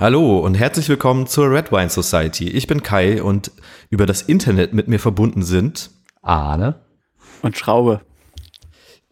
Hallo 0.00 0.38
und 0.38 0.54
herzlich 0.54 0.88
willkommen 0.88 1.26
zur 1.26 1.50
Red 1.50 1.72
Wine 1.72 1.90
Society. 1.90 2.48
Ich 2.48 2.66
bin 2.66 2.82
Kai 2.82 3.22
und 3.22 3.52
über 3.90 4.06
das 4.06 4.22
Internet 4.22 4.72
mit 4.72 4.88
mir 4.88 4.98
verbunden 4.98 5.42
sind 5.42 5.90
Arne 6.22 6.80
und 7.42 7.58
Schraube. 7.58 8.00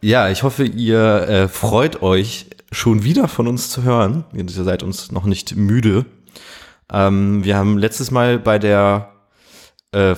Ja, 0.01 0.31
ich 0.31 0.41
hoffe, 0.41 0.63
ihr 0.63 1.27
äh, 1.29 1.47
freut 1.47 2.01
euch 2.01 2.47
schon 2.71 3.03
wieder 3.03 3.27
von 3.27 3.47
uns 3.47 3.69
zu 3.69 3.83
hören. 3.83 4.25
Ihr 4.33 4.49
seid 4.49 4.81
uns 4.81 5.11
noch 5.11 5.25
nicht 5.25 5.55
müde. 5.55 6.07
Ähm, 6.91 7.43
wir 7.43 7.55
haben 7.55 7.77
letztes 7.77 8.09
Mal 8.09 8.39
bei 8.39 8.57
der 8.57 9.11
äh, 9.91 10.15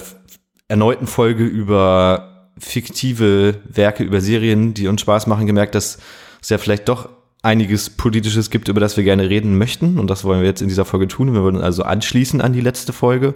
erneuten 0.70 1.08
Folge 1.08 1.44
über 1.44 2.48
fiktive 2.58 3.56
Werke, 3.66 4.06
über 4.06 4.22
Serien, 4.22 4.74
die 4.74 4.88
uns 4.88 5.02
Spaß 5.02 5.28
machen, 5.28 5.48
gemerkt, 5.48 5.76
dass 5.76 5.98
es 6.42 6.48
ja 6.48 6.58
vielleicht 6.58 6.88
doch 6.88 7.10
einiges 7.44 7.89
Politisches 7.89 8.50
gibt, 8.50 8.68
über 8.68 8.80
das 8.80 8.98
wir 8.98 9.04
gerne 9.04 9.30
reden 9.30 9.57
möchten. 9.57 9.98
Und 9.98 10.07
das 10.10 10.24
wollen 10.24 10.42
wir 10.42 10.48
jetzt 10.48 10.62
in 10.62 10.68
dieser 10.68 10.86
Folge 10.86 11.07
tun. 11.07 11.34
Wir 11.34 11.44
wollen 11.44 11.62
also 11.62 11.84
anschließen 11.84 12.42
an 12.42 12.54
die 12.54 12.61
letzte 12.61 12.93
Folge. 12.93 13.36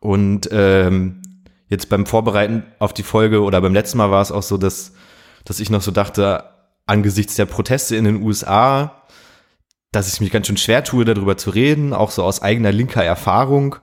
Und 0.00 0.48
ähm, 0.52 1.22
jetzt 1.68 1.88
beim 1.88 2.06
Vorbereiten 2.06 2.64
auf 2.78 2.92
die 2.92 3.02
Folge 3.02 3.42
oder 3.42 3.60
beim 3.60 3.74
letzten 3.74 3.98
Mal 3.98 4.10
war 4.10 4.22
es 4.22 4.32
auch 4.32 4.42
so, 4.42 4.56
dass, 4.56 4.92
dass 5.44 5.60
ich 5.60 5.70
noch 5.70 5.82
so 5.82 5.90
dachte, 5.90 6.44
angesichts 6.86 7.34
der 7.36 7.46
Proteste 7.46 7.96
in 7.96 8.04
den 8.04 8.22
USA, 8.22 9.02
dass 9.90 10.12
ich 10.12 10.20
mich 10.20 10.30
ganz 10.30 10.46
schön 10.46 10.56
schwer 10.56 10.84
tue, 10.84 11.04
darüber 11.04 11.36
zu 11.36 11.50
reden, 11.50 11.92
auch 11.92 12.10
so 12.10 12.22
aus 12.22 12.42
eigener 12.42 12.72
linker 12.72 13.04
Erfahrung. 13.04 13.76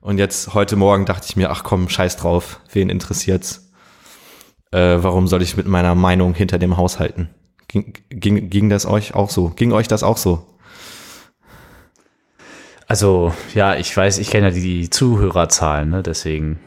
Und 0.00 0.18
jetzt 0.18 0.54
heute 0.54 0.76
Morgen 0.76 1.06
dachte 1.06 1.26
ich 1.28 1.36
mir, 1.36 1.50
ach 1.50 1.62
komm, 1.64 1.88
scheiß 1.88 2.16
drauf, 2.16 2.60
wen 2.72 2.88
interessiert's? 2.88 3.70
Äh, 4.72 4.98
warum 5.00 5.26
soll 5.26 5.42
ich 5.42 5.56
mit 5.56 5.66
meiner 5.66 5.94
Meinung 5.94 6.34
hinter 6.34 6.58
dem 6.58 6.76
Haus 6.76 6.98
halten? 6.98 7.30
Ging, 7.70 7.92
ging, 8.10 8.50
ging 8.50 8.68
das 8.68 8.84
euch 8.84 9.14
auch 9.14 9.30
so? 9.30 9.50
Ging 9.50 9.70
euch 9.70 9.86
das 9.86 10.02
auch 10.02 10.16
so? 10.16 10.44
Also, 12.88 13.32
ja, 13.54 13.76
ich 13.76 13.96
weiß, 13.96 14.18
ich 14.18 14.28
kenne 14.28 14.48
ja 14.48 14.52
die 14.52 14.90
Zuhörerzahlen, 14.90 15.88
ne? 15.88 16.02
deswegen 16.02 16.58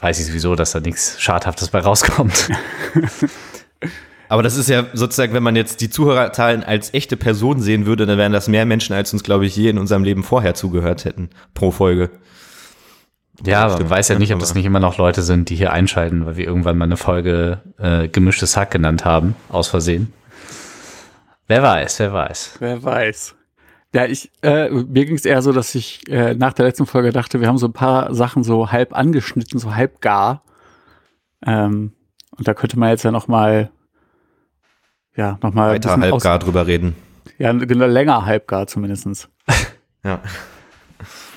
weiß 0.00 0.18
ich 0.18 0.26
sowieso, 0.26 0.56
dass 0.56 0.72
da 0.72 0.80
nichts 0.80 1.20
Schadhaftes 1.20 1.68
bei 1.68 1.78
rauskommt. 1.78 2.48
Aber 4.28 4.42
das 4.42 4.56
ist 4.56 4.68
ja 4.68 4.86
sozusagen, 4.94 5.32
wenn 5.32 5.44
man 5.44 5.54
jetzt 5.54 5.80
die 5.80 5.90
Zuhörerzahlen 5.90 6.64
als 6.64 6.92
echte 6.92 7.16
Person 7.16 7.60
sehen 7.60 7.86
würde, 7.86 8.04
dann 8.04 8.18
wären 8.18 8.32
das 8.32 8.48
mehr 8.48 8.66
Menschen, 8.66 8.94
als 8.96 9.12
uns, 9.12 9.22
glaube 9.22 9.46
ich, 9.46 9.54
je 9.54 9.68
in 9.68 9.78
unserem 9.78 10.02
Leben 10.02 10.24
vorher 10.24 10.54
zugehört 10.54 11.04
hätten 11.04 11.30
pro 11.54 11.70
Folge. 11.70 12.10
Ja, 13.46 13.68
man 13.68 13.88
weiß 13.88 14.08
ja 14.08 14.18
nicht, 14.18 14.34
ob 14.34 14.40
das 14.40 14.54
nicht 14.54 14.64
immer 14.64 14.80
noch 14.80 14.98
Leute 14.98 15.22
sind, 15.22 15.50
die 15.50 15.54
hier 15.54 15.72
einschalten, 15.72 16.26
weil 16.26 16.36
wir 16.36 16.46
irgendwann 16.46 16.78
mal 16.78 16.86
eine 16.86 16.96
Folge 16.96 17.60
äh, 17.78 18.08
gemischtes 18.08 18.56
Hack 18.56 18.72
genannt 18.72 19.04
haben, 19.04 19.36
aus 19.48 19.68
Versehen. 19.68 20.12
Wer 21.52 21.62
weiß, 21.62 21.98
wer 21.98 22.12
weiß. 22.14 22.56
Wer 22.60 22.82
weiß. 22.82 23.34
Ja, 23.94 24.06
ich, 24.06 24.30
äh, 24.40 24.70
mir 24.70 25.04
ging 25.04 25.16
es 25.16 25.26
eher 25.26 25.42
so, 25.42 25.52
dass 25.52 25.74
ich 25.74 26.00
äh, 26.08 26.32
nach 26.32 26.54
der 26.54 26.64
letzten 26.64 26.86
Folge 26.86 27.12
dachte, 27.12 27.42
wir 27.42 27.48
haben 27.48 27.58
so 27.58 27.66
ein 27.66 27.74
paar 27.74 28.14
Sachen 28.14 28.42
so 28.42 28.72
halb 28.72 28.96
angeschnitten, 28.96 29.58
so 29.58 29.74
halb 29.74 30.00
gar. 30.00 30.44
Ähm, 31.44 31.92
und 32.38 32.48
da 32.48 32.54
könnte 32.54 32.78
man 32.78 32.88
jetzt 32.88 33.02
ja 33.02 33.10
noch 33.10 33.28
mal, 33.28 33.70
ja, 35.14 35.38
noch 35.42 35.52
mal 35.52 35.74
weiter 35.74 35.94
halb 35.94 36.22
gar 36.22 36.38
drüber 36.38 36.66
reden. 36.66 36.96
Ja, 37.36 37.50
länger 37.50 38.24
halb 38.24 38.48
gar 38.48 38.66
zumindestens. 38.66 39.28
ja. 40.04 40.22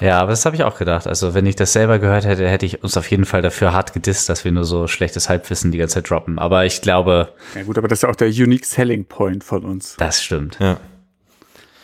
Ja, 0.02 0.20
aber 0.20 0.32
das 0.32 0.46
habe 0.46 0.56
ich 0.56 0.64
auch 0.64 0.78
gedacht. 0.78 1.08
Also, 1.08 1.34
wenn 1.34 1.46
ich 1.46 1.56
das 1.56 1.72
selber 1.74 2.00
gehört 2.00 2.26
hätte, 2.26 2.50
hätte 2.50 2.66
ich 2.66 2.84
uns 2.84 2.98
auf 2.98 3.10
jeden 3.10 3.26
Fall 3.26 3.42
dafür 3.42 3.72
hart 3.72 3.94
gedisst, 3.94 4.28
dass 4.28 4.44
wir 4.44 4.52
nur 4.52 4.66
so 4.66 4.88
schlechtes 4.88 5.30
Halbwissen 5.30 5.72
die 5.72 5.78
ganze 5.78 5.96
Zeit 5.96 6.10
droppen. 6.10 6.38
Aber 6.38 6.66
ich 6.66 6.82
glaube. 6.82 7.30
Ja, 7.56 7.64
gut, 7.64 7.78
aber 7.78 7.88
das 7.88 8.00
ist 8.00 8.04
ja 8.04 8.10
auch 8.10 8.16
der 8.16 8.28
unique 8.28 8.66
selling 8.66 9.06
point 9.06 9.44
von 9.44 9.64
uns. 9.64 9.96
Das 9.98 10.22
stimmt. 10.22 10.58
Ja. 10.60 10.78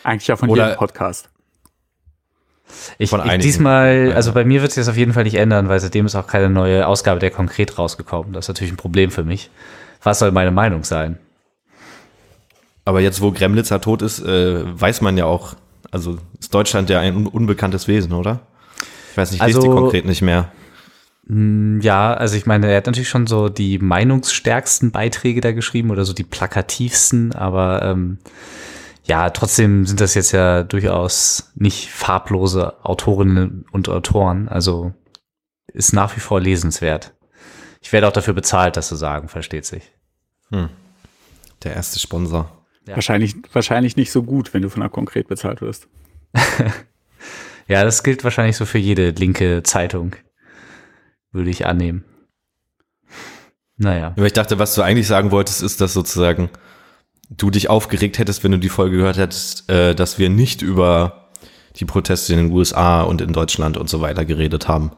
Eigentlich 0.04 0.28
ja 0.28 0.36
von 0.36 0.50
Oder 0.50 0.66
jedem 0.66 0.78
Podcast. 0.78 1.30
Ich, 2.98 3.10
von 3.10 3.24
ich 3.26 3.38
diesmal, 3.38 4.12
also 4.14 4.32
bei 4.32 4.44
mir 4.44 4.62
wird 4.62 4.72
sich 4.72 4.80
das 4.80 4.88
auf 4.88 4.96
jeden 4.96 5.12
Fall 5.12 5.24
nicht 5.24 5.34
ändern, 5.34 5.68
weil 5.68 5.78
seitdem 5.80 6.06
ist 6.06 6.14
auch 6.14 6.26
keine 6.26 6.48
neue 6.48 6.86
Ausgabe 6.86 7.20
der 7.20 7.30
konkret 7.30 7.78
rausgekommen. 7.78 8.32
Das 8.32 8.46
ist 8.46 8.48
natürlich 8.48 8.72
ein 8.72 8.78
Problem 8.78 9.10
für 9.10 9.24
mich. 9.24 9.50
Was 10.02 10.18
soll 10.18 10.32
meine 10.32 10.50
Meinung 10.50 10.84
sein? 10.84 11.18
Aber 12.84 13.00
jetzt, 13.00 13.20
wo 13.20 13.30
Gremlitzer 13.30 13.80
tot 13.80 14.02
ist, 14.02 14.20
äh, 14.20 14.62
weiß 14.64 15.02
man 15.02 15.16
ja 15.16 15.26
auch, 15.26 15.54
also 15.92 16.18
ist 16.40 16.52
Deutschland 16.52 16.90
ja 16.90 16.98
ein 16.98 17.26
unbekanntes 17.28 17.86
Wesen, 17.86 18.12
oder? 18.12 18.40
Ich 19.12 19.16
weiß 19.16 19.30
nicht, 19.30 19.38
ich 19.38 19.42
also, 19.42 19.60
lese 19.60 19.68
die 19.68 19.74
konkret 19.74 20.04
nicht 20.06 20.22
mehr. 20.22 20.50
Hm, 21.28 21.80
ja, 21.82 22.14
also 22.14 22.36
ich 22.36 22.46
meine, 22.46 22.68
er 22.68 22.78
hat 22.78 22.86
natürlich 22.86 23.10
schon 23.10 23.26
so 23.28 23.48
die 23.48 23.78
meinungsstärksten 23.78 24.90
Beiträge 24.90 25.40
da 25.40 25.52
geschrieben 25.52 25.90
oder 25.90 26.04
so 26.04 26.14
die 26.14 26.24
plakativsten, 26.24 27.34
aber 27.34 27.82
ähm, 27.82 28.18
ja, 29.04 29.30
trotzdem 29.30 29.84
sind 29.84 30.00
das 30.00 30.14
jetzt 30.14 30.32
ja 30.32 30.62
durchaus 30.62 31.52
nicht 31.54 31.90
farblose 31.90 32.84
Autorinnen 32.84 33.66
und 33.70 33.88
Autoren. 33.88 34.48
Also 34.48 34.94
ist 35.66 35.92
nach 35.92 36.16
wie 36.16 36.20
vor 36.20 36.40
lesenswert. 36.40 37.12
Ich 37.80 37.92
werde 37.92 38.08
auch 38.08 38.12
dafür 38.12 38.34
bezahlt, 38.34 38.76
das 38.76 38.88
zu 38.88 38.96
sagen, 38.96 39.28
versteht 39.28 39.66
sich. 39.66 39.92
Hm. 40.50 40.68
Der 41.64 41.74
erste 41.74 41.98
Sponsor. 41.98 42.61
Ja. 42.86 42.96
Wahrscheinlich, 42.96 43.36
wahrscheinlich 43.52 43.96
nicht 43.96 44.10
so 44.10 44.22
gut, 44.22 44.54
wenn 44.54 44.62
du 44.62 44.68
von 44.68 44.82
einer 44.82 44.90
konkret 44.90 45.28
bezahlt 45.28 45.60
wirst. 45.60 45.88
ja, 47.68 47.84
das 47.84 48.02
gilt 48.02 48.24
wahrscheinlich 48.24 48.56
so 48.56 48.64
für 48.64 48.78
jede 48.78 49.10
linke 49.10 49.62
Zeitung. 49.62 50.16
Würde 51.30 51.50
ich 51.50 51.66
annehmen. 51.66 52.04
Naja. 53.76 54.08
Aber 54.16 54.26
ich 54.26 54.32
dachte, 54.32 54.58
was 54.58 54.74
du 54.74 54.82
eigentlich 54.82 55.06
sagen 55.06 55.30
wolltest, 55.30 55.62
ist, 55.62 55.80
dass 55.80 55.92
sozusagen 55.92 56.50
du 57.30 57.50
dich 57.50 57.70
aufgeregt 57.70 58.18
hättest, 58.18 58.44
wenn 58.44 58.52
du 58.52 58.58
die 58.58 58.68
Folge 58.68 58.98
gehört 58.98 59.16
hättest, 59.16 59.70
äh, 59.70 59.94
dass 59.94 60.18
wir 60.18 60.28
nicht 60.28 60.62
über 60.62 61.30
die 61.76 61.84
Proteste 61.84 62.32
in 62.34 62.38
den 62.38 62.52
USA 62.52 63.02
und 63.02 63.20
in 63.20 63.32
Deutschland 63.32 63.76
und 63.76 63.88
so 63.88 64.00
weiter 64.00 64.24
geredet 64.24 64.68
haben. 64.68 64.92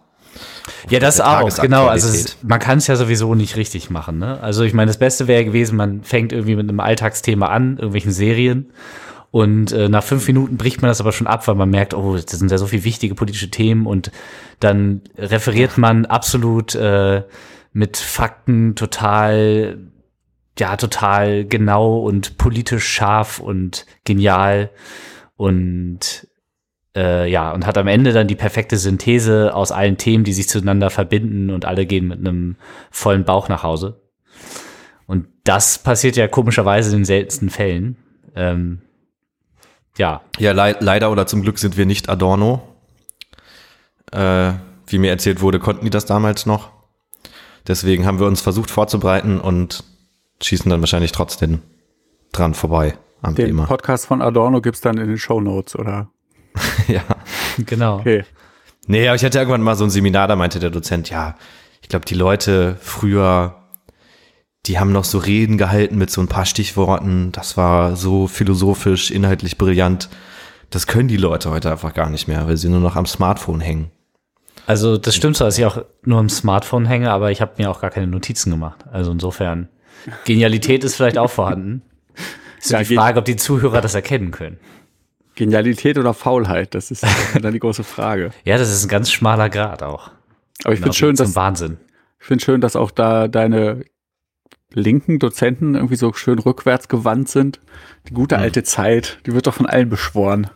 Ja, 0.88 0.98
das 0.98 1.20
auch, 1.20 1.56
genau. 1.60 1.86
Also 1.86 2.08
es, 2.08 2.38
man 2.42 2.58
kann 2.58 2.78
es 2.78 2.86
ja 2.86 2.96
sowieso 2.96 3.34
nicht 3.34 3.56
richtig 3.56 3.90
machen. 3.90 4.18
Ne? 4.18 4.40
Also 4.40 4.64
ich 4.64 4.74
meine, 4.74 4.88
das 4.88 4.98
Beste 4.98 5.26
wäre 5.26 5.44
gewesen, 5.44 5.76
man 5.76 6.02
fängt 6.02 6.32
irgendwie 6.32 6.56
mit 6.56 6.68
einem 6.68 6.80
Alltagsthema 6.80 7.48
an, 7.48 7.76
irgendwelchen 7.76 8.12
Serien. 8.12 8.72
Und 9.30 9.72
äh, 9.72 9.88
nach 9.88 10.04
fünf 10.04 10.26
Minuten 10.28 10.56
bricht 10.56 10.80
man 10.80 10.88
das 10.88 11.00
aber 11.00 11.10
schon 11.10 11.26
ab, 11.26 11.48
weil 11.48 11.56
man 11.56 11.68
merkt, 11.68 11.92
oh, 11.92 12.16
das 12.16 12.38
sind 12.38 12.50
ja 12.50 12.58
so 12.58 12.66
viele 12.66 12.84
wichtige 12.84 13.16
politische 13.16 13.50
Themen 13.50 13.86
und 13.86 14.12
dann 14.60 15.02
referiert 15.18 15.76
man 15.76 16.06
absolut 16.06 16.74
äh, 16.76 17.24
mit 17.72 17.96
Fakten 17.96 18.76
total 18.76 19.78
ja 20.58 20.76
total 20.76 21.44
genau 21.44 21.98
und 21.98 22.38
politisch 22.38 22.86
scharf 22.86 23.40
und 23.40 23.86
genial 24.04 24.70
und 25.36 26.28
äh, 26.96 27.30
ja 27.30 27.52
und 27.52 27.66
hat 27.66 27.78
am 27.78 27.88
Ende 27.88 28.12
dann 28.12 28.28
die 28.28 28.34
perfekte 28.34 28.76
Synthese 28.76 29.54
aus 29.54 29.72
allen 29.72 29.96
Themen, 29.96 30.24
die 30.24 30.32
sich 30.32 30.48
zueinander 30.48 30.90
verbinden 30.90 31.50
und 31.50 31.64
alle 31.64 31.86
gehen 31.86 32.08
mit 32.08 32.18
einem 32.18 32.56
vollen 32.90 33.24
Bauch 33.24 33.48
nach 33.48 33.62
Hause. 33.62 34.00
Und 35.06 35.26
das 35.44 35.78
passiert 35.78 36.16
ja 36.16 36.28
komischerweise 36.28 36.90
in 36.90 37.00
den 37.00 37.04
seltensten 37.04 37.50
Fällen. 37.50 37.96
Ähm, 38.34 38.80
ja. 39.96 40.22
Ja, 40.38 40.52
le 40.52 40.76
leider 40.80 41.10
oder 41.10 41.26
zum 41.26 41.42
Glück 41.42 41.58
sind 41.58 41.76
wir 41.76 41.86
nicht 41.86 42.08
Adorno. 42.08 42.62
Äh, 44.12 44.52
wie 44.86 44.98
mir 44.98 45.10
erzählt 45.10 45.40
wurde, 45.40 45.58
konnten 45.58 45.84
die 45.84 45.90
das 45.90 46.06
damals 46.06 46.46
noch. 46.46 46.70
Deswegen 47.66 48.06
haben 48.06 48.20
wir 48.20 48.26
uns 48.26 48.40
versucht 48.40 48.70
vorzubereiten 48.70 49.40
und 49.40 49.84
schießen 50.42 50.70
dann 50.70 50.80
wahrscheinlich 50.80 51.12
trotzdem 51.12 51.62
dran 52.32 52.54
vorbei 52.54 52.98
am 53.22 53.34
den 53.34 53.46
Thema. 53.46 53.66
Podcast 53.66 54.06
von 54.06 54.20
Adorno 54.20 54.60
gibt 54.60 54.76
es 54.76 54.80
dann 54.82 54.98
in 54.98 55.08
den 55.08 55.18
Show 55.18 55.40
Notes, 55.40 55.76
oder? 55.76 56.10
ja, 56.88 57.02
genau. 57.58 57.98
Okay. 57.98 58.24
Nee, 58.86 59.08
aber 59.08 59.16
ich 59.16 59.24
hatte 59.24 59.38
irgendwann 59.38 59.62
mal 59.62 59.76
so 59.76 59.84
ein 59.84 59.90
Seminar, 59.90 60.28
da 60.28 60.36
meinte 60.36 60.58
der 60.58 60.70
Dozent, 60.70 61.10
ja, 61.10 61.36
ich 61.82 61.88
glaube, 61.88 62.04
die 62.04 62.14
Leute 62.14 62.76
früher, 62.80 63.56
die 64.66 64.78
haben 64.78 64.92
noch 64.92 65.04
so 65.04 65.18
Reden 65.18 65.58
gehalten 65.58 65.96
mit 65.96 66.10
so 66.10 66.20
ein 66.20 66.28
paar 66.28 66.46
Stichworten. 66.46 67.32
Das 67.32 67.56
war 67.56 67.96
so 67.96 68.26
philosophisch, 68.26 69.10
inhaltlich 69.10 69.58
brillant. 69.58 70.08
Das 70.70 70.86
können 70.86 71.08
die 71.08 71.16
Leute 71.16 71.50
heute 71.50 71.70
einfach 71.70 71.94
gar 71.94 72.10
nicht 72.10 72.26
mehr, 72.26 72.46
weil 72.46 72.56
sie 72.56 72.68
nur 72.68 72.80
noch 72.80 72.96
am 72.96 73.06
Smartphone 73.06 73.60
hängen. 73.60 73.90
Also 74.66 74.96
das 74.96 75.14
stimmt 75.14 75.36
so, 75.36 75.44
dass 75.44 75.58
ich 75.58 75.66
auch 75.66 75.84
nur 76.04 76.18
am 76.18 76.30
Smartphone 76.30 76.86
hänge, 76.86 77.10
aber 77.10 77.30
ich 77.30 77.40
habe 77.40 77.52
mir 77.58 77.70
auch 77.70 77.80
gar 77.80 77.90
keine 77.90 78.06
Notizen 78.06 78.50
gemacht. 78.50 78.84
Also 78.90 79.12
insofern 79.12 79.68
Genialität 80.24 80.84
ist 80.84 80.96
vielleicht 80.96 81.18
auch 81.18 81.30
vorhanden. 81.30 81.82
Ist 82.58 82.70
ja, 82.70 82.82
die 82.82 82.94
Frage, 82.94 83.18
ob 83.18 83.26
die 83.26 83.36
Zuhörer 83.36 83.82
das 83.82 83.94
erkennen 83.94 84.30
können. 84.30 84.58
Genialität 85.34 85.98
oder 85.98 86.14
Faulheit, 86.14 86.74
das 86.74 86.90
ist 86.90 87.04
dann 87.40 87.52
die 87.52 87.60
große 87.60 87.84
Frage. 87.84 88.30
ja, 88.44 88.58
das 88.58 88.70
ist 88.72 88.84
ein 88.84 88.88
ganz 88.88 89.10
schmaler 89.10 89.50
Grad 89.50 89.82
auch. 89.82 90.10
Aber 90.64 90.74
ich 90.74 90.80
finde 90.80 90.96
schön, 90.96 91.16
dass 91.16 91.34
Wahnsinn. 91.34 91.78
Ich 92.20 92.26
finde 92.26 92.44
schön, 92.44 92.60
dass 92.60 92.76
auch 92.76 92.90
da 92.90 93.28
deine 93.28 93.84
linken 94.72 95.18
Dozenten 95.18 95.74
irgendwie 95.74 95.96
so 95.96 96.12
schön 96.12 96.38
rückwärts 96.38 96.88
gewandt 96.88 97.28
sind. 97.28 97.60
Die 98.08 98.14
gute 98.14 98.38
alte 98.38 98.60
mhm. 98.60 98.64
Zeit, 98.64 99.18
die 99.26 99.32
wird 99.32 99.46
doch 99.46 99.54
von 99.54 99.66
allen 99.66 99.88
beschworen. 99.88 100.48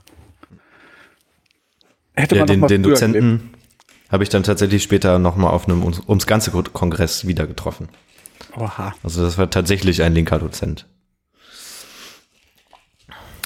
Hätte 2.14 2.36
ja, 2.36 2.46
den, 2.46 2.66
den 2.66 2.82
Dozenten 2.82 3.50
habe 4.10 4.22
ich 4.22 4.28
dann 4.28 4.42
tatsächlich 4.42 4.82
später 4.82 5.18
noch 5.18 5.36
mal 5.36 5.50
auf 5.50 5.68
einem 5.68 5.82
ums, 5.82 6.00
ums 6.08 6.26
ganze 6.26 6.50
Kongress 6.50 7.26
wieder 7.26 7.46
getroffen. 7.46 7.88
Oha. 8.56 8.94
Also 9.02 9.22
das 9.22 9.38
war 9.38 9.50
tatsächlich 9.50 10.02
ein 10.02 10.14
linker 10.14 10.38
Dozent. 10.38 10.86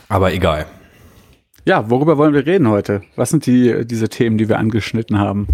Aber 0.09 0.33
egal. 0.33 0.67
Ja, 1.65 1.91
worüber 1.91 2.19
wollen 2.19 2.35
wir 2.35 2.45
reden 2.45 2.69
heute? 2.69 3.03
Was 3.17 3.31
sind 3.31 3.47
die, 3.47 3.87
diese 3.87 4.09
Themen, 4.09 4.39
die 4.39 4.49
wir 4.49 4.59
angeschnitten 4.59 5.19
haben? 5.19 5.49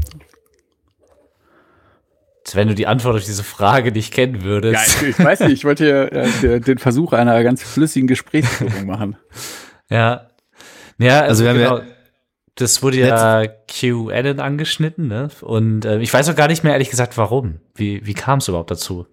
Wenn 2.55 2.69
du 2.69 2.75
die 2.75 2.87
Antwort 2.87 3.17
auf 3.17 3.25
diese 3.25 3.45
Frage 3.45 3.93
nicht 3.93 4.13
kennen 4.15 4.43
würdest. 4.43 5.03
Ja, 5.03 5.09
ich, 5.09 5.19
ich 5.19 5.23
weiß 5.23 5.41
nicht, 5.41 5.53
ich 5.53 5.65
wollte 5.67 5.85
hier 5.85 6.13
äh, 6.13 6.61
den 6.61 6.79
Versuch 6.79 7.13
einer 7.13 7.43
ganz 7.43 7.63
flüssigen 7.63 8.07
Gesprächsführung 8.07 8.87
machen. 8.87 9.17
Ja. 9.91 10.29
Ja, 10.99 11.21
also, 11.23 11.29
also 11.29 11.45
wir 11.45 11.53
genau, 11.55 11.71
haben 11.79 11.87
ja 11.89 11.95
das 12.59 12.83
wurde 12.83 12.99
ja 12.99 13.47
QAnon 13.69 14.41
angeschnitten, 14.41 15.07
ne? 15.07 15.29
Und 15.43 15.85
äh, 15.85 16.01
ich 16.01 16.13
weiß 16.13 16.29
auch 16.29 16.35
gar 16.35 16.49
nicht 16.49 16.65
mehr 16.65 16.73
ehrlich 16.73 16.91
gesagt, 16.91 17.17
warum. 17.17 17.61
Wie, 17.75 18.05
wie 18.05 18.15
kam 18.15 18.41
es 18.41 18.49
überhaupt 18.49 18.71
dazu? 18.71 19.07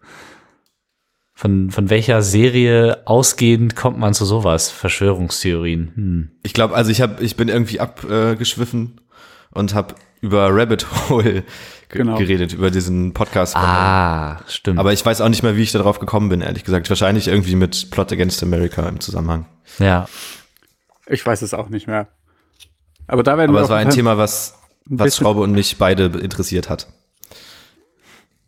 Von, 1.38 1.70
von 1.70 1.90
welcher 1.90 2.22
Serie 2.22 3.06
ausgehend 3.06 3.76
kommt 3.76 3.98
man 3.98 4.14
zu 4.14 4.24
sowas? 4.24 4.72
Verschwörungstheorien. 4.72 5.92
Hm. 5.94 6.32
Ich 6.44 6.54
glaube, 6.54 6.74
also 6.74 6.92
ich 6.92 7.02
habe, 7.02 7.22
ich 7.22 7.36
bin 7.36 7.50
irgendwie 7.50 7.82
abgeschwiffen 7.82 9.02
äh, 9.02 9.60
und 9.60 9.74
habe 9.74 9.96
über 10.22 10.48
Rabbit 10.50 10.88
Hole 11.10 11.44
genau. 11.90 12.18
geredet, 12.18 12.54
über 12.54 12.72
diesen 12.72 13.14
Podcast. 13.14 13.54
Ah, 13.58 14.40
stimmt. 14.48 14.80
Aber 14.80 14.94
ich 14.94 15.06
weiß 15.06 15.20
auch 15.20 15.28
nicht 15.28 15.44
mehr, 15.44 15.58
wie 15.58 15.64
ich 15.64 15.74
darauf 15.74 16.00
gekommen 16.00 16.30
bin, 16.30 16.40
ehrlich 16.40 16.64
gesagt. 16.64 16.90
Wahrscheinlich 16.90 17.28
irgendwie 17.28 17.56
mit 17.56 17.92
Plot 17.92 18.14
Against 18.14 18.42
America 18.42 18.88
im 18.88 19.02
Zusammenhang. 19.02 19.46
Ja. 19.78 20.08
Ich 21.08 21.26
weiß 21.26 21.42
es 21.42 21.54
auch 21.54 21.68
nicht 21.68 21.86
mehr. 21.86 22.08
Aber 23.08 23.24
da 23.24 23.38
werden 23.38 23.52
Aber 23.52 23.62
es 23.62 23.70
war 23.70 23.78
ein 23.78 23.90
Thema, 23.90 24.18
was, 24.18 24.58
was 24.86 25.18
Schraube 25.18 25.42
und 25.42 25.52
mich 25.52 25.78
beide 25.78 26.06
interessiert 26.06 26.70
hat. 26.70 26.88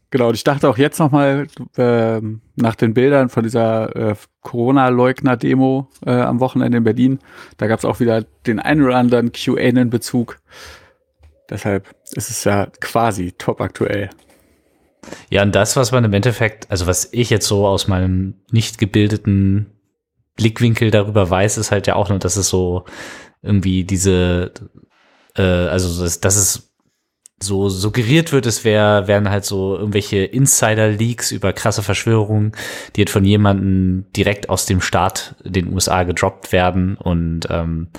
Genau, 0.10 0.30
und 0.30 0.36
ich 0.36 0.44
dachte 0.44 0.70
auch 0.70 0.78
jetzt 0.78 1.00
nochmal 1.00 1.48
äh, 1.76 2.22
nach 2.56 2.76
den 2.76 2.94
Bildern 2.94 3.28
von 3.28 3.44
dieser 3.44 3.96
äh, 3.96 4.16
Corona-Leugner-Demo 4.42 5.90
äh, 6.06 6.12
am 6.12 6.40
Wochenende 6.40 6.78
in 6.78 6.84
Berlin, 6.86 7.20
da 7.58 7.68
gab 7.68 7.80
es 7.80 7.86
auch 7.86 8.00
wieder 8.00 8.24
den 8.46 8.60
einen 8.60 8.86
oder 8.86 8.96
anderen 8.96 9.34
QAnon-Bezug. 9.34 10.40
Deshalb 11.50 11.94
ist 12.12 12.30
es 12.30 12.44
ja 12.46 12.68
quasi 12.80 13.34
top 13.34 13.60
aktuell. 13.60 14.10
Ja, 15.30 15.44
und 15.44 15.54
das, 15.56 15.76
was 15.76 15.92
man 15.92 16.04
im 16.04 16.14
Endeffekt, 16.14 16.70
also 16.72 16.88
was 16.88 17.10
ich 17.12 17.30
jetzt 17.30 17.48
so 17.48 17.66
aus 17.66 17.88
meinem 17.88 18.36
nicht 18.52 18.78
gebildeten 18.78 19.68
Blickwinkel 20.36 20.92
darüber 20.92 21.30
weiß, 21.30 21.58
ist 21.58 21.72
halt 21.72 21.88
ja 21.88 21.96
auch 21.96 22.10
nur, 22.10 22.20
dass 22.20 22.38
es 22.38 22.50
so 22.50 22.86
irgendwie 23.42 23.84
diese, 23.84 24.52
äh, 25.36 25.42
also 25.42 26.04
dass, 26.04 26.20
dass 26.22 26.36
es 26.38 26.67
so 27.40 27.70
suggeriert 27.70 28.32
wird, 28.32 28.46
es 28.46 28.64
wär, 28.64 29.08
wären 29.08 29.30
halt 29.30 29.46
so 29.46 29.78
irgendwelche 29.78 30.18
Insider-Leaks 30.18 31.32
über 31.32 31.54
krasse 31.54 31.84
Verschwörungen, 31.84 32.54
die 32.96 33.02
halt 33.02 33.10
von 33.10 33.24
jemandem 33.24 34.06
direkt 34.16 34.50
aus 34.50 34.66
dem 34.66 34.82
Staat, 34.82 35.36
den 35.44 35.72
USA, 35.74 36.04
gedroppt 36.04 36.52
werden 36.52 36.98
und 36.98 37.48
ähm, 37.50 37.90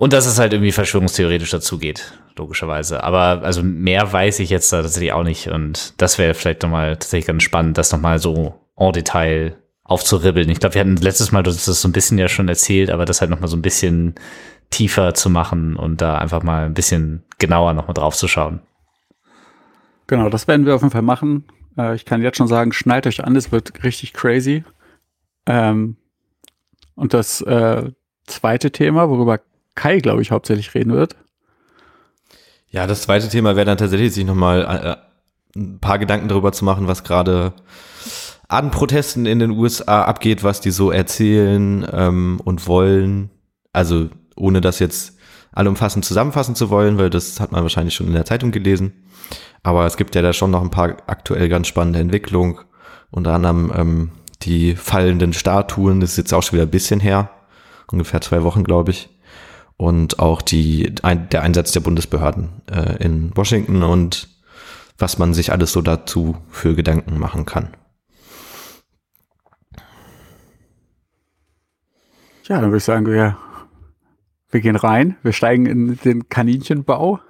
und 0.00 0.14
dass 0.14 0.24
es 0.24 0.38
halt 0.38 0.54
irgendwie 0.54 0.72
verschwörungstheoretisch 0.72 1.50
dazugeht, 1.50 2.14
logischerweise. 2.34 3.04
Aber 3.04 3.42
also 3.44 3.62
mehr 3.62 4.10
weiß 4.10 4.40
ich 4.40 4.48
jetzt 4.48 4.72
da 4.72 4.80
tatsächlich 4.80 5.12
auch 5.12 5.24
nicht. 5.24 5.48
Und 5.48 5.92
das 5.98 6.16
wäre 6.16 6.32
vielleicht 6.32 6.62
nochmal 6.62 6.92
tatsächlich 6.94 7.26
ganz 7.26 7.42
spannend, 7.42 7.76
das 7.76 7.92
nochmal 7.92 8.18
so 8.18 8.54
en 8.78 8.92
Detail 8.92 9.58
aufzuribbeln. 9.84 10.48
Ich 10.48 10.58
glaube, 10.58 10.74
wir 10.74 10.80
hatten 10.80 10.96
letztes 10.96 11.32
Mal 11.32 11.42
das 11.42 11.66
so 11.66 11.86
ein 11.86 11.92
bisschen 11.92 12.16
ja 12.16 12.28
schon 12.28 12.48
erzählt, 12.48 12.88
aber 12.88 13.04
das 13.04 13.20
halt 13.20 13.30
nochmal 13.30 13.50
so 13.50 13.58
ein 13.58 13.62
bisschen 13.62 14.14
tiefer 14.70 15.12
zu 15.12 15.28
machen 15.28 15.76
und 15.76 16.00
da 16.00 16.16
einfach 16.16 16.42
mal 16.42 16.64
ein 16.64 16.74
bisschen 16.74 17.24
genauer 17.40 17.72
nochmal 17.72 17.94
drauf 17.94 18.16
zu 18.16 18.28
schauen. 18.28 18.60
Genau, 20.06 20.28
das 20.28 20.46
werden 20.46 20.66
wir 20.66 20.74
auf 20.74 20.82
jeden 20.82 20.92
Fall 20.92 21.02
machen. 21.02 21.44
Äh, 21.76 21.94
ich 21.94 22.04
kann 22.04 22.22
jetzt 22.22 22.38
schon 22.38 22.48
sagen, 22.48 22.72
schneidet 22.72 23.06
euch 23.06 23.24
an, 23.24 23.36
es 23.36 23.52
wird 23.52 23.82
richtig 23.82 24.12
crazy. 24.12 24.64
Ähm, 25.46 25.96
und 26.94 27.14
das 27.14 27.40
äh, 27.40 27.90
zweite 28.26 28.70
Thema, 28.70 29.08
worüber 29.08 29.40
Kai, 29.74 29.98
glaube 29.98 30.22
ich, 30.22 30.30
hauptsächlich 30.30 30.74
reden 30.74 30.92
wird. 30.92 31.16
Ja, 32.68 32.86
das 32.86 33.02
zweite 33.02 33.28
Thema 33.28 33.56
wäre 33.56 33.66
dann 33.66 33.78
tatsächlich, 33.78 34.12
sich 34.12 34.24
nochmal 34.24 34.62
äh, 34.62 35.58
ein 35.58 35.80
paar 35.80 35.98
Gedanken 35.98 36.28
darüber 36.28 36.52
zu 36.52 36.64
machen, 36.64 36.86
was 36.86 37.02
gerade 37.02 37.52
an 38.48 38.70
Protesten 38.70 39.26
in 39.26 39.38
den 39.38 39.52
USA 39.52 40.02
abgeht, 40.02 40.42
was 40.42 40.60
die 40.60 40.70
so 40.70 40.90
erzählen 40.90 41.86
ähm, 41.92 42.40
und 42.44 42.66
wollen. 42.66 43.30
Also 43.72 44.10
ohne 44.36 44.60
das 44.60 44.78
jetzt 44.80 45.19
allumfassend 45.52 46.04
zusammenfassen 46.04 46.54
zu 46.54 46.70
wollen, 46.70 46.98
weil 46.98 47.10
das 47.10 47.40
hat 47.40 47.52
man 47.52 47.62
wahrscheinlich 47.62 47.94
schon 47.94 48.06
in 48.06 48.12
der 48.12 48.24
Zeitung 48.24 48.50
gelesen. 48.50 48.92
Aber 49.62 49.86
es 49.86 49.96
gibt 49.96 50.14
ja 50.14 50.22
da 50.22 50.32
schon 50.32 50.50
noch 50.50 50.62
ein 50.62 50.70
paar 50.70 50.96
aktuell 51.06 51.48
ganz 51.48 51.66
spannende 51.66 51.98
Entwicklungen. 51.98 52.58
Unter 53.10 53.34
anderem 53.34 53.72
ähm, 53.74 54.10
die 54.42 54.76
fallenden 54.76 55.32
Statuen, 55.32 56.00
das 56.00 56.12
ist 56.12 56.16
jetzt 56.18 56.32
auch 56.32 56.42
schon 56.42 56.54
wieder 56.54 56.66
ein 56.66 56.70
bisschen 56.70 57.00
her. 57.00 57.30
Ungefähr 57.90 58.20
zwei 58.20 58.42
Wochen, 58.42 58.64
glaube 58.64 58.92
ich. 58.92 59.10
Und 59.76 60.18
auch 60.18 60.42
die, 60.42 60.94
ein, 61.02 61.28
der 61.30 61.42
Einsatz 61.42 61.72
der 61.72 61.80
Bundesbehörden 61.80 62.62
äh, 62.70 63.02
in 63.02 63.36
Washington 63.36 63.82
und 63.82 64.28
was 64.98 65.18
man 65.18 65.32
sich 65.34 65.52
alles 65.52 65.72
so 65.72 65.80
dazu 65.80 66.36
für 66.50 66.74
Gedanken 66.74 67.18
machen 67.18 67.46
kann. 67.46 67.74
Ja, 72.44 72.56
dann 72.56 72.66
würde 72.66 72.78
ich 72.78 72.84
sagen, 72.84 73.06
wir, 73.06 73.38
wir 74.50 74.60
gehen 74.60 74.76
rein, 74.76 75.16
wir 75.22 75.32
steigen 75.32 75.66
in 75.66 75.96
den 75.98 76.28
Kaninchenbau 76.28 77.20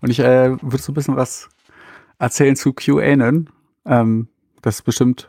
und 0.00 0.10
ich 0.10 0.20
äh, 0.20 0.50
würde 0.62 0.78
so 0.82 0.92
ein 0.92 0.94
bisschen 0.94 1.16
was 1.16 1.48
erzählen 2.18 2.56
zu 2.56 2.72
QAnon. 2.72 3.50
Ähm, 3.86 4.28
das 4.62 4.82
bestimmt 4.82 5.28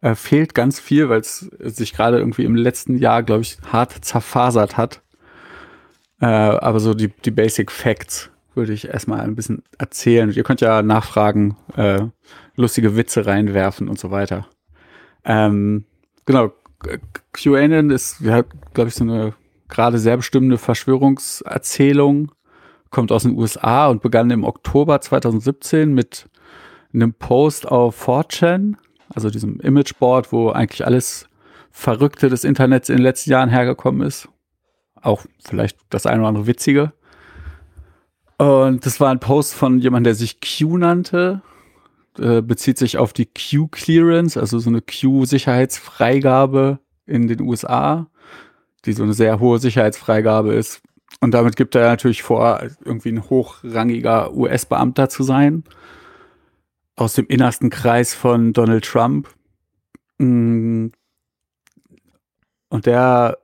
äh, 0.00 0.14
fehlt 0.14 0.54
ganz 0.54 0.80
viel, 0.80 1.08
weil 1.08 1.20
es 1.20 1.38
sich 1.60 1.94
gerade 1.94 2.18
irgendwie 2.18 2.44
im 2.44 2.56
letzten 2.56 2.96
Jahr, 2.96 3.22
glaube 3.22 3.42
ich, 3.42 3.58
hart 3.70 4.04
zerfasert 4.04 4.76
hat. 4.76 5.02
Äh, 6.20 6.26
aber 6.26 6.80
so 6.80 6.94
die, 6.94 7.08
die 7.08 7.30
Basic 7.30 7.70
Facts 7.70 8.30
würde 8.54 8.72
ich 8.72 8.88
erstmal 8.88 9.20
ein 9.20 9.34
bisschen 9.34 9.62
erzählen. 9.78 10.30
Ihr 10.30 10.42
könnt 10.42 10.60
ja 10.60 10.82
nachfragen, 10.82 11.56
äh, 11.76 12.02
lustige 12.56 12.96
Witze 12.96 13.26
reinwerfen 13.26 13.88
und 13.88 13.98
so 13.98 14.10
weiter. 14.10 14.48
Ähm, 15.24 15.84
genau, 16.26 16.52
QAnon 17.32 17.90
ist, 17.90 18.20
ja, 18.20 18.42
glaube 18.74 18.88
ich, 18.88 18.94
so 18.94 19.04
eine 19.04 19.34
gerade 19.72 19.98
sehr 19.98 20.18
bestimmte 20.18 20.58
Verschwörungserzählung, 20.58 22.30
kommt 22.90 23.10
aus 23.10 23.22
den 23.22 23.36
USA 23.38 23.88
und 23.88 24.02
begann 24.02 24.30
im 24.30 24.44
Oktober 24.44 25.00
2017 25.00 25.94
mit 25.94 26.28
einem 26.92 27.14
Post 27.14 27.66
auf 27.66 28.06
4chan, 28.06 28.74
also 29.14 29.30
diesem 29.30 29.60
Imageboard, 29.60 30.30
wo 30.30 30.50
eigentlich 30.50 30.84
alles 30.84 31.26
Verrückte 31.70 32.28
des 32.28 32.44
Internets 32.44 32.90
in 32.90 32.96
den 32.96 33.02
letzten 33.02 33.30
Jahren 33.30 33.48
hergekommen 33.48 34.06
ist. 34.06 34.28
Auch 35.00 35.24
vielleicht 35.42 35.78
das 35.88 36.04
eine 36.04 36.20
oder 36.20 36.28
andere 36.28 36.46
Witzige. 36.46 36.92
Und 38.36 38.84
das 38.84 39.00
war 39.00 39.10
ein 39.10 39.20
Post 39.20 39.54
von 39.54 39.78
jemandem, 39.78 40.04
der 40.04 40.14
sich 40.14 40.38
Q 40.40 40.76
nannte, 40.76 41.40
äh, 42.18 42.42
bezieht 42.42 42.76
sich 42.76 42.98
auf 42.98 43.14
die 43.14 43.26
Q-Clearance, 43.26 44.38
also 44.38 44.58
so 44.58 44.68
eine 44.68 44.82
Q-Sicherheitsfreigabe 44.82 46.78
in 47.06 47.26
den 47.26 47.40
USA, 47.40 48.08
die 48.84 48.92
so 48.92 49.02
eine 49.02 49.14
sehr 49.14 49.40
hohe 49.40 49.58
Sicherheitsfreigabe 49.58 50.54
ist. 50.54 50.82
Und 51.20 51.32
damit 51.32 51.56
gibt 51.56 51.74
er 51.74 51.88
natürlich 51.88 52.22
vor, 52.22 52.62
irgendwie 52.84 53.10
ein 53.10 53.28
hochrangiger 53.28 54.34
US-Beamter 54.34 55.08
zu 55.08 55.22
sein. 55.22 55.64
Aus 56.96 57.14
dem 57.14 57.26
innersten 57.26 57.70
Kreis 57.70 58.14
von 58.14 58.52
Donald 58.52 58.84
Trump. 58.84 59.28
Mm. 60.18 60.88
Und 62.68 62.86
der 62.86 63.38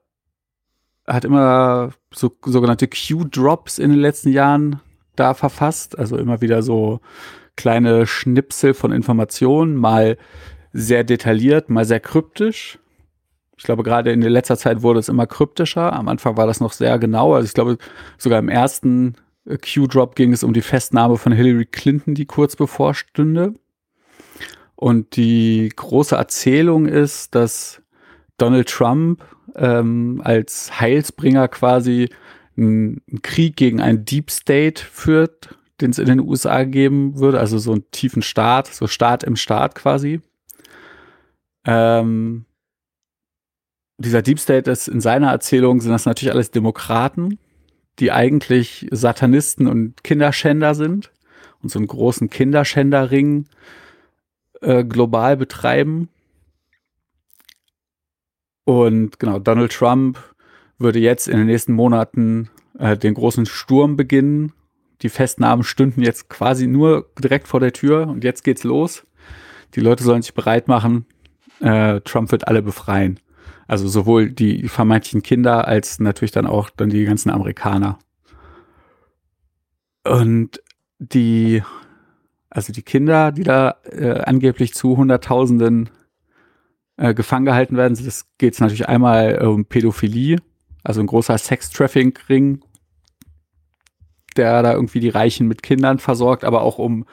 hat 1.06 1.24
immer 1.24 1.92
so 2.12 2.36
sogenannte 2.44 2.88
Q-Drops 2.88 3.78
in 3.78 3.90
den 3.90 4.00
letzten 4.00 4.30
Jahren 4.30 4.80
da 5.16 5.34
verfasst. 5.34 5.98
Also 5.98 6.16
immer 6.16 6.40
wieder 6.40 6.62
so 6.62 7.00
kleine 7.56 8.06
Schnipsel 8.06 8.72
von 8.72 8.92
Informationen, 8.92 9.76
mal 9.76 10.16
sehr 10.72 11.04
detailliert, 11.04 11.70
mal 11.70 11.84
sehr 11.84 12.00
kryptisch. 12.00 12.78
Ich 13.58 13.64
glaube, 13.64 13.82
gerade 13.82 14.12
in 14.12 14.22
letzter 14.22 14.56
Zeit 14.56 14.82
wurde 14.82 15.00
es 15.00 15.08
immer 15.08 15.26
kryptischer. 15.26 15.92
Am 15.92 16.08
Anfang 16.08 16.36
war 16.36 16.46
das 16.46 16.60
noch 16.60 16.72
sehr 16.72 16.98
genau. 16.98 17.34
Also 17.34 17.46
ich 17.46 17.54
glaube, 17.54 17.76
sogar 18.16 18.38
im 18.38 18.48
ersten 18.48 19.16
äh, 19.46 19.58
Q-Drop 19.58 20.14
ging 20.14 20.32
es 20.32 20.44
um 20.44 20.52
die 20.52 20.62
Festnahme 20.62 21.16
von 21.16 21.32
Hillary 21.32 21.66
Clinton, 21.66 22.14
die 22.14 22.24
kurz 22.24 22.54
bevorstünde. 22.54 23.54
Und 24.76 25.16
die 25.16 25.70
große 25.74 26.14
Erzählung 26.14 26.86
ist, 26.86 27.34
dass 27.34 27.82
Donald 28.36 28.68
Trump 28.68 29.24
ähm, 29.56 30.22
als 30.24 30.80
Heilsbringer 30.80 31.48
quasi 31.48 32.08
einen 32.56 33.02
Krieg 33.22 33.56
gegen 33.56 33.80
einen 33.80 34.04
Deep 34.04 34.30
State 34.30 34.84
führt, 34.84 35.56
den 35.80 35.90
es 35.90 35.98
in 35.98 36.06
den 36.06 36.20
USA 36.20 36.62
geben 36.62 37.18
würde, 37.18 37.40
also 37.40 37.58
so 37.58 37.72
einen 37.72 37.90
tiefen 37.90 38.22
Staat, 38.22 38.68
so 38.68 38.86
Staat 38.86 39.24
im 39.24 39.34
Staat 39.34 39.74
quasi. 39.74 40.20
Ähm, 41.64 42.44
dieser 43.98 44.22
Deep 44.22 44.38
State 44.38 44.70
ist 44.70 44.88
in 44.88 45.00
seiner 45.00 45.30
Erzählung 45.30 45.80
sind 45.80 45.90
das 45.90 46.06
natürlich 46.06 46.32
alles 46.32 46.50
Demokraten, 46.50 47.38
die 47.98 48.12
eigentlich 48.12 48.86
Satanisten 48.92 49.66
und 49.66 50.04
Kinderschänder 50.04 50.74
sind 50.74 51.12
und 51.62 51.70
so 51.70 51.80
einen 51.80 51.88
großen 51.88 52.30
Kinderschänderring 52.30 53.46
äh, 54.60 54.84
global 54.84 55.36
betreiben. 55.36 56.08
Und 58.64 59.18
genau, 59.18 59.40
Donald 59.40 59.72
Trump 59.72 60.18
würde 60.78 61.00
jetzt 61.00 61.26
in 61.26 61.38
den 61.38 61.46
nächsten 61.46 61.72
Monaten 61.72 62.50
äh, 62.78 62.96
den 62.96 63.14
großen 63.14 63.46
Sturm 63.46 63.96
beginnen. 63.96 64.52
Die 65.02 65.08
Festnahmen 65.08 65.64
stünden 65.64 66.02
jetzt 66.02 66.28
quasi 66.28 66.68
nur 66.68 67.10
direkt 67.18 67.48
vor 67.48 67.58
der 67.60 67.72
Tür 67.72 68.06
und 68.06 68.22
jetzt 68.22 68.44
geht's 68.44 68.62
los. 68.62 69.04
Die 69.74 69.80
Leute 69.80 70.04
sollen 70.04 70.22
sich 70.22 70.34
bereit 70.34 70.68
machen. 70.68 71.06
Äh, 71.60 72.00
Trump 72.02 72.30
wird 72.30 72.46
alle 72.46 72.62
befreien. 72.62 73.18
Also 73.68 73.86
sowohl 73.86 74.30
die 74.30 74.66
vermeintlichen 74.66 75.22
Kinder 75.22 75.68
als 75.68 76.00
natürlich 76.00 76.32
dann 76.32 76.46
auch 76.46 76.70
dann 76.70 76.88
die 76.88 77.04
ganzen 77.04 77.30
Amerikaner. 77.30 77.98
Und 80.04 80.62
die, 80.98 81.62
also 82.48 82.72
die 82.72 82.82
Kinder, 82.82 83.30
die 83.30 83.42
da 83.42 83.76
äh, 83.84 84.20
angeblich 84.22 84.72
zu 84.72 84.96
Hunderttausenden 84.96 85.90
äh, 86.96 87.12
gefangen 87.12 87.44
gehalten 87.44 87.76
werden, 87.76 87.98
das 88.02 88.26
geht 88.38 88.58
natürlich 88.58 88.88
einmal 88.88 89.46
um 89.46 89.66
Pädophilie, 89.66 90.38
also 90.82 91.00
ein 91.00 91.06
großer 91.06 91.36
Sex-Trafficking-Ring, 91.36 92.62
der 94.38 94.62
da 94.62 94.72
irgendwie 94.72 95.00
die 95.00 95.10
Reichen 95.10 95.46
mit 95.46 95.62
Kindern 95.62 95.98
versorgt, 95.98 96.44
aber 96.44 96.62
auch 96.62 96.78
um 96.78 97.04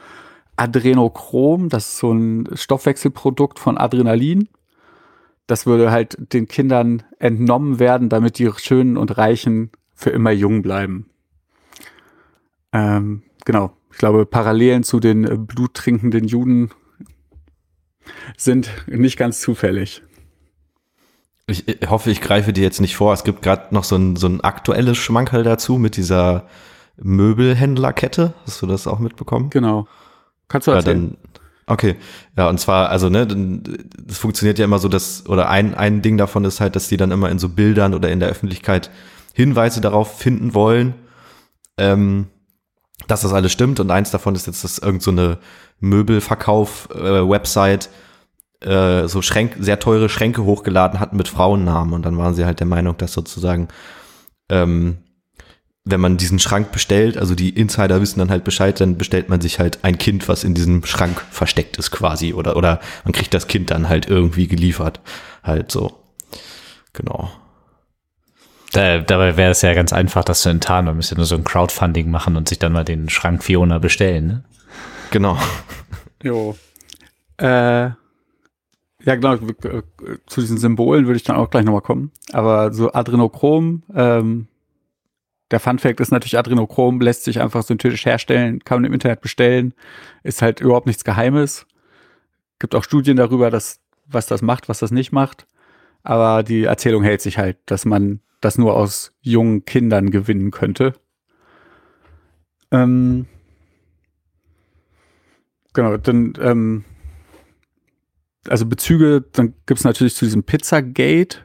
Adrenochrom, 0.56 1.68
das 1.68 1.90
ist 1.90 1.98
so 1.98 2.14
ein 2.14 2.48
Stoffwechselprodukt 2.54 3.60
von 3.60 3.78
Adrenalin 3.78 4.48
das 5.48 5.66
würde 5.66 5.92
halt 5.92 6.18
den 6.34 6.48
Kindern 6.48 7.04
entnommen 7.20 7.80
werden, 7.80 8.10
damit 8.10 8.40
die 8.40 8.50
Schönen 8.58 8.98
und 8.98 9.18
Reichen 9.18 9.72
für 9.94 10.10
immer 10.10 10.32
jung 10.32 10.62
bleiben. 10.62 11.10
Ähm, 12.74 13.24
genau. 13.46 13.78
Ich 13.92 13.98
glaube, 13.98 14.26
Parallelen 14.26 14.84
zu 14.84 15.00
den 15.00 15.46
bluttrinkenden 15.46 16.26
Juden 16.26 16.72
sind 18.38 18.70
nicht 18.88 19.18
ganz 19.18 19.40
zufällig. 19.40 20.02
Ich, 21.48 21.68
ich 21.68 21.90
hoffe, 21.90 22.10
ich 22.10 22.22
greife 22.22 22.54
dir 22.54 22.64
jetzt 22.64 22.82
nicht 22.82 22.98
vor. 22.98 23.14
Es 23.14 23.24
gibt 23.24 23.42
gerade 23.42 23.74
noch 23.74 23.84
so 23.84 23.96
ein, 23.96 24.16
so 24.16 24.28
ein 24.28 24.42
aktuelles 24.42 24.98
Schmankerl 24.98 25.44
dazu 25.44 25.78
mit 25.78 25.96
dieser 25.96 26.48
Möbelhändlerkette. 26.98 28.34
Hast 28.46 28.62
du 28.62 28.68
das 28.68 28.88
auch 28.88 29.00
mitbekommen? 29.00 29.50
Genau. 29.52 29.88
Kannst 30.48 30.68
du 30.68 30.72
erzählen? 30.72 31.04
Ja, 31.04 31.10
dann, 31.10 31.18
Okay, 31.68 31.96
ja, 32.38 32.48
und 32.48 32.60
zwar, 32.60 32.90
also, 32.90 33.10
ne, 33.10 33.26
das 33.26 34.20
funktioniert 34.20 34.60
ja 34.60 34.66
immer 34.66 34.78
so, 34.78 34.88
dass, 34.88 35.28
oder 35.28 35.50
ein, 35.50 35.74
ein 35.74 36.04
Ding 36.04 36.18
davon 36.18 36.46
ist 36.46 36.62
halt, 36.62 36.76
dass 36.76 36.90
die 36.90 36.98
dann 36.98 37.10
immer 37.10 37.32
in 37.32 37.40
so 37.40 37.50
Bildern 37.50 37.96
oder 37.96 38.12
in 38.12 38.20
der 38.20 38.30
Öffentlichkeit 38.30 38.92
Hinweise 39.34 39.82
darauf 39.82 40.20
finden 40.20 40.54
wollen, 40.54 40.94
ähm, 41.78 42.28
dass 43.08 43.22
das 43.22 43.34
alles 43.34 43.52
stimmt. 43.52 43.80
Und 43.80 43.90
eins 43.90 44.12
davon 44.12 44.36
ist 44.36 44.46
jetzt, 44.48 44.64
dass 44.64 44.78
irgend 44.78 45.02
so 45.02 45.12
eine 45.12 45.40
Möbelverkauf-Website 45.80 47.90
äh, 48.62 49.04
äh, 49.04 49.08
so 49.08 49.22
Schränk, 49.22 49.56
sehr 49.60 49.80
teure 49.80 50.10
Schränke 50.10 50.44
hochgeladen 50.44 51.00
hat 51.00 51.14
mit 51.14 51.28
Frauennamen. 51.28 51.94
Und 51.94 52.06
dann 52.06 52.18
waren 52.18 52.36
sie 52.36 52.46
halt 52.46 52.60
der 52.60 52.68
Meinung, 52.68 52.98
dass 52.98 53.14
sozusagen 53.14 53.68
ähm, 54.50 54.98
wenn 55.86 56.02
man 56.02 56.18
diesen 56.18 56.40
Schrank 56.40 56.72
bestellt, 56.72 57.16
also 57.16 57.36
die 57.36 57.50
Insider 57.50 58.02
wissen 58.02 58.20
dann 58.20 58.32
halt 58.32 58.44
Bescheid, 58.44 58.80
dann 58.82 58.98
bestellt 58.98 59.30
man 59.30 59.40
sich 59.40 59.60
halt 59.60 59.80
ein 59.84 60.00
Kind, 60.00 60.28
was 60.28 60.44
in 60.44 60.56
diesem 60.56 60.84
Schrank 60.84 61.22
versteckt 61.30 61.78
ist 61.78 61.92
quasi 61.92 62.34
oder 62.34 62.58
oder 62.58 62.80
man 63.04 63.14
kriegt 63.14 63.34
das 63.36 63.48
Kind 63.48 63.70
dann 63.70 63.88
halt 63.88 64.08
irgendwie 64.08 64.48
geliefert, 64.48 65.00
halt 65.44 65.72
so. 65.72 66.00
Genau. 66.94 67.30
Da, 68.72 69.00
dabei 69.00 69.38
wäre 69.38 69.52
es 69.52 69.62
ja 69.62 69.74
ganz 69.74 69.94
einfach, 69.94 70.24
das 70.24 70.42
zu 70.42 70.50
enttarnen. 70.50 70.88
Man 70.88 70.98
müsste 70.98 71.16
nur 71.16 71.26
so 71.26 71.36
ein 71.36 71.44
Crowdfunding 71.44 72.10
machen 72.10 72.36
und 72.36 72.50
sich 72.50 72.60
dann 72.60 72.74
mal 72.74 72.84
den 72.84 73.08
Schrank 73.10 73.44
Fiona 73.44 73.78
bestellen, 73.78 74.28
ne? 74.28 74.44
Genau. 75.12 75.38
Jo. 76.24 76.58
Äh, 77.38 77.92
ja, 79.06 79.16
genau. 79.16 79.38
Zu 80.26 80.42
diesen 80.42 80.58
Symbolen 80.58 81.06
würde 81.06 81.18
ich 81.18 81.24
dann 81.24 81.36
auch 81.36 81.50
gleich 81.50 81.64
nochmal 81.64 81.82
kommen. 81.82 82.12
Aber 82.34 82.74
so 82.74 82.92
Adrenochrom, 82.92 83.84
ähm, 83.94 84.48
der 85.52 85.60
Fun 85.60 85.80
Fact 85.80 86.00
ist 86.00 86.12
natürlich 86.12 86.38
Adrenochrom 86.38 87.02
lässt 87.02 87.24
sich 87.24 87.40
einfach 87.40 87.64
synthetisch 87.64 88.06
herstellen, 88.06 88.64
kann 88.64 88.78
man 88.78 88.86
im 88.86 88.94
Internet 88.94 89.22
bestellen, 89.22 89.74
ist 90.24 90.42
halt 90.42 90.60
überhaupt 90.60 90.88
nichts 90.88 91.04
Geheimes. 91.04 91.68
Gibt 92.60 92.74
auch 92.74 92.84
Studien 92.84 93.18
darüber, 93.18 93.52
dass, 93.52 93.80
was 94.08 94.26
das 94.26 94.42
macht, 94.42 94.70
was 94.70 94.80
das 94.80 94.92
nicht 94.92 95.12
macht. 95.12 95.46
Aber 96.04 96.44
die 96.44 96.64
Erzählung 96.64 97.04
hält 97.04 97.22
sich 97.22 97.38
halt, 97.38 97.58
dass 97.66 97.86
man 97.86 98.22
das 98.42 98.58
nur 98.58 98.76
aus 98.76 99.14
jungen 99.22 99.66
Kindern 99.66 100.12
gewinnen 100.12 100.52
könnte. 100.52 100.94
Ähm, 102.72 103.28
genau, 105.74 105.98
dann, 105.98 106.34
ähm, 106.40 106.86
also 108.48 108.66
Bezüge, 108.66 109.24
dann 109.32 109.54
gibt 109.66 109.80
es 109.80 109.84
natürlich 109.84 110.16
zu 110.16 110.26
diesem 110.26 110.44
Pizzagate, 110.44 111.40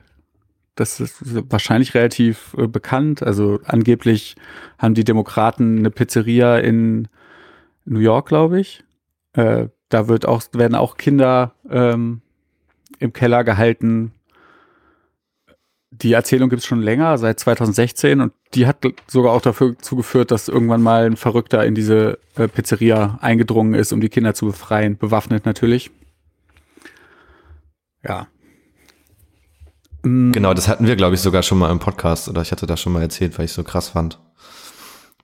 das 0.81 0.99
ist 0.99 1.21
wahrscheinlich 1.51 1.95
relativ 1.95 2.55
äh, 2.57 2.67
bekannt. 2.67 3.23
Also 3.23 3.61
angeblich 3.65 4.35
haben 4.79 4.95
die 4.95 5.05
Demokraten 5.05 5.79
eine 5.79 5.91
Pizzeria 5.91 6.57
in 6.59 7.09
New 7.85 8.01
York, 8.01 8.29
glaube 8.29 8.61
ich. 8.61 8.83
Äh, 9.35 9.69
da 9.91 10.09
wird 10.09 10.27
auch, 10.27 10.43
werden 10.53 10.75
auch 10.75 10.97
Kinder 10.97 11.55
ähm, 11.69 12.23
im 12.99 13.13
Keller 13.13 13.45
gehalten. 13.45 14.13
Die 15.91 16.15
Erzählung 16.15 16.49
gibt 16.49 16.61
es 16.61 16.67
schon 16.67 16.81
länger, 16.81 17.19
seit 17.19 17.39
2016, 17.41 18.23
und 18.23 18.33
die 18.55 18.67
hat 18.67 18.79
sogar 19.07 19.33
auch 19.33 19.43
dafür 19.43 19.77
zugeführt, 19.79 20.31
dass 20.31 20.49
irgendwann 20.49 20.83
mal 20.83 21.05
ein 21.05 21.17
Verrückter 21.17 21.67
in 21.67 21.75
diese 21.75 22.19
äh, 22.37 22.49
Pizzeria 22.49 23.19
eingedrungen 23.21 23.75
ist, 23.75 23.93
um 23.93 24.01
die 24.01 24.09
Kinder 24.09 24.33
zu 24.33 24.47
befreien, 24.47 24.97
bewaffnet 24.97 25.45
natürlich. 25.45 25.91
Ja. 28.03 28.29
Genau, 30.03 30.55
das 30.55 30.67
hatten 30.69 30.87
wir, 30.87 30.97
glaube 30.97 31.15
ich, 31.15 31.21
sogar 31.21 31.43
schon 31.43 31.59
mal 31.59 31.71
im 31.71 31.79
Podcast 31.79 32.29
oder 32.29 32.41
ich 32.43 32.53
hatte 32.53 32.67
das 32.67 32.81
schon 32.81 32.93
mal 32.93 33.03
erzählt, 33.03 33.39
weil 33.39 33.45
ich 33.45 33.53
so 33.53 33.63
krass 33.63 33.91
fand. 33.91 34.19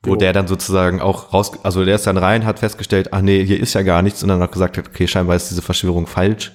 Wo 0.03 0.11
jo. 0.11 0.17
der 0.17 0.33
dann 0.33 0.47
sozusagen 0.47 1.01
auch 1.01 1.33
raus, 1.33 1.53
also 1.65 1.85
der 1.85 1.95
ist 1.95 2.07
dann 2.07 2.19
rein, 2.19 2.45
hat 2.45 2.59
festgestellt, 2.59 3.13
ach 3.13 3.23
nee, 3.23 3.45
hier 3.45 3.59
ist 3.59 3.75
ja 3.75 3.83
gar 3.83 4.03
nichts 4.03 4.23
und 4.23 4.29
dann 4.29 4.43
auch 4.43 4.51
gesagt 4.51 4.77
hat, 4.77 4.89
okay, 4.89 5.09
scheinbar 5.09 5.35
ist 5.35 5.51
diese 5.51 5.63
Verschwörung 5.63 6.07
falsch 6.07 6.53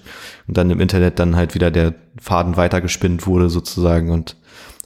und 0.48 0.56
dann 0.56 0.70
im 0.70 0.80
Internet 0.80 1.18
dann 1.18 1.36
halt 1.36 1.56
wieder 1.56 1.72
der 1.72 1.96
Faden 2.22 2.56
weitergespinnt 2.56 3.26
wurde 3.26 3.50
sozusagen 3.50 4.12
und 4.12 4.38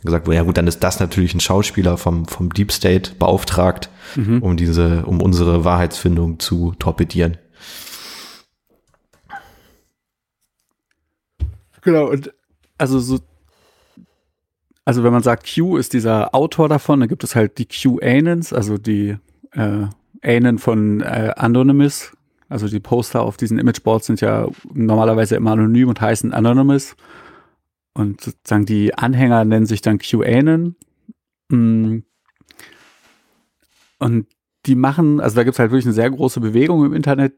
gesagt 0.04 0.28
wurde, 0.28 0.38
ja 0.38 0.44
gut, 0.44 0.58
dann 0.58 0.68
ist 0.68 0.84
das 0.84 1.00
natürlich 1.00 1.34
ein 1.34 1.42
Schauspieler 1.42 1.98
vom, 1.98 2.26
vom 2.28 2.54
Deep 2.54 2.72
State 2.72 3.16
beauftragt, 3.20 3.90
mhm. 4.16 4.42
um 4.42 4.56
diese, 4.56 5.06
um 5.06 5.22
unsere 5.22 5.66
Wahrheitsfindung 5.66 6.40
zu 6.40 6.74
torpedieren. 6.80 7.38
Genau, 11.82 12.10
und 12.10 12.32
also 12.78 13.00
so, 13.00 13.20
also 14.84 15.04
wenn 15.04 15.14
man 15.14 15.24
sagt, 15.24 15.52
Q 15.54 15.78
ist 15.78 15.94
dieser 15.94 16.36
Autor 16.36 16.70
davon, 16.70 17.00
dann 17.00 17.10
gibt 17.10 17.24
es 17.24 17.36
halt 17.36 17.58
die 17.58 17.68
Q-Anons, 17.68 18.54
also 18.54 18.78
die 18.78 19.18
äh, 19.52 19.88
Anon 20.22 20.58
von 20.58 21.02
äh, 21.02 21.34
Anonymous. 21.36 22.12
Also 22.48 22.68
die 22.68 22.80
Poster 22.80 23.22
auf 23.22 23.38
diesen 23.38 23.58
Imageboards 23.58 24.06
sind 24.06 24.22
ja 24.22 24.48
normalerweise 24.74 25.36
immer 25.36 25.52
anonym 25.52 25.90
und 25.90 26.00
heißen 26.00 26.34
Anonymous. 26.34 26.96
Und 27.94 28.22
sozusagen 28.22 28.66
die 28.66 28.94
Anhänger 28.94 29.46
nennen 29.46 29.66
sich 29.66 29.82
dann 29.82 29.98
QAnon. 29.98 30.76
Mm. 31.50 32.00
Und 33.98 34.28
die 34.66 34.76
machen, 34.76 35.20
also 35.22 35.36
da 35.36 35.44
gibt 35.44 35.56
es 35.56 35.60
halt 35.60 35.72
wirklich 35.72 35.86
eine 35.86 35.94
sehr 35.94 36.12
große 36.12 36.40
Bewegung 36.40 36.86
im 36.86 36.94
Internet, 36.94 37.34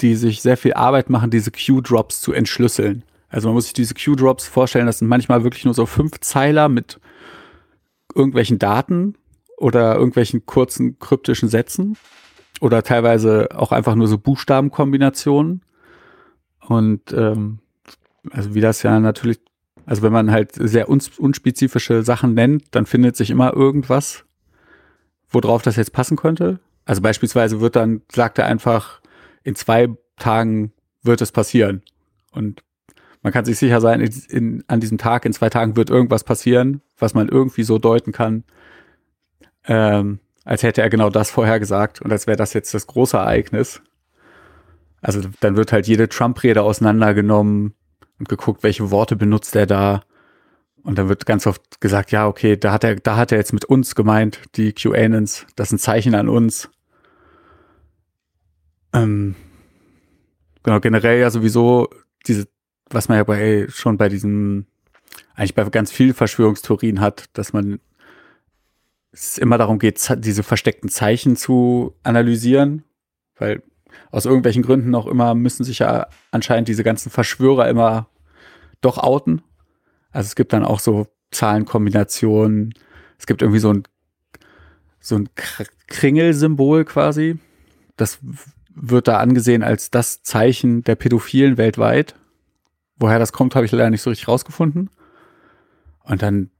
die 0.00 0.16
sich 0.16 0.40
sehr 0.40 0.56
viel 0.56 0.72
Arbeit 0.74 1.10
machen, 1.10 1.30
diese 1.30 1.50
Q-Drops 1.50 2.20
zu 2.20 2.32
entschlüsseln. 2.32 3.04
Also 3.30 3.48
man 3.48 3.54
muss 3.54 3.64
sich 3.64 3.72
diese 3.72 3.94
Q-Drops 3.94 4.46
vorstellen, 4.46 4.86
das 4.86 4.98
sind 4.98 5.08
manchmal 5.08 5.44
wirklich 5.44 5.64
nur 5.64 5.74
so 5.74 5.86
fünf 5.86 6.20
Zeiler 6.20 6.68
mit 6.68 7.00
irgendwelchen 8.14 8.58
Daten 8.58 9.14
oder 9.56 9.94
irgendwelchen 9.94 10.44
kurzen 10.46 10.98
kryptischen 10.98 11.48
Sätzen 11.48 11.96
oder 12.60 12.82
teilweise 12.82 13.48
auch 13.54 13.72
einfach 13.72 13.94
nur 13.94 14.08
so 14.08 14.18
Buchstabenkombinationen. 14.18 15.62
Und 16.66 17.12
ähm, 17.12 17.60
also 18.30 18.54
wie 18.54 18.60
das 18.60 18.82
ja 18.82 18.98
natürlich, 18.98 19.40
also 19.86 20.02
wenn 20.02 20.12
man 20.12 20.32
halt 20.32 20.52
sehr 20.54 20.88
uns 20.88 21.16
unspezifische 21.18 22.02
Sachen 22.02 22.34
nennt, 22.34 22.64
dann 22.72 22.84
findet 22.84 23.16
sich 23.16 23.30
immer 23.30 23.54
irgendwas, 23.54 24.24
worauf 25.28 25.62
das 25.62 25.76
jetzt 25.76 25.92
passen 25.92 26.16
könnte. 26.16 26.58
Also 26.84 27.00
beispielsweise 27.00 27.60
wird 27.60 27.76
dann, 27.76 28.02
sagt 28.10 28.38
er 28.38 28.46
einfach, 28.46 29.00
in 29.44 29.54
zwei 29.54 29.88
Tagen 30.16 30.72
wird 31.02 31.20
es 31.20 31.30
passieren. 31.32 31.82
Und 32.32 32.62
man 33.22 33.32
kann 33.32 33.44
sich 33.44 33.58
sicher 33.58 33.80
sein, 33.80 34.00
in, 34.00 34.12
in, 34.28 34.64
an 34.66 34.80
diesem 34.80 34.98
Tag, 34.98 35.24
in 35.24 35.32
zwei 35.32 35.50
Tagen 35.50 35.76
wird 35.76 35.90
irgendwas 35.90 36.24
passieren, 36.24 36.80
was 36.98 37.14
man 37.14 37.28
irgendwie 37.28 37.64
so 37.64 37.78
deuten 37.78 38.12
kann, 38.12 38.44
ähm, 39.66 40.20
als 40.44 40.62
hätte 40.62 40.82
er 40.82 40.90
genau 40.90 41.10
das 41.10 41.30
vorher 41.30 41.60
gesagt 41.60 42.00
und 42.00 42.10
als 42.10 42.26
wäre 42.26 42.36
das 42.36 42.54
jetzt 42.54 42.72
das 42.72 42.86
große 42.86 43.16
Ereignis. 43.16 43.82
Also 45.02 45.20
dann 45.40 45.56
wird 45.56 45.72
halt 45.72 45.86
jede 45.86 46.08
Trump-Rede 46.08 46.62
auseinandergenommen 46.62 47.74
und 48.18 48.28
geguckt, 48.28 48.62
welche 48.62 48.90
Worte 48.90 49.16
benutzt 49.16 49.56
er 49.56 49.66
da. 49.66 50.02
Und 50.82 50.98
dann 50.98 51.08
wird 51.08 51.26
ganz 51.26 51.46
oft 51.46 51.80
gesagt, 51.80 52.10
ja, 52.10 52.26
okay, 52.26 52.56
da 52.56 52.72
hat 52.72 52.84
er, 52.84 52.96
da 52.96 53.16
hat 53.16 53.32
er 53.32 53.38
jetzt 53.38 53.52
mit 53.52 53.66
uns 53.66 53.94
gemeint, 53.94 54.40
die 54.56 54.72
QAnons, 54.72 55.46
das 55.56 55.68
ist 55.68 55.72
ein 55.72 55.78
Zeichen 55.78 56.14
an 56.14 56.28
uns. 56.28 56.70
Ähm, 58.94 59.34
genau, 60.62 60.80
generell 60.80 61.20
ja 61.20 61.30
sowieso 61.30 61.88
diese 62.26 62.48
was 62.90 63.08
man 63.08 63.18
ja 63.18 63.24
bei, 63.24 63.66
schon 63.68 63.96
bei 63.96 64.08
diesem 64.08 64.66
eigentlich 65.34 65.54
bei 65.54 65.64
ganz 65.64 65.90
vielen 65.90 66.14
Verschwörungstheorien 66.14 67.00
hat, 67.00 67.24
dass 67.32 67.52
man 67.52 67.80
es 69.12 69.38
immer 69.38 69.58
darum 69.58 69.78
geht, 69.78 70.00
diese 70.18 70.42
versteckten 70.42 70.88
Zeichen 70.88 71.36
zu 71.36 71.94
analysieren, 72.02 72.84
weil 73.36 73.62
aus 74.10 74.24
irgendwelchen 74.24 74.62
Gründen 74.62 74.94
auch 74.94 75.06
immer 75.06 75.34
müssen 75.34 75.64
sich 75.64 75.80
ja 75.80 76.06
anscheinend 76.30 76.68
diese 76.68 76.84
ganzen 76.84 77.10
Verschwörer 77.10 77.68
immer 77.68 78.08
doch 78.80 78.98
outen. 78.98 79.42
Also 80.12 80.26
es 80.28 80.36
gibt 80.36 80.52
dann 80.52 80.64
auch 80.64 80.80
so 80.80 81.06
Zahlenkombinationen. 81.30 82.74
Es 83.18 83.26
gibt 83.26 83.42
irgendwie 83.42 83.60
so 83.60 83.72
ein 83.72 83.82
so 85.00 85.16
ein 85.16 85.28
Kringelsymbol 85.86 86.84
quasi. 86.84 87.38
Das 87.96 88.18
wird 88.74 89.08
da 89.08 89.18
angesehen 89.18 89.62
als 89.62 89.90
das 89.90 90.22
Zeichen 90.22 90.84
der 90.84 90.94
Pädophilen 90.94 91.56
weltweit. 91.56 92.14
Woher 93.00 93.18
das 93.18 93.32
kommt, 93.32 93.56
habe 93.56 93.66
ich 93.66 93.72
leider 93.72 93.90
nicht 93.90 94.02
so 94.02 94.10
richtig 94.10 94.28
rausgefunden. 94.28 94.90
Und 96.04 96.22
dann 96.22 96.50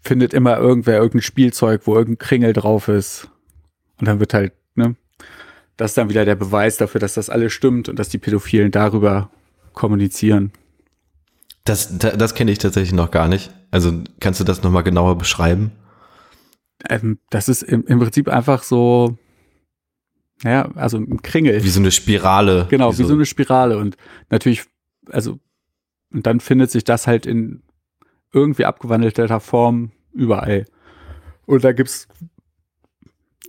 findet 0.00 0.32
immer 0.34 0.58
irgendwer 0.58 0.98
irgendein 0.98 1.22
Spielzeug, 1.22 1.82
wo 1.84 1.96
irgendein 1.96 2.18
Kringel 2.18 2.52
drauf 2.52 2.88
ist. 2.88 3.28
Und 3.98 4.06
dann 4.06 4.20
wird 4.20 4.34
halt, 4.34 4.52
ne, 4.74 4.94
das 5.76 5.92
ist 5.92 5.98
dann 5.98 6.08
wieder 6.08 6.24
der 6.24 6.36
Beweis 6.36 6.76
dafür, 6.76 7.00
dass 7.00 7.14
das 7.14 7.30
alles 7.30 7.52
stimmt 7.52 7.88
und 7.88 7.98
dass 7.98 8.08
die 8.08 8.18
Pädophilen 8.18 8.70
darüber 8.70 9.30
kommunizieren. 9.72 10.52
Das, 11.64 11.98
das, 11.98 12.16
das 12.16 12.34
kenne 12.34 12.50
ich 12.50 12.58
tatsächlich 12.58 12.92
noch 12.92 13.10
gar 13.10 13.28
nicht. 13.28 13.50
Also 13.70 14.02
kannst 14.20 14.40
du 14.40 14.44
das 14.44 14.62
nochmal 14.62 14.82
genauer 14.82 15.18
beschreiben? 15.18 15.72
Ähm, 16.88 17.18
das 17.30 17.48
ist 17.48 17.62
im, 17.62 17.84
im 17.86 17.98
Prinzip 17.98 18.28
einfach 18.28 18.62
so, 18.62 19.18
ja, 20.44 20.70
also 20.74 20.98
ein 20.98 21.22
Kringel. 21.22 21.62
Wie 21.62 21.68
so 21.68 21.80
eine 21.80 21.90
Spirale. 21.90 22.66
Genau, 22.70 22.92
wie 22.92 22.96
so, 22.96 23.04
wie 23.04 23.08
so 23.08 23.14
eine 23.14 23.26
Spirale. 23.26 23.78
Und 23.78 23.96
natürlich, 24.30 24.64
also, 25.10 25.38
und 26.12 26.26
dann 26.26 26.40
findet 26.40 26.70
sich 26.70 26.84
das 26.84 27.06
halt 27.06 27.26
in 27.26 27.62
irgendwie 28.32 28.64
abgewandelter 28.64 29.40
Form 29.40 29.92
überall. 30.12 30.66
Und 31.46 31.64
da 31.64 31.72
gibt's 31.72 32.08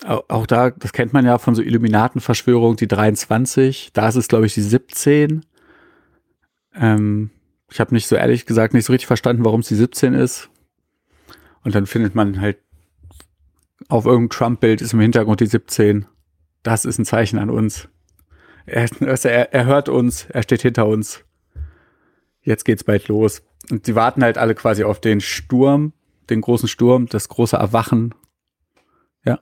auch 0.06 0.48
da, 0.48 0.70
das 0.72 0.94
kennt 0.94 1.12
man 1.12 1.26
ja 1.26 1.38
von 1.38 1.56
so 1.56 1.62
Illuminatenverschwörung, 1.62 2.78
die 2.78 2.88
23. 2.88 3.92
Da 3.94 4.08
ist 4.08 4.16
es, 4.16 4.30
glaube 4.30 4.46
ich, 4.46 4.54
die 4.54 4.62
17. 4.62 5.46
Ähm, 6.76 7.32
ich 7.70 7.80
habe 7.80 7.94
nicht 7.94 8.08
so 8.08 8.16
ehrlich 8.16 8.46
gesagt 8.46 8.74
nicht 8.74 8.86
so 8.86 8.94
richtig 8.94 9.08
verstanden, 9.08 9.44
warum 9.44 9.60
es 9.60 9.68
die 9.68 9.76
17 9.76 10.14
ist. 10.14 10.50
Und 11.64 11.76
dann 11.76 11.86
findet 11.86 12.16
man 12.16 12.40
halt 12.40 12.60
auf 13.90 14.06
irgendeinem 14.06 14.30
Trump-Bild 14.30 14.82
ist 14.82 14.94
im 14.94 15.00
Hintergrund 15.00 15.42
die 15.42 15.48
17. 15.48 16.06
Das 16.64 16.86
ist 16.86 17.00
ein 17.00 17.06
Zeichen 17.06 17.40
an 17.40 17.50
uns. 17.50 17.90
Er, 18.66 18.88
er, 19.02 19.54
er 19.54 19.66
hört 19.66 19.90
uns, 19.90 20.26
er 20.30 20.44
steht 20.44 20.62
hinter 20.62 20.88
uns. 20.88 21.26
Jetzt 22.50 22.66
geht's 22.66 22.84
bald 22.84 23.08
los. 23.10 23.44
Und 23.70 23.86
sie 23.86 23.94
warten 23.94 24.24
halt 24.24 24.40
alle 24.40 24.56
quasi 24.56 24.84
auf 24.84 25.00
den 25.00 25.22
Sturm, 25.22 25.94
den 26.32 26.42
großen 26.42 26.68
Sturm, 26.68 27.06
das 27.06 27.30
große 27.30 27.56
Erwachen. 27.56 28.16
Ja. 29.24 29.38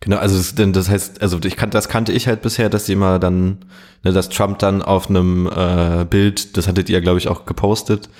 Genau, 0.00 0.18
also 0.18 0.36
das, 0.36 0.72
das 0.72 0.90
heißt, 0.90 1.22
also 1.22 1.38
ich 1.42 1.56
kann, 1.56 1.70
das 1.70 1.88
kannte 1.88 2.12
ich 2.12 2.26
halt 2.26 2.42
bisher, 2.42 2.68
dass 2.68 2.84
sie 2.84 2.92
immer 2.92 3.18
dann, 3.18 3.64
ne, 4.04 4.12
dass 4.12 4.28
Trump 4.28 4.58
dann 4.58 4.82
auf 4.82 5.08
einem 5.08 5.46
äh, 5.46 6.04
Bild, 6.04 6.58
das 6.58 6.68
hattet 6.68 6.90
ihr, 6.90 7.00
glaube 7.00 7.16
ich, 7.16 7.28
auch 7.28 7.46
gepostet, 7.46 8.10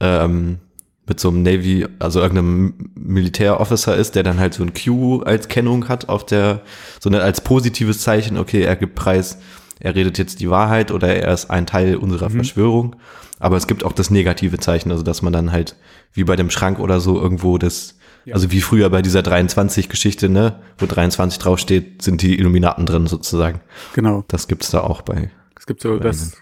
ähm, 0.00 0.60
mit 1.06 1.20
so 1.20 1.28
einem 1.28 1.42
Navy, 1.42 1.86
also 1.98 2.20
irgendeinem 2.22 2.92
Militärofficer 2.94 3.96
ist, 3.96 4.14
der 4.14 4.22
dann 4.22 4.40
halt 4.40 4.54
so 4.54 4.62
ein 4.62 4.72
Q 4.72 5.20
als 5.24 5.48
Kennung 5.48 5.88
hat 5.88 6.08
auf 6.08 6.24
der, 6.24 6.62
so 6.98 7.10
eine, 7.10 7.20
als 7.20 7.42
positives 7.42 8.00
Zeichen, 8.00 8.38
okay, 8.38 8.62
er 8.62 8.76
gibt 8.76 8.94
Preis, 8.94 9.36
er 9.80 9.94
redet 9.94 10.18
jetzt 10.18 10.40
die 10.40 10.50
Wahrheit 10.50 10.90
oder 10.90 11.14
er 11.14 11.32
ist 11.32 11.50
ein 11.50 11.66
Teil 11.66 11.96
unserer 11.96 12.28
mhm. 12.28 12.34
Verschwörung. 12.34 12.96
Aber 13.38 13.56
es 13.56 13.66
gibt 13.66 13.84
auch 13.84 13.92
das 13.92 14.10
negative 14.10 14.58
Zeichen, 14.58 14.90
also 14.90 15.02
dass 15.02 15.22
man 15.22 15.32
dann 15.32 15.50
halt 15.50 15.74
wie 16.12 16.24
bei 16.24 16.36
dem 16.36 16.50
Schrank 16.50 16.78
oder 16.78 17.00
so 17.00 17.20
irgendwo 17.20 17.56
das, 17.56 17.98
ja. 18.26 18.34
also 18.34 18.52
wie 18.52 18.60
früher 18.60 18.90
bei 18.90 19.00
dieser 19.00 19.20
23-Geschichte, 19.20 20.28
ne, 20.28 20.60
wo 20.78 20.84
23 20.84 21.38
draufsteht, 21.38 22.02
sind 22.02 22.20
die 22.20 22.38
Illuminaten 22.38 22.84
drin 22.84 23.06
sozusagen. 23.06 23.60
Genau. 23.94 24.24
Das 24.28 24.46
gibt's 24.46 24.70
da 24.70 24.82
auch 24.82 25.00
bei. 25.00 25.30
Es 25.58 25.66
gibt 25.66 25.80
so 25.80 25.98
das, 25.98 26.36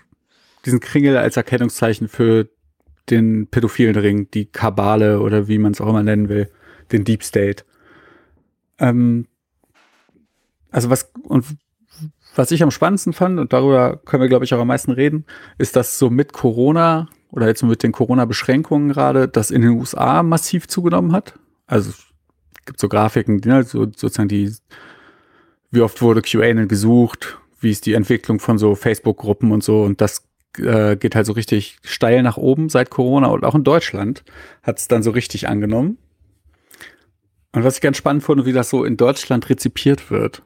diesen 0.64 0.80
Kringel 0.80 1.16
als 1.16 1.36
Erkennungszeichen 1.36 2.08
für 2.08 2.48
den 3.10 3.46
pädophilen 3.46 3.96
Ring, 3.96 4.30
die 4.32 4.46
Kabale 4.46 5.20
oder 5.20 5.46
wie 5.46 5.58
man 5.58 5.72
es 5.72 5.80
auch 5.80 5.88
immer 5.88 6.02
nennen 6.02 6.28
will, 6.28 6.50
den 6.90 7.04
Deep 7.04 7.22
State. 7.22 7.64
Ähm, 8.78 9.26
also 10.70 10.90
was, 10.90 11.10
und 11.22 11.44
was 12.38 12.52
ich 12.52 12.62
am 12.62 12.70
spannendsten 12.70 13.12
fand, 13.12 13.40
und 13.40 13.52
darüber 13.52 13.96
können 13.96 14.22
wir, 14.22 14.28
glaube 14.28 14.44
ich, 14.44 14.54
auch 14.54 14.60
am 14.60 14.68
meisten 14.68 14.92
reden, 14.92 15.24
ist, 15.58 15.74
dass 15.74 15.98
so 15.98 16.08
mit 16.08 16.32
Corona 16.32 17.08
oder 17.32 17.48
jetzt 17.48 17.64
mit 17.64 17.82
den 17.82 17.90
Corona-Beschränkungen 17.90 18.90
gerade, 18.90 19.26
das 19.26 19.50
in 19.50 19.62
den 19.62 19.72
USA 19.72 20.22
massiv 20.22 20.68
zugenommen 20.68 21.12
hat. 21.12 21.34
Also 21.66 21.90
es 21.90 22.06
gibt 22.64 22.78
so 22.78 22.88
Grafiken, 22.88 23.40
die, 23.40 23.48
ne, 23.48 23.64
so, 23.64 23.86
sozusagen 23.86 24.28
die, 24.28 24.54
wie 25.72 25.80
oft 25.80 26.00
wurde 26.00 26.22
QAnon 26.22 26.68
gesucht, 26.68 27.38
wie 27.60 27.72
ist 27.72 27.86
die 27.86 27.94
Entwicklung 27.94 28.38
von 28.38 28.56
so 28.56 28.76
Facebook-Gruppen 28.76 29.50
und 29.50 29.64
so. 29.64 29.82
Und 29.82 30.00
das 30.00 30.22
äh, 30.58 30.94
geht 30.94 31.16
halt 31.16 31.26
so 31.26 31.32
richtig 31.32 31.78
steil 31.82 32.22
nach 32.22 32.36
oben 32.36 32.68
seit 32.68 32.88
Corona 32.88 33.26
und 33.26 33.44
auch 33.44 33.56
in 33.56 33.64
Deutschland 33.64 34.22
hat 34.62 34.78
es 34.78 34.86
dann 34.86 35.02
so 35.02 35.10
richtig 35.10 35.48
angenommen. 35.48 35.98
Und 37.52 37.64
was 37.64 37.74
ich 37.74 37.80
ganz 37.80 37.96
spannend 37.96 38.22
fand, 38.22 38.46
wie 38.46 38.52
das 38.52 38.70
so 38.70 38.84
in 38.84 38.96
Deutschland 38.96 39.50
rezipiert 39.50 40.12
wird. 40.12 40.42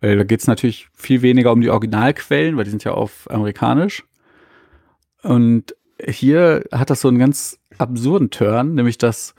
Weil 0.00 0.16
da 0.16 0.24
geht 0.24 0.40
es 0.40 0.46
natürlich 0.46 0.88
viel 0.94 1.22
weniger 1.22 1.52
um 1.52 1.60
die 1.60 1.70
Originalquellen, 1.70 2.56
weil 2.56 2.64
die 2.64 2.70
sind 2.70 2.84
ja 2.84 2.92
auf 2.92 3.30
amerikanisch. 3.30 4.04
Und 5.22 5.74
hier 6.02 6.64
hat 6.72 6.90
das 6.90 7.00
so 7.00 7.08
einen 7.08 7.18
ganz 7.18 7.58
absurden 7.78 8.30
Turn, 8.30 8.74
nämlich 8.74 8.98
dass 8.98 9.34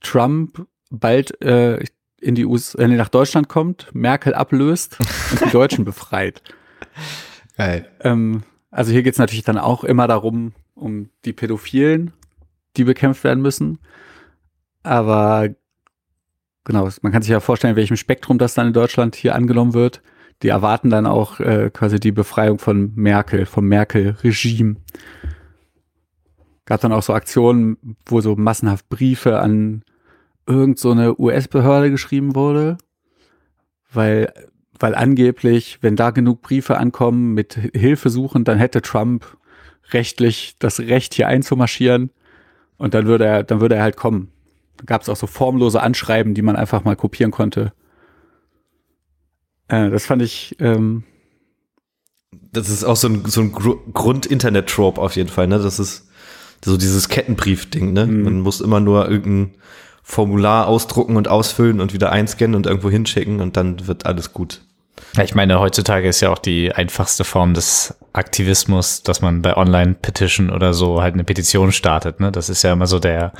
Trump 0.00 0.66
bald 0.90 1.40
äh, 1.42 1.84
in 2.20 2.34
die 2.34 2.44
USA, 2.44 2.78
äh, 2.78 2.88
nach 2.88 3.08
Deutschland 3.08 3.48
kommt, 3.48 3.88
Merkel 3.92 4.34
ablöst 4.34 4.98
und 5.30 5.44
die 5.44 5.50
Deutschen 5.50 5.84
befreit. 5.84 6.42
Geil. 7.56 7.90
Ähm, 8.00 8.42
also 8.70 8.92
hier 8.92 9.02
geht 9.02 9.14
es 9.14 9.18
natürlich 9.18 9.44
dann 9.44 9.58
auch 9.58 9.84
immer 9.84 10.06
darum, 10.06 10.52
um 10.74 11.10
die 11.24 11.32
Pädophilen, 11.32 12.12
die 12.76 12.84
bekämpft 12.84 13.24
werden 13.24 13.42
müssen. 13.42 13.78
Aber 14.82 15.48
Genau, 16.66 16.88
man 17.02 17.12
kann 17.12 17.22
sich 17.22 17.30
ja 17.30 17.38
vorstellen, 17.38 17.74
in 17.74 17.76
welchem 17.76 17.96
Spektrum 17.96 18.38
das 18.38 18.54
dann 18.54 18.66
in 18.66 18.72
Deutschland 18.72 19.14
hier 19.14 19.36
angenommen 19.36 19.72
wird. 19.72 20.02
Die 20.42 20.48
erwarten 20.48 20.90
dann 20.90 21.06
auch 21.06 21.38
äh, 21.38 21.70
quasi 21.72 22.00
die 22.00 22.10
Befreiung 22.10 22.58
von 22.58 22.92
Merkel, 22.96 23.46
vom 23.46 23.68
Merkel-Regime. 23.68 24.74
Gab 26.64 26.80
dann 26.80 26.92
auch 26.92 27.04
so 27.04 27.14
Aktionen, 27.14 27.96
wo 28.04 28.20
so 28.20 28.34
massenhaft 28.34 28.88
Briefe 28.88 29.38
an 29.38 29.84
irgend 30.48 30.80
so 30.80 30.90
US-Behörde 30.90 31.92
geschrieben 31.92 32.34
wurde, 32.34 32.78
weil, 33.92 34.32
weil 34.80 34.96
angeblich, 34.96 35.78
wenn 35.82 35.94
da 35.94 36.10
genug 36.10 36.42
Briefe 36.42 36.78
ankommen 36.78 37.32
mit 37.32 37.54
Hilfe 37.74 38.10
suchen, 38.10 38.42
dann 38.42 38.58
hätte 38.58 38.82
Trump 38.82 39.24
rechtlich 39.92 40.56
das 40.58 40.80
Recht 40.80 41.14
hier 41.14 41.28
einzumarschieren 41.28 42.10
und 42.76 42.92
dann 42.92 43.06
würde 43.06 43.24
er, 43.24 43.44
dann 43.44 43.60
würde 43.60 43.76
er 43.76 43.84
halt 43.84 43.96
kommen 43.96 44.32
gab 44.84 45.02
es 45.02 45.08
auch 45.08 45.16
so 45.16 45.26
formlose 45.26 45.82
Anschreiben, 45.82 46.34
die 46.34 46.42
man 46.42 46.56
einfach 46.56 46.84
mal 46.84 46.96
kopieren 46.96 47.30
konnte. 47.30 47.72
Äh, 49.68 49.90
das 49.90 50.06
fand 50.06 50.22
ich. 50.22 50.56
Ähm, 50.60 51.04
das 52.52 52.68
ist 52.68 52.84
auch 52.84 52.96
so 52.96 53.08
ein, 53.08 53.24
so 53.26 53.40
ein 53.40 53.52
Grund-Internet-Trope 53.52 55.00
auf 55.00 55.16
jeden 55.16 55.28
Fall, 55.28 55.46
ne? 55.46 55.58
Das 55.58 55.78
ist 55.78 56.08
so 56.64 56.76
dieses 56.76 57.08
Kettenbrief-Ding, 57.08 57.92
ne? 57.92 58.06
Mhm. 58.06 58.22
Man 58.22 58.40
muss 58.40 58.60
immer 58.60 58.80
nur 58.80 59.08
irgendein 59.08 59.54
Formular 60.02 60.68
ausdrucken 60.68 61.16
und 61.16 61.28
ausfüllen 61.28 61.80
und 61.80 61.92
wieder 61.92 62.12
einscannen 62.12 62.54
und 62.54 62.66
irgendwo 62.66 62.90
hinschicken 62.90 63.40
und 63.40 63.56
dann 63.56 63.86
wird 63.86 64.06
alles 64.06 64.32
gut. 64.32 64.62
Ja, 65.16 65.24
ich 65.24 65.34
meine, 65.34 65.58
heutzutage 65.58 66.08
ist 66.08 66.20
ja 66.20 66.30
auch 66.30 66.38
die 66.38 66.72
einfachste 66.72 67.24
Form 67.24 67.54
des 67.54 67.94
Aktivismus, 68.12 69.02
dass 69.02 69.20
man 69.20 69.42
bei 69.42 69.56
Online-Petition 69.56 70.50
oder 70.50 70.74
so 70.74 71.02
halt 71.02 71.14
eine 71.14 71.24
Petition 71.24 71.72
startet. 71.72 72.20
Ne? 72.20 72.32
Das 72.32 72.48
ist 72.48 72.62
ja 72.62 72.72
immer 72.72 72.86
so 72.86 72.98
der 72.98 73.32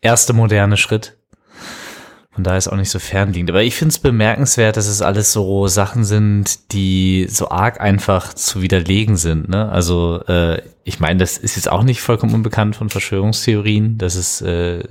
erste 0.00 0.32
moderne 0.32 0.76
Schritt. 0.76 1.16
Von 2.32 2.44
daher 2.44 2.58
ist 2.58 2.68
auch 2.68 2.76
nicht 2.76 2.90
so 2.90 3.00
fernliegend. 3.00 3.50
Aber 3.50 3.62
ich 3.62 3.74
finde 3.74 3.90
es 3.90 3.98
bemerkenswert, 3.98 4.76
dass 4.76 4.86
es 4.86 5.02
alles 5.02 5.32
so 5.32 5.66
Sachen 5.66 6.04
sind, 6.04 6.72
die 6.72 7.26
so 7.28 7.50
arg 7.50 7.80
einfach 7.80 8.32
zu 8.34 8.62
widerlegen 8.62 9.16
sind. 9.16 9.48
Ne? 9.48 9.68
Also 9.68 10.22
äh, 10.26 10.62
ich 10.84 11.00
meine, 11.00 11.18
das 11.18 11.36
ist 11.38 11.56
jetzt 11.56 11.70
auch 11.70 11.82
nicht 11.82 12.00
vollkommen 12.00 12.34
unbekannt 12.34 12.76
von 12.76 12.88
Verschwörungstheorien, 12.88 13.98
dass 13.98 14.14
es 14.14 14.40
äh, 14.42 14.84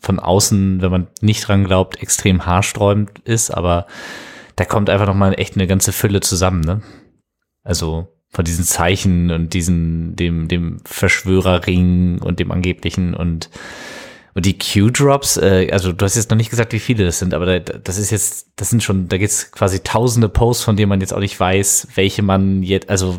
von 0.00 0.18
außen, 0.18 0.82
wenn 0.82 0.90
man 0.90 1.06
nicht 1.20 1.48
dran 1.48 1.64
glaubt, 1.64 2.02
extrem 2.02 2.44
haarsträubend 2.44 3.20
ist, 3.20 3.50
aber 3.50 3.86
da 4.56 4.64
kommt 4.64 4.90
einfach 4.90 5.06
nochmal 5.06 5.34
echt 5.38 5.54
eine 5.54 5.66
ganze 5.66 5.92
Fülle 5.92 6.20
zusammen. 6.20 6.60
Ne? 6.60 6.82
Also 7.62 8.08
von 8.28 8.44
diesen 8.44 8.64
Zeichen 8.64 9.30
und 9.30 9.54
diesen, 9.54 10.16
dem, 10.16 10.48
dem 10.48 10.80
Verschwörerring 10.84 12.20
und 12.20 12.40
dem 12.40 12.50
angeblichen 12.50 13.14
und 13.14 13.50
und 14.34 14.46
die 14.46 14.58
Q-Drops, 14.58 15.36
äh, 15.36 15.68
also 15.72 15.92
du 15.92 16.04
hast 16.04 16.16
jetzt 16.16 16.30
noch 16.30 16.36
nicht 16.36 16.50
gesagt, 16.50 16.72
wie 16.72 16.78
viele 16.78 17.04
das 17.04 17.18
sind, 17.18 17.34
aber 17.34 17.60
da, 17.60 17.78
das 17.78 17.98
ist 17.98 18.10
jetzt, 18.10 18.48
das 18.56 18.70
sind 18.70 18.82
schon, 18.82 19.08
da 19.08 19.18
geht's 19.18 19.52
quasi 19.52 19.80
tausende 19.80 20.28
Posts, 20.28 20.64
von 20.64 20.76
denen 20.76 20.88
man 20.88 21.00
jetzt 21.00 21.12
auch 21.12 21.20
nicht 21.20 21.38
weiß, 21.38 21.88
welche 21.94 22.22
man 22.22 22.62
jetzt, 22.62 22.88
also 22.88 23.18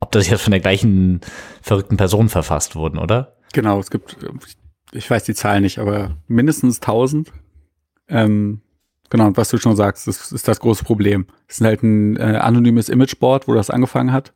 ob 0.00 0.10
das 0.10 0.28
jetzt 0.28 0.42
von 0.42 0.50
der 0.50 0.60
gleichen 0.60 1.20
verrückten 1.62 1.96
Person 1.96 2.28
verfasst 2.28 2.74
wurden, 2.74 2.98
oder? 2.98 3.36
Genau, 3.52 3.78
es 3.78 3.90
gibt, 3.90 4.16
ich 4.92 5.08
weiß 5.08 5.24
die 5.24 5.34
Zahl 5.34 5.60
nicht, 5.60 5.78
aber 5.78 6.16
mindestens 6.26 6.80
1000. 6.80 7.32
Ähm, 8.08 8.62
genau, 9.10 9.28
und 9.28 9.36
was 9.36 9.48
du 9.50 9.58
schon 9.58 9.76
sagst, 9.76 10.08
das 10.08 10.32
ist 10.32 10.48
das 10.48 10.58
große 10.58 10.84
Problem. 10.84 11.26
Es 11.46 11.60
ist 11.60 11.64
halt 11.64 11.84
ein 11.84 12.16
äh, 12.16 12.38
anonymes 12.40 12.88
Imageboard, 12.88 13.46
wo 13.46 13.54
das 13.54 13.70
angefangen 13.70 14.12
hat. 14.12 14.32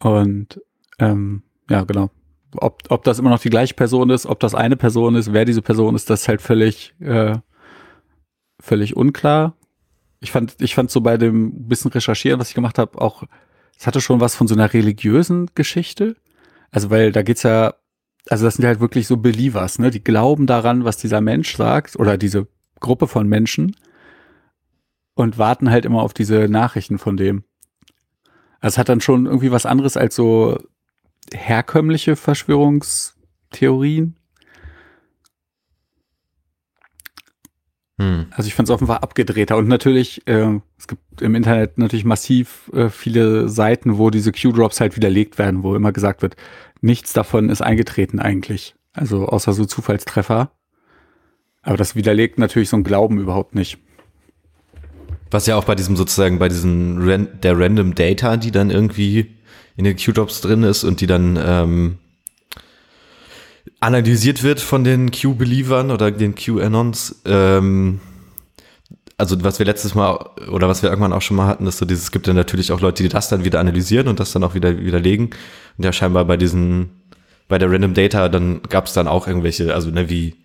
Und 0.00 0.60
ähm, 0.98 1.42
ja, 1.70 1.84
genau. 1.84 2.10
Ob, 2.58 2.82
ob 2.88 3.04
das 3.04 3.18
immer 3.18 3.30
noch 3.30 3.40
die 3.40 3.50
gleiche 3.50 3.74
Person 3.74 4.10
ist, 4.10 4.26
ob 4.26 4.40
das 4.40 4.54
eine 4.54 4.76
Person 4.76 5.14
ist, 5.14 5.32
wer 5.32 5.44
diese 5.44 5.62
Person 5.62 5.94
ist, 5.94 6.10
das 6.10 6.22
ist 6.22 6.28
halt 6.28 6.42
völlig, 6.42 6.94
äh, 7.00 7.36
völlig 8.60 8.96
unklar. 8.96 9.56
Ich 10.20 10.30
fand, 10.32 10.56
ich 10.60 10.74
fand 10.74 10.90
so 10.90 11.00
bei 11.00 11.16
dem 11.16 11.68
bisschen 11.68 11.90
Recherchieren, 11.90 12.40
was 12.40 12.48
ich 12.48 12.54
gemacht 12.54 12.78
habe, 12.78 13.00
auch, 13.00 13.24
es 13.78 13.86
hatte 13.86 14.00
schon 14.00 14.20
was 14.20 14.34
von 14.34 14.48
so 14.48 14.54
einer 14.54 14.72
religiösen 14.72 15.50
Geschichte. 15.54 16.16
Also, 16.70 16.90
weil 16.90 17.12
da 17.12 17.22
geht's 17.22 17.42
ja, 17.42 17.74
also 18.28 18.44
das 18.44 18.54
sind 18.54 18.64
halt 18.64 18.80
wirklich 18.80 19.06
so 19.06 19.16
Believers, 19.16 19.78
ne? 19.78 19.90
Die 19.90 20.02
glauben 20.02 20.46
daran, 20.46 20.84
was 20.84 20.96
dieser 20.96 21.20
Mensch 21.20 21.56
sagt 21.56 21.96
oder 21.96 22.18
diese 22.18 22.48
Gruppe 22.80 23.06
von 23.06 23.28
Menschen 23.28 23.76
und 25.14 25.38
warten 25.38 25.70
halt 25.70 25.84
immer 25.84 26.02
auf 26.02 26.12
diese 26.12 26.48
Nachrichten 26.48 26.98
von 26.98 27.16
dem. 27.16 27.44
Also 28.60 28.74
es 28.74 28.78
hat 28.78 28.88
dann 28.88 29.00
schon 29.00 29.26
irgendwie 29.26 29.52
was 29.52 29.66
anderes 29.66 29.96
als 29.96 30.16
so 30.16 30.58
herkömmliche 31.32 32.16
Verschwörungstheorien. 32.16 34.16
Hm. 37.98 38.26
Also 38.30 38.48
ich 38.48 38.54
fand 38.54 38.68
es 38.68 38.74
offenbar 38.74 39.02
abgedrehter 39.02 39.56
und 39.56 39.68
natürlich, 39.68 40.26
äh, 40.28 40.60
es 40.78 40.86
gibt 40.86 41.22
im 41.22 41.34
Internet 41.34 41.78
natürlich 41.78 42.04
massiv 42.04 42.70
äh, 42.74 42.90
viele 42.90 43.48
Seiten, 43.48 43.96
wo 43.96 44.10
diese 44.10 44.32
Q-Drops 44.32 44.80
halt 44.80 44.96
widerlegt 44.96 45.38
werden, 45.38 45.62
wo 45.62 45.74
immer 45.74 45.92
gesagt 45.92 46.20
wird, 46.20 46.36
nichts 46.82 47.14
davon 47.14 47.48
ist 47.48 47.62
eingetreten 47.62 48.18
eigentlich. 48.18 48.74
Also 48.92 49.26
außer 49.26 49.54
so 49.54 49.64
Zufallstreffer. 49.64 50.50
Aber 51.62 51.76
das 51.76 51.96
widerlegt 51.96 52.38
natürlich 52.38 52.68
so 52.68 52.76
ein 52.76 52.84
Glauben 52.84 53.18
überhaupt 53.18 53.54
nicht. 53.54 53.78
Was 55.30 55.46
ja 55.46 55.56
auch 55.56 55.64
bei 55.64 55.74
diesem 55.74 55.96
sozusagen, 55.96 56.38
bei 56.38 56.48
diesen 56.48 56.98
Ran 57.00 57.28
der 57.42 57.58
Random 57.58 57.94
Data, 57.94 58.36
die 58.36 58.52
dann 58.52 58.70
irgendwie 58.70 59.34
in 59.76 59.84
den 59.84 59.96
Q-Drops 59.96 60.40
drin 60.40 60.62
ist 60.62 60.84
und 60.84 61.00
die 61.00 61.06
dann 61.06 61.38
ähm, 61.42 61.98
analysiert 63.80 64.42
wird 64.42 64.60
von 64.60 64.84
den 64.84 65.10
Q-Believern 65.10 65.90
oder 65.90 66.10
den 66.10 66.34
Q-Anons. 66.34 67.22
Ähm, 67.26 68.00
also 69.18 69.42
was 69.44 69.58
wir 69.58 69.66
letztes 69.66 69.94
Mal 69.94 70.12
oder 70.50 70.68
was 70.68 70.82
wir 70.82 70.90
irgendwann 70.90 71.12
auch 71.12 71.22
schon 71.22 71.36
mal 71.36 71.46
hatten, 71.46 71.66
ist 71.66 71.78
so 71.78 71.86
dieses, 71.86 72.04
es 72.04 72.12
gibt 72.12 72.26
dann 72.28 72.36
natürlich 72.36 72.72
auch 72.72 72.80
Leute, 72.80 73.02
die 73.02 73.08
das 73.08 73.28
dann 73.28 73.44
wieder 73.44 73.60
analysieren 73.60 74.08
und 74.08 74.20
das 74.20 74.32
dann 74.32 74.44
auch 74.44 74.54
wieder 74.54 74.78
widerlegen. 74.78 75.30
Und 75.76 75.84
ja, 75.84 75.92
scheinbar 75.92 76.24
bei 76.24 76.36
diesen, 76.36 76.90
bei 77.48 77.58
der 77.58 77.70
Random 77.70 77.94
Data, 77.94 78.28
dann 78.28 78.62
gab 78.68 78.86
es 78.86 78.92
dann 78.92 79.08
auch 79.08 79.26
irgendwelche, 79.26 79.74
also 79.74 79.90
ne, 79.90 80.10
wie, 80.10 80.36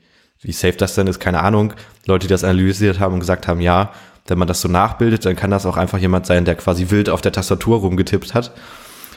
wie 0.42 0.52
safe 0.52 0.78
das 0.78 0.96
denn 0.96 1.08
ist, 1.08 1.20
keine 1.20 1.42
Ahnung, 1.42 1.74
Leute, 2.06 2.28
die 2.28 2.32
das 2.32 2.44
analysiert 2.44 3.00
haben 3.00 3.14
und 3.14 3.20
gesagt 3.20 3.48
haben, 3.48 3.62
ja, 3.62 3.92
wenn 4.28 4.38
man 4.38 4.48
das 4.48 4.62
so 4.62 4.70
nachbildet, 4.70 5.26
dann 5.26 5.36
kann 5.36 5.52
das 5.52 5.66
auch 5.66 5.78
einfach 5.78 5.98
jemand 5.98 6.26
sein, 6.26 6.46
der 6.46 6.56
quasi 6.56 6.90
wild 6.90 7.10
auf 7.10 7.22
der 7.22 7.34
Tastatur 7.34 7.80
rumgetippt 7.80 8.34
hat 8.34 8.54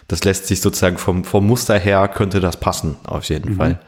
das 0.08 0.24
lässt 0.24 0.46
sich 0.46 0.60
sozusagen 0.60 0.98
vom, 0.98 1.24
vom 1.24 1.46
Muster 1.46 1.78
her 1.78 2.08
könnte 2.08 2.40
das 2.40 2.58
passen, 2.58 2.96
auf 3.04 3.24
jeden 3.28 3.52
mhm. 3.52 3.56
Fall. 3.56 3.80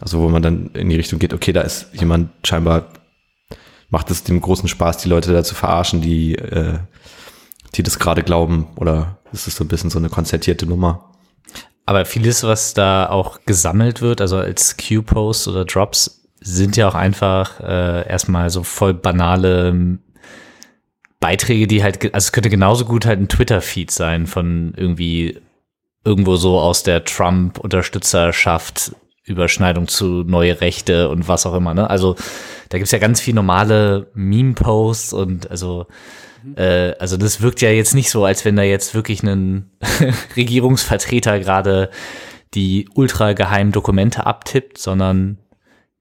Also 0.00 0.20
wo 0.20 0.28
man 0.28 0.42
dann 0.42 0.70
in 0.74 0.88
die 0.88 0.96
Richtung 0.96 1.18
geht, 1.18 1.32
okay, 1.32 1.52
da 1.52 1.62
ist 1.62 1.88
jemand 1.94 2.30
scheinbar, 2.46 2.88
macht 3.88 4.10
es 4.10 4.24
dem 4.24 4.40
großen 4.40 4.68
Spaß, 4.68 4.98
die 4.98 5.08
Leute 5.08 5.32
da 5.32 5.42
zu 5.42 5.54
verarschen, 5.54 6.02
die, 6.02 6.34
äh, 6.34 6.78
die 7.74 7.82
das 7.82 7.98
gerade 7.98 8.22
glauben. 8.22 8.66
Oder 8.76 9.18
ist 9.32 9.46
es 9.46 9.56
so 9.56 9.64
ein 9.64 9.68
bisschen 9.68 9.90
so 9.90 9.98
eine 9.98 10.10
konzertierte 10.10 10.66
Nummer? 10.66 11.12
Aber 11.86 12.04
vieles, 12.04 12.42
was 12.42 12.74
da 12.74 13.08
auch 13.08 13.40
gesammelt 13.46 14.02
wird, 14.02 14.20
also 14.20 14.36
als 14.36 14.76
Q-Posts 14.76 15.48
oder 15.48 15.64
Drops, 15.64 16.22
sind 16.40 16.76
ja 16.76 16.88
auch 16.88 16.94
einfach 16.94 17.60
äh, 17.60 18.06
erstmal 18.08 18.50
so 18.50 18.62
voll 18.62 18.92
banale 18.92 19.98
Beiträge, 21.20 21.66
die 21.66 21.82
halt, 21.82 22.02
also 22.14 22.26
es 22.26 22.32
könnte 22.32 22.50
genauso 22.50 22.84
gut 22.84 23.06
halt 23.06 23.20
ein 23.20 23.28
Twitter-Feed 23.28 23.90
sein 23.90 24.26
von 24.26 24.74
irgendwie 24.76 25.40
irgendwo 26.06 26.36
so 26.36 26.58
aus 26.58 26.84
der 26.84 27.04
Trump-Unterstützerschaft 27.04 28.92
Überschneidung 29.24 29.88
zu 29.88 30.22
neue 30.22 30.60
Rechte 30.60 31.08
und 31.08 31.26
was 31.26 31.46
auch 31.46 31.54
immer. 31.54 31.74
Ne? 31.74 31.90
Also 31.90 32.14
da 32.68 32.78
gibt's 32.78 32.92
ja 32.92 33.00
ganz 33.00 33.20
viel 33.20 33.34
normale 33.34 34.08
Meme-Posts 34.14 35.12
und 35.12 35.50
also 35.50 35.86
mhm. 36.44 36.54
äh, 36.56 36.94
also 37.00 37.16
das 37.16 37.42
wirkt 37.42 37.60
ja 37.60 37.70
jetzt 37.70 37.94
nicht 37.94 38.10
so, 38.10 38.24
als 38.24 38.44
wenn 38.44 38.54
da 38.54 38.62
jetzt 38.62 38.94
wirklich 38.94 39.24
ein 39.24 39.70
Regierungsvertreter 40.36 41.40
gerade 41.40 41.90
die 42.54 42.88
ultra 42.94 43.32
geheimen 43.32 43.72
Dokumente 43.72 44.26
abtippt, 44.26 44.78
sondern 44.78 45.38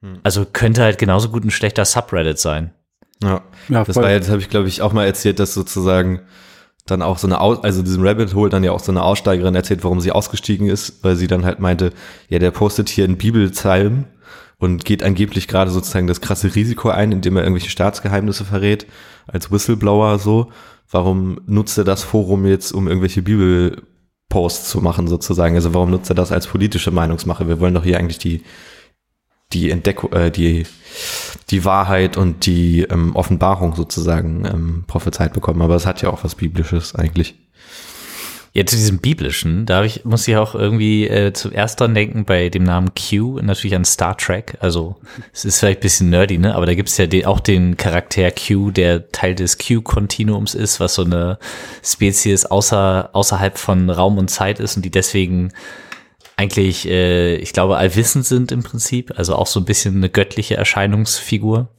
hm. 0.02 0.20
also 0.22 0.46
könnte 0.46 0.84
halt 0.84 1.00
genauso 1.00 1.30
gut 1.30 1.44
ein 1.44 1.52
schlechter 1.52 1.84
Subreddit 1.84 2.38
sein. 2.38 2.72
Ja, 3.24 3.42
ja 3.70 3.84
das 3.84 3.96
war 3.96 4.12
jetzt, 4.12 4.30
habe 4.30 4.40
ich 4.40 4.50
glaube 4.50 4.68
ich 4.68 4.84
auch 4.84 4.94
mal 4.94 5.06
erzählt, 5.06 5.40
dass 5.40 5.56
sozusagen 5.56 6.22
dann 6.86 7.02
auch 7.02 7.18
so 7.18 7.28
eine, 7.28 7.42
Aus 7.42 7.64
also 7.64 7.82
diesem 7.82 8.06
Rabbit 8.06 8.36
Hole 8.36 8.50
dann 8.50 8.64
ja 8.64 8.72
auch 8.72 8.80
so 8.80 8.92
eine 8.92 9.04
Aussteigerin 9.04 9.56
erzählt, 9.56 9.84
warum 9.84 10.00
sie 10.00 10.12
ausgestiegen 10.12 10.68
ist, 10.68 11.04
weil 11.04 11.16
sie 11.16 11.28
dann 11.28 11.44
halt 11.44 11.60
meinte, 11.60 11.92
ja, 12.30 12.38
der 12.38 12.52
postet 12.52 12.90
hier 12.90 13.06
einen 13.06 13.18
Bibelpsalm 13.18 14.06
und 14.60 14.86
geht 14.86 15.04
angeblich 15.04 15.48
gerade 15.48 15.72
sozusagen 15.72 16.08
das 16.08 16.22
krasse 16.22 16.54
Risiko 16.54 16.90
ein, 16.90 17.12
indem 17.12 17.38
er 17.38 17.44
irgendwelche 17.44 17.72
Staatsgeheimnisse 17.72 18.46
verrät, 18.46 18.86
als 19.28 19.52
Whistleblower 19.52 20.20
so. 20.20 20.52
Warum 20.90 21.42
nutzt 21.48 21.78
er 21.80 21.84
das 21.84 22.04
Forum 22.04 22.46
jetzt, 22.46 22.72
um 22.72 22.88
irgendwelche 22.88 23.24
Bibelposts 23.24 24.70
zu 24.70 24.80
machen 24.80 25.08
sozusagen? 25.08 25.56
Also 25.56 25.74
warum 25.74 25.90
nutzt 25.90 26.12
er 26.12 26.16
das 26.16 26.32
als 26.32 26.46
politische 26.46 26.92
Meinungsmache? 26.92 27.48
Wir 27.48 27.60
wollen 27.60 27.74
doch 27.74 27.84
hier 27.84 27.98
eigentlich 27.98 28.20
die 28.20 28.44
die 29.56 29.72
Entdeckung, 29.72 30.12
äh, 30.14 30.30
die, 30.30 30.66
die 31.50 31.66
Wahrheit 31.66 32.18
und 32.18 32.46
die 32.46 32.82
ähm, 32.82 33.16
Offenbarung 33.16 33.76
sozusagen 33.76 34.46
ähm, 34.46 34.84
prophezeit 34.86 35.34
bekommen. 35.34 35.62
Aber 35.62 35.76
es 35.76 35.86
hat 35.86 36.02
ja 36.02 36.10
auch 36.10 36.24
was 36.24 36.36
Biblisches 36.36 36.94
eigentlich. 36.94 37.36
Ja, 38.54 38.66
zu 38.66 38.78
diesem 38.78 39.00
Biblischen, 39.00 39.66
da 39.66 39.84
ich, 39.84 40.06
muss 40.06 40.26
ich 40.30 40.38
auch 40.38 40.56
irgendwie 40.56 41.10
äh, 41.10 41.34
zuerst 41.34 41.82
dran 41.82 41.94
denken 41.94 42.24
bei 42.24 42.48
dem 42.48 42.64
Namen 42.64 42.92
Q, 42.96 43.42
natürlich 43.42 43.76
an 43.76 43.84
Star 43.84 44.16
Trek. 44.16 44.58
Also 44.62 44.96
es 45.34 45.44
ist 45.44 45.60
vielleicht 45.60 45.80
ein 45.80 45.82
bisschen 45.82 46.10
nerdy, 46.10 46.38
ne? 46.38 46.56
Aber 46.56 46.66
da 46.66 46.74
gibt's 46.74 46.98
ja 46.98 47.06
den, 47.06 47.26
auch 47.26 47.42
den 47.42 47.76
Charakter 47.76 48.32
Q, 48.32 48.72
der 48.72 49.12
Teil 49.12 49.36
des 49.36 49.58
Q-Kontinuums 49.58 50.56
ist, 50.56 50.80
was 50.80 50.96
so 50.96 51.04
eine 51.04 51.38
Spezies 51.84 52.46
außer, 52.46 53.10
außerhalb 53.12 53.58
von 53.58 53.90
Raum 53.90 54.18
und 54.18 54.30
Zeit 54.30 54.62
ist 54.62 54.78
und 54.78 54.86
die 54.86 54.92
deswegen 54.92 55.52
eigentlich, 56.38 56.88
äh, 56.88 57.36
ich 57.36 57.54
glaube, 57.54 57.78
allwissend 57.78 58.26
sind 58.26 58.52
im 58.52 58.64
Prinzip, 58.64 59.14
also 59.18 59.36
auch 59.36 59.48
so 59.48 59.60
ein 59.60 59.66
bisschen 59.66 59.96
eine 59.96 60.10
göttliche 60.10 60.58
Erscheinungsfigur. 60.58 61.70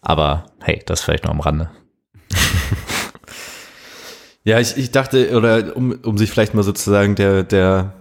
Aber 0.00 0.46
hey, 0.60 0.82
das 0.84 1.00
vielleicht 1.00 1.24
noch 1.24 1.30
am 1.30 1.40
Rande. 1.40 1.70
ja, 4.44 4.60
ich, 4.60 4.76
ich 4.76 4.90
dachte, 4.90 5.36
oder 5.36 5.76
um, 5.76 5.92
um 6.02 6.18
sich 6.18 6.30
vielleicht 6.30 6.54
mal 6.54 6.62
sozusagen 6.62 7.14
der, 7.14 7.44
der 7.44 7.94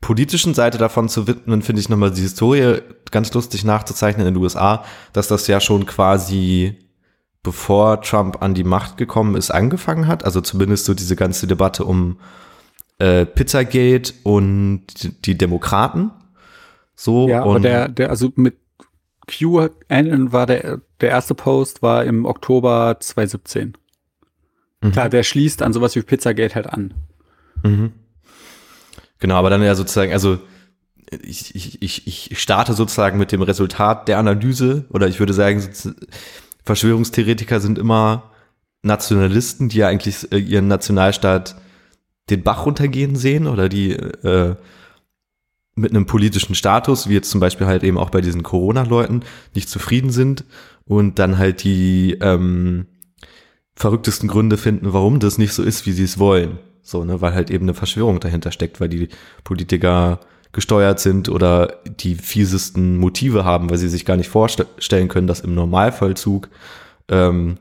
politischen 0.00 0.54
Seite 0.54 0.78
davon 0.78 1.08
zu 1.08 1.26
widmen, 1.26 1.62
finde 1.62 1.80
ich 1.80 1.88
nochmal 1.88 2.10
die 2.10 2.20
Historie 2.20 2.82
ganz 3.10 3.32
lustig 3.32 3.64
nachzuzeichnen 3.64 4.26
in 4.26 4.34
den 4.34 4.42
USA, 4.42 4.84
dass 5.12 5.28
das 5.28 5.46
ja 5.46 5.60
schon 5.60 5.86
quasi 5.86 6.78
bevor 7.42 8.00
Trump 8.02 8.42
an 8.42 8.54
die 8.54 8.64
Macht 8.64 8.96
gekommen 8.96 9.34
ist, 9.34 9.50
angefangen 9.50 10.06
hat. 10.06 10.24
Also 10.24 10.40
zumindest 10.40 10.84
so 10.84 10.94
diese 10.94 11.16
ganze 11.16 11.46
Debatte 11.46 11.84
um 11.84 12.18
äh, 12.98 13.26
Pizzagate 13.26 14.14
und 14.22 14.86
die 15.26 15.36
Demokraten. 15.36 16.10
So 16.94 17.28
ja, 17.28 17.42
aber 17.42 17.60
der, 17.60 17.88
der, 17.88 18.10
also 18.10 18.32
mit 18.36 18.56
QAnon 19.26 20.32
war 20.32 20.46
der, 20.46 20.80
der 21.00 21.10
erste 21.10 21.34
Post 21.34 21.82
war 21.82 22.04
im 22.04 22.24
Oktober 22.24 22.96
2017. 23.00 23.76
Mhm. 24.80 24.92
Klar, 24.92 25.08
der 25.08 25.22
schließt 25.22 25.62
an 25.62 25.72
sowas 25.72 25.94
wie 25.96 26.02
Pizzagate 26.02 26.54
halt 26.54 26.66
an. 26.66 26.94
Mhm. 27.62 27.92
Genau, 29.18 29.36
aber 29.36 29.50
dann 29.50 29.62
ja 29.62 29.74
sozusagen, 29.74 30.12
also 30.12 30.38
ich, 31.22 31.54
ich, 31.82 32.06
ich 32.06 32.38
starte 32.40 32.72
sozusagen 32.72 33.18
mit 33.18 33.32
dem 33.32 33.42
Resultat 33.42 34.08
der 34.08 34.18
Analyse 34.18 34.86
oder 34.90 35.08
ich 35.08 35.20
würde 35.20 35.34
sagen, 35.34 35.62
Verschwörungstheoretiker 36.64 37.60
sind 37.60 37.78
immer 37.78 38.30
Nationalisten, 38.82 39.68
die 39.68 39.78
ja 39.78 39.88
eigentlich 39.88 40.32
äh, 40.32 40.38
ihren 40.38 40.68
Nationalstaat 40.68 41.56
den 42.30 42.42
Bach 42.42 42.66
runtergehen 42.66 43.16
sehen 43.16 43.46
oder 43.46 43.68
die 43.68 43.92
äh, 43.92 44.56
mit 45.74 45.90
einem 45.90 46.06
politischen 46.06 46.54
Status, 46.54 47.08
wie 47.08 47.14
jetzt 47.14 47.30
zum 47.30 47.40
Beispiel 47.40 47.66
halt 47.66 47.82
eben 47.82 47.98
auch 47.98 48.10
bei 48.10 48.20
diesen 48.20 48.42
Corona-Leuten, 48.42 49.22
nicht 49.54 49.68
zufrieden 49.68 50.10
sind 50.10 50.44
und 50.84 51.18
dann 51.18 51.38
halt 51.38 51.64
die 51.64 52.18
ähm, 52.20 52.86
verrücktesten 53.74 54.28
Gründe 54.28 54.58
finden, 54.58 54.92
warum 54.92 55.18
das 55.18 55.38
nicht 55.38 55.54
so 55.54 55.62
ist, 55.62 55.86
wie 55.86 55.92
sie 55.92 56.04
es 56.04 56.18
wollen. 56.18 56.58
So, 56.82 57.04
ne, 57.04 57.20
weil 57.20 57.32
halt 57.32 57.50
eben 57.50 57.64
eine 57.64 57.74
Verschwörung 57.74 58.20
dahinter 58.20 58.50
steckt, 58.50 58.80
weil 58.80 58.88
die 58.88 59.08
Politiker 59.44 60.20
gesteuert 60.52 61.00
sind 61.00 61.28
oder 61.28 61.78
die 61.86 62.16
fiesesten 62.16 62.98
Motive 62.98 63.44
haben, 63.44 63.70
weil 63.70 63.78
sie 63.78 63.88
sich 63.88 64.04
gar 64.04 64.16
nicht 64.16 64.28
vorstellen 64.28 65.08
können, 65.08 65.26
dass 65.26 65.40
im 65.40 65.54
Normalvollzug 65.54 66.50
ähm, 67.08 67.56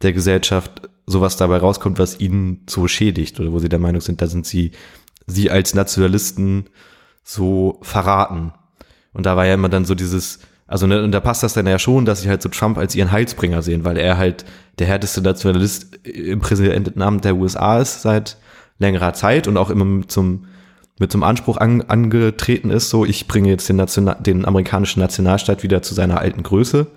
der 0.00 0.12
Gesellschaft 0.12 0.88
sowas 1.10 1.36
dabei 1.36 1.58
rauskommt, 1.58 1.98
was 1.98 2.20
ihnen 2.20 2.64
so 2.68 2.88
schädigt 2.88 3.40
oder 3.40 3.52
wo 3.52 3.58
sie 3.58 3.68
der 3.68 3.78
Meinung 3.78 4.00
sind, 4.00 4.22
da 4.22 4.26
sind 4.26 4.46
sie, 4.46 4.72
sie 5.26 5.50
als 5.50 5.74
Nationalisten 5.74 6.66
so 7.22 7.78
verraten. 7.82 8.52
Und 9.12 9.26
da 9.26 9.36
war 9.36 9.46
ja 9.46 9.54
immer 9.54 9.68
dann 9.68 9.84
so 9.84 9.94
dieses, 9.94 10.40
also 10.66 10.86
ne, 10.86 11.02
und 11.02 11.12
da 11.12 11.20
passt 11.20 11.42
das 11.42 11.52
dann 11.52 11.66
ja 11.66 11.78
schon, 11.78 12.04
dass 12.04 12.22
sie 12.22 12.28
halt 12.28 12.42
so 12.42 12.48
Trump 12.48 12.78
als 12.78 12.94
ihren 12.94 13.10
Heilsbringer 13.12 13.62
sehen, 13.62 13.84
weil 13.84 13.96
er 13.96 14.16
halt 14.18 14.44
der 14.78 14.86
härteste 14.86 15.20
Nationalist 15.20 15.94
im 16.06 16.40
Präsidentenamt 16.40 17.24
der 17.24 17.36
USA 17.36 17.78
ist 17.80 18.02
seit 18.02 18.38
längerer 18.78 19.12
Zeit 19.12 19.48
und 19.48 19.56
auch 19.56 19.70
immer 19.70 19.84
mit 19.84 20.10
zum 20.10 20.46
mit 21.00 21.10
zum 21.10 21.22
Anspruch 21.22 21.56
an, 21.56 21.80
angetreten 21.80 22.68
ist, 22.68 22.90
so 22.90 23.06
ich 23.06 23.26
bringe 23.26 23.48
jetzt 23.48 23.68
den, 23.70 23.76
National, 23.76 24.18
den 24.20 24.44
amerikanischen 24.44 25.00
Nationalstaat 25.00 25.62
wieder 25.62 25.80
zu 25.80 25.94
seiner 25.94 26.20
alten 26.20 26.42
Größe. 26.42 26.88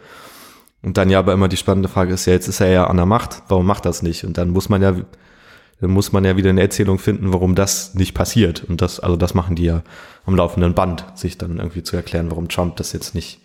Und 0.83 0.97
dann 0.97 1.09
ja 1.09 1.19
aber 1.19 1.33
immer 1.33 1.47
die 1.47 1.57
spannende 1.57 1.87
Frage 1.89 2.13
ist 2.13 2.25
ja, 2.25 2.33
jetzt 2.33 2.47
ist 2.47 2.59
er 2.59 2.69
ja 2.69 2.87
an 2.87 2.97
der 2.97 3.05
Macht, 3.05 3.43
warum 3.47 3.65
macht 3.65 3.85
das 3.85 4.03
nicht? 4.03 4.25
Und 4.25 4.37
dann 4.37 4.49
muss 4.49 4.67
man 4.67 4.81
ja, 4.81 4.93
dann 5.79 5.89
muss 5.91 6.11
man 6.11 6.25
ja 6.25 6.35
wieder 6.35 6.49
eine 6.49 6.61
Erzählung 6.61 6.99
finden, 6.99 7.31
warum 7.31 7.55
das 7.55 7.95
nicht 7.95 8.13
passiert. 8.13 8.65
Und 8.65 8.81
das, 8.81 8.99
also 8.99 9.15
das 9.15 9.33
machen 9.33 9.55
die 9.55 9.63
ja 9.63 9.81
am 10.25 10.35
laufenden 10.35 10.73
Band, 10.73 11.05
sich 11.15 11.37
dann 11.37 11.57
irgendwie 11.57 11.83
zu 11.83 11.95
erklären, 11.95 12.29
warum 12.29 12.49
Trump 12.49 12.75
das 12.75 12.91
jetzt 12.91 13.15
nicht, 13.15 13.41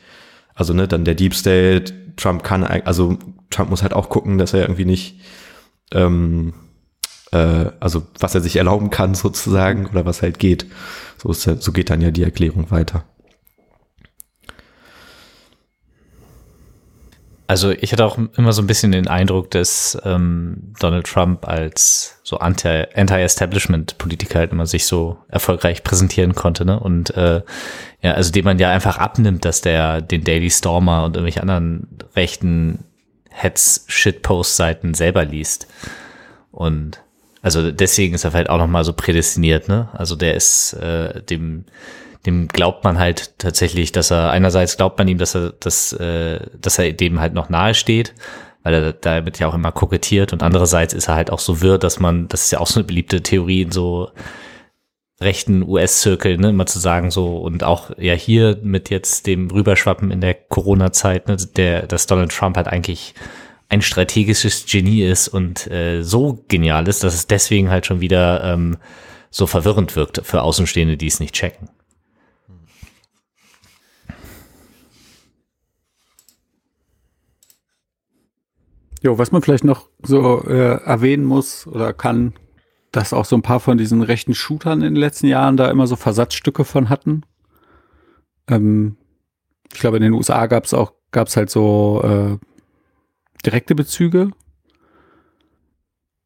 also 0.55 0.74
ne, 0.74 0.88
dann 0.88 1.05
der 1.05 1.14
Deep 1.14 1.35
State, 1.35 1.94
Trump 2.16 2.42
kann, 2.42 2.64
also 2.64 3.16
Trump 3.51 3.70
muss 3.70 3.83
halt 3.83 3.94
auch 3.94 4.09
gucken, 4.09 4.38
dass 4.38 4.53
er 4.53 4.62
irgendwie 4.62 4.85
nicht, 4.85 5.20
ähm, 5.92 6.55
äh, 7.31 7.66
also 7.79 8.03
was 8.18 8.35
er 8.35 8.40
sich 8.40 8.57
erlauben 8.57 8.90
kann 8.90 9.14
sozusagen 9.14 9.87
oder 9.87 10.05
was 10.05 10.22
halt 10.22 10.40
geht. 10.40 10.66
So, 11.22 11.31
ist, 11.31 11.42
so 11.42 11.72
geht 11.72 11.90
dann 11.90 12.01
ja 12.01 12.11
die 12.11 12.24
Erklärung 12.24 12.72
weiter. 12.72 13.05
Also 17.49 17.71
ich 17.71 17.93
hatte 17.93 18.05
auch 18.05 18.19
immer 18.37 18.53
so 18.53 18.61
ein 18.61 18.67
bisschen 18.67 18.93
den 18.93 19.09
Eindruck, 19.09 19.51
dass 19.51 19.97
ähm, 20.05 20.75
Donald 20.81 21.07
Trump 21.07 21.49
als 21.49 22.21
so 22.23 22.41
Anti-Establishment-Politiker 22.41 24.41
halt 24.41 24.53
immer 24.53 24.67
sich 24.67 24.85
so 24.85 25.17
erfolgreich 25.29 25.83
präsentieren 25.83 26.35
konnte, 26.35 26.67
ne? 26.67 26.79
Und 26.79 27.17
äh, 27.17 27.41
ja, 28.03 28.13
also 28.13 28.33
dem 28.33 28.45
man 28.45 28.59
ja 28.59 28.71
einfach 28.71 28.99
abnimmt, 28.99 29.47
dass 29.47 29.63
der 29.63 30.03
den 30.03 30.25
Daily 30.25 30.51
Stormer 30.51 31.05
und 31.05 31.17
irgendwelche 31.17 31.41
anderen 31.41 31.89
rechten 32.15 32.85
Hetz-Shitpost-Seiten 33.31 34.93
selber 34.93 35.25
liest. 35.25 35.69
Und 36.53 37.01
also 37.41 37.73
deswegen 37.73 38.15
ist 38.15 38.25
er 38.25 38.35
halt 38.35 38.51
auch 38.51 38.59
nochmal 38.59 38.85
so 38.85 38.93
prädestiniert, 38.93 39.71
ne? 39.71 39.89
Also 39.95 40.17
der 40.17 40.35
ist 40.35 40.75
äh, 40.75 41.23
dem 41.23 41.65
dem 42.27 42.49
glaubt 42.49 42.85
man 42.85 42.99
halt 42.99 43.39
tatsächlich, 43.39 43.93
dass 43.93 44.11
er 44.11 44.31
einerseits 44.31 44.77
glaubt 44.77 44.99
man 44.99 45.09
ihm, 45.09 45.19
dass 45.19 45.35
er 45.35 45.53
dass, 45.61 45.93
äh, 45.93 46.41
dass 46.61 46.79
er 46.79 46.93
dem 46.93 47.21
halt 47.21 47.35
noch 47.35 47.49
nahe 47.49 47.75
steht, 47.75 48.15
weil 48.63 48.75
er 48.75 48.93
damit 48.93 49.39
ja 49.39 49.49
auch 49.49 49.55
immer 49.55 49.73
kokettiert 49.73 50.33
und 50.33 50.43
andererseits 50.43 50.95
ist 50.95 51.09
er 51.09 51.15
halt 51.15 51.31
auch 51.31 51.39
so 51.39 51.61
wirr, 51.61 51.79
dass 51.79 52.01
man, 52.01 52.29
das 52.29 52.45
ist 52.47 52.51
ja 52.51 52.61
auch 52.61 52.67
so 52.67 52.81
eine 52.81 52.87
beliebte 52.87 53.23
Theorie 53.23 53.63
in 53.63 53.73
so 53.73 54.11
rechten 55.21 55.63
US-Zirkel, 55.63 56.39
ne, 56.39 56.51
immer 56.51 56.67
zu 56.67 56.79
sagen 56.79 57.11
so 57.11 57.39
und 57.39 57.65
auch 57.65 57.91
ja 57.99 58.15
hier 58.15 58.59
mit 58.63 58.91
jetzt 58.91 59.27
dem 59.27 59.51
Rüberschwappen 59.51 60.11
in 60.11 60.21
der 60.21 60.35
Corona-Zeit, 60.35 61.29
ne, 61.29 61.37
der, 61.57 61.87
dass 61.87 62.07
Donald 62.07 62.31
Trump 62.31 62.57
halt 62.57 62.69
eigentlich 62.69 63.15
ein 63.69 63.83
strategisches 63.83 64.65
Genie 64.67 65.03
ist 65.03 65.29
und 65.29 65.67
äh, 65.71 66.03
so 66.03 66.45
genial 66.49 66.89
ist, 66.89 67.05
dass 67.05 67.15
es 67.15 67.27
deswegen 67.27 67.71
halt 67.71 67.87
schon 67.87 68.01
wieder 68.01 68.43
ähm, 68.45 68.79
so 69.31 69.47
verwirrend 69.47 69.95
wirkt 69.95 70.23
für 70.25 70.43
Außenstehende, 70.43 70.97
die 70.97 71.07
es 71.07 71.21
nicht 71.21 71.35
checken. 71.35 71.69
Jo, 79.03 79.19
was 79.19 79.31
man 79.31 79.43
vielleicht 79.43 79.65
noch 79.65 79.89
so 80.03 80.45
äh, 80.45 80.83
erwähnen 80.83 81.25
muss 81.25 81.67
oder 81.67 81.93
kann, 81.93 82.35
dass 82.91 83.13
auch 83.13 83.25
so 83.25 83.37
ein 83.37 83.43
paar 83.43 83.61
von 83.61 83.79
diesen 83.79 84.03
rechten 84.03 84.35
Shootern 84.35 84.83
in 84.83 84.95
den 84.95 85.01
letzten 85.01 85.27
Jahren 85.27 85.57
da 85.57 85.71
immer 85.71 85.87
so 85.87 85.97
Versatzstücke 85.97 86.65
von 86.65 86.89
hatten. 86.89 87.23
Ähm, 88.49 88.97
ich 89.73 89.81
glaube, 89.81 89.99
in 89.99 90.03
den 90.03 90.15
USA 90.15 90.47
gab 90.47 90.65
es 90.65 90.75
auch, 90.75 90.95
gab 91.13 91.29
es 91.29 91.37
halt 91.37 91.51
so 91.51 92.03
äh, 92.03 92.39
direkte 93.45 93.75
Bezüge. 93.75 94.31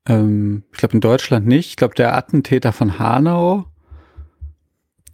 Ähm, 0.07 0.65
ich 0.73 0.79
glaube 0.79 0.95
in 0.95 1.01
Deutschland 1.01 1.47
nicht. 1.47 1.71
Ich 1.71 1.77
glaube, 1.77 1.95
der 1.95 2.17
Attentäter 2.17 2.73
von 2.73 2.99
Hanau, 2.99 3.67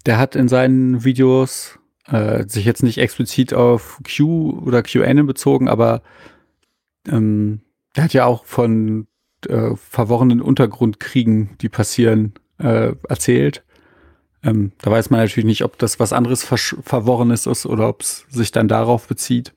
der 0.07 0.19
hat 0.19 0.37
in 0.37 0.49
seinen 0.49 1.05
Videos 1.05 1.79
äh, 2.07 2.47
sich 2.47 2.65
jetzt 2.65 2.83
nicht 2.83 2.99
explizit 2.99 3.53
auf 3.53 4.01
Q 4.05 4.63
oder 4.65 4.83
QN 4.83 5.27
bezogen, 5.27 5.69
aber 5.69 6.03
ähm, 7.07 7.61
der 7.97 8.05
hat 8.05 8.13
ja 8.13 8.25
auch 8.27 8.45
von 8.45 9.07
äh, 9.47 9.77
verworrenen 9.77 10.41
Untergrundkriegen, 10.41 11.57
die 11.61 11.69
passieren, 11.69 12.35
äh, 12.59 12.93
erzählt. 13.09 13.65
Ähm, 14.43 14.73
da 14.79 14.91
weiß 14.91 15.11
man 15.11 15.21
natürlich 15.21 15.45
nicht, 15.45 15.65
ob 15.65 15.79
das 15.79 16.01
was 16.01 16.13
anderes 16.13 16.45
Verworrenes 16.45 17.47
ist 17.47 17.67
oder 17.67 17.89
ob 17.89 18.03
es 18.03 18.27
sich 18.29 18.53
dann 18.53 18.69
darauf 18.69 19.07
bezieht. 19.07 19.53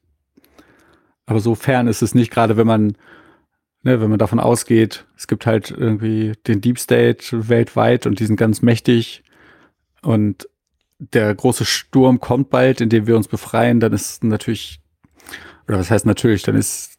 Aber 1.26 1.40
so 1.40 1.56
fern 1.56 1.88
ist 1.88 2.02
es 2.02 2.16
nicht, 2.16 2.32
gerade 2.32 2.58
wenn 2.58 2.68
man, 2.68 2.98
ne, 3.84 4.02
wenn 4.02 4.10
man 4.10 4.20
davon 4.20 4.40
ausgeht, 4.40 5.06
es 5.16 5.28
gibt 5.28 5.46
halt 5.46 5.72
irgendwie 5.72 6.34
den 6.48 6.62
Deep 6.62 6.80
State 6.80 7.50
weltweit 7.50 8.06
und 8.06 8.20
die 8.20 8.26
sind 8.26 8.38
ganz 8.38 8.62
mächtig 8.62 9.24
und 10.02 10.48
der 11.00 11.34
große 11.34 11.66
Sturm 11.66 12.20
kommt 12.20 12.50
bald, 12.50 12.82
in 12.82 12.90
dem 12.90 13.08
wir 13.08 13.16
uns 13.16 13.28
befreien, 13.28 13.80
dann 13.80 13.94
ist 13.94 14.24
natürlich, 14.24 14.82
oder 15.68 15.80
was 15.80 15.90
heißt 15.90 16.06
natürlich, 16.06 16.44
dann 16.44 16.56
ist, 16.56 16.91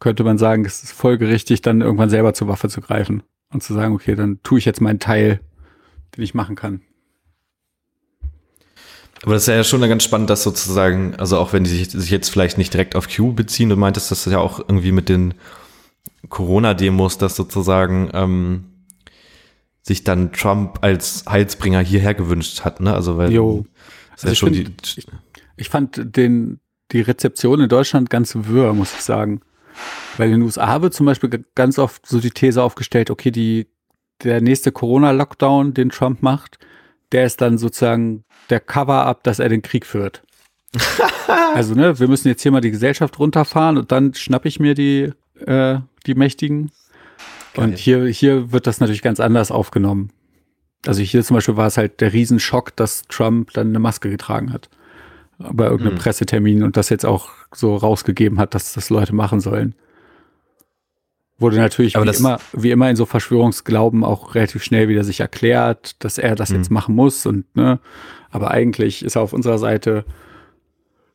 könnte 0.00 0.24
man 0.24 0.38
sagen, 0.38 0.64
es 0.64 0.82
ist 0.82 0.92
folgerichtig, 0.92 1.62
dann 1.62 1.82
irgendwann 1.82 2.10
selber 2.10 2.34
zur 2.34 2.48
Waffe 2.48 2.68
zu 2.68 2.80
greifen 2.80 3.22
und 3.52 3.62
zu 3.62 3.74
sagen, 3.74 3.94
okay, 3.94 4.16
dann 4.16 4.40
tue 4.42 4.58
ich 4.58 4.64
jetzt 4.64 4.80
meinen 4.80 4.98
Teil, 4.98 5.40
den 6.16 6.24
ich 6.24 6.34
machen 6.34 6.56
kann. 6.56 6.80
Aber 9.22 9.34
das 9.34 9.42
ist 9.42 9.48
ja 9.48 9.62
schon 9.62 9.82
ganz 9.82 10.02
spannend, 10.02 10.30
dass 10.30 10.42
sozusagen, 10.42 11.14
also 11.16 11.38
auch 11.38 11.52
wenn 11.52 11.64
die 11.64 11.70
sich, 11.70 11.90
sich 11.90 12.10
jetzt 12.10 12.30
vielleicht 12.30 12.56
nicht 12.56 12.72
direkt 12.72 12.96
auf 12.96 13.06
Q 13.14 13.34
beziehen, 13.34 13.68
du 13.68 13.76
meintest 13.76 14.10
das 14.10 14.24
ja 14.24 14.38
auch 14.38 14.60
irgendwie 14.60 14.92
mit 14.92 15.10
den 15.10 15.34
Corona-Demos, 16.30 17.18
dass 17.18 17.36
sozusagen 17.36 18.10
ähm, 18.14 18.64
sich 19.82 20.04
dann 20.04 20.32
Trump 20.32 20.78
als 20.82 21.24
Heilsbringer 21.28 21.80
hierher 21.80 22.14
gewünscht 22.14 22.62
hat, 22.64 22.80
ne? 22.80 22.94
Also 22.94 23.18
weil 23.18 23.32
jo. 23.32 23.66
Also 24.12 24.28
ja 24.28 24.32
ich, 24.32 24.38
schon 24.38 24.54
find, 24.54 24.68
die, 24.68 25.00
ich, 25.00 25.06
ich, 25.56 25.68
fand 25.68 26.00
den 26.16 26.60
die 26.92 27.00
Rezeption 27.02 27.60
in 27.60 27.68
Deutschland 27.68 28.08
ganz 28.08 28.34
wirr, 28.34 28.72
muss 28.72 28.94
ich 28.94 29.02
sagen. 29.02 29.42
Weil 30.16 30.28
in 30.28 30.34
den 30.36 30.42
USA 30.42 30.82
wird 30.82 30.94
zum 30.94 31.06
Beispiel 31.06 31.44
ganz 31.54 31.78
oft 31.78 32.06
so 32.06 32.20
die 32.20 32.30
These 32.30 32.62
aufgestellt, 32.62 33.10
okay, 33.10 33.30
die, 33.30 33.66
der 34.22 34.40
nächste 34.40 34.72
Corona-Lockdown, 34.72 35.74
den 35.74 35.90
Trump 35.90 36.22
macht, 36.22 36.58
der 37.12 37.24
ist 37.24 37.40
dann 37.40 37.58
sozusagen 37.58 38.24
der 38.50 38.60
Cover-up, 38.60 39.22
dass 39.24 39.38
er 39.38 39.48
den 39.48 39.62
Krieg 39.62 39.86
führt. 39.86 40.22
also, 41.54 41.74
ne, 41.74 41.98
wir 41.98 42.08
müssen 42.08 42.28
jetzt 42.28 42.42
hier 42.42 42.52
mal 42.52 42.60
die 42.60 42.70
Gesellschaft 42.70 43.18
runterfahren 43.18 43.78
und 43.78 43.90
dann 43.90 44.14
schnapp 44.14 44.46
ich 44.46 44.60
mir 44.60 44.74
die, 44.74 45.12
äh, 45.46 45.78
die 46.06 46.14
Mächtigen. 46.14 46.70
Geil. 47.54 47.64
Und 47.64 47.78
hier, 47.78 48.06
hier 48.06 48.52
wird 48.52 48.66
das 48.66 48.80
natürlich 48.80 49.02
ganz 49.02 49.18
anders 49.20 49.50
aufgenommen. 49.50 50.10
Also 50.86 51.02
hier 51.02 51.24
zum 51.24 51.34
Beispiel 51.34 51.56
war 51.56 51.66
es 51.66 51.76
halt 51.76 52.00
der 52.00 52.12
Riesenschock, 52.12 52.74
dass 52.76 53.02
Trump 53.08 53.52
dann 53.52 53.68
eine 53.68 53.78
Maske 53.78 54.08
getragen 54.08 54.52
hat. 54.52 54.70
Bei 55.40 55.64
irgendeinem 55.64 55.96
hm. 55.96 55.98
Pressetermin 55.98 56.62
und 56.62 56.76
das 56.76 56.90
jetzt 56.90 57.06
auch 57.06 57.30
so 57.54 57.74
rausgegeben 57.74 58.38
hat, 58.38 58.54
dass 58.54 58.74
das 58.74 58.90
Leute 58.90 59.14
machen 59.14 59.40
sollen. 59.40 59.74
Wurde 61.38 61.56
natürlich 61.56 61.94
wie 61.94 62.16
immer, 62.16 62.38
wie 62.52 62.70
immer 62.70 62.90
in 62.90 62.96
so 62.96 63.06
Verschwörungsglauben 63.06 64.04
auch 64.04 64.34
relativ 64.34 64.62
schnell 64.62 64.88
wieder 64.88 65.02
sich 65.02 65.20
erklärt, 65.20 65.96
dass 66.04 66.18
er 66.18 66.34
das 66.34 66.50
mhm. 66.50 66.56
jetzt 66.56 66.70
machen 66.70 66.94
muss 66.94 67.24
und 67.24 67.56
ne, 67.56 67.80
aber 68.30 68.50
eigentlich 68.50 69.02
ist 69.02 69.16
er 69.16 69.22
auf 69.22 69.32
unserer 69.32 69.56
Seite. 69.56 70.04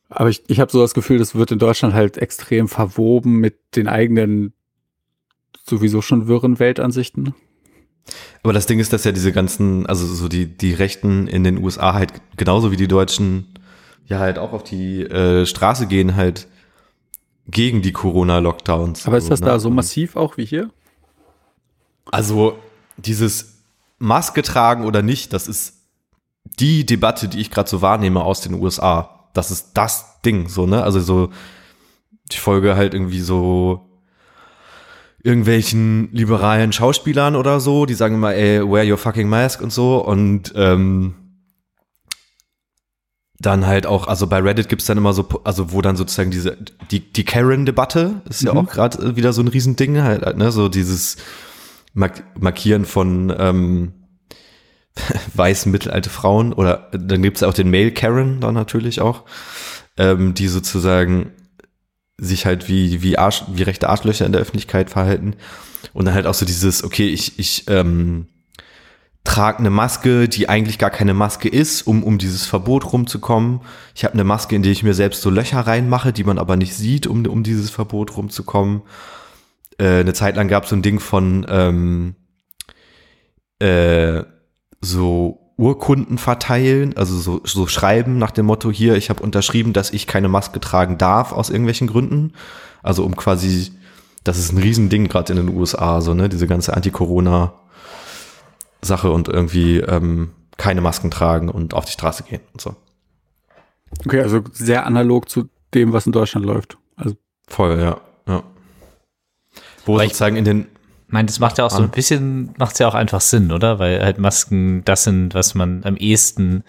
Aber 0.08 0.28
ich, 0.28 0.42
ich 0.48 0.58
habe 0.58 0.72
so 0.72 0.80
das 0.80 0.94
Gefühl, 0.94 1.18
das 1.18 1.36
wird 1.36 1.52
in 1.52 1.60
Deutschland 1.60 1.94
halt 1.94 2.18
extrem 2.18 2.66
verwoben 2.66 3.36
mit 3.36 3.76
den 3.76 3.86
eigenen 3.86 4.52
sowieso 5.64 6.02
schon 6.02 6.26
wirren 6.26 6.58
Weltansichten. 6.58 7.34
Aber 8.42 8.52
das 8.52 8.66
Ding 8.66 8.78
ist, 8.78 8.92
dass 8.92 9.04
ja 9.04 9.12
diese 9.12 9.32
ganzen, 9.32 9.86
also 9.86 10.06
so 10.06 10.28
die, 10.28 10.46
die 10.46 10.72
Rechten 10.72 11.26
in 11.26 11.44
den 11.44 11.58
USA 11.58 11.94
halt 11.94 12.12
genauso 12.36 12.70
wie 12.70 12.76
die 12.76 12.88
Deutschen 12.88 13.46
ja 14.06 14.18
halt 14.18 14.38
auch 14.38 14.52
auf 14.52 14.64
die 14.64 15.02
äh, 15.02 15.46
Straße 15.46 15.86
gehen, 15.86 16.16
halt 16.16 16.48
gegen 17.48 17.82
die 17.82 17.92
Corona-Lockdowns. 17.92 19.06
Aber 19.06 19.18
ist 19.18 19.30
das 19.30 19.40
so, 19.40 19.44
ne? 19.44 19.50
da 19.50 19.58
so 19.58 19.70
massiv 19.70 20.16
auch 20.16 20.36
wie 20.36 20.44
hier? 20.44 20.70
Also 22.10 22.58
dieses 22.96 23.62
Maske 23.98 24.42
tragen 24.42 24.84
oder 24.84 25.02
nicht, 25.02 25.32
das 25.32 25.48
ist 25.48 25.74
die 26.44 26.86
Debatte, 26.86 27.28
die 27.28 27.40
ich 27.40 27.50
gerade 27.50 27.68
so 27.68 27.82
wahrnehme 27.82 28.22
aus 28.22 28.40
den 28.40 28.54
USA. 28.54 29.28
Das 29.34 29.50
ist 29.50 29.72
das 29.74 30.20
Ding, 30.22 30.48
so, 30.48 30.66
ne? 30.66 30.82
Also 30.82 31.00
so, 31.00 31.30
ich 32.30 32.40
folge 32.40 32.76
halt 32.76 32.94
irgendwie 32.94 33.20
so 33.20 33.86
irgendwelchen 35.22 36.08
liberalen 36.12 36.72
Schauspielern 36.72 37.34
oder 37.34 37.58
so, 37.58 37.84
die 37.84 37.94
sagen 37.94 38.14
immer, 38.14 38.34
ey, 38.34 38.60
wear 38.60 38.88
your 38.88 38.96
fucking 38.96 39.28
mask 39.28 39.60
und 39.60 39.72
so. 39.72 39.98
Und 39.98 40.52
ähm, 40.54 41.14
dann 43.38 43.66
halt 43.66 43.86
auch, 43.86 44.08
also 44.08 44.26
bei 44.26 44.38
Reddit 44.38 44.68
gibt's 44.68 44.86
dann 44.86 44.98
immer 44.98 45.12
so, 45.12 45.28
also 45.44 45.72
wo 45.72 45.82
dann 45.82 45.96
sozusagen 45.96 46.30
diese, 46.30 46.56
die, 46.90 47.00
die 47.00 47.24
Karen-Debatte 47.24 48.22
ist 48.28 48.42
ja 48.42 48.52
mhm. 48.52 48.60
auch 48.60 48.70
gerade 48.70 49.16
wieder 49.16 49.32
so 49.32 49.42
ein 49.42 49.48
Riesending, 49.48 50.02
halt, 50.02 50.36
ne, 50.36 50.50
so 50.50 50.68
dieses 50.68 51.16
Mark 51.92 52.22
Markieren 52.38 52.84
von, 52.84 53.34
ähm, 53.38 53.92
weiß 55.34 55.66
mittelalte 55.66 56.10
Frauen 56.10 56.52
oder 56.52 56.90
dann 56.92 57.22
gibt 57.22 57.36
es 57.36 57.42
auch 57.42 57.54
den 57.54 57.70
Male 57.70 57.92
Karen 57.92 58.40
dann 58.40 58.54
natürlich 58.54 59.00
auch, 59.00 59.24
ähm, 59.98 60.34
die 60.34 60.48
sozusagen 60.48 61.32
sich 62.18 62.46
halt 62.46 62.68
wie, 62.68 63.02
wie, 63.02 63.18
Arsch, 63.18 63.44
wie 63.52 63.62
rechte 63.62 63.88
Arschlöcher 63.88 64.24
in 64.24 64.32
der 64.32 64.40
Öffentlichkeit 64.40 64.88
verhalten. 64.88 65.36
Und 65.92 66.06
dann 66.06 66.14
halt 66.14 66.26
auch 66.26 66.34
so 66.34 66.46
dieses, 66.46 66.82
okay, 66.82 67.08
ich, 67.08 67.38
ich 67.38 67.64
ähm, 67.68 68.26
trage 69.26 69.58
eine 69.58 69.70
Maske, 69.70 70.28
die 70.28 70.48
eigentlich 70.48 70.78
gar 70.78 70.90
keine 70.90 71.12
Maske 71.12 71.48
ist, 71.48 71.82
um 71.82 72.02
um 72.02 72.18
dieses 72.18 72.46
Verbot 72.46 72.92
rumzukommen. 72.92 73.60
Ich 73.94 74.04
habe 74.04 74.14
eine 74.14 74.24
Maske, 74.24 74.56
in 74.56 74.62
die 74.62 74.70
ich 74.70 74.82
mir 74.82 74.94
selbst 74.94 75.22
so 75.22 75.30
Löcher 75.30 75.60
reinmache, 75.60 76.12
die 76.12 76.24
man 76.24 76.38
aber 76.38 76.56
nicht 76.56 76.74
sieht, 76.74 77.06
um 77.06 77.26
um 77.26 77.42
dieses 77.42 77.70
Verbot 77.70 78.16
rumzukommen. 78.16 78.82
Äh, 79.78 80.00
eine 80.00 80.14
Zeit 80.14 80.36
lang 80.36 80.48
gab 80.48 80.64
es 80.64 80.70
so 80.70 80.76
ein 80.76 80.82
Ding 80.82 81.00
von 81.00 81.46
ähm, 81.48 82.14
äh, 83.58 84.22
so 84.80 85.52
Urkunden 85.58 86.18
verteilen, 86.18 86.96
also 86.96 87.18
so, 87.18 87.40
so 87.44 87.66
schreiben 87.66 88.18
nach 88.18 88.30
dem 88.30 88.46
Motto 88.46 88.70
hier, 88.70 88.96
ich 88.96 89.08
habe 89.08 89.22
unterschrieben, 89.22 89.72
dass 89.72 89.90
ich 89.90 90.06
keine 90.06 90.28
Maske 90.28 90.60
tragen 90.60 90.98
darf 90.98 91.32
aus 91.32 91.48
irgendwelchen 91.48 91.86
Gründen. 91.86 92.34
Also 92.82 93.04
um 93.04 93.16
quasi, 93.16 93.72
das 94.22 94.38
ist 94.38 94.52
ein 94.52 94.58
Riesending 94.58 95.08
gerade 95.08 95.32
in 95.32 95.46
den 95.46 95.56
USA, 95.56 96.02
so 96.02 96.12
ne, 96.12 96.28
diese 96.28 96.46
ganze 96.46 96.74
Anti-Corona 96.74 97.54
Sache 98.86 99.10
und 99.10 99.28
irgendwie 99.28 99.78
ähm, 99.78 100.30
keine 100.56 100.80
Masken 100.80 101.10
tragen 101.10 101.48
und 101.48 101.74
auf 101.74 101.84
die 101.84 101.92
Straße 101.92 102.22
gehen 102.22 102.40
und 102.52 102.60
so. 102.60 102.74
Okay, 104.04 104.20
also 104.20 104.40
sehr 104.52 104.86
analog 104.86 105.28
zu 105.28 105.48
dem, 105.74 105.92
was 105.92 106.06
in 106.06 106.12
Deutschland 106.12 106.46
läuft. 106.46 106.78
Also 106.96 107.16
Voll, 107.48 107.78
ja. 107.78 108.00
ja. 108.26 108.42
Wo 109.84 109.96
Weil 109.96 110.08
sozusagen 110.08 110.36
in 110.36 110.44
den 110.44 110.66
ich 111.06 111.12
meine, 111.12 111.26
das 111.26 111.38
macht 111.38 111.58
ja 111.58 111.64
auch 111.64 111.70
so 111.70 111.80
ein 111.80 111.90
bisschen, 111.90 112.52
macht 112.58 112.72
es 112.72 112.80
ja 112.80 112.88
auch 112.88 112.94
einfach 112.94 113.20
Sinn, 113.20 113.52
oder? 113.52 113.78
Weil 113.78 114.02
halt 114.02 114.18
Masken 114.18 114.84
das 114.84 115.04
sind, 115.04 115.34
was 115.34 115.54
man 115.54 115.84
am 115.84 115.96
ehesten 115.96 116.64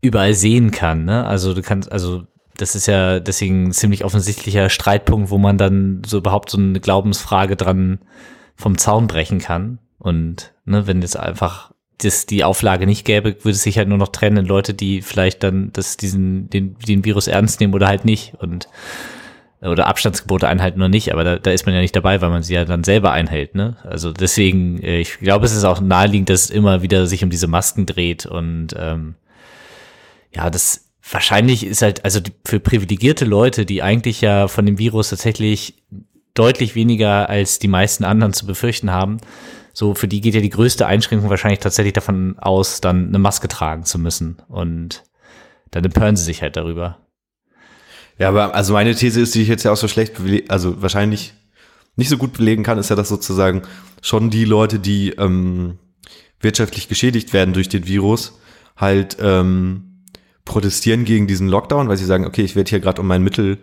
überall 0.00 0.32
sehen 0.32 0.70
kann, 0.70 1.04
ne? 1.04 1.26
Also 1.26 1.52
du 1.52 1.60
kannst, 1.60 1.92
also 1.92 2.24
das 2.56 2.74
ist 2.74 2.86
ja 2.86 3.20
deswegen 3.20 3.68
ein 3.68 3.72
ziemlich 3.72 4.04
offensichtlicher 4.04 4.70
Streitpunkt, 4.70 5.28
wo 5.28 5.36
man 5.36 5.58
dann 5.58 6.02
so 6.06 6.16
überhaupt 6.18 6.48
so 6.48 6.56
eine 6.56 6.80
Glaubensfrage 6.80 7.54
dran 7.54 7.98
vom 8.56 8.78
Zaun 8.78 9.08
brechen 9.08 9.40
kann. 9.40 9.78
Und 10.08 10.52
ne, 10.64 10.86
wenn 10.86 11.02
jetzt 11.02 11.18
einfach 11.18 11.72
das 11.98 12.26
die 12.26 12.44
Auflage 12.44 12.86
nicht 12.86 13.04
gäbe, 13.04 13.36
würde 13.44 13.50
es 13.50 13.62
sich 13.62 13.76
halt 13.76 13.88
nur 13.88 13.98
noch 13.98 14.08
trennen 14.08 14.46
Leute, 14.46 14.72
die 14.72 15.02
vielleicht 15.02 15.42
dann 15.42 15.70
das, 15.72 15.96
diesen, 15.96 16.48
den, 16.48 16.76
den 16.78 17.04
Virus 17.04 17.26
ernst 17.26 17.60
nehmen 17.60 17.74
oder 17.74 17.88
halt 17.88 18.04
nicht. 18.04 18.34
Und 18.38 18.68
oder 19.60 19.88
Abstandsgebote 19.88 20.46
einhalten 20.46 20.78
oder 20.78 20.88
nicht, 20.88 21.12
aber 21.12 21.24
da, 21.24 21.36
da 21.36 21.50
ist 21.50 21.66
man 21.66 21.74
ja 21.74 21.80
nicht 21.80 21.96
dabei, 21.96 22.20
weil 22.20 22.30
man 22.30 22.44
sie 22.44 22.54
ja 22.54 22.64
dann 22.64 22.84
selber 22.84 23.10
einhält. 23.10 23.56
Ne? 23.56 23.76
Also 23.82 24.12
deswegen, 24.12 24.80
äh, 24.82 25.00
ich 25.00 25.18
glaube, 25.18 25.46
es 25.46 25.52
ist 25.52 25.64
auch 25.64 25.80
naheliegend, 25.80 26.30
dass 26.30 26.44
es 26.44 26.50
immer 26.50 26.82
wieder 26.82 27.08
sich 27.08 27.24
um 27.24 27.30
diese 27.30 27.48
Masken 27.48 27.84
dreht 27.84 28.24
und 28.24 28.68
ähm, 28.78 29.16
ja, 30.32 30.48
das 30.48 30.92
wahrscheinlich 31.10 31.66
ist 31.66 31.82
halt, 31.82 32.04
also 32.04 32.20
für 32.44 32.60
privilegierte 32.60 33.24
Leute, 33.24 33.66
die 33.66 33.82
eigentlich 33.82 34.20
ja 34.20 34.46
von 34.46 34.64
dem 34.64 34.78
Virus 34.78 35.10
tatsächlich 35.10 35.82
deutlich 36.34 36.76
weniger 36.76 37.28
als 37.28 37.58
die 37.58 37.68
meisten 37.68 38.04
anderen 38.04 38.32
zu 38.32 38.46
befürchten 38.46 38.92
haben, 38.92 39.18
so 39.72 39.94
für 39.94 40.08
die 40.08 40.20
geht 40.20 40.34
ja 40.34 40.40
die 40.40 40.50
größte 40.50 40.86
Einschränkung 40.86 41.30
wahrscheinlich 41.30 41.60
tatsächlich 41.60 41.92
davon 41.92 42.38
aus, 42.38 42.80
dann 42.80 43.08
eine 43.08 43.18
Maske 43.18 43.48
tragen 43.48 43.84
zu 43.84 43.98
müssen 43.98 44.36
und 44.48 45.04
dann 45.70 45.84
empören 45.84 46.16
sie 46.16 46.24
sich 46.24 46.42
halt 46.42 46.56
darüber. 46.56 46.98
Ja, 48.18 48.28
aber 48.28 48.54
also 48.54 48.72
meine 48.72 48.94
These 48.94 49.20
ist, 49.20 49.34
die 49.34 49.42
ich 49.42 49.48
jetzt 49.48 49.64
ja 49.64 49.72
auch 49.72 49.76
so 49.76 49.88
schlecht, 49.88 50.14
also 50.48 50.82
wahrscheinlich 50.82 51.34
nicht 51.96 52.08
so 52.08 52.16
gut 52.16 52.32
belegen 52.34 52.62
kann, 52.62 52.78
ist 52.78 52.90
ja, 52.90 52.96
dass 52.96 53.08
sozusagen 53.08 53.62
schon 54.02 54.30
die 54.30 54.44
Leute, 54.44 54.78
die 54.78 55.10
ähm, 55.10 55.78
wirtschaftlich 56.40 56.88
geschädigt 56.88 57.32
werden 57.32 57.54
durch 57.54 57.68
den 57.68 57.86
Virus, 57.86 58.38
halt 58.76 59.16
ähm, 59.20 60.04
protestieren 60.44 61.04
gegen 61.04 61.26
diesen 61.26 61.48
Lockdown, 61.48 61.88
weil 61.88 61.96
sie 61.96 62.04
sagen, 62.04 62.24
okay, 62.24 62.42
ich 62.42 62.56
werde 62.56 62.70
hier 62.70 62.80
gerade 62.80 63.00
um 63.00 63.06
mein 63.06 63.22
Mittel, 63.22 63.58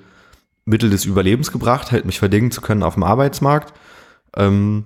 Mittel 0.65 0.89
des 0.89 1.05
Überlebens 1.05 1.51
gebracht, 1.51 1.91
halt 1.91 2.05
mich 2.05 2.19
verdingen 2.19 2.51
zu 2.51 2.61
können 2.61 2.83
auf 2.83 2.95
dem 2.95 3.03
Arbeitsmarkt. 3.03 3.73
Ähm, 4.35 4.85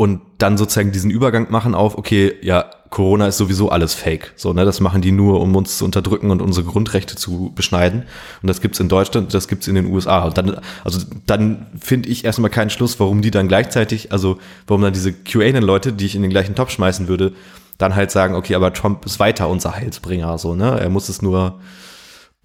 und 0.00 0.22
dann 0.38 0.56
sozusagen 0.56 0.92
diesen 0.92 1.10
Übergang 1.10 1.50
machen 1.50 1.74
auf, 1.74 1.98
okay, 1.98 2.32
ja, 2.40 2.70
Corona 2.88 3.26
ist 3.26 3.36
sowieso 3.36 3.68
alles 3.68 3.92
Fake. 3.92 4.32
So, 4.34 4.54
ne, 4.54 4.64
das 4.64 4.80
machen 4.80 5.02
die 5.02 5.12
nur, 5.12 5.42
um 5.42 5.54
uns 5.54 5.76
zu 5.76 5.84
unterdrücken 5.84 6.30
und 6.30 6.40
unsere 6.40 6.64
Grundrechte 6.64 7.16
zu 7.16 7.52
beschneiden. 7.54 8.04
Und 8.40 8.46
das 8.46 8.62
gibt's 8.62 8.80
in 8.80 8.88
Deutschland, 8.88 9.34
das 9.34 9.46
gibt's 9.46 9.68
in 9.68 9.74
den 9.74 9.84
USA. 9.84 10.24
Und 10.24 10.38
dann, 10.38 10.58
also 10.84 11.00
dann 11.26 11.66
finde 11.78 12.08
ich 12.08 12.24
erstmal 12.24 12.50
keinen 12.50 12.70
Schluss, 12.70 12.98
warum 12.98 13.20
die 13.20 13.30
dann 13.30 13.46
gleichzeitig, 13.46 14.10
also 14.10 14.38
warum 14.66 14.80
dann 14.80 14.94
diese 14.94 15.12
QAnon-Leute, 15.12 15.92
die 15.92 16.06
ich 16.06 16.16
in 16.16 16.22
den 16.22 16.30
gleichen 16.30 16.54
Topf 16.54 16.70
schmeißen 16.70 17.06
würde, 17.06 17.34
dann 17.76 17.94
halt 17.94 18.10
sagen, 18.10 18.36
okay, 18.36 18.54
aber 18.54 18.72
Trump 18.72 19.04
ist 19.04 19.20
weiter 19.20 19.50
unser 19.50 19.74
Heilsbringer, 19.74 20.38
so, 20.38 20.54
ne? 20.54 20.80
Er 20.80 20.88
muss 20.88 21.10
es 21.10 21.20
nur 21.20 21.60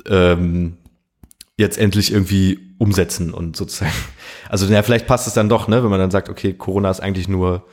ähm, 0.08 0.76
jetzt 1.56 1.78
endlich 1.78 2.12
irgendwie 2.12 2.60
umsetzen 2.80 3.34
und 3.34 3.56
sozusagen 3.56 3.94
also 4.56 4.74
ja, 4.74 4.84
vielleicht 4.84 5.06
passt 5.06 5.28
es 5.28 5.34
dann 5.34 5.50
doch, 5.50 5.68
ne, 5.68 5.84
wenn 5.84 5.90
man 5.90 6.00
dann 6.00 6.12
sagt, 6.12 6.30
okay, 6.30 6.54
Corona 6.54 6.90
ist 6.90 7.02
eigentlich 7.02 7.28
nur 7.28 7.66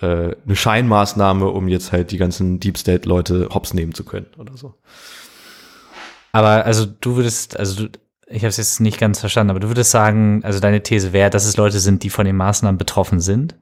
äh, 0.00 0.36
eine 0.44 0.54
Scheinmaßnahme, 0.54 1.48
um 1.48 1.66
jetzt 1.66 1.90
halt 1.90 2.12
die 2.12 2.18
ganzen 2.18 2.60
Deep 2.60 2.78
State 2.78 3.08
Leute 3.08 3.48
hops 3.52 3.74
nehmen 3.74 3.94
zu 3.94 4.04
können 4.04 4.26
oder 4.38 4.56
so. 4.56 4.74
Aber 6.30 6.64
also 6.64 6.86
du 6.86 7.16
würdest, 7.16 7.58
also 7.58 7.86
du, 7.86 7.98
ich 8.28 8.42
habe 8.42 8.48
es 8.48 8.58
jetzt 8.58 8.80
nicht 8.80 9.00
ganz 9.00 9.18
verstanden, 9.18 9.50
aber 9.50 9.58
du 9.58 9.66
würdest 9.66 9.90
sagen, 9.90 10.42
also 10.44 10.60
deine 10.60 10.84
These 10.84 11.12
wäre, 11.12 11.30
dass 11.30 11.46
es 11.46 11.56
Leute 11.56 11.80
sind, 11.80 12.04
die 12.04 12.10
von 12.10 12.26
den 12.26 12.36
Maßnahmen 12.36 12.78
betroffen 12.78 13.20
sind, 13.20 13.56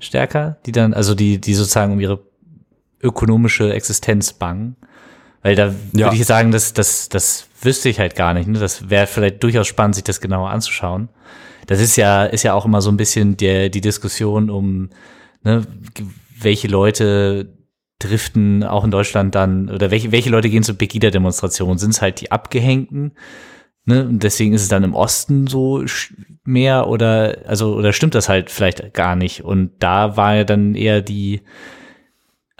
stärker, 0.00 0.56
die 0.64 0.72
dann, 0.72 0.94
also 0.94 1.14
die, 1.14 1.38
die 1.38 1.52
sozusagen 1.52 1.92
um 1.92 2.00
ihre 2.00 2.20
ökonomische 3.02 3.74
Existenz 3.74 4.32
bangen. 4.32 4.76
Weil 5.42 5.56
da 5.56 5.74
ja. 5.92 6.06
würde 6.06 6.16
ich 6.16 6.24
sagen, 6.24 6.52
das, 6.52 6.72
das, 6.72 7.10
das 7.10 7.48
wüsste 7.60 7.90
ich 7.90 8.00
halt 8.00 8.16
gar 8.16 8.32
nicht. 8.32 8.48
Ne? 8.48 8.58
Das 8.58 8.88
wäre 8.88 9.06
vielleicht 9.06 9.42
durchaus 9.42 9.66
spannend, 9.66 9.94
sich 9.94 10.04
das 10.04 10.22
genauer 10.22 10.48
anzuschauen 10.48 11.10
das 11.68 11.80
ist 11.80 11.96
ja, 11.96 12.24
ist 12.24 12.42
ja 12.42 12.54
auch 12.54 12.64
immer 12.64 12.80
so 12.80 12.90
ein 12.90 12.96
bisschen 12.96 13.36
der, 13.36 13.68
die 13.68 13.82
Diskussion 13.82 14.48
um, 14.50 14.88
ne, 15.44 15.62
welche 16.40 16.66
Leute 16.66 17.54
driften 17.98 18.64
auch 18.64 18.84
in 18.84 18.90
Deutschland 18.90 19.34
dann, 19.34 19.68
oder 19.68 19.90
welche, 19.90 20.10
welche 20.10 20.30
Leute 20.30 20.48
gehen 20.48 20.62
zur 20.62 20.78
Pegida-Demonstration? 20.78 21.76
Sind 21.76 21.90
es 21.90 22.00
halt 22.00 22.22
die 22.22 22.32
Abgehängten? 22.32 23.12
Ne? 23.84 24.06
Und 24.06 24.22
deswegen 24.22 24.54
ist 24.54 24.62
es 24.62 24.68
dann 24.68 24.82
im 24.82 24.94
Osten 24.94 25.46
so 25.46 25.84
mehr 26.44 26.88
oder, 26.88 27.38
also, 27.46 27.74
oder 27.74 27.92
stimmt 27.92 28.14
das 28.14 28.30
halt 28.30 28.50
vielleicht 28.50 28.94
gar 28.94 29.14
nicht? 29.14 29.44
Und 29.44 29.72
da 29.80 30.16
war 30.16 30.36
ja 30.36 30.44
dann 30.44 30.74
eher 30.74 31.02
die, 31.02 31.42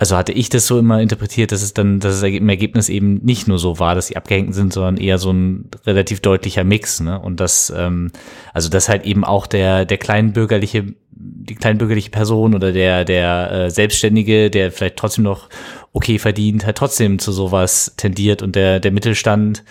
also 0.01 0.17
hatte 0.17 0.31
ich 0.31 0.49
das 0.49 0.65
so 0.65 0.79
immer 0.79 1.03
interpretiert, 1.03 1.51
dass 1.51 1.61
es 1.61 1.75
dann, 1.75 1.99
dass 1.99 2.15
es 2.15 2.23
im 2.23 2.49
Ergebnis 2.49 2.89
eben 2.89 3.17
nicht 3.25 3.49
nur 3.49 3.59
so 3.59 3.81
war, 3.81 3.97
dass 3.97 4.07
sie 4.07 4.17
abgehängt 4.17 4.55
sind, 4.55 4.73
sondern 4.73 4.97
eher 4.97 5.19
so 5.19 5.33
ein 5.33 5.69
relativ 5.85 6.21
deutlicher 6.21 6.63
Mix, 6.63 7.01
ne? 7.01 7.19
Und 7.19 7.41
das, 7.41 7.73
ähm, 7.77 8.13
also 8.55 8.69
dass 8.69 8.89
halt 8.89 9.05
eben 9.05 9.25
auch 9.25 9.49
der, 9.49 9.85
der 9.87 9.99
kleinbürgerliche, 9.99 10.95
die 11.11 11.55
kleinbürgerliche 11.57 12.11
Person 12.11 12.55
oder 12.55 12.71
der, 12.71 13.05
der 13.05 13.51
äh, 13.51 13.71
Selbstständige, 13.73 14.51
der 14.51 14.71
vielleicht 14.71 14.97
trotzdem 14.97 15.25
noch 15.25 15.49
okay 15.93 16.21
verdient, 16.21 16.65
halt 16.65 16.77
trotzdem 16.77 17.19
zu 17.19 17.33
sowas 17.33 17.95
tendiert 17.97 18.41
und 18.41 18.55
der, 18.55 18.79
der 18.79 18.93
Mittelstand 18.93 19.65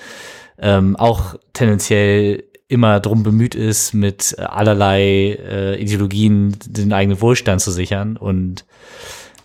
ähm, 0.60 0.98
auch 0.98 1.36
tendenziell 1.54 2.44
immer 2.68 3.00
drum 3.00 3.24
bemüht 3.24 3.56
ist, 3.56 3.94
mit 3.94 4.38
allerlei 4.40 5.38
äh, 5.40 5.82
Ideologien 5.82 6.58
den 6.66 6.92
eigenen 6.92 7.22
Wohlstand 7.22 7.62
zu 7.62 7.72
sichern 7.72 8.18
und 8.18 8.66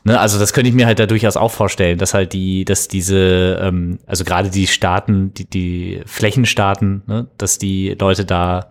Ne, 0.05 0.19
also 0.19 0.39
das 0.39 0.53
könnte 0.53 0.69
ich 0.69 0.75
mir 0.75 0.87
halt 0.87 0.99
da 0.99 1.07
durchaus 1.07 1.37
auch 1.37 1.53
vorstellen, 1.53 1.97
dass 1.97 2.13
halt 2.13 2.33
die, 2.33 2.65
dass 2.65 2.89
diese, 2.89 3.61
ähm, 3.63 3.99
also 4.07 4.25
gerade 4.25 4.51
die 4.51 4.67
Staaten, 4.67 5.33
die, 5.35 5.45
die 5.49 6.01
Flächenstaaten, 6.07 7.03
ne, 7.07 7.29
dass 7.39 7.59
die 7.59 7.97
Leute 7.99 8.25
da 8.25 8.69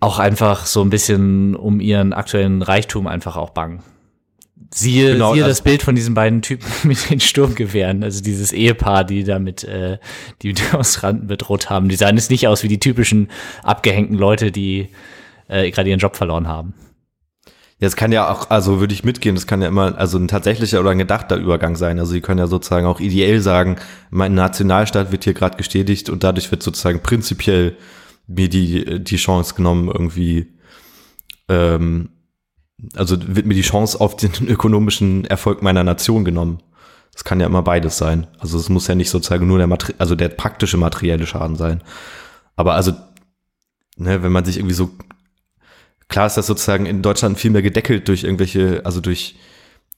auch 0.00 0.18
einfach 0.18 0.64
so 0.64 0.82
ein 0.82 0.88
bisschen 0.88 1.54
um 1.54 1.80
ihren 1.80 2.14
aktuellen 2.14 2.62
Reichtum 2.62 3.06
einfach 3.06 3.36
auch 3.36 3.50
bangen. 3.50 3.82
Siehe, 4.72 5.12
genau, 5.12 5.34
siehe 5.34 5.44
das 5.44 5.62
Bild 5.62 5.82
von 5.82 5.94
diesen 5.94 6.14
beiden 6.14 6.40
Typen 6.40 6.66
mit 6.84 7.10
den 7.10 7.20
Sturmgewehren, 7.20 8.02
also 8.02 8.22
dieses 8.22 8.52
Ehepaar, 8.52 9.04
die 9.04 9.24
damit 9.24 9.62
äh, 9.64 9.98
die 10.40 10.54
Demonstranten 10.54 11.26
bedroht 11.26 11.68
haben. 11.68 11.90
Die 11.90 11.96
sahen 11.96 12.16
es 12.16 12.30
nicht 12.30 12.48
aus 12.48 12.62
wie 12.62 12.68
die 12.68 12.80
typischen 12.80 13.28
abgehängten 13.62 14.16
Leute, 14.16 14.50
die 14.50 14.88
äh, 15.48 15.70
gerade 15.70 15.90
ihren 15.90 16.00
Job 16.00 16.16
verloren 16.16 16.48
haben. 16.48 16.74
Ja, 17.78 17.88
es 17.88 17.96
kann 17.96 18.10
ja 18.10 18.30
auch, 18.30 18.48
also 18.48 18.80
würde 18.80 18.94
ich 18.94 19.04
mitgehen, 19.04 19.34
das 19.34 19.46
kann 19.46 19.60
ja 19.60 19.68
immer 19.68 19.98
also 19.98 20.16
ein 20.18 20.28
tatsächlicher 20.28 20.80
oder 20.80 20.90
ein 20.90 20.98
gedachter 20.98 21.36
Übergang 21.36 21.76
sein. 21.76 21.98
Also 21.98 22.12
sie 22.12 22.22
können 22.22 22.38
ja 22.38 22.46
sozusagen 22.46 22.86
auch 22.86 23.00
ideell 23.00 23.40
sagen, 23.40 23.76
mein 24.10 24.34
Nationalstaat 24.34 25.12
wird 25.12 25.24
hier 25.24 25.34
gerade 25.34 25.58
gestätigt 25.58 26.08
und 26.08 26.24
dadurch 26.24 26.50
wird 26.50 26.62
sozusagen 26.62 27.02
prinzipiell 27.02 27.76
mir 28.26 28.48
die, 28.48 29.04
die 29.04 29.16
Chance 29.16 29.54
genommen, 29.54 29.88
irgendwie, 29.88 30.54
ähm, 31.48 32.08
also 32.94 33.16
wird 33.20 33.46
mir 33.46 33.54
die 33.54 33.62
Chance 33.62 34.00
auf 34.00 34.16
den 34.16 34.32
ökonomischen 34.48 35.26
Erfolg 35.26 35.62
meiner 35.62 35.84
Nation 35.84 36.24
genommen. 36.24 36.62
Das 37.12 37.24
kann 37.24 37.40
ja 37.40 37.46
immer 37.46 37.62
beides 37.62 37.98
sein. 37.98 38.26
Also 38.38 38.58
es 38.58 38.70
muss 38.70 38.86
ja 38.88 38.94
nicht 38.94 39.10
sozusagen 39.10 39.46
nur 39.46 39.58
der, 39.58 39.66
Materi 39.66 39.94
also 39.98 40.14
der 40.14 40.30
praktische 40.30 40.78
materielle 40.78 41.26
Schaden 41.26 41.56
sein. 41.56 41.82
Aber 42.56 42.74
also, 42.74 42.92
ne, 43.96 44.22
wenn 44.22 44.32
man 44.32 44.44
sich 44.46 44.56
irgendwie 44.56 44.74
so 44.74 44.90
Klar 46.08 46.26
ist 46.26 46.36
das 46.36 46.46
sozusagen 46.46 46.86
in 46.86 47.02
Deutschland 47.02 47.38
viel 47.38 47.50
mehr 47.50 47.62
gedeckelt 47.62 48.08
durch 48.08 48.24
irgendwelche, 48.24 48.82
also 48.84 49.00
durch 49.00 49.36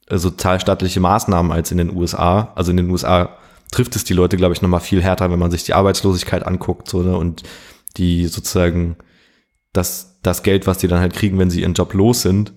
äh, 0.08 0.18
sozialstaatliche 0.18 1.00
Maßnahmen 1.00 1.52
als 1.52 1.70
in 1.70 1.78
den 1.78 1.94
USA. 1.94 2.52
Also 2.54 2.70
in 2.70 2.78
den 2.78 2.90
USA 2.90 3.36
trifft 3.70 3.96
es 3.96 4.04
die 4.04 4.14
Leute, 4.14 4.36
glaube 4.36 4.54
ich, 4.54 4.62
nochmal 4.62 4.80
viel 4.80 5.02
härter, 5.02 5.30
wenn 5.30 5.38
man 5.38 5.50
sich 5.50 5.64
die 5.64 5.74
Arbeitslosigkeit 5.74 6.46
anguckt, 6.46 6.88
so, 6.88 7.02
ne, 7.02 7.16
und 7.16 7.42
die 7.96 8.26
sozusagen 8.26 8.96
das, 9.72 10.18
das 10.22 10.42
Geld, 10.42 10.66
was 10.66 10.78
die 10.78 10.88
dann 10.88 11.00
halt 11.00 11.12
kriegen, 11.12 11.38
wenn 11.38 11.50
sie 11.50 11.60
ihren 11.60 11.74
Job 11.74 11.92
los 11.94 12.22
sind. 12.22 12.52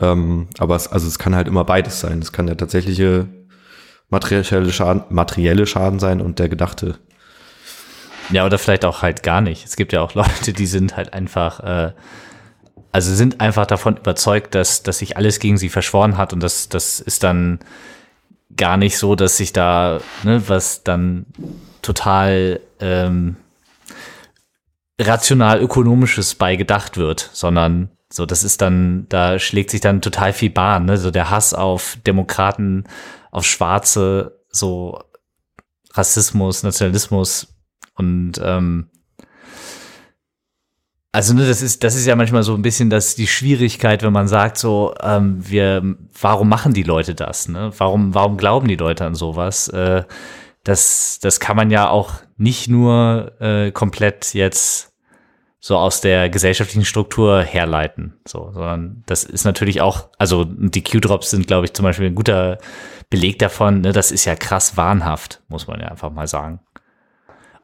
Ähm, 0.00 0.48
aber 0.58 0.76
es, 0.76 0.88
also 0.88 1.06
es 1.06 1.18
kann 1.18 1.34
halt 1.34 1.48
immer 1.48 1.64
beides 1.64 2.00
sein. 2.00 2.20
Es 2.20 2.32
kann 2.32 2.46
der 2.46 2.56
tatsächliche 2.56 3.28
materielle 4.08 4.72
Schaden, 4.72 5.04
materielle 5.08 5.66
Schaden 5.66 5.98
sein 5.98 6.20
und 6.20 6.38
der 6.38 6.48
gedachte. 6.48 6.98
Ja, 8.30 8.44
oder 8.44 8.58
vielleicht 8.58 8.84
auch 8.84 9.02
halt 9.02 9.22
gar 9.22 9.40
nicht. 9.40 9.64
Es 9.64 9.76
gibt 9.76 9.92
ja 9.92 10.00
auch 10.00 10.14
Leute, 10.14 10.52
die 10.52 10.66
sind 10.66 10.96
halt 10.96 11.12
einfach, 11.12 11.60
äh, 11.60 11.92
also 12.96 13.14
sind 13.14 13.42
einfach 13.42 13.66
davon 13.66 13.98
überzeugt, 13.98 14.54
dass, 14.54 14.82
dass 14.82 15.00
sich 15.00 15.18
alles 15.18 15.38
gegen 15.38 15.58
sie 15.58 15.68
verschworen 15.68 16.16
hat 16.16 16.32
und 16.32 16.40
das, 16.42 16.70
das 16.70 16.98
ist 16.98 17.24
dann 17.24 17.58
gar 18.56 18.78
nicht 18.78 18.96
so, 18.96 19.14
dass 19.14 19.36
sich 19.36 19.52
da, 19.52 20.00
ne, 20.22 20.48
was 20.48 20.82
dann 20.82 21.26
total 21.82 22.58
ähm, 22.80 23.36
rational 24.98 25.60
ökonomisches 25.60 26.36
bei 26.36 26.56
gedacht 26.56 26.96
wird, 26.96 27.28
sondern 27.34 27.90
so, 28.08 28.24
das 28.24 28.42
ist 28.42 28.62
dann, 28.62 29.04
da 29.10 29.38
schlägt 29.38 29.72
sich 29.72 29.82
dann 29.82 30.00
total 30.00 30.32
viel 30.32 30.48
Bahn, 30.48 30.86
ne? 30.86 30.96
So 30.96 31.10
der 31.10 31.28
Hass 31.28 31.52
auf 31.52 31.98
Demokraten, 32.06 32.84
auf 33.30 33.44
Schwarze, 33.44 34.40
so 34.48 35.02
Rassismus, 35.92 36.62
Nationalismus 36.62 37.58
und 37.94 38.40
ähm, 38.42 38.88
also 41.16 41.32
ne, 41.32 41.46
das 41.46 41.62
ist 41.62 41.82
das 41.82 41.94
ist 41.94 42.04
ja 42.04 42.14
manchmal 42.14 42.42
so 42.42 42.52
ein 42.52 42.60
bisschen 42.60 42.90
das 42.90 43.14
die 43.14 43.26
Schwierigkeit, 43.26 44.02
wenn 44.02 44.12
man 44.12 44.28
sagt 44.28 44.58
so 44.58 44.94
ähm, 45.00 45.38
wir 45.40 45.96
warum 46.20 46.46
machen 46.50 46.74
die 46.74 46.82
Leute 46.82 47.14
das 47.14 47.48
ne? 47.48 47.70
Warum 47.78 48.12
warum 48.12 48.36
glauben 48.36 48.68
die 48.68 48.76
Leute 48.76 49.06
an 49.06 49.14
sowas? 49.14 49.68
Äh, 49.68 50.04
das 50.62 51.18
das 51.22 51.40
kann 51.40 51.56
man 51.56 51.70
ja 51.70 51.88
auch 51.88 52.16
nicht 52.36 52.68
nur 52.68 53.32
äh, 53.40 53.70
komplett 53.70 54.34
jetzt 54.34 54.92
so 55.58 55.78
aus 55.78 56.02
der 56.02 56.28
gesellschaftlichen 56.28 56.84
Struktur 56.84 57.40
herleiten 57.40 58.20
so 58.28 58.50
sondern 58.52 59.02
das 59.06 59.24
ist 59.24 59.44
natürlich 59.46 59.80
auch 59.80 60.10
also 60.18 60.44
die 60.44 60.84
Q-Drops 60.84 61.30
sind 61.30 61.46
glaube 61.46 61.64
ich 61.64 61.72
zum 61.72 61.84
Beispiel 61.84 62.08
ein 62.08 62.14
guter 62.14 62.58
Beleg 63.08 63.38
davon 63.38 63.80
ne? 63.80 63.92
Das 63.92 64.12
ist 64.12 64.26
ja 64.26 64.34
krass 64.36 64.76
wahnhaft 64.76 65.40
muss 65.48 65.66
man 65.66 65.80
ja 65.80 65.88
einfach 65.88 66.10
mal 66.10 66.26
sagen 66.26 66.60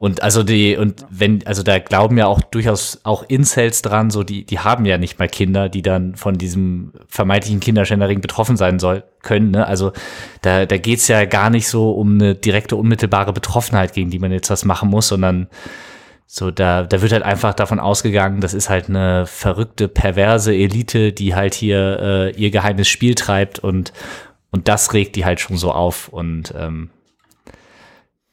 und 0.03 0.21
also 0.21 0.43
die, 0.43 0.75
und 0.75 1.05
wenn, 1.09 1.47
also 1.47 1.63
da 1.63 1.79
glauben 1.79 2.17
ja 2.17 2.27
auch 2.27 2.41
durchaus 2.41 2.99
auch 3.03 3.23
Incels 3.29 3.81
dran, 3.81 4.09
so 4.09 4.23
die, 4.23 4.45
die 4.45 4.59
haben 4.59 4.83
ja 4.83 4.97
nicht 4.97 5.17
mal 5.17 5.29
Kinder, 5.29 5.69
die 5.69 5.81
dann 5.81 6.17
von 6.17 6.37
diesem 6.37 6.91
vermeintlichen 7.07 7.61
Kinderschändering 7.61 8.19
betroffen 8.19 8.57
sein 8.57 8.79
soll, 8.79 9.05
können. 9.21 9.51
Ne? 9.51 9.65
Also 9.65 9.93
da, 10.41 10.65
da 10.65 10.77
geht's 10.77 11.07
ja 11.07 11.23
gar 11.23 11.49
nicht 11.49 11.69
so 11.69 11.91
um 11.91 12.15
eine 12.15 12.35
direkte, 12.35 12.75
unmittelbare 12.75 13.31
Betroffenheit, 13.31 13.93
gegen 13.93 14.09
die 14.09 14.19
man 14.19 14.33
jetzt 14.33 14.49
was 14.49 14.65
machen 14.65 14.89
muss, 14.89 15.07
sondern 15.07 15.47
so, 16.27 16.51
da, 16.51 16.83
da 16.83 17.01
wird 17.01 17.13
halt 17.13 17.23
einfach 17.23 17.53
davon 17.53 17.79
ausgegangen, 17.79 18.41
das 18.41 18.53
ist 18.53 18.69
halt 18.69 18.89
eine 18.89 19.25
verrückte, 19.25 19.87
perverse 19.87 20.53
Elite, 20.53 21.13
die 21.13 21.33
halt 21.33 21.53
hier 21.53 21.99
äh, 22.01 22.31
ihr 22.35 22.51
geheimes 22.51 22.89
Spiel 22.89 23.15
treibt 23.15 23.59
und, 23.59 23.93
und 24.51 24.67
das 24.67 24.91
regt 24.91 25.15
die 25.15 25.23
halt 25.23 25.39
schon 25.39 25.55
so 25.55 25.71
auf. 25.71 26.09
Und 26.09 26.53
ähm, 26.57 26.89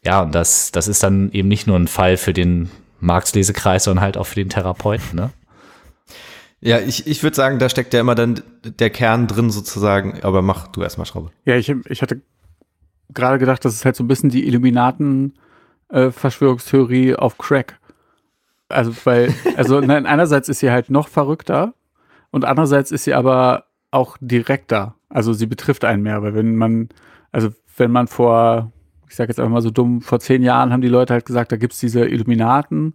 ja, 0.05 0.22
und 0.22 0.34
das, 0.34 0.72
das 0.72 0.88
ist 0.88 1.03
dann 1.03 1.30
eben 1.32 1.48
nicht 1.48 1.66
nur 1.66 1.78
ein 1.78 1.88
Fall 1.88 2.16
für 2.16 2.32
den 2.32 2.70
Marx-Lesekreis, 3.01 3.84
sondern 3.84 4.03
halt 4.03 4.16
auch 4.16 4.26
für 4.26 4.36
den 4.36 4.48
Therapeuten, 4.48 5.16
ne? 5.16 5.30
Ja, 6.62 6.78
ich, 6.78 7.07
ich 7.07 7.22
würde 7.22 7.36
sagen, 7.36 7.59
da 7.59 7.70
steckt 7.70 7.94
ja 7.94 8.01
immer 8.01 8.14
dann 8.14 8.42
der 8.64 8.90
Kern 8.90 9.26
drin 9.26 9.48
sozusagen, 9.51 10.20
aber 10.22 10.42
mach 10.42 10.68
du 10.68 10.82
erstmal, 10.82 11.07
Schraube. 11.07 11.30
Ja, 11.46 11.57
ich, 11.57 11.70
ich 11.70 12.03
hatte 12.03 12.20
gerade 13.14 13.38
gedacht, 13.38 13.64
das 13.64 13.72
ist 13.74 13.86
halt 13.86 13.96
so 13.96 14.05
ein 14.05 14.09
bisschen 14.09 14.28
die 14.28 14.46
Illuminaten-Verschwörungstheorie 14.46 17.11
äh, 17.11 17.16
auf 17.16 17.38
Crack. 17.38 17.78
Also, 18.68 18.92
weil, 19.05 19.34
also 19.57 19.80
nein, 19.80 20.05
einerseits 20.07 20.51
ist 20.51 20.61
sie 20.61 20.70
halt 20.70 20.90
noch 20.90 21.09
verrückter 21.09 21.72
und 22.30 22.44
andererseits 22.44 22.90
ist 22.90 23.05
sie 23.05 23.14
aber 23.14 23.64
auch 23.90 24.18
direkter. 24.20 24.96
Also 25.09 25.32
sie 25.32 25.46
betrifft 25.46 25.84
einen 25.84 26.03
mehr, 26.03 26.22
weil 26.22 26.34
wenn 26.34 26.57
man, 26.57 26.90
also 27.32 27.48
wenn 27.76 27.90
man 27.90 28.07
vor 28.07 28.70
ich 29.11 29.16
sage 29.16 29.30
jetzt 29.30 29.40
einfach 29.40 29.52
mal 29.52 29.61
so 29.61 29.70
dumm, 29.70 30.00
vor 30.00 30.20
zehn 30.20 30.42
Jahren 30.42 30.72
haben 30.72 30.82
die 30.82 30.88
Leute 30.88 31.12
halt 31.12 31.26
gesagt, 31.26 31.50
da 31.50 31.56
gibt 31.56 31.72
es 31.72 31.80
diese 31.80 32.06
Illuminaten, 32.06 32.94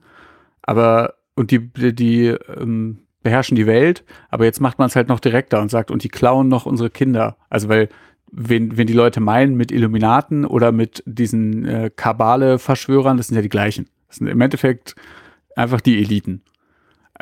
aber 0.62 1.16
und 1.36 1.52
die, 1.52 1.60
die, 1.74 1.94
die 1.94 2.28
ähm, 2.28 3.00
beherrschen 3.22 3.58
die 3.58 3.68
Welt, 3.68 4.06
aber 4.30 4.46
jetzt 4.46 4.62
macht 4.62 4.80
man 4.80 4.88
es 4.88 4.96
halt 4.96 5.10
noch 5.10 5.20
direkter 5.20 5.62
und 5.62 5.70
sagt, 5.70 5.92
und 5.92 6.04
die 6.04 6.10
klauen 6.10 6.48
noch 6.48 6.66
unsere 6.66 6.90
Kinder. 6.90 7.36
Also 7.50 7.68
weil, 7.68 7.90
wenn, 8.32 8.78
wenn 8.78 8.88
die 8.88 8.94
Leute 8.94 9.20
meinen 9.20 9.56
mit 9.56 9.74
Illuminaten 9.74 10.46
oder 10.46 10.72
mit 10.72 11.04
diesen 11.06 11.66
äh, 11.66 11.92
Kabale-Verschwörern, 11.94 13.18
das 13.18 13.28
sind 13.28 13.36
ja 13.36 13.42
die 13.42 13.50
gleichen. 13.50 13.90
Das 14.08 14.18
sind 14.18 14.28
im 14.28 14.40
Endeffekt 14.40 14.96
einfach 15.56 15.82
die 15.82 15.98
Eliten. 15.98 16.44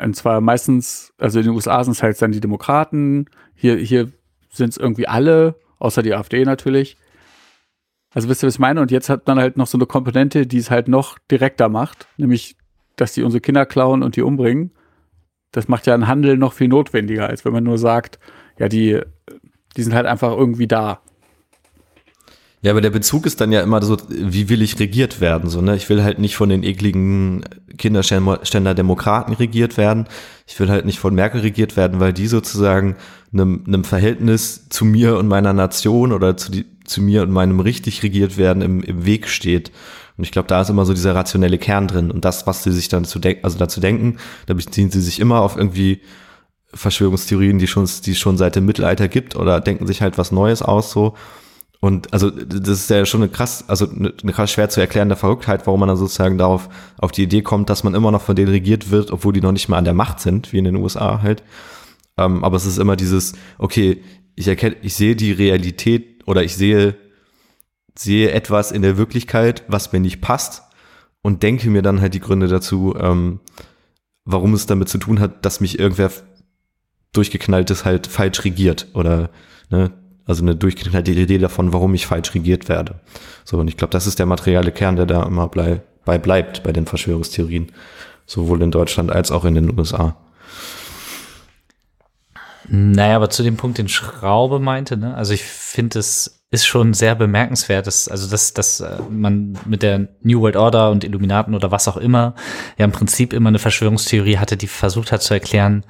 Und 0.00 0.14
zwar 0.14 0.40
meistens, 0.40 1.12
also 1.18 1.40
in 1.40 1.46
den 1.46 1.54
USA 1.54 1.82
sind 1.82 1.92
es 1.92 2.02
halt 2.02 2.20
dann 2.22 2.32
die 2.32 2.40
Demokraten, 2.40 3.26
hier, 3.54 3.76
hier 3.76 4.12
sind 4.50 4.70
es 4.70 4.76
irgendwie 4.76 5.08
alle, 5.08 5.56
außer 5.80 6.02
die 6.02 6.14
AfD 6.14 6.44
natürlich. 6.44 6.96
Also 8.14 8.28
wisst 8.28 8.44
ihr, 8.44 8.46
was 8.46 8.54
ich 8.54 8.60
meine? 8.60 8.80
Und 8.80 8.92
jetzt 8.92 9.08
hat 9.08 9.26
man 9.26 9.38
halt 9.38 9.56
noch 9.56 9.66
so 9.66 9.76
eine 9.76 9.86
Komponente, 9.86 10.46
die 10.46 10.58
es 10.58 10.70
halt 10.70 10.86
noch 10.88 11.18
direkter 11.30 11.68
macht, 11.68 12.06
nämlich, 12.16 12.56
dass 12.96 13.12
die 13.12 13.24
unsere 13.24 13.40
Kinder 13.40 13.66
klauen 13.66 14.04
und 14.04 14.14
die 14.14 14.22
umbringen. 14.22 14.70
Das 15.50 15.68
macht 15.68 15.86
ja 15.86 15.94
einen 15.94 16.06
Handel 16.06 16.36
noch 16.36 16.52
viel 16.52 16.68
notwendiger, 16.68 17.28
als 17.28 17.44
wenn 17.44 17.52
man 17.52 17.64
nur 17.64 17.76
sagt, 17.76 18.20
ja, 18.58 18.68
die, 18.68 19.00
die 19.76 19.82
sind 19.82 19.94
halt 19.94 20.06
einfach 20.06 20.30
irgendwie 20.30 20.68
da. 20.68 21.00
Ja, 22.62 22.70
aber 22.70 22.80
der 22.80 22.90
Bezug 22.90 23.26
ist 23.26 23.42
dann 23.42 23.52
ja 23.52 23.60
immer 23.60 23.82
so, 23.82 23.98
wie 24.08 24.48
will 24.48 24.62
ich 24.62 24.78
regiert 24.80 25.20
werden? 25.20 25.50
So, 25.50 25.60
ne? 25.60 25.76
Ich 25.76 25.90
will 25.90 26.02
halt 26.02 26.18
nicht 26.18 26.36
von 26.36 26.48
den 26.48 26.62
ekligen 26.62 27.44
Kinderständer 27.76 28.74
Demokraten 28.74 29.34
regiert 29.34 29.76
werden. 29.76 30.06
Ich 30.46 30.58
will 30.58 30.70
halt 30.70 30.86
nicht 30.86 30.98
von 30.98 31.14
Merkel 31.14 31.42
regiert 31.42 31.76
werden, 31.76 32.00
weil 32.00 32.14
die 32.14 32.26
sozusagen 32.26 32.96
einem, 33.34 33.64
einem 33.66 33.84
Verhältnis 33.84 34.68
zu 34.70 34.86
mir 34.86 35.18
und 35.18 35.28
meiner 35.28 35.52
Nation 35.52 36.10
oder 36.10 36.38
zu, 36.38 36.52
die, 36.52 36.64
zu 36.84 37.02
mir 37.02 37.22
und 37.22 37.30
meinem 37.30 37.60
richtig 37.60 38.02
regiert 38.02 38.36
werden 38.36 38.62
im, 38.62 38.82
im 38.82 39.04
Weg 39.04 39.28
steht. 39.28 39.70
Und 40.16 40.24
ich 40.24 40.30
glaube, 40.30 40.48
da 40.48 40.60
ist 40.60 40.70
immer 40.70 40.84
so 40.84 40.94
dieser 40.94 41.14
rationelle 41.14 41.58
Kern 41.58 41.88
drin. 41.88 42.10
Und 42.10 42.24
das, 42.24 42.46
was 42.46 42.62
sie 42.62 42.72
sich 42.72 42.88
dann 42.88 43.04
zu 43.04 43.18
denken, 43.18 43.44
also 43.44 43.58
dazu 43.58 43.80
denken, 43.80 44.18
da 44.46 44.54
beziehen 44.54 44.90
sie 44.90 45.00
sich 45.00 45.18
immer 45.18 45.40
auf 45.40 45.56
irgendwie 45.56 46.02
Verschwörungstheorien, 46.72 47.58
die 47.58 47.66
schon, 47.66 47.88
die 48.04 48.14
schon 48.14 48.36
seit 48.36 48.56
dem 48.56 48.66
Mittelalter 48.66 49.08
gibt 49.08 49.36
oder 49.36 49.60
denken 49.60 49.86
sich 49.86 50.02
halt 50.02 50.18
was 50.18 50.32
Neues 50.32 50.62
aus 50.62 50.90
so. 50.90 51.14
Und 51.80 52.12
also 52.14 52.30
das 52.30 52.80
ist 52.80 52.90
ja 52.90 53.04
schon 53.04 53.22
eine 53.22 53.30
krass, 53.30 53.64
also 53.68 53.88
eine, 53.88 54.14
eine 54.22 54.32
krass 54.32 54.50
schwer 54.50 54.70
zu 54.70 54.80
erklärende 54.80 55.16
Verrücktheit, 55.16 55.66
warum 55.66 55.80
man 55.80 55.88
dann 55.88 55.98
sozusagen 55.98 56.38
darauf 56.38 56.68
auf 56.96 57.12
die 57.12 57.24
Idee 57.24 57.42
kommt, 57.42 57.68
dass 57.68 57.84
man 57.84 57.94
immer 57.94 58.10
noch 58.10 58.22
von 58.22 58.36
denen 58.36 58.48
regiert 58.48 58.90
wird, 58.90 59.10
obwohl 59.10 59.34
die 59.34 59.42
noch 59.42 59.52
nicht 59.52 59.68
mal 59.68 59.78
an 59.78 59.84
der 59.84 59.94
Macht 59.94 60.20
sind, 60.20 60.52
wie 60.52 60.58
in 60.58 60.64
den 60.64 60.76
USA 60.76 61.20
halt. 61.20 61.42
Ähm, 62.16 62.42
aber 62.42 62.56
es 62.56 62.64
ist 62.64 62.78
immer 62.78 62.96
dieses, 62.96 63.34
okay, 63.58 64.02
ich 64.34 64.48
erkenne, 64.48 64.76
ich 64.82 64.94
sehe 64.94 65.14
die 65.14 65.32
Realität 65.32 66.13
oder 66.26 66.42
ich 66.42 66.56
sehe, 66.56 66.96
sehe 67.94 68.32
etwas 68.32 68.72
in 68.72 68.82
der 68.82 68.96
Wirklichkeit, 68.96 69.64
was 69.68 69.92
mir 69.92 70.00
nicht 70.00 70.20
passt 70.20 70.62
und 71.22 71.42
denke 71.42 71.70
mir 71.70 71.82
dann 71.82 72.00
halt 72.00 72.14
die 72.14 72.20
Gründe 72.20 72.48
dazu, 72.48 72.94
ähm, 72.98 73.40
warum 74.24 74.54
es 74.54 74.66
damit 74.66 74.88
zu 74.88 74.98
tun 74.98 75.20
hat, 75.20 75.44
dass 75.44 75.60
mich 75.60 75.78
irgendwer 75.78 76.10
durchgeknalltes 77.12 77.84
halt 77.84 78.06
falsch 78.06 78.44
regiert 78.44 78.88
oder 78.94 79.30
ne, 79.70 79.92
also 80.26 80.42
eine 80.42 80.56
durchgeknallte 80.56 81.12
Idee 81.12 81.38
davon, 81.38 81.72
warum 81.72 81.94
ich 81.94 82.06
falsch 82.06 82.34
regiert 82.34 82.68
werde. 82.68 83.00
So, 83.44 83.58
und 83.58 83.68
ich 83.68 83.76
glaube, 83.76 83.92
das 83.92 84.06
ist 84.06 84.18
der 84.18 84.26
materielle 84.26 84.72
Kern, 84.72 84.96
der 84.96 85.06
da 85.06 85.22
immer 85.22 85.48
blei 85.48 85.82
bei 86.04 86.18
bleibt 86.18 86.62
bei 86.62 86.72
den 86.72 86.86
Verschwörungstheorien, 86.86 87.72
sowohl 88.26 88.62
in 88.62 88.70
Deutschland 88.70 89.10
als 89.10 89.30
auch 89.30 89.44
in 89.44 89.54
den 89.54 89.78
USA. 89.78 90.16
Naja, 92.68 93.16
aber 93.16 93.30
zu 93.30 93.42
dem 93.42 93.56
Punkt, 93.56 93.78
den 93.78 93.88
Schraube 93.88 94.58
meinte, 94.58 94.96
ne? 94.96 95.14
also 95.14 95.34
ich 95.34 95.42
finde, 95.44 95.98
es 95.98 96.40
ist 96.50 96.66
schon 96.66 96.94
sehr 96.94 97.14
bemerkenswert, 97.14 97.86
dass, 97.86 98.08
also 98.08 98.30
dass, 98.30 98.54
dass 98.54 98.80
äh, 98.80 98.98
man 99.10 99.58
mit 99.66 99.82
der 99.82 100.08
New 100.22 100.40
World 100.40 100.56
Order 100.56 100.90
und 100.90 101.04
Illuminaten 101.04 101.54
oder 101.54 101.70
was 101.70 101.88
auch 101.88 101.96
immer 101.96 102.34
ja 102.78 102.84
im 102.84 102.92
Prinzip 102.92 103.32
immer 103.32 103.48
eine 103.48 103.58
Verschwörungstheorie 103.58 104.38
hatte, 104.38 104.56
die 104.56 104.68
versucht 104.68 105.12
hat 105.12 105.22
zu 105.22 105.34
erklären, 105.34 105.84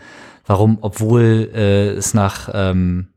warum, 0.46 0.78
obwohl 0.80 1.50
äh, 1.54 1.90
es 1.90 2.14
nach 2.14 2.48
ähm, 2.52 3.08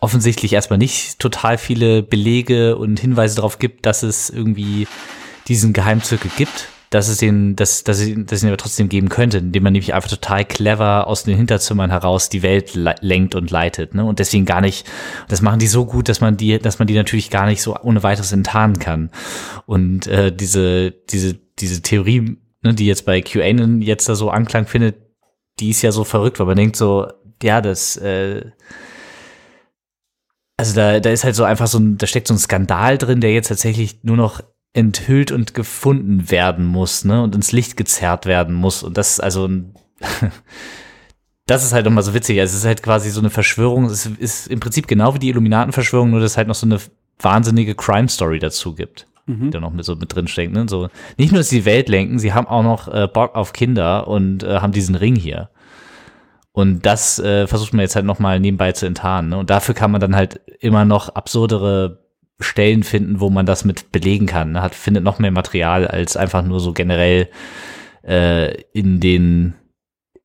offensichtlich 0.00 0.52
erstmal 0.52 0.78
nicht 0.78 1.18
total 1.18 1.58
viele 1.58 2.02
Belege 2.02 2.76
und 2.76 3.00
Hinweise 3.00 3.36
darauf 3.36 3.58
gibt, 3.58 3.86
dass 3.86 4.02
es 4.02 4.30
irgendwie 4.30 4.86
diesen 5.48 5.72
Geheimzirkel 5.72 6.30
gibt, 6.36 6.68
dass 6.94 7.08
es 7.08 7.18
den, 7.18 7.56
dass, 7.56 7.82
dass, 7.82 7.98
es, 7.98 8.14
dass 8.14 8.38
es 8.38 8.42
ihn 8.44 8.48
aber 8.48 8.56
trotzdem 8.56 8.88
geben 8.88 9.08
könnte, 9.08 9.38
indem 9.38 9.64
man 9.64 9.72
nämlich 9.72 9.94
einfach 9.94 10.08
total 10.08 10.44
clever 10.44 11.08
aus 11.08 11.24
den 11.24 11.36
Hinterzimmern 11.36 11.90
heraus 11.90 12.28
die 12.28 12.42
Welt 12.42 12.78
lenkt 13.00 13.34
und 13.34 13.50
leitet, 13.50 13.96
ne? 13.96 14.04
Und 14.04 14.20
deswegen 14.20 14.44
gar 14.44 14.60
nicht, 14.60 14.86
das 15.26 15.42
machen 15.42 15.58
die 15.58 15.66
so 15.66 15.86
gut, 15.86 16.08
dass 16.08 16.20
man 16.20 16.36
die, 16.36 16.56
dass 16.60 16.78
man 16.78 16.86
die 16.86 16.94
natürlich 16.94 17.30
gar 17.30 17.46
nicht 17.46 17.62
so 17.62 17.76
ohne 17.82 18.04
weiteres 18.04 18.30
enttarnen 18.30 18.78
kann. 18.78 19.10
Und 19.66 20.06
äh, 20.06 20.30
diese, 20.30 20.92
diese, 20.92 21.34
diese 21.58 21.82
Theorie, 21.82 22.38
ne, 22.62 22.74
die 22.74 22.86
jetzt 22.86 23.06
bei 23.06 23.20
QAnon 23.20 23.82
jetzt 23.82 24.08
da 24.08 24.14
so 24.14 24.30
Anklang 24.30 24.68
findet, 24.68 24.94
die 25.58 25.70
ist 25.70 25.82
ja 25.82 25.90
so 25.90 26.04
verrückt, 26.04 26.38
weil 26.38 26.46
man 26.46 26.56
denkt 26.56 26.76
so, 26.76 27.08
ja, 27.42 27.60
das, 27.60 27.96
äh, 27.96 28.52
also 30.56 30.76
da, 30.76 31.00
da 31.00 31.10
ist 31.10 31.24
halt 31.24 31.34
so 31.34 31.42
einfach 31.42 31.66
so 31.66 31.78
ein, 31.80 31.98
da 31.98 32.06
steckt 32.06 32.28
so 32.28 32.34
ein 32.34 32.38
Skandal 32.38 32.98
drin, 32.98 33.20
der 33.20 33.32
jetzt 33.32 33.48
tatsächlich 33.48 34.04
nur 34.04 34.16
noch 34.16 34.42
enthüllt 34.74 35.30
und 35.30 35.54
gefunden 35.54 36.30
werden 36.30 36.66
muss, 36.66 37.04
ne, 37.04 37.22
und 37.22 37.34
ins 37.34 37.52
Licht 37.52 37.76
gezerrt 37.76 38.26
werden 38.26 38.54
muss. 38.54 38.82
Und 38.82 38.98
das 38.98 39.12
ist 39.12 39.20
also 39.20 39.46
ein, 39.46 39.74
das 41.46 41.64
ist 41.64 41.72
halt 41.72 41.86
nochmal 41.86 42.02
so 42.02 42.12
witzig. 42.12 42.38
Also 42.40 42.52
es 42.52 42.58
ist 42.58 42.66
halt 42.66 42.82
quasi 42.82 43.10
so 43.10 43.20
eine 43.20 43.30
Verschwörung. 43.30 43.86
Es 43.86 44.04
ist 44.04 44.48
im 44.48 44.60
Prinzip 44.60 44.88
genau 44.88 45.14
wie 45.14 45.20
die 45.20 45.28
Illuminatenverschwörung, 45.28 46.10
nur 46.10 46.20
dass 46.20 46.32
es 46.32 46.36
halt 46.36 46.48
noch 46.48 46.56
so 46.56 46.66
eine 46.66 46.80
wahnsinnige 47.20 47.76
Crime-Story 47.76 48.40
dazu 48.40 48.74
gibt, 48.74 49.06
mhm. 49.26 49.44
die 49.44 49.50
da 49.50 49.60
noch 49.60 49.72
mit 49.72 49.84
so 49.84 49.94
mit 49.94 50.12
drin 50.12 50.26
steckt. 50.26 50.52
Ne? 50.52 50.66
So, 50.68 50.88
nicht 51.18 51.30
nur, 51.30 51.38
dass 51.38 51.50
sie 51.50 51.60
die 51.60 51.66
Welt 51.66 51.88
lenken, 51.88 52.18
sie 52.18 52.32
haben 52.32 52.48
auch 52.48 52.64
noch 52.64 52.88
äh, 52.88 53.06
Bock 53.06 53.36
auf 53.36 53.52
Kinder 53.52 54.08
und 54.08 54.42
äh, 54.42 54.58
haben 54.58 54.72
diesen 54.72 54.96
Ring 54.96 55.14
hier. 55.14 55.50
Und 56.50 56.84
das 56.84 57.20
äh, 57.20 57.46
versucht 57.46 57.72
man 57.72 57.80
jetzt 57.80 57.94
halt 57.94 58.06
nochmal 58.06 58.40
nebenbei 58.40 58.72
zu 58.72 58.86
enttarnen. 58.86 59.30
Ne? 59.30 59.38
Und 59.38 59.50
dafür 59.50 59.74
kann 59.74 59.92
man 59.92 60.00
dann 60.00 60.16
halt 60.16 60.40
immer 60.58 60.84
noch 60.84 61.10
absurdere 61.10 62.03
Stellen 62.40 62.82
finden, 62.82 63.20
wo 63.20 63.30
man 63.30 63.46
das 63.46 63.64
mit 63.64 63.92
belegen 63.92 64.26
kann. 64.26 64.52
Ne? 64.52 64.62
Hat, 64.62 64.74
findet 64.74 65.04
noch 65.04 65.18
mehr 65.18 65.30
Material 65.30 65.86
als 65.86 66.16
einfach 66.16 66.42
nur 66.42 66.60
so 66.60 66.72
generell 66.72 67.28
äh, 68.02 68.60
in 68.72 69.00
den 69.00 69.54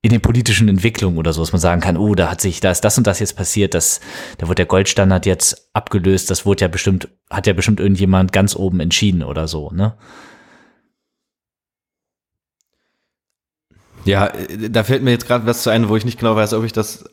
in 0.02 0.12
den 0.12 0.22
politischen 0.22 0.70
Entwicklungen 0.70 1.18
oder 1.18 1.34
so, 1.34 1.42
dass 1.42 1.52
man 1.52 1.60
sagen 1.60 1.82
kann, 1.82 1.98
oh, 1.98 2.16
da 2.16 2.32
hat 2.32 2.40
sich, 2.40 2.62
da 2.62 2.72
ist 2.72 2.82
das 2.82 2.98
und 2.98 3.06
das 3.06 3.20
jetzt 3.20 3.36
passiert, 3.36 3.74
das, 3.74 4.00
da 4.38 4.48
wurde 4.48 4.56
der 4.56 4.66
Goldstandard 4.66 5.26
jetzt 5.26 5.70
abgelöst, 5.74 6.32
das 6.32 6.46
wurde 6.46 6.62
ja 6.62 6.68
bestimmt, 6.70 7.10
hat 7.30 7.48
ja 7.48 7.54
bestimmt 7.54 7.82
irgendjemand 7.82 8.32
ganz 8.32 8.56
oben 8.56 8.80
entschieden 8.80 9.24
oder 9.24 9.50
so, 9.50 9.72
ne? 9.72 9.98
Ja, 14.06 14.28
äh, 14.28 14.70
da 14.70 14.86
fällt 14.86 15.04
mir 15.04 15.12
jetzt 15.12 15.28
gerade 15.28 15.46
was 15.46 15.64
zu 15.64 15.70
ein, 15.70 15.90
wo 15.90 15.98
ich 15.98 16.06
nicht 16.06 16.20
genau 16.20 16.36
weiß, 16.36 16.54
ob 16.54 16.64
ich 16.64 16.72
das, 16.72 17.04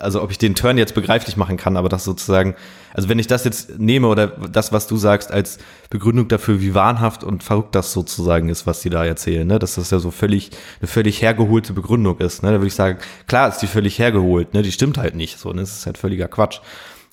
also 0.00 0.22
ob 0.22 0.30
ich 0.30 0.38
den 0.38 0.54
Turn 0.54 0.78
jetzt 0.78 0.94
begreiflich 0.94 1.36
machen 1.36 1.56
kann, 1.56 1.76
aber 1.76 1.88
das 1.88 2.04
sozusagen, 2.04 2.54
also 2.94 3.08
wenn 3.08 3.18
ich 3.18 3.26
das 3.26 3.44
jetzt 3.44 3.78
nehme 3.78 4.08
oder 4.08 4.28
das, 4.28 4.72
was 4.72 4.86
du 4.86 4.96
sagst, 4.96 5.30
als 5.32 5.58
Begründung 5.90 6.28
dafür, 6.28 6.60
wie 6.60 6.74
wahnhaft 6.74 7.24
und 7.24 7.42
verrückt 7.42 7.74
das 7.74 7.92
sozusagen 7.92 8.48
ist, 8.48 8.66
was 8.66 8.80
die 8.80 8.90
da 8.90 9.04
erzählen, 9.04 9.46
ne, 9.46 9.58
dass 9.58 9.76
das 9.76 9.90
ja 9.90 9.98
so 9.98 10.10
völlig, 10.10 10.50
eine 10.80 10.88
völlig 10.88 11.22
hergeholte 11.22 11.72
Begründung 11.72 12.18
ist, 12.18 12.42
ne, 12.42 12.50
da 12.50 12.58
würde 12.58 12.68
ich 12.68 12.74
sagen, 12.74 12.98
klar 13.26 13.48
ist 13.48 13.58
die 13.58 13.66
völlig 13.66 13.98
hergeholt, 13.98 14.54
ne, 14.54 14.62
die 14.62 14.72
stimmt 14.72 14.98
halt 14.98 15.14
nicht, 15.14 15.38
so, 15.38 15.52
ne, 15.52 15.60
das 15.60 15.78
ist 15.78 15.86
halt 15.86 15.98
völliger 15.98 16.28
Quatsch. 16.28 16.60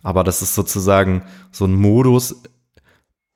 Aber 0.03 0.25
das 0.25 0.41
ist 0.41 0.53
sozusagen 0.53 1.23
so 1.51 1.63
ein 1.65 1.73
Modus, 1.73 2.43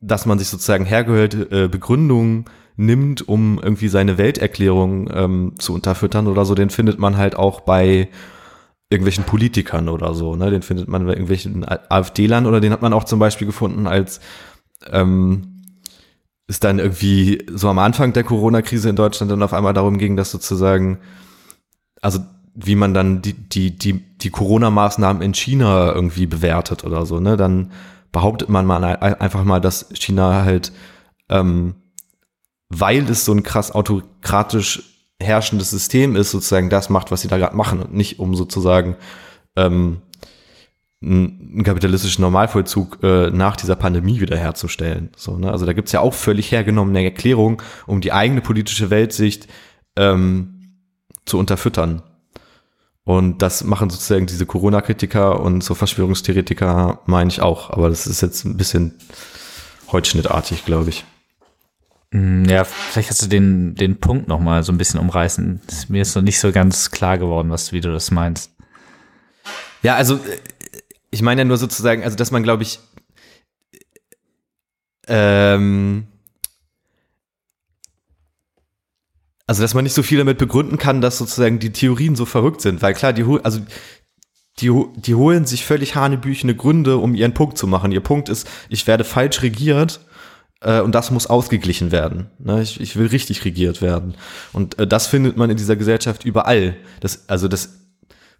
dass 0.02 0.26
man 0.26 0.38
sich 0.38 0.50
sozusagen 0.50 0.86
hergeholte 0.86 1.48
äh, 1.50 1.68
Begründungen 1.70 2.46
nimmt, 2.76 3.28
um 3.28 3.60
irgendwie 3.62 3.88
seine 3.88 4.18
Welterklärung 4.18 5.10
ähm, 5.12 5.54
zu 5.58 5.74
unterfüttern 5.74 6.28
oder 6.28 6.46
so, 6.46 6.56
den 6.56 6.70
findet 6.70 7.00
man 7.00 7.18
halt 7.18 7.36
auch 7.36 7.62
bei 7.62 8.10
irgendwelchen 8.90 9.26
Politikern 9.26 9.90
oder 9.90 10.14
so. 10.14 10.36
Ne? 10.36 10.50
Den 10.50 10.62
findet 10.62 10.88
man 10.88 11.06
bei 11.06 11.12
irgendwelchen 11.12 11.66
AfD-Lern 11.68 12.46
oder 12.46 12.62
den 12.62 12.72
hat 12.72 12.82
man 12.82 12.94
auch 12.94 13.04
zum 13.04 13.20
Beispiel 13.20 13.48
gefunden, 13.48 13.88
als 13.88 14.20
ähm, 14.92 15.64
es 16.48 16.60
dann 16.60 16.80
irgendwie 16.80 17.46
so 17.52 17.70
am 17.70 17.80
Anfang 17.80 18.14
der 18.14 18.24
Corona-Krise 18.24 18.90
in 18.90 18.96
Deutschland 18.96 19.32
dann 19.32 19.44
auf 19.44 19.54
einmal 19.54 19.74
darum 19.74 19.98
ging, 19.98 20.16
dass 20.16 20.32
sozusagen, 20.32 21.00
also 22.02 22.20
wie 22.54 22.76
man 22.76 22.94
dann 22.94 23.22
die, 23.22 23.34
die, 23.34 23.78
die, 23.78 23.94
die 24.18 24.30
Corona-Maßnahmen 24.30 25.22
in 25.22 25.34
China 25.34 25.94
irgendwie 25.94 26.26
bewertet 26.26 26.86
oder 26.86 27.06
so, 27.06 27.20
ne? 27.20 27.38
Dann 27.38 27.72
behauptet 28.14 28.50
man 28.50 28.66
mal 28.66 28.84
einfach 28.84 29.44
mal, 29.44 29.60
dass 29.60 29.90
China 29.94 30.44
halt 30.44 30.72
ähm, 31.30 31.76
weil 32.70 33.10
es 33.10 33.26
so 33.26 33.34
ein 33.34 33.44
krass 33.44 33.72
autokratisch 33.72 34.97
herrschendes 35.22 35.72
System 35.72 36.16
ist, 36.16 36.32
sozusagen 36.32 36.70
das 36.70 36.90
macht, 36.90 37.12
was 37.12 37.22
sie 37.22 37.28
da 37.28 37.38
gerade 37.38 37.56
machen 37.56 37.82
und 37.82 37.94
nicht 37.94 38.20
um 38.20 38.36
sozusagen 38.36 38.96
ähm, 39.56 40.02
einen 41.02 41.64
kapitalistischen 41.64 42.24
Normalvollzug 42.24 43.00
äh, 43.04 43.30
nach 43.30 43.56
dieser 43.56 43.76
Pandemie 43.76 44.20
wiederherzustellen. 44.20 45.12
So, 45.16 45.38
ne? 45.38 45.52
Also 45.52 45.66
da 45.66 45.74
gibt's 45.74 45.92
ja 45.92 46.00
auch 46.00 46.14
völlig 46.14 46.52
hergenommene 46.52 47.04
Erklärungen, 47.04 47.58
um 47.86 48.02
die 48.02 48.14
eigene 48.14 48.42
politische 48.42 48.90
Weltsicht 48.90 49.48
ähm, 49.96 50.76
zu 51.26 51.38
unterfüttern. 51.38 52.02
Und 53.04 53.42
das 53.42 53.64
machen 53.64 53.90
sozusagen 53.90 54.26
diese 54.26 54.46
Corona-Kritiker 54.46 55.40
und 55.40 55.64
so 55.64 55.76
Verschwörungstheoretiker, 55.76 57.00
meine 57.06 57.30
ich 57.30 57.42
auch. 57.42 57.70
Aber 57.70 57.90
das 57.90 58.06
ist 58.06 58.22
jetzt 58.22 58.44
ein 58.44 58.58
bisschen 58.58 58.96
holzschnittartig, 59.92 60.66
glaube 60.66 60.90
ich. 60.90 61.06
Mm, 62.12 62.46
ja, 62.46 62.64
vielleicht 62.64 63.10
hast 63.10 63.22
du 63.22 63.28
den, 63.28 63.76
den 63.76 64.00
Punkt 64.00 64.28
noch 64.28 64.40
mal 64.40 64.64
so 64.64 64.72
ein 64.72 64.78
bisschen 64.78 65.00
umreißen. 65.00 65.62
Mir 65.90 66.02
ist 66.02 66.16
noch 66.16 66.22
nicht 66.22 66.40
so 66.40 66.52
ganz 66.52 66.92
klar 66.92 67.18
geworden, 67.18 67.50
was, 67.50 67.74
wie 67.74 67.82
du 67.82 67.92
das 67.92 68.12
meinst. 68.12 68.52
Ja, 69.84 69.96
also 69.96 70.16
äh, 70.16 70.38
ich 71.12 71.22
meine 71.22 71.42
ja 71.42 71.46
nur 71.46 71.58
sozusagen, 71.58 72.04
also 72.04 72.16
dass 72.16 72.32
man, 72.32 72.44
glaube 72.44 72.64
ich, 72.64 72.80
ähm, 75.08 76.08
also 79.46 79.62
dass 79.62 79.74
man 79.74 79.84
nicht 79.84 79.94
so 79.94 80.04
viel 80.04 80.18
damit 80.18 80.38
begründen 80.38 80.78
kann, 80.78 81.02
dass 81.02 81.18
sozusagen 81.18 81.60
die 81.60 81.72
Theorien 81.72 82.16
so 82.16 82.26
verrückt 82.26 82.62
sind, 82.62 82.82
weil 82.82 82.94
klar, 82.94 83.14
die, 83.14 83.24
also 83.44 83.62
die, 84.60 84.72
die 84.96 85.16
holen 85.16 85.46
sich 85.46 85.66
völlig 85.66 85.96
hanebüchene 85.96 86.56
Gründe, 86.56 86.98
um 86.98 87.16
ihren 87.16 87.34
Punkt 87.34 87.58
zu 87.58 87.68
machen. 87.68 87.92
Ihr 87.92 88.02
Punkt 88.02 88.28
ist, 88.28 88.50
ich 88.70 88.88
werde 88.88 89.04
falsch 89.04 89.42
regiert 89.42 90.02
und 90.80 90.96
das 90.96 91.12
muss 91.12 91.28
ausgeglichen 91.28 91.92
werden. 91.92 92.30
Ne? 92.40 92.62
Ich, 92.62 92.80
ich 92.80 92.96
will 92.96 93.08
richtig 93.08 93.46
regiert 93.46 93.82
werden. 93.82 94.16
Und 94.54 94.80
äh, 94.80 94.88
das 94.88 95.08
findet 95.08 95.38
man 95.38 95.50
in 95.50 95.58
dieser 95.58 95.76
Gesellschaft 95.76 96.26
überall. 96.26 96.76
Das, 97.00 97.30
also 97.30 97.48
das 97.48 97.78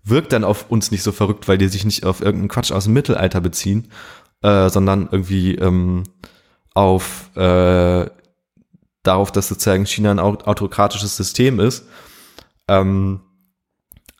wirkt 0.04 0.34
dann 0.34 0.44
auf 0.44 0.70
uns 0.70 0.92
nicht 0.92 1.04
so 1.04 1.12
verrückt, 1.12 1.48
weil 1.48 1.58
die 1.58 1.68
sich 1.68 1.86
nicht 1.86 2.06
auf 2.06 2.22
irgendeinen 2.22 2.50
Quatsch 2.50 2.72
aus 2.72 2.86
dem 2.86 2.94
Mittelalter 2.94 3.42
beziehen, 3.42 3.90
äh, 4.42 4.70
sondern 4.70 5.10
irgendwie 5.12 5.56
ähm, 5.56 6.04
auf 6.74 7.36
äh, 7.36 8.10
darauf, 9.04 9.32
dass 9.32 9.48
sozusagen 9.48 9.86
China 9.86 10.12
ein 10.12 10.20
autokratisches 10.20 11.16
System 11.18 11.60
ist. 11.60 11.86
Ähm, 12.68 13.22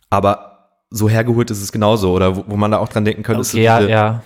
aber 0.10 0.70
so 0.90 1.10
hergeholt 1.10 1.52
ist 1.52 1.62
es 1.62 1.72
genauso, 1.72 2.14
oder 2.14 2.36
wo, 2.36 2.46
wo 2.48 2.58
man 2.58 2.72
da 2.72 2.78
auch 2.78 2.90
dran 2.90 3.06
denken 3.06 3.24
könnte, 3.24 3.42
okay, 3.42 3.48
ist 3.48 3.52
so 3.52 3.58
diese, 3.58 3.66
ja, 3.66 3.80
ja. 3.82 4.24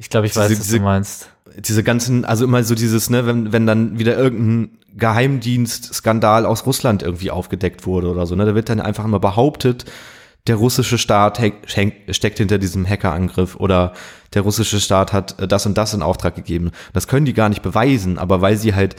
Ich 0.00 0.08
glaube, 0.08 0.26
ich 0.26 0.34
weiß, 0.34 0.48
diese, 0.48 0.60
was 0.60 0.68
du 0.68 0.80
meinst 0.80 1.30
diese 1.56 1.82
ganzen, 1.82 2.24
also 2.24 2.44
immer 2.44 2.62
so 2.64 2.74
dieses, 2.74 3.10
ne, 3.10 3.26
wenn, 3.26 3.52
wenn 3.52 3.66
dann 3.66 3.98
wieder 3.98 4.16
irgendein 4.16 4.78
Geheimdienstskandal 4.96 6.46
aus 6.46 6.66
Russland 6.66 7.02
irgendwie 7.02 7.30
aufgedeckt 7.30 7.86
wurde 7.86 8.08
oder 8.08 8.26
so, 8.26 8.34
ne, 8.34 8.46
da 8.46 8.54
wird 8.54 8.68
dann 8.68 8.80
einfach 8.80 9.04
immer 9.04 9.20
behauptet, 9.20 9.84
der 10.46 10.56
russische 10.56 10.96
Staat 10.96 11.38
steckt 11.66 12.38
hinter 12.38 12.58
diesem 12.58 12.88
Hackerangriff 12.88 13.56
oder 13.56 13.92
der 14.32 14.42
russische 14.42 14.80
Staat 14.80 15.12
hat 15.12 15.38
äh, 15.38 15.46
das 15.46 15.66
und 15.66 15.76
das 15.76 15.92
in 15.92 16.02
Auftrag 16.02 16.34
gegeben. 16.34 16.70
Das 16.92 17.08
können 17.08 17.26
die 17.26 17.34
gar 17.34 17.50
nicht 17.50 17.62
beweisen, 17.62 18.18
aber 18.18 18.40
weil 18.40 18.56
sie 18.56 18.74
halt 18.74 18.96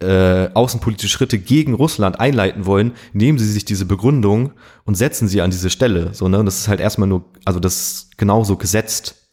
äh, 0.00 0.48
außenpolitische 0.54 1.10
Schritte 1.10 1.38
gegen 1.38 1.74
Russland 1.74 2.20
einleiten 2.20 2.64
wollen, 2.64 2.92
nehmen 3.12 3.38
sie 3.38 3.52
sich 3.52 3.64
diese 3.64 3.84
Begründung 3.84 4.52
und 4.84 4.94
setzen 4.94 5.28
sie 5.28 5.42
an 5.42 5.50
diese 5.50 5.70
Stelle. 5.70 6.14
So, 6.14 6.28
ne? 6.28 6.38
Und 6.38 6.46
das 6.46 6.60
ist 6.60 6.68
halt 6.68 6.80
erstmal 6.80 7.08
nur, 7.08 7.24
also 7.44 7.58
das 7.60 7.80
ist 7.80 8.18
genauso 8.18 8.56
gesetzt 8.56 9.27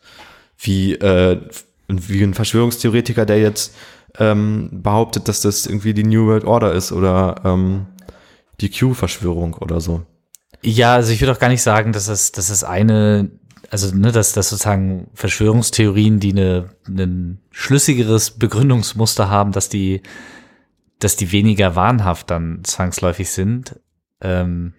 wie 0.58 0.94
äh, 0.94 1.42
wie 1.88 2.24
ein 2.24 2.34
Verschwörungstheoretiker, 2.34 3.26
der 3.26 3.40
jetzt 3.40 3.76
ähm, 4.18 4.70
behauptet, 4.72 5.28
dass 5.28 5.42
das 5.42 5.66
irgendwie 5.66 5.94
die 5.94 6.04
New 6.04 6.26
World 6.28 6.46
Order 6.46 6.74
ist 6.74 6.92
oder 6.92 7.42
ähm, 7.44 7.88
die 8.62 8.70
Q-Verschwörung 8.70 9.54
oder 9.56 9.82
so. 9.82 10.06
Ja, 10.64 10.96
also 10.96 11.12
ich 11.12 11.22
würde 11.22 11.34
auch 11.34 11.40
gar 11.40 11.50
nicht 11.50 11.62
sagen, 11.62 11.92
dass 11.92 12.08
es, 12.08 12.32
dass 12.32 12.50
es 12.50 12.64
eine, 12.64 13.30
also 13.70 13.96
ne, 13.96 14.12
dass, 14.12 14.32
dass 14.34 14.50
sozusagen 14.50 15.10
Verschwörungstheorien, 15.14 16.20
die 16.20 16.32
eine, 16.32 16.70
ein 16.88 17.40
schlüssigeres 17.52 18.32
Begründungsmuster 18.32 19.30
haben, 19.30 19.52
dass 19.52 19.70
die, 19.70 20.02
dass 21.00 21.16
die 21.18 21.32
weniger 21.32 21.76
wahnhaft 21.76 22.32
dann 22.32 22.64
zwangsläufig 22.64 23.30
sind. 23.30 23.80
Ähm, 24.22 24.74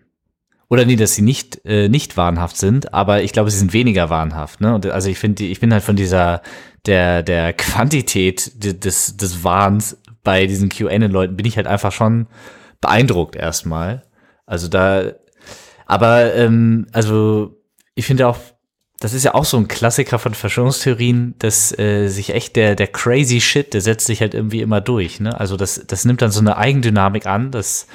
oder 0.68 0.84
nee, 0.84 0.96
dass 0.96 1.14
sie 1.14 1.22
nicht, 1.22 1.64
äh, 1.64 1.88
nicht 1.88 2.16
wahnhaft 2.16 2.56
sind, 2.56 2.92
aber 2.92 3.22
ich 3.22 3.32
glaube, 3.32 3.50
sie 3.50 3.58
sind 3.58 3.72
weniger 3.72 4.10
wahnhaft. 4.10 4.60
Ne? 4.60 4.74
Und 4.74 4.86
also 4.86 5.08
ich 5.08 5.18
finde, 5.18 5.44
ich 5.44 5.60
bin 5.60 5.72
halt 5.72 5.84
von 5.84 5.96
dieser, 5.96 6.42
der, 6.86 7.22
der 7.22 7.52
Quantität 7.52 8.52
des, 8.84 9.16
des 9.16 9.44
Wahns 9.44 9.98
bei 10.24 10.46
diesen 10.46 10.68
QAnon-Leuten 10.68 11.36
bin 11.36 11.46
ich 11.46 11.56
halt 11.56 11.68
einfach 11.68 11.92
schon 11.92 12.26
beeindruckt 12.80 13.36
erstmal. 13.36 14.02
Also 14.44 14.66
da, 14.66 15.12
aber 15.86 16.34
ähm, 16.34 16.86
also 16.92 17.56
ich 17.94 18.06
finde 18.06 18.26
auch, 18.26 18.38
das 18.98 19.12
ist 19.12 19.24
ja 19.24 19.34
auch 19.34 19.44
so 19.44 19.56
ein 19.56 19.68
Klassiker 19.68 20.18
von 20.18 20.34
Verschwörungstheorien, 20.34 21.34
dass 21.38 21.76
äh, 21.78 22.08
sich 22.08 22.34
echt 22.34 22.56
der, 22.56 22.74
der 22.74 22.88
crazy 22.88 23.40
Shit, 23.40 23.72
der 23.72 23.82
setzt 23.82 24.06
sich 24.06 24.20
halt 24.20 24.34
irgendwie 24.34 24.62
immer 24.62 24.80
durch. 24.80 25.20
Ne? 25.20 25.38
Also 25.38 25.56
das, 25.56 25.84
das 25.86 26.04
nimmt 26.04 26.22
dann 26.22 26.32
so 26.32 26.40
eine 26.40 26.56
Eigendynamik 26.56 27.26
an, 27.26 27.52
das 27.52 27.86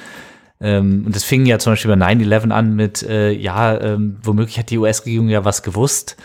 ähm, 0.62 1.02
und 1.06 1.16
das 1.16 1.24
fing 1.24 1.44
ja 1.44 1.58
zum 1.58 1.72
Beispiel 1.72 1.94
bei 1.94 2.06
9-11 2.06 2.50
an 2.50 2.74
mit, 2.74 3.02
äh, 3.02 3.32
ja, 3.32 3.78
ähm, 3.80 4.18
womöglich 4.22 4.58
hat 4.58 4.70
die 4.70 4.78
US-Regierung 4.78 5.28
ja 5.28 5.44
was 5.44 5.62
gewusst. 5.62 6.16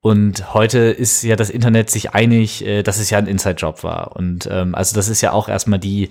Und 0.00 0.54
heute 0.54 0.78
ist 0.78 1.22
ja 1.22 1.36
das 1.36 1.50
Internet 1.50 1.90
sich 1.90 2.12
einig, 2.12 2.64
äh, 2.64 2.82
dass 2.82 2.98
es 2.98 3.10
ja 3.10 3.18
ein 3.18 3.26
Inside-Job 3.26 3.84
war. 3.84 4.16
Und 4.16 4.48
ähm, 4.50 4.74
also 4.74 4.94
das 4.94 5.08
ist 5.08 5.20
ja 5.20 5.32
auch 5.32 5.48
erstmal 5.48 5.78
die, 5.78 6.10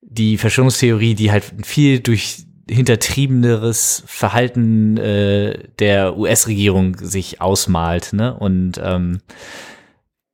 die 0.00 0.38
Verschwörungstheorie, 0.38 1.14
die 1.14 1.32
halt 1.32 1.44
viel 1.64 2.00
durch 2.00 2.46
hintertriebeneres 2.68 4.02
Verhalten 4.06 4.96
äh, 4.96 5.68
der 5.78 6.16
US-Regierung 6.16 6.96
sich 6.98 7.40
ausmalt. 7.40 8.12
Ne? 8.12 8.34
Und, 8.34 8.80
ähm, 8.82 9.20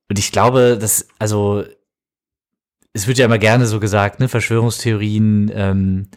und 0.09 0.18
ich 0.18 0.32
glaube, 0.32 0.78
dass, 0.80 1.09
also 1.18 1.64
es 2.92 3.07
wird 3.07 3.18
ja 3.18 3.26
immer 3.26 3.38
gerne 3.38 3.66
so 3.66 3.80
gesagt, 3.80 4.20
ne, 4.20 4.28
Verschwörungstheorien, 4.28 5.50
ähm, 5.55 6.09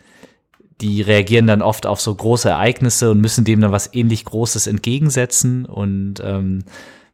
die 0.82 1.02
reagieren 1.02 1.48
dann 1.48 1.62
oft 1.62 1.86
auf 1.86 2.02
so 2.02 2.14
große 2.14 2.50
Ereignisse 2.50 3.12
und 3.12 3.22
müssen 3.22 3.46
dem 3.46 3.62
dann 3.62 3.72
was 3.72 3.94
ähnlich 3.94 4.26
Großes 4.26 4.68
entgegensetzen. 4.68 5.66
Und 5.66 6.16
ähm, 6.24 6.64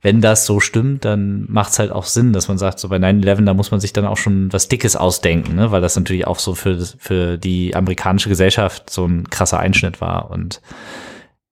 wenn 0.02 0.20
das 0.20 0.46
so 0.46 0.60
stimmt, 0.60 1.06
dann 1.06 1.46
macht 1.48 1.74
es 1.74 1.80
halt 1.80 1.92
auch 1.92 2.06
Sinn, 2.06 2.34
dass 2.34 2.48
man 2.48 2.58
sagt, 2.58 2.80
so 2.80 2.90
bei 2.90 2.98
9-11, 2.98 3.46
da 3.46 3.54
muss 3.54 3.70
man 3.70 3.80
sich 3.80 3.94
dann 3.94 4.06
auch 4.06 4.18
schon 4.18 4.52
was 4.52 4.68
Dickes 4.68 4.96
ausdenken, 4.96 5.56
ne? 5.56 5.72
weil 5.72 5.82
das 5.82 5.96
natürlich 5.96 6.26
auch 6.26 6.40
so 6.40 6.56
für, 6.56 6.80
für 6.98 7.38
die 7.38 7.76
amerikanische 7.76 8.30
Gesellschaft 8.30 8.90
so 8.90 9.06
ein 9.06 9.30
krasser 9.30 9.60
Einschnitt 9.60 10.02
war 10.02 10.32
und 10.32 10.62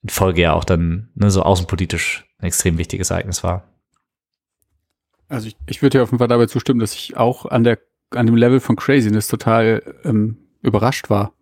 in 0.01 0.09
Folge 0.09 0.41
ja 0.41 0.53
auch 0.53 0.63
dann 0.63 1.09
ne, 1.13 1.29
so 1.29 1.43
außenpolitisch 1.43 2.25
ein 2.39 2.47
extrem 2.47 2.77
wichtiges 2.77 3.11
Ereignis 3.11 3.43
war. 3.43 3.65
Also 5.27 5.47
ich, 5.47 5.57
ich 5.67 5.81
würde 5.83 5.99
ja 5.99 6.03
auf 6.03 6.09
jeden 6.09 6.19
Fall 6.19 6.27
dabei 6.27 6.47
zustimmen, 6.47 6.79
dass 6.79 6.95
ich 6.95 7.17
auch 7.17 7.45
an 7.45 7.63
der 7.63 7.77
an 8.11 8.25
dem 8.25 8.35
Level 8.35 8.59
von 8.59 8.75
Craziness 8.75 9.27
total 9.27 9.83
ähm, 10.03 10.37
überrascht 10.61 11.09
war. 11.09 11.33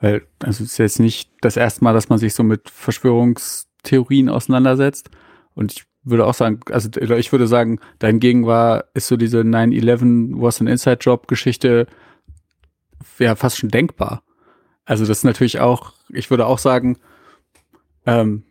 Weil, 0.00 0.26
also 0.40 0.64
es 0.64 0.72
ist 0.72 0.78
jetzt 0.78 1.00
nicht 1.00 1.30
das 1.40 1.56
erste 1.56 1.84
Mal, 1.84 1.92
dass 1.92 2.08
man 2.08 2.18
sich 2.18 2.34
so 2.34 2.42
mit 2.42 2.70
Verschwörungstheorien 2.70 4.28
auseinandersetzt. 4.28 5.10
Und 5.54 5.72
ich 5.72 5.84
würde 6.02 6.26
auch 6.26 6.34
sagen, 6.34 6.60
also 6.70 6.88
ich 6.98 7.32
würde 7.32 7.46
sagen, 7.46 7.78
dahingegen 7.98 8.46
war, 8.46 8.86
ist 8.94 9.08
so 9.08 9.16
diese 9.16 9.40
9-11 9.40 10.40
was 10.40 10.60
an 10.60 10.66
Inside 10.66 10.98
Job 11.00 11.28
Geschichte 11.28 11.86
ja 13.18 13.36
fast 13.36 13.58
schon 13.58 13.68
denkbar. 13.68 14.22
Also 14.84 15.04
das 15.04 15.18
ist 15.18 15.24
natürlich 15.24 15.60
auch, 15.60 15.92
ich 16.08 16.30
würde 16.30 16.46
auch 16.46 16.58
sagen, 16.58 16.98
ähm, 18.06 18.44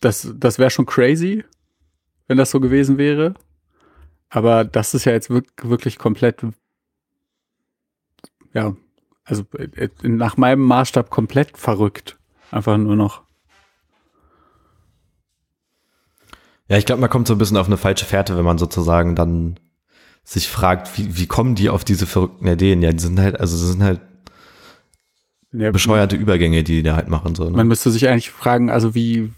das, 0.00 0.32
das 0.36 0.58
wäre 0.58 0.70
schon 0.70 0.86
crazy, 0.86 1.44
wenn 2.28 2.38
das 2.38 2.50
so 2.50 2.60
gewesen 2.60 2.98
wäre. 2.98 3.34
Aber 4.30 4.64
das 4.64 4.94
ist 4.94 5.04
ja 5.04 5.12
jetzt 5.12 5.30
wirklich 5.30 5.98
komplett, 5.98 6.42
ja, 8.52 8.76
also 9.28 9.44
äh, 9.52 9.88
nach 10.02 10.36
meinem 10.36 10.62
Maßstab 10.62 11.10
komplett 11.10 11.56
verrückt. 11.56 12.18
Einfach 12.50 12.78
nur 12.78 12.96
noch. 12.96 13.22
Ja, 16.68 16.76
ich 16.76 16.86
glaube, 16.86 17.00
man 17.00 17.10
kommt 17.10 17.28
so 17.28 17.34
ein 17.34 17.38
bisschen 17.38 17.56
auf 17.56 17.66
eine 17.66 17.76
falsche 17.76 18.04
Fährte, 18.04 18.36
wenn 18.36 18.44
man 18.44 18.58
sozusagen 18.58 19.14
dann 19.14 19.58
sich 20.24 20.48
fragt, 20.48 20.98
wie, 20.98 21.16
wie 21.16 21.26
kommen 21.26 21.54
die 21.54 21.70
auf 21.70 21.84
diese 21.84 22.06
verrückten 22.06 22.46
Ideen? 22.46 22.82
Ja, 22.82 22.92
die 22.92 22.98
sind 22.98 23.18
halt, 23.18 23.40
also 23.40 23.56
das 23.56 23.72
sind 23.72 23.82
halt 23.82 24.00
ja, 25.52 25.70
bescheuerte 25.70 26.16
Übergänge, 26.16 26.62
die 26.64 26.76
die 26.76 26.82
da 26.82 26.96
halt 26.96 27.08
machen. 27.08 27.34
So, 27.34 27.44
ne? 27.44 27.56
Man 27.56 27.68
müsste 27.68 27.90
sich 27.90 28.08
eigentlich 28.08 28.30
fragen, 28.30 28.70
also 28.70 28.94
wie, 28.94 29.32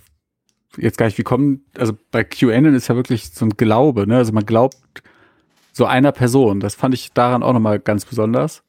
jetzt 0.77 0.99
gar 0.99 1.07
nicht, 1.07 1.19
wie 1.19 1.23
kommen, 1.23 1.65
also 1.77 1.97
bei 2.11 2.25
QAnon 2.25 2.75
ist 2.75 2.89
ja 2.89 2.97
wirklich 2.97 3.31
so 3.31 3.45
ein 3.45 3.51
Glaube, 3.51 4.07
ne? 4.09 4.17
Also 4.17 4.33
man 4.33 4.47
glaubt 4.47 4.77
so 5.73 5.87
einer 5.87 6.11
Person. 6.11 6.59
Das 6.59 6.75
fand 6.75 6.95
ich 6.95 7.13
daran 7.13 7.45
auch 7.45 7.53
nochmal 7.53 7.79
ganz 7.79 8.05
besonders. 8.05 8.65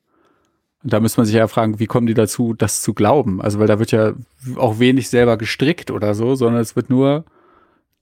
Und 0.83 0.93
da 0.93 0.99
müsste 0.99 1.19
man 1.19 1.25
sich 1.25 1.35
ja 1.35 1.47
fragen, 1.47 1.79
wie 1.79 1.85
kommen 1.85 2.07
die 2.07 2.13
dazu, 2.13 2.53
das 2.53 2.81
zu 2.81 2.93
glauben? 2.93 3.41
Also, 3.41 3.59
weil 3.59 3.67
da 3.67 3.79
wird 3.79 3.91
ja 3.91 4.13
auch 4.55 4.79
wenig 4.79 5.09
selber 5.09 5.37
gestrickt 5.37 5.91
oder 5.91 6.15
so, 6.15 6.35
sondern 6.35 6.61
es 6.61 6.75
wird 6.75 6.89
nur 6.89 7.23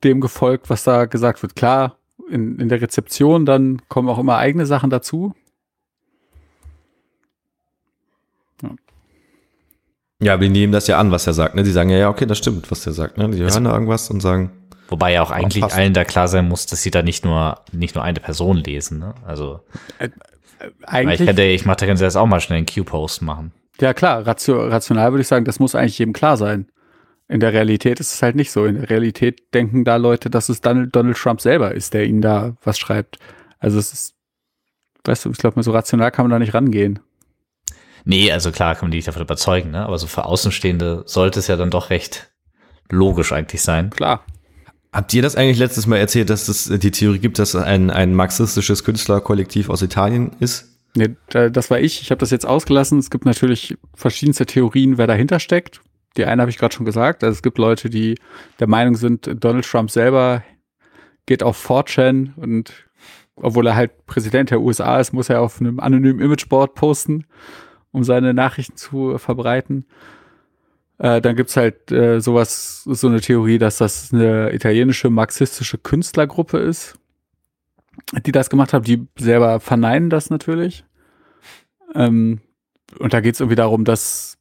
dem 0.04 0.22
gefolgt, 0.22 0.70
was 0.70 0.84
da 0.84 1.06
gesagt 1.06 1.42
wird. 1.42 1.56
Klar, 1.56 1.98
in, 2.30 2.58
in 2.60 2.70
der 2.70 2.82
Rezeption 2.82 3.46
dann 3.46 3.82
kommen 3.90 4.08
auch 4.08 4.20
immer 4.20 4.38
eigene 4.38 4.66
Sachen 4.66 4.90
dazu. 4.90 5.34
Ja, 10.22 10.42
wir 10.42 10.50
nehmen 10.50 10.74
das 10.74 10.88
ja 10.88 11.00
an, 11.00 11.12
was 11.12 11.28
er 11.28 11.34
sagt. 11.34 11.56
Ne? 11.56 11.64
Die 11.64 11.72
sagen 11.72 11.90
ja, 11.90 11.98
ja, 11.98 12.10
okay, 12.10 12.26
das 12.26 12.38
stimmt, 12.38 12.70
was 12.72 12.86
er 12.86 12.92
sagt. 12.92 13.18
Ne? 13.18 13.30
Die 13.30 13.40
hören 13.40 13.64
da 13.64 13.74
irgendwas 13.74 14.10
und 14.10 14.20
sagen. 14.20 14.52
Wobei 14.90 15.14
ja 15.14 15.22
auch 15.22 15.32
eigentlich 15.32 15.64
auch 15.64 15.72
allen 15.72 15.94
da 15.94 16.04
klar 16.04 16.28
sein 16.28 16.48
muss, 16.48 16.66
dass 16.66 16.82
sie 16.82 16.92
da 16.92 17.04
nicht 17.04 17.24
nur, 17.24 17.60
nicht 17.72 17.96
nur 17.96 18.04
eine 18.04 18.20
Person 18.20 18.58
lesen. 18.58 19.00
Ne? 19.00 19.14
Also 19.26 19.62
äh, 20.00 20.10
eigentlich, 20.86 21.22
ich, 21.22 21.26
könnte, 21.26 21.44
ich 21.44 21.66
mache 21.66 21.78
da 21.78 21.86
ganz 21.86 22.02
jetzt 22.02 22.16
auch 22.16 22.26
mal 22.26 22.40
schnell 22.40 22.58
einen 22.58 22.66
Q-Post 22.66 23.22
machen. 23.22 23.52
Ja 23.80 23.94
klar, 23.94 24.28
rational 24.28 25.12
würde 25.12 25.22
ich 25.22 25.28
sagen, 25.28 25.46
das 25.46 25.60
muss 25.60 25.76
eigentlich 25.76 26.00
jedem 26.00 26.14
klar 26.14 26.38
sein. 26.38 26.68
In 27.30 27.40
der 27.40 27.54
Realität 27.54 28.00
ist 28.00 28.14
es 28.14 28.22
halt 28.22 28.36
nicht 28.36 28.52
so. 28.52 28.66
In 28.66 28.76
der 28.76 28.90
Realität 28.90 29.54
denken 29.54 29.86
da 29.86 29.98
Leute, 29.98 30.30
dass 30.30 30.50
es 30.50 30.62
Donald, 30.62 30.96
Donald 30.96 31.16
Trump 31.16 31.40
selber 31.40 31.74
ist, 31.74 31.94
der 31.94 32.06
ihnen 32.06 32.22
da 32.22 32.56
was 32.64 32.80
schreibt. 32.80 33.20
Also 33.60 33.78
es 33.78 33.94
ist, 33.94 34.16
weißt 35.04 35.26
du, 35.26 35.32
ich 35.32 35.38
glaube, 35.38 35.62
so 35.62 35.72
rational 35.72 36.12
kann 36.12 36.26
man 36.26 36.32
da 36.32 36.40
nicht 36.40 36.54
rangehen. 36.54 37.00
Nee, 38.04 38.32
also 38.32 38.52
klar 38.52 38.76
kann 38.76 38.86
man 38.86 38.92
dich 38.92 39.06
davon 39.06 39.22
überzeugen, 39.22 39.72
ne? 39.72 39.86
aber 39.86 39.98
so 40.00 40.08
für 40.08 40.26
Außenstehende 40.26 41.04
sollte 41.06 41.40
es 41.40 41.48
ja 41.48 41.56
dann 41.56 41.70
doch 41.70 41.90
recht 41.90 42.32
logisch 42.90 43.32
eigentlich 43.32 43.62
sein. 43.62 43.92
Klar. 43.92 44.26
Habt 44.92 45.14
ihr 45.14 45.22
das 45.22 45.36
eigentlich 45.36 45.60
letztes 45.60 45.86
Mal 45.86 45.98
erzählt, 45.98 46.30
dass 46.30 46.48
es 46.48 46.66
die 46.66 46.92
Theorie 46.92 47.20
gibt, 47.20 47.38
dass 47.38 47.56
ein, 47.56 47.92
ein 47.92 48.16
marxistisches 48.16 48.84
Künstlerkollektiv 48.84 49.70
aus 49.70 49.82
Italien 49.82 50.32
ist? 50.40 50.76
Nee, 50.96 51.16
das 51.30 51.70
war 51.70 51.80
ich. 51.80 52.02
Ich 52.02 52.10
habe 52.10 52.20
das 52.20 52.32
jetzt 52.32 52.48
ausgelassen. 52.48 52.98
Es 52.98 53.12
gibt 53.12 53.26
natürlich 53.26 53.78
verschiedenste 53.94 54.48
Theorien, 54.48 54.98
wer 54.98 55.06
dahinter 55.06 55.40
steckt. 55.40 55.82
Die 56.18 56.26
eine 56.26 56.42
habe 56.42 56.50
ich 56.50 56.58
gerade 56.58 56.74
schon 56.74 56.88
gesagt. 56.88 57.24
Also 57.24 57.36
es 57.36 57.44
gibt 57.44 57.60
Leute, 57.60 57.92
die 57.92 58.16
der 58.60 58.68
Meinung 58.68 58.96
sind, 58.96 59.30
Donald 59.40 59.66
Trump 59.66 59.92
selber 59.92 60.44
geht 61.28 61.44
auf 61.44 61.70
4chan 61.70 62.36
und 62.36 62.74
obwohl 63.36 63.68
er 63.68 63.76
halt 63.76 64.06
Präsident 64.08 64.50
der 64.50 64.62
USA 64.62 65.00
ist, 65.00 65.14
muss 65.14 65.30
er 65.30 65.42
auf 65.42 65.62
einem 65.62 65.80
anonymen 65.80 66.20
Imageboard 66.20 66.74
posten 66.74 67.26
um 67.92 68.04
seine 68.04 68.34
Nachrichten 68.34 68.76
zu 68.76 69.18
verbreiten. 69.18 69.86
Äh, 71.00 71.22
dann 71.22 71.36
gibt's 71.36 71.56
halt 71.56 71.92
äh, 71.92 72.20
sowas, 72.20 72.84
so 72.84 73.08
eine 73.08 73.22
Theorie, 73.22 73.58
dass 73.58 73.78
das 73.78 74.14
eine 74.14 74.54
italienische 74.54 75.10
marxistische 75.10 75.78
Künstlergruppe 75.78 76.58
ist, 76.60 77.00
die 78.26 78.34
das 78.34 78.50
gemacht 78.50 78.74
hat. 78.74 78.86
Die 78.86 79.08
selber 79.18 79.60
verneinen 79.62 80.10
das 80.10 80.30
natürlich. 80.30 80.84
Ähm, 81.96 82.42
und 83.00 83.14
da 83.14 83.22
geht's 83.22 83.40
irgendwie 83.40 83.56
darum, 83.56 83.86
dass 83.86 84.38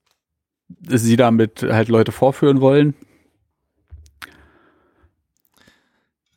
sie 0.87 1.17
damit 1.17 1.63
halt 1.63 1.89
Leute 1.89 2.13
vorführen 2.13 2.61
wollen. 2.61 2.95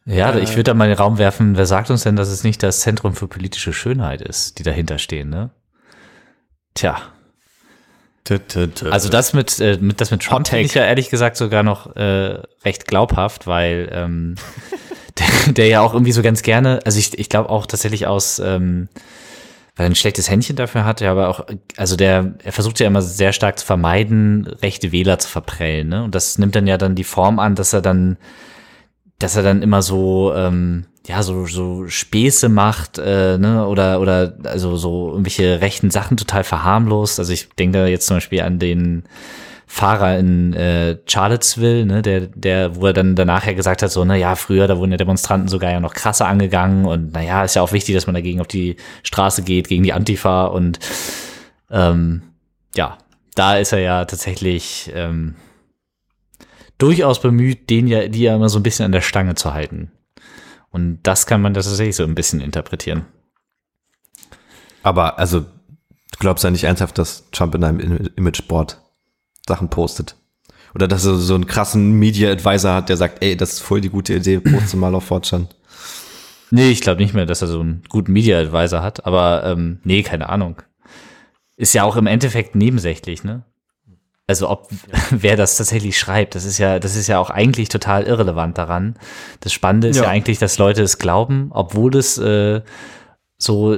Ja, 0.05 0.31
äh, 0.33 0.39
ich 0.39 0.51
würde 0.51 0.65
da 0.65 0.73
mal 0.75 0.85
in 0.85 0.91
den 0.91 0.97
Raum 0.97 1.17
werfen, 1.17 1.57
wer 1.57 1.65
sagt 1.65 1.89
uns 1.89 2.03
denn, 2.03 2.15
dass 2.15 2.29
es 2.29 2.43
nicht 2.43 2.61
das 2.61 2.81
Zentrum 2.81 3.15
für 3.15 3.27
politische 3.27 3.73
Schönheit 3.73 4.21
ist, 4.21 4.59
die 4.59 4.63
dahinter 4.63 4.99
stehen, 4.99 5.29
ne? 5.29 5.49
Tja. 6.75 7.01
Also 8.91 9.09
das 9.09 9.33
mit, 9.33 9.59
äh, 9.59 9.77
mit 9.81 9.99
das 9.99 10.11
mit 10.11 10.21
Trump 10.21 10.47
finde 10.47 10.65
ich 10.65 10.73
ja 10.73 10.85
ehrlich 10.85 11.09
gesagt 11.09 11.37
sogar 11.37 11.63
noch 11.63 11.95
äh, 11.95 12.39
recht 12.63 12.87
glaubhaft, 12.87 13.47
weil 13.47 13.89
ähm, 13.91 14.35
der, 15.19 15.53
der 15.53 15.67
ja 15.67 15.81
auch 15.81 15.93
irgendwie 15.93 16.11
so 16.11 16.21
ganz 16.21 16.41
gerne, 16.43 16.79
also 16.85 16.99
ich, 16.99 17.17
ich 17.17 17.29
glaube 17.29 17.49
auch 17.49 17.65
tatsächlich 17.65 18.07
aus, 18.07 18.39
ähm, 18.39 18.89
weil 19.75 19.85
er 19.85 19.89
ein 19.89 19.95
schlechtes 19.95 20.29
Händchen 20.29 20.55
dafür 20.55 20.85
hat, 20.85 21.01
ja, 21.01 21.11
aber 21.11 21.29
auch, 21.29 21.45
also 21.77 21.95
der, 21.95 22.35
er 22.43 22.51
versucht 22.51 22.79
ja 22.79 22.87
immer 22.87 23.01
sehr 23.01 23.33
stark 23.33 23.57
zu 23.57 23.65
vermeiden, 23.65 24.45
rechte 24.61 24.91
Wähler 24.91 25.17
zu 25.17 25.29
verprellen, 25.29 25.89
ne? 25.89 26.03
Und 26.03 26.13
das 26.13 26.37
nimmt 26.37 26.55
dann 26.55 26.67
ja 26.67 26.77
dann 26.77 26.95
die 26.95 27.03
Form 27.03 27.39
an, 27.39 27.55
dass 27.55 27.73
er 27.73 27.81
dann, 27.81 28.17
dass 29.17 29.35
er 29.35 29.43
dann 29.43 29.61
immer 29.61 29.81
so, 29.81 30.33
ähm, 30.35 30.85
ja, 31.07 31.23
so, 31.23 31.45
so 31.47 31.87
Späße 31.87 32.47
macht, 32.47 32.99
äh, 32.99 33.37
ne, 33.37 33.65
oder, 33.67 33.99
oder 33.99 34.35
also 34.43 34.77
so 34.77 35.11
irgendwelche 35.11 35.59
rechten 35.61 35.89
Sachen 35.89 36.17
total 36.17 36.43
verharmlost. 36.43 37.19
Also 37.19 37.33
ich 37.33 37.49
denke 37.49 37.79
da 37.79 37.87
jetzt 37.87 38.05
zum 38.05 38.17
Beispiel 38.17 38.41
an 38.41 38.59
den 38.59 39.03
Fahrer 39.65 40.19
in 40.19 40.53
äh, 40.53 40.97
Charlottesville, 41.07 41.85
ne, 41.85 42.01
der, 42.01 42.27
der, 42.27 42.75
wo 42.75 42.87
er 42.87 42.93
dann 42.93 43.15
danach 43.15 43.45
ja 43.45 43.53
gesagt 43.53 43.81
hat, 43.81 43.89
so, 43.89 44.03
na 44.05 44.15
ja, 44.15 44.35
früher, 44.35 44.67
da 44.67 44.77
wurden 44.77 44.91
ja 44.91 44.97
Demonstranten 44.97 45.47
sogar 45.47 45.71
ja 45.71 45.79
noch 45.79 45.93
krasser 45.93 46.27
angegangen 46.27 46.85
und 46.85 47.13
naja, 47.13 47.43
ist 47.45 47.55
ja 47.55 47.61
auch 47.61 47.71
wichtig, 47.71 47.95
dass 47.95 48.05
man 48.05 48.15
dagegen 48.15 48.41
auf 48.41 48.47
die 48.47 48.75
Straße 49.03 49.43
geht, 49.43 49.69
gegen 49.69 49.83
die 49.83 49.93
Antifa 49.93 50.45
und 50.47 50.79
ähm, 51.71 52.21
ja, 52.75 52.97
da 53.33 53.57
ist 53.57 53.71
er 53.71 53.79
ja 53.79 54.05
tatsächlich 54.05 54.91
ähm, 54.93 55.35
durchaus 56.77 57.21
bemüht, 57.21 57.69
den 57.69 57.87
ja, 57.87 58.07
die 58.07 58.23
ja 58.23 58.35
immer 58.35 58.49
so 58.49 58.59
ein 58.59 58.63
bisschen 58.63 58.85
an 58.85 58.91
der 58.91 59.01
Stange 59.01 59.35
zu 59.35 59.53
halten. 59.53 59.91
Und 60.71 60.99
das 61.03 61.27
kann 61.27 61.41
man 61.41 61.53
tatsächlich 61.53 61.95
so 61.95 62.03
ein 62.03 62.15
bisschen 62.15 62.41
interpretieren. 62.41 63.05
Aber 64.83 65.19
also, 65.19 65.41
du 65.41 66.17
glaubst 66.19 66.43
ja 66.43 66.49
nicht 66.49 66.63
ernsthaft, 66.63 66.97
dass 66.97 67.29
Trump 67.31 67.53
in 67.55 67.63
einem 67.63 68.09
Imageboard 68.15 68.81
Sachen 69.47 69.69
postet? 69.69 70.15
Oder 70.73 70.87
dass 70.87 71.05
er 71.05 71.15
so 71.15 71.35
einen 71.35 71.47
krassen 71.47 71.93
Media 71.99 72.31
Advisor 72.31 72.73
hat, 72.73 72.89
der 72.89 72.97
sagt, 72.97 73.21
ey, 73.21 73.35
das 73.35 73.53
ist 73.53 73.59
voll 73.59 73.81
die 73.81 73.89
gute 73.89 74.13
Idee, 74.13 74.39
poste 74.39 74.77
mal 74.77 74.95
auf 74.95 75.05
Fortran. 75.05 75.49
Nee, 76.49 76.69
ich 76.69 76.81
glaube 76.81 77.01
nicht 77.01 77.13
mehr, 77.13 77.25
dass 77.25 77.41
er 77.41 77.47
so 77.47 77.59
einen 77.59 77.83
guten 77.89 78.13
Media 78.13 78.39
Advisor 78.39 78.81
hat, 78.81 79.05
aber 79.05 79.43
ähm, 79.45 79.79
nee, 79.83 80.03
keine 80.03 80.29
Ahnung. 80.29 80.61
Ist 81.57 81.73
ja 81.73 81.83
auch 81.83 81.95
im 81.95 82.07
Endeffekt 82.07 82.55
nebensächlich, 82.55 83.23
ne? 83.23 83.43
Also 84.31 84.49
ob 84.49 84.69
wer 85.11 85.35
das 85.35 85.57
tatsächlich 85.57 85.99
schreibt, 85.99 86.35
das 86.35 86.45
ist 86.45 86.57
ja, 86.57 86.79
das 86.79 86.95
ist 86.95 87.07
ja 87.07 87.19
auch 87.19 87.29
eigentlich 87.29 87.69
total 87.69 88.03
irrelevant 88.03 88.57
daran. 88.57 88.95
Das 89.41 89.51
Spannende 89.51 89.89
ist 89.89 89.97
ja, 89.97 90.03
ja 90.03 90.09
eigentlich, 90.09 90.39
dass 90.39 90.57
Leute 90.57 90.81
es 90.81 90.97
glauben, 90.97 91.51
obwohl 91.53 91.95
es 91.97 92.17
äh, 92.17 92.61
so 93.37 93.77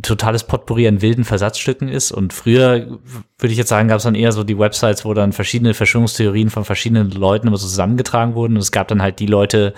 totales 0.00 0.44
Potpourri 0.44 0.88
an 0.88 1.02
wilden 1.02 1.24
Versatzstücken 1.24 1.88
ist. 1.88 2.12
Und 2.12 2.32
früher, 2.32 2.98
würde 3.38 3.52
ich 3.52 3.58
jetzt 3.58 3.68
sagen, 3.68 3.88
gab 3.88 3.98
es 3.98 4.04
dann 4.04 4.14
eher 4.14 4.32
so 4.32 4.42
die 4.44 4.58
Websites, 4.58 5.04
wo 5.04 5.12
dann 5.12 5.32
verschiedene 5.32 5.74
Verschwörungstheorien 5.74 6.48
von 6.48 6.64
verschiedenen 6.64 7.10
Leuten 7.10 7.48
immer 7.48 7.58
so 7.58 7.66
zusammengetragen 7.66 8.34
wurden. 8.34 8.54
Und 8.54 8.62
es 8.62 8.72
gab 8.72 8.88
dann 8.88 9.02
halt 9.02 9.18
die 9.18 9.26
Leute, 9.26 9.74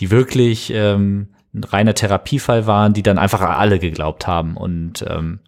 die 0.00 0.10
wirklich 0.10 0.70
ähm, 0.74 1.28
ein 1.54 1.64
reiner 1.64 1.94
Therapiefall 1.94 2.66
waren, 2.66 2.92
die 2.92 3.02
dann 3.02 3.16
einfach 3.16 3.40
alle 3.40 3.78
geglaubt 3.78 4.26
haben. 4.26 4.56
Und 4.58 5.02
ähm, 5.08 5.40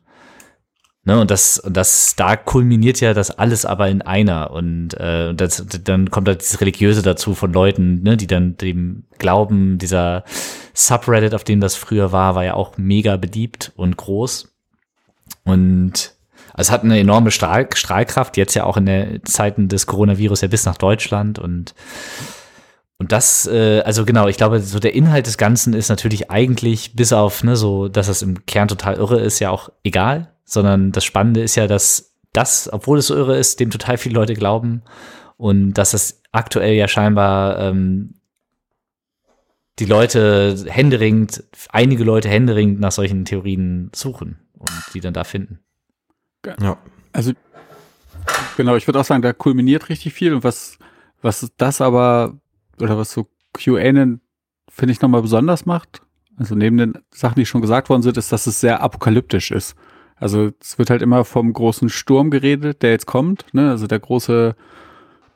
Ne, 1.03 1.19
und 1.19 1.31
das, 1.31 1.63
das, 1.67 2.15
da 2.15 2.37
kulminiert 2.37 3.01
ja 3.01 3.15
das 3.15 3.31
alles 3.31 3.65
aber 3.65 3.89
in 3.89 4.03
einer. 4.03 4.51
Und 4.51 4.93
äh, 4.95 5.35
das, 5.35 5.65
dann 5.83 6.11
kommt 6.11 6.29
halt 6.29 6.43
das 6.43 6.61
Religiöse 6.61 7.01
dazu 7.01 7.35
von 7.35 7.53
Leuten, 7.53 8.03
ne, 8.03 8.19
die 8.19 8.27
dann 8.27 8.59
dem 8.59 9.05
glauben, 9.19 9.79
dieser 9.79 10.25
Subreddit, 10.75 11.35
auf 11.35 11.45
dem 11.45 11.61
das 11.61 11.75
früher 11.75 12.13
war, 12.13 12.35
war 12.35 12.45
ja 12.45 12.55
auch 12.55 12.77
mega 12.77 13.17
beliebt 13.17 13.73
und 13.77 13.97
groß. 13.97 14.53
Und 15.45 16.13
es 16.55 16.71
hat 16.71 16.85
eine 16.85 16.99
enorme 17.01 17.31
Strahl, 17.31 17.69
Strahlkraft, 17.75 18.37
jetzt 18.37 18.55
ja 18.55 18.65
auch 18.65 18.77
in 18.77 18.85
den 18.85 19.25
Zeiten 19.25 19.69
des 19.69 19.87
Coronavirus 19.87 20.43
ja 20.43 20.49
bis 20.49 20.67
nach 20.67 20.77
Deutschland 20.77 21.39
und 21.39 21.75
und 22.99 23.13
das, 23.13 23.47
äh, 23.47 23.81
also 23.81 24.05
genau, 24.05 24.29
ich 24.29 24.37
glaube, 24.37 24.61
so 24.61 24.79
der 24.79 24.95
Inhalt 24.95 25.27
des 25.27 25.39
Ganzen 25.39 25.73
ist 25.73 25.89
natürlich 25.89 26.31
eigentlich, 26.31 26.95
bis 26.95 27.15
auf, 27.15 27.43
ne, 27.43 27.57
so, 27.57 27.89
dass 27.89 28.09
es 28.09 28.21
im 28.21 28.45
Kern 28.45 28.69
total 28.69 28.97
irre 28.97 29.19
ist, 29.19 29.39
ja 29.39 29.49
auch 29.49 29.71
egal 29.83 30.29
sondern 30.51 30.91
das 30.91 31.05
Spannende 31.05 31.43
ist 31.43 31.55
ja, 31.55 31.67
dass 31.67 32.17
das, 32.33 32.69
obwohl 32.73 32.99
es 32.99 33.07
so 33.07 33.15
irre 33.17 33.39
ist, 33.39 33.61
dem 33.61 33.71
total 33.71 33.99
viele 33.99 34.17
Leute 34.17 34.35
glauben 34.35 34.83
und 35.37 35.75
dass 35.75 35.95
es 35.95 36.23
aktuell 36.33 36.75
ja 36.75 36.89
scheinbar 36.89 37.59
ähm, 37.59 38.15
die 39.79 39.87
Leute 39.87 40.65
händeringend, 40.69 41.45
einige 41.71 42.05
Leute 42.05 42.29
händeringend 42.29 42.81
nach 42.81 42.93
solchen 42.93 43.25
Theorien 43.25 43.91
suchen 43.95 44.41
und 44.59 44.71
die 44.93 45.01
dann 45.01 45.15
da 45.15 45.25
finden. 45.25 45.61
Ja. 46.61 46.77
Also 47.13 47.33
genau, 48.57 48.75
ich 48.77 48.87
würde 48.87 49.01
auch 49.01 49.05
sagen, 49.05 49.23
da 49.23 49.33
kulminiert 49.33 49.89
richtig 49.89 50.13
viel 50.13 50.35
und 50.35 50.45
was, 50.45 50.79
was 51.23 51.49
das 51.57 51.81
aber, 51.81 52.39
oder 52.81 52.99
was 52.99 53.13
so 53.13 53.29
QAnon, 53.55 54.21
finde 54.69 54.93
ich, 54.93 55.01
nochmal 55.01 55.23
besonders 55.23 55.65
macht, 55.65 56.03
also 56.37 56.55
neben 56.55 56.77
den 56.77 56.95
Sachen, 57.11 57.37
die 57.37 57.47
schon 57.47 57.61
gesagt 57.61 57.89
worden 57.89 58.03
sind, 58.03 58.17
ist, 58.17 58.33
dass 58.33 58.47
es 58.47 58.61
sehr 58.61 58.83
apokalyptisch 58.83 59.51
ist. 59.51 59.77
Also 60.21 60.51
es 60.61 60.79
wird 60.79 60.91
halt 60.91 61.03
immer 61.03 61.25
vom 61.25 61.53
großen 61.53 61.89
Sturm 61.89 62.31
geredet, 62.31 62.83
der 62.83 62.91
jetzt 62.91 63.07
kommt. 63.07 63.47
Ne? 63.53 63.71
Also 63.71 63.87
der 63.87 63.99
große 63.99 64.55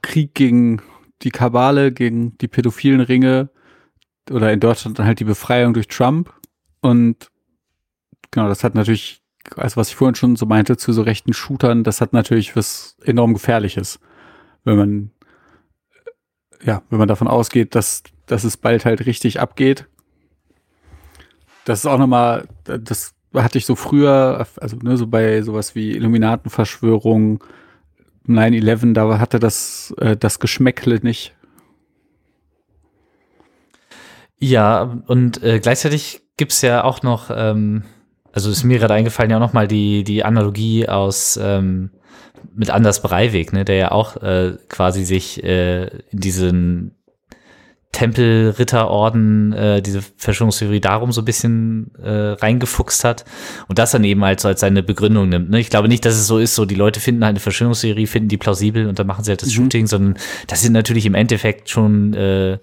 Krieg 0.02 0.34
gegen 0.34 0.82
die 1.22 1.30
Kabale, 1.30 1.90
gegen 1.90 2.36
die 2.38 2.48
pädophilen 2.48 3.00
Ringe 3.00 3.48
oder 4.30 4.52
in 4.52 4.60
Deutschland 4.60 4.98
dann 4.98 5.06
halt 5.06 5.20
die 5.20 5.24
Befreiung 5.24 5.72
durch 5.72 5.88
Trump. 5.88 6.32
Und 6.82 7.30
genau, 8.30 8.46
das 8.48 8.62
hat 8.62 8.74
natürlich, 8.74 9.22
also 9.56 9.76
was 9.76 9.88
ich 9.88 9.96
vorhin 9.96 10.14
schon 10.14 10.36
so 10.36 10.44
meinte, 10.44 10.76
zu 10.76 10.92
so 10.92 11.02
rechten 11.02 11.32
Shootern, 11.32 11.82
das 11.82 12.02
hat 12.02 12.12
natürlich 12.12 12.54
was 12.54 12.96
enorm 13.02 13.32
Gefährliches, 13.32 14.00
wenn 14.64 14.76
man 14.76 15.10
ja, 16.62 16.82
wenn 16.90 16.98
man 16.98 17.08
davon 17.08 17.28
ausgeht, 17.28 17.74
dass, 17.74 18.02
dass 18.26 18.44
es 18.44 18.56
bald 18.56 18.84
halt 18.84 19.06
richtig 19.06 19.40
abgeht. 19.40 19.86
Das 21.64 21.80
ist 21.80 21.86
auch 21.86 21.98
nochmal, 21.98 22.48
das 22.64 23.13
hatte 23.34 23.58
ich 23.58 23.66
so 23.66 23.74
früher, 23.74 24.46
also 24.60 24.76
ne, 24.82 24.96
so 24.96 25.06
bei 25.06 25.42
sowas 25.42 25.74
wie 25.74 25.92
Illuminatenverschwörung, 25.92 27.42
9-11, 28.28 28.94
da 28.94 29.18
hatte 29.18 29.38
das, 29.38 29.94
äh, 29.98 30.16
das 30.16 30.38
Geschmäckle 30.38 31.00
nicht. 31.02 31.34
Ja, 34.38 34.98
und 35.06 35.42
äh, 35.42 35.58
gleichzeitig 35.58 36.22
gibt's 36.36 36.62
ja 36.62 36.84
auch 36.84 37.02
noch, 37.02 37.30
ähm, 37.34 37.84
also 38.32 38.50
ist 38.50 38.64
mir 38.64 38.78
gerade 38.78 38.94
eingefallen, 38.94 39.30
ja 39.30 39.36
auch 39.36 39.40
noch 39.40 39.52
mal 39.52 39.68
die, 39.68 40.04
die 40.04 40.24
Analogie 40.24 40.88
aus 40.88 41.38
ähm, 41.40 41.90
mit 42.54 42.70
Anders 42.70 43.02
Breivik, 43.02 43.52
ne, 43.52 43.64
der 43.64 43.76
ja 43.76 43.92
auch 43.92 44.16
äh, 44.16 44.56
quasi 44.68 45.04
sich 45.04 45.42
äh, 45.42 45.86
in 46.10 46.20
diesen 46.20 46.94
Tempelritterorden 47.94 49.52
äh, 49.52 49.80
diese 49.80 50.02
Verschwörungstheorie 50.02 50.80
darum 50.80 51.12
so 51.12 51.22
ein 51.22 51.24
bisschen 51.24 51.92
äh, 52.02 52.10
reingefuchst 52.10 53.04
hat 53.04 53.24
und 53.68 53.78
das 53.78 53.92
dann 53.92 54.04
eben 54.04 54.22
halt 54.24 54.40
so 54.40 54.48
als 54.48 54.60
seine 54.60 54.82
Begründung 54.82 55.28
nimmt. 55.28 55.48
Ne? 55.48 55.60
Ich 55.60 55.70
glaube 55.70 55.88
nicht, 55.88 56.04
dass 56.04 56.14
es 56.14 56.26
so 56.26 56.38
ist, 56.38 56.54
so 56.54 56.66
die 56.66 56.74
Leute 56.74 57.00
finden 57.00 57.24
halt 57.24 57.34
eine 57.34 57.40
Verschwörungstheorie, 57.40 58.06
finden 58.06 58.28
die 58.28 58.36
plausibel 58.36 58.88
und 58.88 58.98
dann 58.98 59.06
machen 59.06 59.24
sie 59.24 59.30
halt 59.30 59.42
das 59.42 59.50
mhm. 59.50 59.52
Shooting, 59.52 59.86
sondern 59.86 60.18
das 60.48 60.60
sind 60.60 60.72
natürlich 60.72 61.06
im 61.06 61.14
Endeffekt 61.14 61.70
schon 61.70 62.14
äh, 62.14 62.58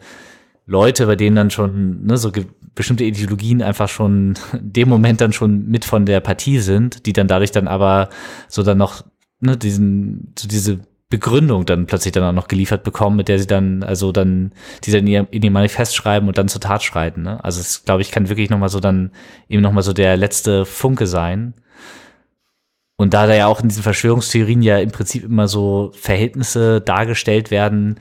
Leute, 0.66 1.06
bei 1.08 1.16
denen 1.16 1.36
dann 1.36 1.50
schon 1.50 2.06
ne, 2.06 2.18
so 2.18 2.32
bestimmte 2.76 3.06
Ideologien 3.06 3.62
einfach 3.62 3.90
schon 3.90 4.36
in 4.54 4.74
dem 4.74 4.90
Moment 4.90 5.22
dann 5.22 5.34
schon 5.34 5.68
mit 5.68 5.86
von 5.86 6.06
der 6.06 6.20
Partie 6.20 6.60
sind, 6.60 7.06
die 7.06 7.14
dann 7.14 7.28
dadurch 7.28 7.52
dann 7.52 7.68
aber 7.68 8.10
so 8.50 8.64
dann 8.64 8.78
noch 8.78 9.04
ne, 9.40 9.58
diesen 9.58 10.34
so 10.38 10.48
diese 10.48 10.82
Begründung 11.12 11.68
dann 11.68 11.86
plötzlich 11.86 12.14
dann 12.14 12.24
auch 12.24 12.32
noch 12.32 12.48
geliefert 12.48 12.84
bekommen, 12.84 13.18
mit 13.18 13.28
der 13.28 13.38
sie 13.38 13.46
dann, 13.46 13.84
also 13.84 14.12
dann, 14.12 14.54
die 14.84 14.92
dann 14.92 15.02
in 15.02 15.08
ihr, 15.08 15.28
in 15.30 15.44
ihr 15.44 15.52
Manifest 15.52 15.96
schreiben 15.96 16.28
und 16.28 16.40
dann 16.40 16.48
zur 16.48 16.62
Tat 16.62 16.82
schreiten. 16.82 17.22
Ne? 17.22 17.44
Also 17.44 17.62
es, 17.62 17.86
glaube 17.86 18.02
ich, 18.02 18.12
kann 18.12 18.30
wirklich 18.30 18.50
nochmal 18.50 18.70
so 18.70 18.80
dann 18.80 19.12
eben 19.48 19.62
nochmal 19.62 19.84
so 19.84 19.94
der 19.94 20.18
letzte 20.18 20.66
Funke 20.66 21.06
sein. 21.06 21.54
Und 22.98 23.14
da 23.14 23.28
da 23.28 23.36
ja 23.36 23.48
auch 23.48 23.62
in 23.62 23.70
diesen 23.70 23.84
Verschwörungstheorien 23.84 24.62
ja 24.64 24.80
im 24.80 24.92
Prinzip 24.92 25.24
immer 25.24 25.48
so 25.48 25.92
Verhältnisse 25.94 26.82
dargestellt 26.82 27.52
werden, 27.52 28.00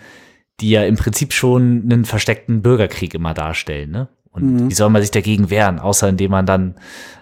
die 0.60 0.70
ja 0.70 0.84
im 0.84 0.96
Prinzip 0.96 1.32
schon 1.32 1.82
einen 1.84 2.04
versteckten 2.04 2.62
Bürgerkrieg 2.62 3.14
immer 3.14 3.34
darstellen, 3.34 3.90
ne? 3.90 4.08
Und 4.32 4.44
mhm. 4.44 4.70
wie 4.70 4.74
soll 4.74 4.90
man 4.90 5.02
sich 5.02 5.10
dagegen 5.10 5.50
wehren, 5.50 5.80
außer 5.80 6.08
indem 6.08 6.30
man 6.30 6.46
dann 6.46 6.76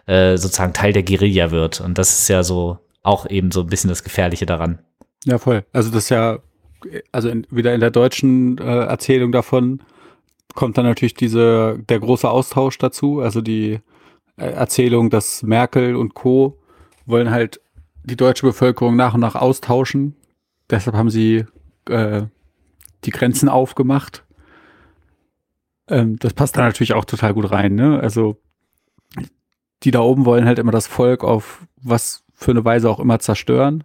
äh, 0.07 0.37
sozusagen 0.37 0.75
Teil 0.75 0.93
der 0.93 1.03
Guerilla 1.03 1.51
wird. 1.51 1.81
Und 1.81 1.97
das 1.97 2.19
ist 2.19 2.29
ja 2.29 2.43
so 2.43 2.79
auch 3.03 3.31
eben 3.31 3.51
so 3.51 3.63
ein 3.63 3.69
bisschen 3.69 3.89
das 3.89 4.05
Gefährliche 4.05 4.45
daran. 4.45 4.81
Ja, 5.25 5.39
voll. 5.39 5.65
Also 5.73 5.91
das 5.91 6.05
ist 6.05 6.11
ja, 6.11 6.39
also 7.13 7.29
in, 7.29 7.47
wieder 7.51 7.75
in 7.75 7.81
der 7.81 7.91
deutschen 7.91 8.59
äh, 8.59 8.85
Erzählung 8.85 9.33
davon 9.33 9.83
kommt 10.55 10.79
dann 10.79 10.87
natürlich 10.87 11.15
diese, 11.15 11.79
der 11.89 12.01
große 12.01 12.29
Austausch 12.29 12.79
dazu, 12.79 13.21
also 13.21 13.41
die 13.41 13.81
äh, 14.37 14.47
Erzählung, 14.47 15.11
dass 15.11 15.43
Merkel 15.43 15.95
und 15.95 16.15
Co. 16.15 16.59
wollen 17.07 17.31
halt 17.31 17.61
die 18.05 18.17
deutsche 18.17 18.47
Bevölkerung 18.47 18.97
nach 18.97 19.15
und 19.15 19.21
nach 19.21 19.35
austauschen. 19.35 20.17
Deshalb 20.71 20.97
haben 20.97 21.11
sie 21.11 21.45
äh, 21.89 22.23
die 23.05 23.11
Grenzen 23.11 23.49
aufgemacht. 23.49 24.25
Ähm, 25.89 26.19
das 26.19 26.35
passt 26.35 26.57
da 26.57 26.63
natürlich 26.63 26.95
auch 26.95 27.05
total 27.05 27.35
gut 27.35 27.51
rein, 27.51 27.75
ne? 27.75 28.01
Also 28.01 28.37
die 29.85 29.91
da 29.91 30.01
oben 30.01 30.25
wollen 30.25 30.45
halt 30.45 30.59
immer 30.59 30.73
das 30.73 30.87
Volk 30.87 31.23
auf 31.23 31.67
was 31.81 32.25
für 32.35 32.51
eine 32.51 32.65
Weise 32.65 32.91
auch 32.91 32.99
immer 32.99 33.21
zerstören. 33.21 33.85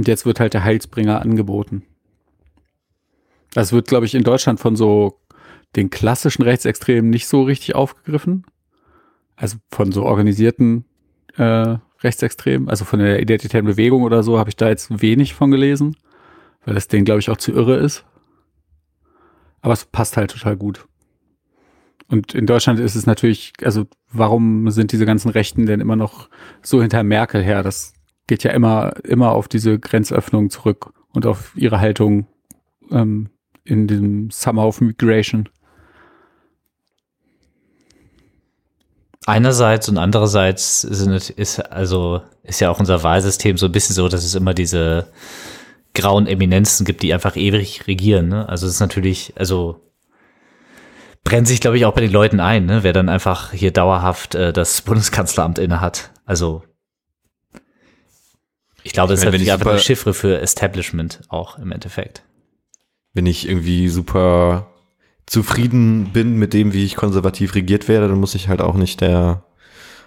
Und 0.00 0.08
jetzt 0.08 0.24
wird 0.24 0.40
halt 0.40 0.54
der 0.54 0.64
Heilsbringer 0.64 1.20
angeboten. 1.20 1.82
Das 3.52 3.70
wird, 3.70 3.86
glaube 3.86 4.06
ich, 4.06 4.14
in 4.14 4.24
Deutschland 4.24 4.58
von 4.58 4.74
so 4.74 5.20
den 5.76 5.90
klassischen 5.90 6.40
Rechtsextremen 6.40 7.10
nicht 7.10 7.28
so 7.28 7.42
richtig 7.42 7.74
aufgegriffen. 7.74 8.46
Also 9.36 9.58
von 9.70 9.92
so 9.92 10.04
organisierten 10.04 10.86
äh, 11.36 11.76
Rechtsextremen, 12.02 12.70
also 12.70 12.86
von 12.86 12.98
der 12.98 13.20
identitären 13.20 13.66
Bewegung 13.66 14.02
oder 14.04 14.22
so, 14.22 14.38
habe 14.38 14.48
ich 14.48 14.56
da 14.56 14.70
jetzt 14.70 15.02
wenig 15.02 15.34
von 15.34 15.50
gelesen, 15.50 15.94
weil 16.64 16.72
das 16.72 16.88
denen, 16.88 17.04
glaube 17.04 17.20
ich, 17.20 17.28
auch 17.28 17.36
zu 17.36 17.52
irre 17.52 17.76
ist. 17.76 18.06
Aber 19.60 19.74
es 19.74 19.84
passt 19.84 20.16
halt 20.16 20.30
total 20.30 20.56
gut. 20.56 20.86
Und 22.08 22.34
in 22.34 22.46
Deutschland 22.46 22.80
ist 22.80 22.94
es 22.94 23.04
natürlich, 23.04 23.52
also 23.62 23.86
warum 24.10 24.70
sind 24.70 24.92
diese 24.92 25.04
ganzen 25.04 25.28
Rechten 25.28 25.66
denn 25.66 25.82
immer 25.82 25.96
noch 25.96 26.30
so 26.62 26.80
hinter 26.80 27.02
Merkel 27.02 27.42
her? 27.42 27.62
Das 27.62 27.92
geht 28.30 28.44
ja 28.44 28.52
immer, 28.52 28.92
immer 29.02 29.32
auf 29.32 29.48
diese 29.48 29.80
Grenzöffnung 29.80 30.50
zurück 30.50 30.92
und 31.12 31.26
auf 31.26 31.50
ihre 31.56 31.80
Haltung 31.80 32.28
ähm, 32.92 33.28
in 33.64 33.88
dem 33.88 34.30
Summer 34.30 34.68
of 34.68 34.80
Migration. 34.80 35.48
Einerseits 39.26 39.88
und 39.88 39.98
andererseits 39.98 40.82
sind, 40.82 41.30
ist 41.30 41.58
also 41.58 42.22
ist 42.44 42.60
ja 42.60 42.70
auch 42.70 42.78
unser 42.78 43.02
Wahlsystem 43.02 43.58
so 43.58 43.66
ein 43.66 43.72
bisschen 43.72 43.96
so, 43.96 44.08
dass 44.08 44.24
es 44.24 44.36
immer 44.36 44.54
diese 44.54 45.08
grauen 45.92 46.28
Eminenzen 46.28 46.86
gibt, 46.86 47.02
die 47.02 47.12
einfach 47.12 47.34
ewig 47.34 47.88
regieren. 47.88 48.28
Ne? 48.28 48.48
Also 48.48 48.68
es 48.68 48.74
ist 48.74 48.80
natürlich, 48.80 49.32
also 49.36 49.80
brennt 51.24 51.48
sich, 51.48 51.60
glaube 51.60 51.78
ich, 51.78 51.84
auch 51.84 51.94
bei 51.94 52.00
den 52.00 52.12
Leuten 52.12 52.38
ein, 52.38 52.66
ne? 52.66 52.84
wer 52.84 52.92
dann 52.92 53.08
einfach 53.08 53.50
hier 53.50 53.72
dauerhaft 53.72 54.36
äh, 54.36 54.52
das 54.52 54.82
Bundeskanzleramt 54.82 55.58
inne 55.58 55.80
hat. 55.80 56.12
Also 56.24 56.62
ich 58.82 58.92
glaube, 58.92 59.12
es 59.12 59.20
ist 59.20 59.24
natürlich 59.24 59.52
einfach 59.52 59.70
eine 59.70 59.80
Chiffre 59.80 60.14
für 60.14 60.40
Establishment 60.40 61.20
auch 61.28 61.58
im 61.58 61.72
Endeffekt. 61.72 62.22
Wenn 63.12 63.26
ich 63.26 63.48
irgendwie 63.48 63.88
super 63.88 64.68
zufrieden 65.26 66.10
bin 66.12 66.38
mit 66.38 66.54
dem, 66.54 66.72
wie 66.72 66.84
ich 66.84 66.96
konservativ 66.96 67.54
regiert 67.54 67.88
werde, 67.88 68.08
dann 68.08 68.18
muss 68.18 68.34
ich 68.34 68.48
halt 68.48 68.60
auch 68.60 68.74
nicht 68.74 69.00
der 69.00 69.44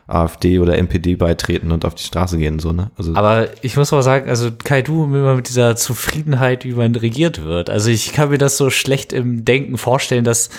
AfD 0.05 0.59
oder 0.59 0.78
NPD 0.78 1.15
beitreten 1.15 1.71
und 1.71 1.86
auf 1.86 1.95
die 1.95 2.03
Straße 2.03 2.38
gehen, 2.38 2.59
so, 2.59 2.74
ne? 2.74 2.91
Also 2.97 3.15
aber 3.15 3.47
ich 3.63 3.78
muss 3.78 3.93
aber 3.93 4.03
sagen, 4.03 4.30
also 4.30 4.51
Kai, 4.51 4.82
du 4.82 5.05
immer 5.05 5.36
mit 5.36 5.47
dieser 5.47 5.78
Zufriedenheit, 5.78 6.65
wie 6.65 6.74
man 6.74 6.93
regiert 6.95 7.43
wird. 7.43 7.69
Also 7.69 7.89
ich 7.89 8.11
kann 8.11 8.30
mir 8.30 8.38
das 8.38 8.57
so 8.57 8.69
schlecht 8.69 9.13
im 9.13 9.45
Denken 9.45 9.78
vorstellen, 9.78 10.26
dass, 10.26 10.49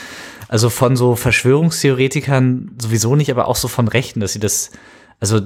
also 0.49 0.71
von 0.71 0.97
so 0.97 1.15
Verschwörungstheoretikern 1.15 2.71
sowieso 2.81 3.17
nicht, 3.17 3.31
aber 3.31 3.49
auch 3.49 3.57
so 3.57 3.69
von 3.69 3.87
Rechten, 3.87 4.21
dass 4.21 4.33
sie 4.33 4.41
das, 4.41 4.71
also, 5.21 5.43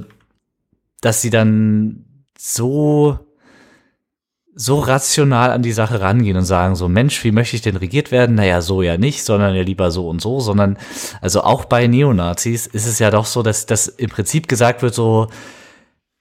dass 1.01 1.21
sie 1.21 1.31
dann 1.31 2.05
so, 2.39 3.19
so 4.55 4.79
rational 4.79 5.51
an 5.51 5.63
die 5.63 5.73
Sache 5.73 6.01
rangehen 6.01 6.37
und 6.37 6.45
sagen 6.45 6.77
so, 6.77 6.89
Mensch, 6.89 7.23
wie 7.25 7.33
möchte 7.33 7.57
ich 7.57 7.63
denn 7.63 7.77
regiert 7.77 8.11
werden? 8.13 8.37
Naja, 8.37 8.63
so 8.63 8.81
ja 8.81 8.97
nicht, 8.97 9.25
sondern 9.25 9.55
ja 9.55 9.63
lieber 9.63 9.91
so 9.91 10.09
und 10.09 10.23
so, 10.23 10.41
sondern 10.41 10.79
also 11.21 11.43
auch 11.43 11.65
bei 11.65 11.87
Neonazis 11.87 12.67
ist 12.67 12.87
es 12.87 13.01
ja 13.01 13.11
doch 13.11 13.27
so, 13.27 13.43
dass 13.43 13.67
das 13.67 13.89
im 13.89 14.09
Prinzip 14.09 14.49
gesagt 14.49 14.83
wird 14.83 14.95
so, 14.95 15.29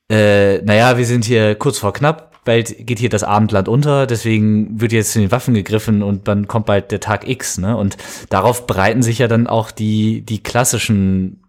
äh, 0.09 0.61
naja, 0.63 0.97
wir 0.97 1.05
sind 1.05 1.23
hier 1.23 1.55
kurz 1.55 1.77
vor 1.77 1.93
knapp, 1.93 2.43
bald 2.45 2.87
geht 2.87 2.97
hier 2.97 3.09
das 3.09 3.23
Abendland 3.23 3.67
unter, 3.67 4.07
deswegen 4.07 4.81
wird 4.81 4.93
jetzt 4.93 5.11
zu 5.11 5.19
den 5.19 5.31
Waffen 5.31 5.53
gegriffen 5.53 6.01
und 6.01 6.27
dann 6.27 6.47
kommt 6.47 6.65
bald 6.65 6.91
der 6.91 6.99
Tag 6.99 7.27
X, 7.27 7.57
ne? 7.57 7.77
Und 7.77 7.97
darauf 8.29 8.65
bereiten 8.65 9.03
sich 9.03 9.19
ja 9.19 9.27
dann 9.27 9.47
auch 9.47 9.69
die, 9.69 10.21
die 10.21 10.41
klassischen 10.41 11.43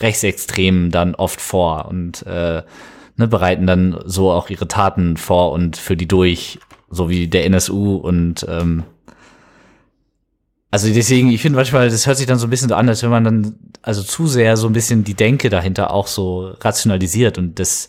Rechtsextremen 0.00 0.90
dann 0.90 1.14
oft 1.14 1.40
vor 1.40 1.86
und 1.86 2.26
äh, 2.26 2.62
ne, 3.20 3.28
bereiten 3.28 3.66
dann 3.66 3.98
so 4.04 4.30
auch 4.30 4.50
ihre 4.50 4.68
Taten 4.68 5.16
vor 5.16 5.52
und 5.52 5.76
für 5.76 5.96
die 5.96 6.08
durch, 6.08 6.58
so 6.90 7.08
wie 7.08 7.28
der 7.28 7.46
NSU 7.46 7.96
und 7.96 8.44
ähm, 8.48 8.84
also 10.72 10.92
deswegen, 10.92 11.30
ich 11.30 11.42
finde 11.42 11.56
manchmal, 11.56 11.90
das 11.90 12.06
hört 12.06 12.16
sich 12.16 12.26
dann 12.26 12.38
so 12.38 12.46
ein 12.46 12.50
bisschen 12.50 12.68
so 12.68 12.76
an, 12.76 12.88
als 12.88 13.02
wenn 13.02 13.10
man 13.10 13.24
dann 13.24 13.54
also 13.82 14.02
zu 14.02 14.28
sehr 14.28 14.56
so 14.56 14.68
ein 14.68 14.72
bisschen 14.72 15.02
die 15.02 15.14
Denke 15.14 15.50
dahinter 15.50 15.92
auch 15.92 16.06
so 16.06 16.54
rationalisiert 16.60 17.38
und 17.38 17.58
das 17.58 17.88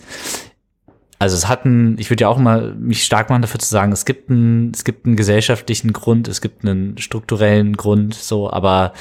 also 1.21 1.35
es 1.35 1.47
hat 1.47 1.67
einen, 1.67 1.99
ich 1.99 2.09
würde 2.09 2.23
ja 2.23 2.29
auch 2.29 2.39
mal 2.39 2.73
mich 2.73 3.03
stark 3.03 3.29
machen 3.29 3.43
dafür 3.43 3.59
zu 3.59 3.69
sagen, 3.69 3.91
es 3.91 4.05
gibt 4.05 4.31
einen, 4.31 4.71
es 4.73 4.83
gibt 4.83 5.05
einen 5.05 5.15
gesellschaftlichen 5.15 5.93
Grund, 5.93 6.27
es 6.27 6.41
gibt 6.41 6.65
einen 6.65 6.97
strukturellen 6.97 7.77
Grund, 7.77 8.15
so, 8.15 8.51
aber, 8.51 8.93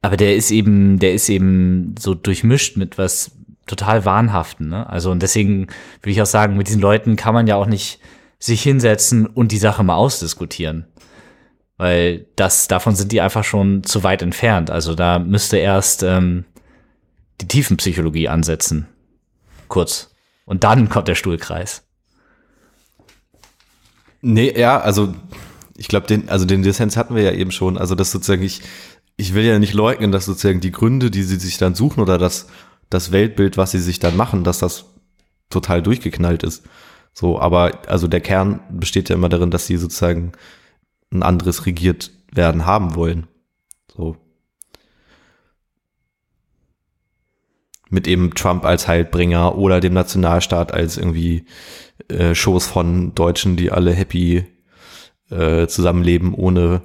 aber 0.00 0.16
der 0.16 0.36
ist 0.36 0.52
eben, 0.52 1.00
der 1.00 1.14
ist 1.14 1.28
eben 1.28 1.96
so 1.98 2.14
durchmischt 2.14 2.76
mit 2.76 2.96
was 2.96 3.32
total 3.68 4.04
wahnhaften. 4.04 4.68
Ne? 4.68 4.88
Also 4.88 5.10
und 5.10 5.22
deswegen 5.22 5.68
würde 6.00 6.10
ich 6.10 6.22
auch 6.22 6.26
sagen, 6.26 6.56
mit 6.56 6.68
diesen 6.68 6.80
Leuten 6.80 7.16
kann 7.16 7.34
man 7.34 7.46
ja 7.46 7.56
auch 7.56 7.66
nicht 7.66 8.00
sich 8.38 8.62
hinsetzen 8.62 9.26
und 9.26 9.52
die 9.52 9.58
Sache 9.58 9.82
mal 9.82 9.96
ausdiskutieren. 9.96 10.86
Weil 11.76 12.26
das, 12.34 12.66
davon 12.66 12.96
sind 12.96 13.12
die 13.12 13.20
einfach 13.20 13.44
schon 13.44 13.84
zu 13.84 14.02
weit 14.02 14.22
entfernt. 14.22 14.70
Also 14.70 14.94
da 14.94 15.18
müsste 15.18 15.58
erst 15.58 16.02
ähm, 16.02 16.44
die 17.40 17.46
Tiefenpsychologie 17.46 18.28
ansetzen. 18.28 18.88
Kurz. 19.68 20.14
Und 20.44 20.64
dann 20.64 20.88
kommt 20.88 21.08
der 21.08 21.14
Stuhlkreis. 21.14 21.84
Nee, 24.20 24.52
ja, 24.58 24.80
also 24.80 25.14
ich 25.76 25.86
glaube, 25.86 26.08
den, 26.08 26.28
also 26.28 26.44
den 26.44 26.62
Dissens 26.62 26.96
hatten 26.96 27.14
wir 27.14 27.22
ja 27.22 27.32
eben 27.32 27.52
schon. 27.52 27.78
Also 27.78 27.94
das 27.94 28.10
sozusagen, 28.10 28.42
ich, 28.42 28.62
ich 29.16 29.34
will 29.34 29.44
ja 29.44 29.60
nicht 29.60 29.74
leugnen, 29.74 30.10
dass 30.10 30.24
sozusagen 30.24 30.60
die 30.60 30.72
Gründe, 30.72 31.10
die 31.10 31.22
sie 31.22 31.38
sich 31.38 31.58
dann 31.58 31.76
suchen 31.76 32.00
oder 32.00 32.18
das 32.18 32.48
das 32.90 33.12
Weltbild, 33.12 33.56
was 33.56 33.72
sie 33.72 33.80
sich 33.80 33.98
dann 33.98 34.16
machen, 34.16 34.44
dass 34.44 34.58
das 34.58 34.86
total 35.50 35.82
durchgeknallt 35.82 36.42
ist. 36.42 36.64
So, 37.12 37.40
aber 37.40 37.88
also 37.88 38.06
der 38.06 38.20
Kern 38.20 38.60
besteht 38.70 39.08
ja 39.08 39.16
immer 39.16 39.28
darin, 39.28 39.50
dass 39.50 39.66
sie 39.66 39.76
sozusagen 39.76 40.32
ein 41.12 41.22
anderes 41.22 41.66
regiert 41.66 42.10
werden 42.32 42.66
haben 42.66 42.94
wollen. 42.94 43.26
So. 43.94 44.16
Mit 47.90 48.06
eben 48.06 48.34
Trump 48.34 48.64
als 48.64 48.86
Heilbringer 48.86 49.56
oder 49.56 49.80
dem 49.80 49.94
Nationalstaat 49.94 50.72
als 50.72 50.98
irgendwie 50.98 51.46
äh, 52.08 52.34
Shows 52.34 52.66
von 52.66 53.14
Deutschen, 53.14 53.56
die 53.56 53.72
alle 53.72 53.92
happy 53.92 54.44
äh, 55.30 55.66
zusammenleben 55.66 56.34
ohne 56.34 56.82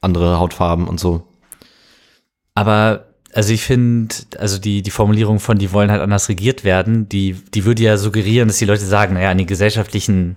andere 0.00 0.38
Hautfarben 0.38 0.86
und 0.86 1.00
so. 1.00 1.26
Aber 2.54 3.13
also 3.34 3.52
ich 3.52 3.64
finde, 3.64 4.14
also 4.38 4.58
die, 4.58 4.82
die 4.82 4.90
Formulierung 4.90 5.40
von, 5.40 5.58
die 5.58 5.72
wollen 5.72 5.90
halt 5.90 6.00
anders 6.00 6.28
regiert 6.28 6.62
werden, 6.62 7.08
die, 7.08 7.32
die 7.52 7.64
würde 7.64 7.82
ja 7.82 7.96
suggerieren, 7.96 8.46
dass 8.46 8.58
die 8.58 8.64
Leute 8.64 8.84
sagen, 8.84 9.14
naja, 9.14 9.30
an 9.30 9.38
den 9.38 9.48
gesellschaftlichen 9.48 10.36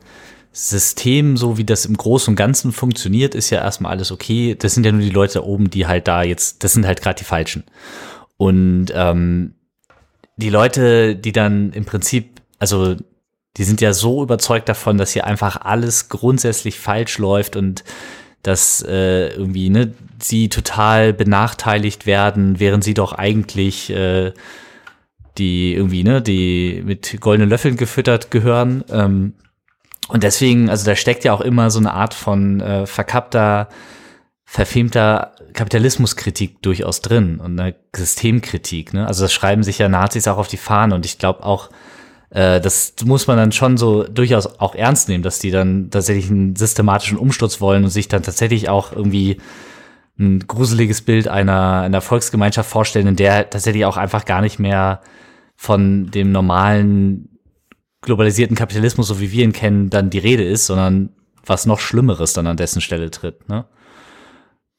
Systemen, 0.51 1.37
so 1.37 1.59
wie 1.59 1.63
das 1.63 1.85
im 1.85 1.95
Großen 1.95 2.31
und 2.31 2.35
Ganzen 2.35 2.71
funktioniert, 2.71 3.35
ist 3.35 3.51
ja 3.51 3.59
erstmal 3.59 3.91
alles 3.91 4.11
okay. 4.11 4.55
Das 4.57 4.73
sind 4.73 4.83
ja 4.83 4.91
nur 4.91 5.01
die 5.01 5.11
Leute 5.11 5.35
da 5.35 5.41
oben, 5.41 5.69
die 5.69 5.85
halt 5.85 6.07
da 6.07 6.23
jetzt, 6.23 6.63
das 6.63 6.73
sind 6.73 6.87
halt 6.87 7.03
gerade 7.03 7.19
die 7.19 7.23
Falschen. 7.23 7.65
Und 8.37 8.87
ähm, 8.95 9.53
die 10.37 10.49
Leute, 10.49 11.15
die 11.15 11.31
dann 11.31 11.73
im 11.73 11.85
Prinzip, 11.85 12.41
also 12.57 12.95
die 13.57 13.63
sind 13.63 13.79
ja 13.79 13.93
so 13.93 14.23
überzeugt 14.23 14.69
davon, 14.69 14.97
dass 14.97 15.13
hier 15.13 15.27
einfach 15.27 15.61
alles 15.61 16.09
grundsätzlich 16.09 16.79
falsch 16.79 17.19
läuft 17.19 17.55
und 17.55 17.83
dass 18.47 18.81
äh, 18.81 19.27
irgendwie 19.27 19.69
ne, 19.69 19.93
sie 20.21 20.47
total 20.47 21.11
benachteiligt 21.11 22.05
werden, 22.05 22.61
während 22.61 22.81
sie 22.81 22.93
doch 22.93 23.11
eigentlich 23.11 23.89
äh, 23.89 24.31
die 25.37 25.73
irgendwie 25.75 26.05
ne, 26.05 26.21
die 26.21 26.81
mit 26.85 27.19
goldenen 27.19 27.49
Löffeln 27.49 27.75
gefüttert 27.75 28.31
gehören. 28.31 28.85
Ähm, 28.89 29.33
und 30.07 30.23
deswegen, 30.23 30.69
also 30.69 30.85
da 30.85 30.95
steckt 30.95 31.25
ja 31.25 31.33
auch 31.33 31.41
immer 31.41 31.69
so 31.69 31.79
eine 31.79 31.91
Art 31.93 32.13
von 32.13 32.61
äh, 32.61 32.85
verkappter, 32.85 33.67
verfemter 34.45 35.33
Kapitalismuskritik 35.51 36.61
durchaus 36.61 37.01
drin 37.01 37.41
und 37.41 37.59
eine 37.59 37.75
Systemkritik. 37.93 38.93
Ne? 38.93 39.05
Also 39.05 39.25
das 39.25 39.33
schreiben 39.33 39.63
sich 39.63 39.79
ja 39.79 39.89
Nazis 39.89 40.29
auch 40.29 40.37
auf 40.37 40.47
die 40.47 40.55
Fahnen 40.55 40.93
und 40.93 41.05
ich 41.05 41.17
glaube 41.17 41.43
auch, 41.43 41.69
das 42.29 42.93
muss 43.05 43.27
man 43.27 43.37
dann 43.37 43.51
schon 43.53 43.77
so 43.77 44.03
durchaus 44.03 44.59
auch 44.59 44.75
ernst 44.75 45.07
nehmen, 45.07 45.23
dass 45.23 45.39
die 45.39 45.51
dann 45.51 45.89
tatsächlich 45.89 46.29
einen 46.29 46.55
systematischen 46.55 47.17
Umsturz 47.17 47.61
wollen 47.61 47.85
und 47.85 47.89
sich 47.89 48.09
dann 48.09 48.21
tatsächlich 48.21 48.67
auch 48.67 48.91
irgendwie 48.91 49.37
ein 50.19 50.45
gruseliges 50.45 51.03
Bild 51.03 51.27
einer, 51.27 51.81
einer 51.81 52.01
Volksgemeinschaft 52.01 52.69
vorstellen, 52.69 53.07
in 53.07 53.15
der 53.15 53.49
tatsächlich 53.49 53.85
auch 53.85 53.97
einfach 53.97 54.25
gar 54.25 54.41
nicht 54.41 54.59
mehr 54.59 55.01
von 55.55 56.11
dem 56.11 56.31
normalen 56.31 57.29
globalisierten 58.01 58.55
Kapitalismus, 58.55 59.07
so 59.07 59.19
wie 59.19 59.31
wir 59.31 59.43
ihn 59.43 59.53
kennen, 59.53 59.89
dann 59.89 60.09
die 60.09 60.19
Rede 60.19 60.43
ist, 60.43 60.65
sondern 60.65 61.09
was 61.45 61.65
noch 61.65 61.79
Schlimmeres 61.79 62.33
dann 62.33 62.47
an 62.47 62.57
dessen 62.57 62.81
Stelle 62.81 63.09
tritt. 63.09 63.47
Ne? 63.47 63.65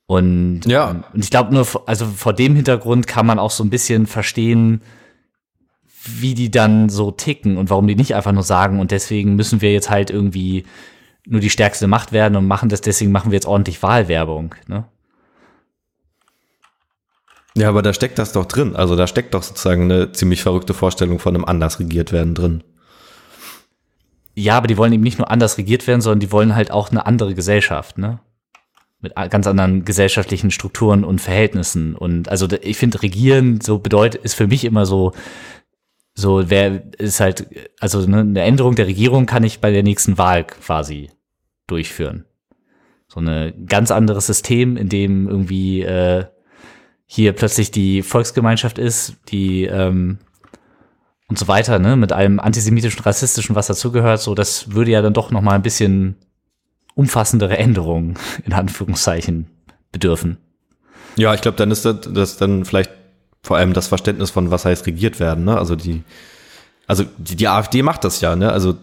Und, 0.06 0.62
ja. 0.66 1.04
und 1.12 1.24
ich 1.24 1.30
glaube 1.30 1.52
nur, 1.54 1.66
also 1.86 2.06
vor 2.06 2.32
dem 2.32 2.54
Hintergrund 2.54 3.06
kann 3.06 3.26
man 3.26 3.38
auch 3.38 3.50
so 3.50 3.64
ein 3.64 3.70
bisschen 3.70 4.06
verstehen, 4.06 4.82
wie 6.04 6.34
die 6.34 6.50
dann 6.50 6.88
so 6.88 7.10
ticken 7.10 7.56
und 7.56 7.70
warum 7.70 7.86
die 7.86 7.96
nicht 7.96 8.14
einfach 8.14 8.32
nur 8.32 8.42
sagen, 8.42 8.80
und 8.80 8.90
deswegen 8.90 9.36
müssen 9.36 9.60
wir 9.60 9.72
jetzt 9.72 9.90
halt 9.90 10.10
irgendwie 10.10 10.64
nur 11.26 11.40
die 11.40 11.50
stärkste 11.50 11.86
Macht 11.86 12.12
werden 12.12 12.36
und 12.36 12.46
machen 12.46 12.68
das, 12.68 12.80
deswegen 12.80 13.12
machen 13.12 13.30
wir 13.30 13.36
jetzt 13.36 13.46
ordentlich 13.46 13.82
Wahlwerbung. 13.82 14.54
Ne? 14.66 14.84
Ja, 17.54 17.68
aber 17.68 17.82
da 17.82 17.92
steckt 17.92 18.18
das 18.18 18.32
doch 18.32 18.46
drin. 18.46 18.76
Also 18.76 18.94
da 18.94 19.06
steckt 19.06 19.34
doch 19.34 19.42
sozusagen 19.42 19.82
eine 19.82 20.12
ziemlich 20.12 20.42
verrückte 20.42 20.74
Vorstellung 20.74 21.18
von 21.18 21.34
einem 21.34 21.44
anders 21.44 21.80
regiert 21.80 22.12
werden 22.12 22.34
drin. 22.34 22.62
Ja, 24.34 24.56
aber 24.56 24.68
die 24.68 24.76
wollen 24.76 24.92
eben 24.92 25.02
nicht 25.02 25.18
nur 25.18 25.30
anders 25.30 25.58
regiert 25.58 25.86
werden, 25.88 26.00
sondern 26.00 26.20
die 26.20 26.30
wollen 26.30 26.54
halt 26.54 26.70
auch 26.70 26.90
eine 26.90 27.04
andere 27.04 27.34
Gesellschaft, 27.34 27.98
ne? 27.98 28.20
Mit 29.00 29.14
ganz 29.30 29.46
anderen 29.46 29.84
gesellschaftlichen 29.84 30.50
Strukturen 30.50 31.04
und 31.04 31.20
Verhältnissen. 31.20 31.94
Und 31.96 32.28
also 32.28 32.48
ich 32.62 32.76
finde, 32.76 33.02
regieren 33.02 33.60
so 33.60 33.78
bedeutet, 33.78 34.22
ist 34.22 34.34
für 34.34 34.46
mich 34.46 34.64
immer 34.64 34.86
so, 34.86 35.12
so, 36.18 36.50
wer 36.50 36.82
ist 36.98 37.20
halt, 37.20 37.46
also 37.78 38.04
ne, 38.04 38.18
eine 38.18 38.42
Änderung 38.42 38.74
der 38.74 38.88
Regierung 38.88 39.24
kann 39.24 39.44
ich 39.44 39.60
bei 39.60 39.70
der 39.70 39.84
nächsten 39.84 40.18
Wahl 40.18 40.42
quasi 40.42 41.10
durchführen. 41.68 42.24
So 43.06 43.20
ein 43.20 43.66
ganz 43.66 43.92
anderes 43.92 44.26
System, 44.26 44.76
in 44.76 44.88
dem 44.88 45.28
irgendwie 45.28 45.82
äh, 45.82 46.24
hier 47.06 47.34
plötzlich 47.34 47.70
die 47.70 48.02
Volksgemeinschaft 48.02 48.78
ist, 48.78 49.14
die 49.28 49.66
ähm, 49.66 50.18
und 51.28 51.38
so 51.38 51.46
weiter, 51.46 51.78
ne, 51.78 51.94
mit 51.94 52.12
allem 52.12 52.40
antisemitischen, 52.40 53.04
rassistischen, 53.04 53.54
was 53.54 53.68
dazugehört, 53.68 54.20
so 54.20 54.34
das 54.34 54.72
würde 54.72 54.90
ja 54.90 55.02
dann 55.02 55.14
doch 55.14 55.30
noch 55.30 55.40
mal 55.40 55.54
ein 55.54 55.62
bisschen 55.62 56.16
umfassendere 56.96 57.56
Änderungen 57.58 58.18
in 58.44 58.54
Anführungszeichen 58.54 59.46
bedürfen. 59.92 60.38
Ja, 61.14 61.32
ich 61.32 61.42
glaube, 61.42 61.58
dann 61.58 61.70
ist 61.70 61.84
das, 61.84 62.00
das 62.12 62.38
dann 62.38 62.64
vielleicht 62.64 62.90
vor 63.42 63.56
allem 63.56 63.72
das 63.72 63.88
Verständnis 63.88 64.30
von, 64.30 64.50
was 64.50 64.64
heißt 64.64 64.86
regiert 64.86 65.20
werden, 65.20 65.44
ne? 65.44 65.56
Also 65.56 65.76
die, 65.76 66.02
also 66.86 67.04
die, 67.18 67.36
die 67.36 67.48
AfD 67.48 67.82
macht 67.82 68.04
das 68.04 68.20
ja, 68.20 68.36
ne? 68.36 68.52
Also 68.52 68.76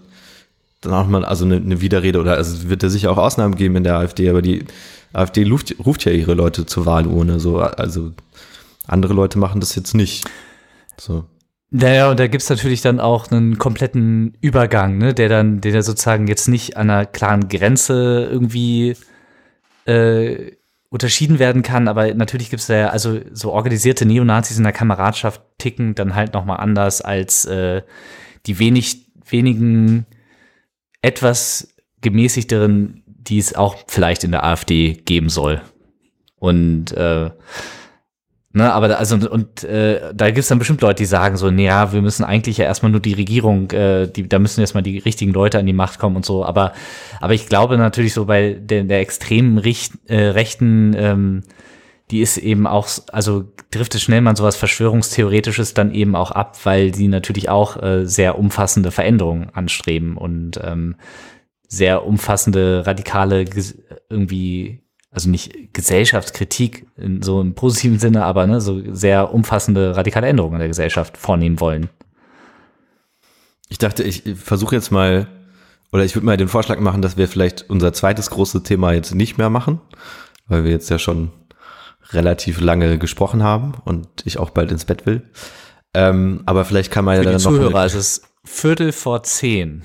dann 0.82 0.94
hat 0.94 1.10
man 1.10 1.24
also 1.24 1.46
eine, 1.46 1.58
eine 1.58 1.82
Widerrede 1.82 2.20
oder 2.20 2.36
also 2.36 2.56
es 2.56 2.70
wird 2.70 2.84
ja 2.84 2.90
sicher 2.90 3.12
auch 3.12 3.18
Ausnahmen 3.18 3.56
geben 3.56 3.76
in 3.76 3.84
der 3.84 3.98
AfD, 3.98 4.30
aber 4.30 4.42
die 4.42 4.66
AfD 5.14 5.48
ruft, 5.50 5.76
ruft 5.84 6.06
ja 6.06 6.12
ihre 6.12 6.34
Leute 6.34 6.66
zur 6.66 6.86
Wahlurne, 6.86 7.40
so, 7.40 7.60
also 7.60 8.12
andere 8.88 9.14
Leute 9.14 9.40
machen 9.40 9.60
das 9.60 9.76
jetzt 9.76 9.96
nicht. 9.96 10.26
So. 11.00 11.26
Naja, 11.72 12.10
und 12.10 12.20
da 12.20 12.28
gibt's 12.28 12.50
natürlich 12.50 12.82
dann 12.82 13.00
auch 13.00 13.32
einen 13.32 13.58
kompletten 13.58 14.38
Übergang, 14.40 14.98
ne, 14.98 15.14
der 15.14 15.30
dann, 15.30 15.62
der 15.62 15.82
sozusagen 15.84 16.28
jetzt 16.28 16.48
nicht 16.48 16.78
an 16.78 16.90
einer 16.90 17.06
klaren 17.06 17.50
Grenze 17.50 18.28
irgendwie 18.32 18.96
äh, 19.86 20.52
unterschieden 20.96 21.40
werden 21.40 21.62
kann, 21.62 21.90
aber 21.90 22.14
natürlich 22.14 22.50
gibt 22.50 22.62
es 22.62 22.68
da 22.68 22.76
ja, 22.76 22.88
also 22.88 23.20
so 23.34 23.52
organisierte 23.52 24.06
Neonazis 24.06 24.58
in 24.58 24.64
der 24.64 24.72
Kameradschaft 24.72 25.42
ticken 25.58 25.94
dann 25.94 26.16
halt 26.16 26.34
nochmal 26.34 26.62
anders 26.62 27.02
als 27.02 27.44
äh, 27.44 27.82
die 28.46 28.60
wenig, 28.60 29.12
wenigen 29.30 30.06
etwas 31.02 31.76
gemäßigteren, 32.00 33.04
die 33.08 33.38
es 33.38 33.54
auch 33.56 33.76
vielleicht 33.90 34.24
in 34.24 34.32
der 34.32 34.46
AfD 34.46 34.94
geben 34.94 35.28
soll. 35.28 35.62
Und 36.38 36.94
äh, 36.94 37.30
Ne, 38.58 38.72
aber 38.72 38.88
da, 38.88 38.96
also 38.96 39.18
und 39.30 39.66
äh, 39.66 40.14
da 40.14 40.32
gibt's 40.32 40.48
dann 40.48 40.60
bestimmt 40.60 40.80
Leute, 40.80 41.04
die 41.04 41.06
sagen 41.06 41.36
so, 41.36 41.52
naja, 41.52 41.92
wir 41.92 42.02
müssen 42.02 42.24
eigentlich 42.24 42.56
ja 42.56 42.64
erstmal 42.64 42.90
nur 42.90 43.02
die 43.02 43.12
Regierung, 43.12 43.70
äh, 43.72 44.08
die, 44.08 44.30
da 44.30 44.40
müssen 44.40 44.62
erstmal 44.62 44.82
die 44.82 44.98
richtigen 44.98 45.34
Leute 45.34 45.60
an 45.60 45.66
die 45.66 45.74
Macht 45.74 46.00
kommen 46.00 46.16
und 46.16 46.26
so. 46.26 46.46
Aber, 46.46 46.72
aber 47.20 47.34
ich 47.34 47.48
glaube 47.48 47.78
natürlich 47.78 48.14
so 48.14 48.24
bei 48.24 48.54
der, 48.54 48.86
der 48.86 49.02
extremen 49.02 49.58
Richt, 49.58 49.96
äh, 50.08 50.28
Rechten, 50.28 50.96
ähm, 50.98 51.44
die 52.12 52.22
ist 52.22 52.38
eben 52.38 52.66
auch, 52.66 52.88
also 53.12 53.44
driftet 53.72 54.00
schnell 54.00 54.22
mal 54.22 54.38
sowas 54.38 54.56
Verschwörungstheoretisches 54.56 55.74
dann 55.74 55.94
eben 55.94 56.16
auch 56.16 56.32
ab, 56.32 56.58
weil 56.64 56.92
die 56.92 57.10
natürlich 57.10 57.50
auch 57.50 57.84
äh, 57.84 58.06
sehr 58.06 58.40
umfassende 58.40 58.92
Veränderungen 58.92 59.50
anstreben 59.54 60.16
und 60.16 60.62
ähm, 60.64 60.96
sehr 61.68 62.06
umfassende 62.06 62.88
radikale 62.88 63.44
irgendwie 64.10 64.85
also 65.16 65.30
nicht 65.30 65.74
Gesellschaftskritik 65.74 66.88
in 66.98 67.22
so 67.22 67.40
im 67.40 67.56
positiven 67.56 68.00
Sinne, 68.00 68.26
aber 68.26 68.46
ne, 68.48 68.60
so 68.60 68.82
sehr 68.94 69.34
umfassende 69.34 69.96
radikale 69.96 70.28
Änderungen 70.28 70.56
in 70.56 70.60
der 70.60 70.68
Gesellschaft 70.68 71.18
vornehmen 71.18 71.60
wollen. 71.62 71.90
Ich 73.70 73.78
dachte, 73.78 74.04
ich 74.04 74.24
versuche 74.36 74.76
jetzt 74.76 74.92
mal, 74.92 75.28
oder 75.94 76.04
ich 76.04 76.16
würde 76.16 76.26
mal 76.26 76.38
den 76.38 76.50
Vorschlag 76.50 76.80
machen, 76.80 77.02
dass 77.02 77.16
wir 77.16 77.30
vielleicht 77.30 77.70
unser 77.70 77.94
zweites 77.94 78.30
großes 78.30 78.64
Thema 78.64 78.92
jetzt 78.92 79.16
nicht 79.16 79.38
mehr 79.38 79.50
machen, 79.50 79.80
weil 80.48 80.66
wir 80.66 80.72
jetzt 80.72 80.90
ja 80.90 81.00
schon 81.00 81.32
relativ 82.12 82.60
lange 82.60 82.98
gesprochen 83.00 83.42
haben 83.42 83.74
und 83.86 84.08
ich 84.26 84.38
auch 84.38 84.50
bald 84.50 84.72
ins 84.72 84.86
Bett 84.86 85.06
will. 85.06 85.24
Ähm, 85.94 86.44
aber 86.46 86.66
vielleicht 86.66 86.92
kann 86.92 87.06
man 87.06 87.16
Für 87.16 87.24
ja 87.24 87.32
dann 87.32 87.40
die 87.40 87.44
noch. 87.46 87.52
Zuhörer, 87.52 87.86
es 87.86 87.96
ist 87.96 88.28
Viertel 88.44 88.92
vor 88.92 89.24
zehn. 89.24 89.84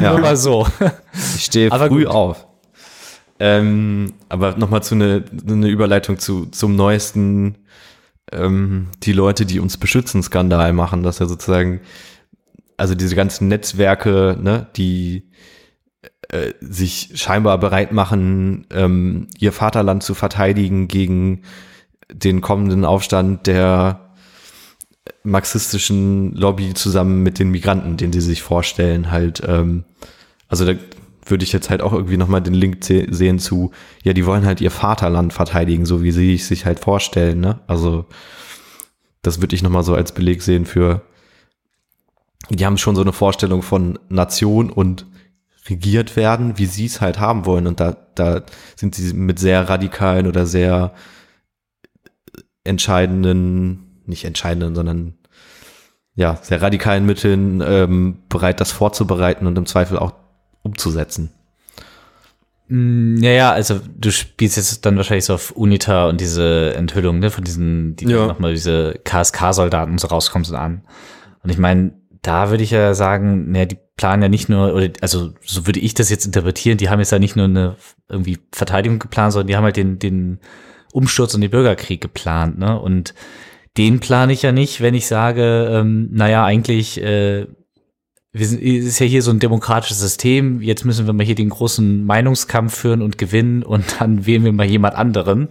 Ja. 0.00 0.12
Nur 0.12 0.20
mal 0.20 0.36
so. 0.36 0.66
Ich 1.36 1.44
stehe 1.44 1.70
früh 1.70 2.04
gut. 2.04 2.06
auf. 2.06 2.49
Ähm, 3.40 4.12
aber 4.28 4.56
nochmal 4.56 4.82
zu 4.82 4.94
eine, 4.94 5.24
eine 5.48 5.68
Überleitung 5.68 6.18
zu, 6.18 6.46
zum 6.46 6.76
neuesten, 6.76 7.56
ähm, 8.32 8.88
die 9.02 9.14
Leute, 9.14 9.46
die 9.46 9.60
uns 9.60 9.78
beschützen, 9.78 10.22
Skandal 10.22 10.74
machen, 10.74 11.02
dass 11.02 11.20
ja 11.20 11.26
sozusagen, 11.26 11.80
also 12.76 12.94
diese 12.94 13.16
ganzen 13.16 13.48
Netzwerke, 13.48 14.36
ne, 14.38 14.66
die 14.76 15.30
äh, 16.28 16.52
sich 16.60 17.12
scheinbar 17.14 17.56
bereit 17.58 17.92
machen, 17.92 18.66
ähm, 18.70 19.28
ihr 19.38 19.52
Vaterland 19.52 20.02
zu 20.02 20.14
verteidigen 20.14 20.86
gegen 20.86 21.42
den 22.12 22.42
kommenden 22.42 22.84
Aufstand 22.84 23.46
der 23.46 24.10
marxistischen 25.22 26.34
Lobby 26.34 26.74
zusammen 26.74 27.22
mit 27.22 27.38
den 27.38 27.50
Migranten, 27.50 27.96
den 27.96 28.12
sie 28.12 28.20
sich 28.20 28.42
vorstellen, 28.42 29.10
halt, 29.10 29.42
ähm, 29.46 29.84
also 30.48 30.66
da 30.66 30.74
würde 31.30 31.44
ich 31.44 31.52
jetzt 31.52 31.70
halt 31.70 31.82
auch 31.82 31.92
irgendwie 31.92 32.16
nochmal 32.16 32.40
den 32.42 32.54
Link 32.54 32.84
sehen 32.84 33.38
zu, 33.38 33.72
ja, 34.02 34.12
die 34.12 34.26
wollen 34.26 34.44
halt 34.44 34.60
ihr 34.60 34.70
Vaterland 34.70 35.32
verteidigen, 35.32 35.86
so 35.86 36.02
wie 36.02 36.12
sie 36.12 36.36
sich 36.36 36.66
halt 36.66 36.80
vorstellen, 36.80 37.40
ne? 37.40 37.60
Also, 37.66 38.06
das 39.22 39.40
würde 39.40 39.54
ich 39.54 39.62
nochmal 39.62 39.82
so 39.82 39.94
als 39.94 40.12
Beleg 40.12 40.42
sehen 40.42 40.66
für, 40.66 41.02
die 42.48 42.66
haben 42.66 42.78
schon 42.78 42.96
so 42.96 43.02
eine 43.02 43.12
Vorstellung 43.12 43.62
von 43.62 43.98
Nation 44.08 44.70
und 44.70 45.06
regiert 45.68 46.16
werden, 46.16 46.58
wie 46.58 46.66
sie 46.66 46.86
es 46.86 47.00
halt 47.00 47.20
haben 47.20 47.46
wollen. 47.46 47.66
Und 47.66 47.80
da, 47.80 47.96
da 48.14 48.42
sind 48.76 48.94
sie 48.94 49.12
mit 49.14 49.38
sehr 49.38 49.68
radikalen 49.68 50.26
oder 50.26 50.46
sehr 50.46 50.94
entscheidenden, 52.64 54.02
nicht 54.06 54.24
entscheidenden, 54.24 54.74
sondern 54.74 55.14
ja, 56.14 56.38
sehr 56.42 56.60
radikalen 56.60 57.06
Mitteln 57.06 57.62
ähm, 57.64 58.18
bereit, 58.28 58.60
das 58.60 58.72
vorzubereiten 58.72 59.46
und 59.46 59.56
im 59.56 59.66
Zweifel 59.66 59.98
auch 59.98 60.12
umzusetzen. 60.62 61.30
Mm, 62.68 63.16
ja, 63.16 63.30
ja, 63.30 63.52
also 63.52 63.80
du 63.96 64.10
spielst 64.10 64.56
jetzt 64.56 64.86
dann 64.86 64.96
wahrscheinlich 64.96 65.24
so 65.24 65.34
auf 65.34 65.50
Unita 65.50 66.08
und 66.08 66.20
diese 66.20 66.74
Enthüllung, 66.74 67.18
ne, 67.18 67.30
von 67.30 67.44
diesen, 67.44 67.96
die 67.96 68.06
ja. 68.06 68.26
nochmal 68.26 68.52
diese 68.52 68.94
KSK-Soldaten 69.04 69.98
so 69.98 70.08
rauskommen 70.08 70.44
sind 70.44 70.56
an. 70.56 70.82
Und 71.42 71.50
ich 71.50 71.58
meine, 71.58 71.92
da 72.22 72.50
würde 72.50 72.62
ich 72.62 72.70
ja 72.70 72.94
sagen, 72.94 73.50
naja, 73.50 73.64
die 73.64 73.78
planen 73.96 74.22
ja 74.22 74.28
nicht 74.28 74.48
nur, 74.48 74.74
oder 74.74 74.88
also 75.00 75.32
so 75.44 75.66
würde 75.66 75.80
ich 75.80 75.94
das 75.94 76.10
jetzt 76.10 76.26
interpretieren, 76.26 76.78
die 76.78 76.90
haben 76.90 77.00
jetzt 77.00 77.12
ja 77.12 77.18
nicht 77.18 77.36
nur 77.36 77.46
eine 77.46 77.76
irgendwie 78.08 78.38
Verteidigung 78.52 78.98
geplant, 78.98 79.32
sondern 79.32 79.48
die 79.48 79.56
haben 79.56 79.64
halt 79.64 79.76
den, 79.76 79.98
den 79.98 80.38
Umsturz 80.92 81.34
und 81.34 81.40
den 81.40 81.50
Bürgerkrieg 81.50 82.00
geplant, 82.00 82.58
ne? 82.58 82.78
Und 82.78 83.14
den 83.76 84.00
plane 84.00 84.32
ich 84.32 84.42
ja 84.42 84.52
nicht, 84.52 84.80
wenn 84.80 84.94
ich 84.94 85.06
sage, 85.06 85.70
ähm, 85.72 86.08
naja, 86.12 86.44
eigentlich 86.44 87.00
äh, 87.00 87.46
wir 88.32 88.46
sind, 88.46 88.62
es 88.62 88.84
ist 88.84 89.00
ja 89.00 89.06
hier 89.06 89.22
so 89.22 89.32
ein 89.32 89.40
demokratisches 89.40 89.98
System, 89.98 90.62
jetzt 90.62 90.84
müssen 90.84 91.06
wir 91.06 91.12
mal 91.12 91.26
hier 91.26 91.34
den 91.34 91.48
großen 91.48 92.04
Meinungskampf 92.04 92.72
führen 92.76 93.02
und 93.02 93.18
gewinnen 93.18 93.64
und 93.64 93.84
dann 93.98 94.24
wählen 94.24 94.44
wir 94.44 94.52
mal 94.52 94.66
jemand 94.66 94.94
anderen, 94.94 95.48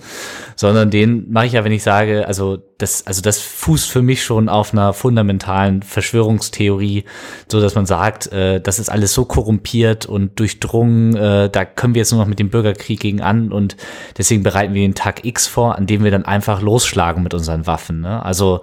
sondern 0.56 0.90
den 0.90 1.30
mache 1.30 1.48
ich 1.48 1.54
ja, 1.54 1.66
wenn 1.66 1.74
ich 1.74 1.84
sage, 1.84 2.26
also 2.26 2.58
das, 2.78 3.06
also 3.06 3.22
das 3.22 3.42
fußt 3.42 3.90
für 3.90 4.02
mich 4.02 4.24
schon 4.24 4.48
auf 4.48 4.72
einer 4.72 4.94
fundamentalen 4.94 5.82
Verschwörungstheorie, 5.82 7.04
so 7.52 7.60
dass 7.60 7.76
man 7.76 7.86
sagt, 7.86 8.32
äh, 8.32 8.62
das 8.62 8.80
ist 8.80 8.88
alles 8.88 9.14
so 9.14 9.26
korrumpiert 9.26 10.06
und 10.06 10.40
durchdrungen, 10.40 11.18
äh, 11.18 11.50
da 11.50 11.66
können 11.66 11.96
wir 11.96 12.00
jetzt 12.00 12.14
nur 12.14 12.22
noch 12.22 12.30
mit 12.30 12.40
dem 12.40 12.50
Bürgerkrieg 12.50 13.02
gegen 13.02 13.20
an 13.20 13.52
und 13.52 13.76
deswegen 14.18 14.42
bereiten 14.42 14.74
wir 14.74 14.84
den 14.84 14.96
Tag 14.96 15.26
X 15.26 15.48
vor, 15.48 15.76
an 15.76 15.86
dem 15.86 16.06
wir 16.06 16.12
dann 16.12 16.24
einfach 16.24 16.62
losschlagen 16.62 17.24
mit 17.24 17.34
unseren 17.34 17.68
Waffen. 17.68 18.00
Ne? 18.00 18.24
Also 18.24 18.62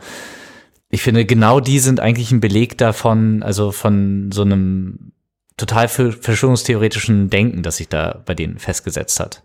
ich 0.90 1.02
finde, 1.02 1.24
genau 1.24 1.60
die 1.60 1.78
sind 1.78 2.00
eigentlich 2.00 2.30
ein 2.30 2.40
Beleg 2.40 2.78
davon, 2.78 3.42
also 3.42 3.72
von 3.72 4.30
so 4.32 4.42
einem 4.42 5.12
total 5.56 5.88
verschwörungstheoretischen 5.88 7.30
Denken, 7.30 7.62
das 7.62 7.78
sich 7.78 7.88
da 7.88 8.22
bei 8.24 8.34
denen 8.34 8.58
festgesetzt 8.58 9.18
hat. 9.20 9.42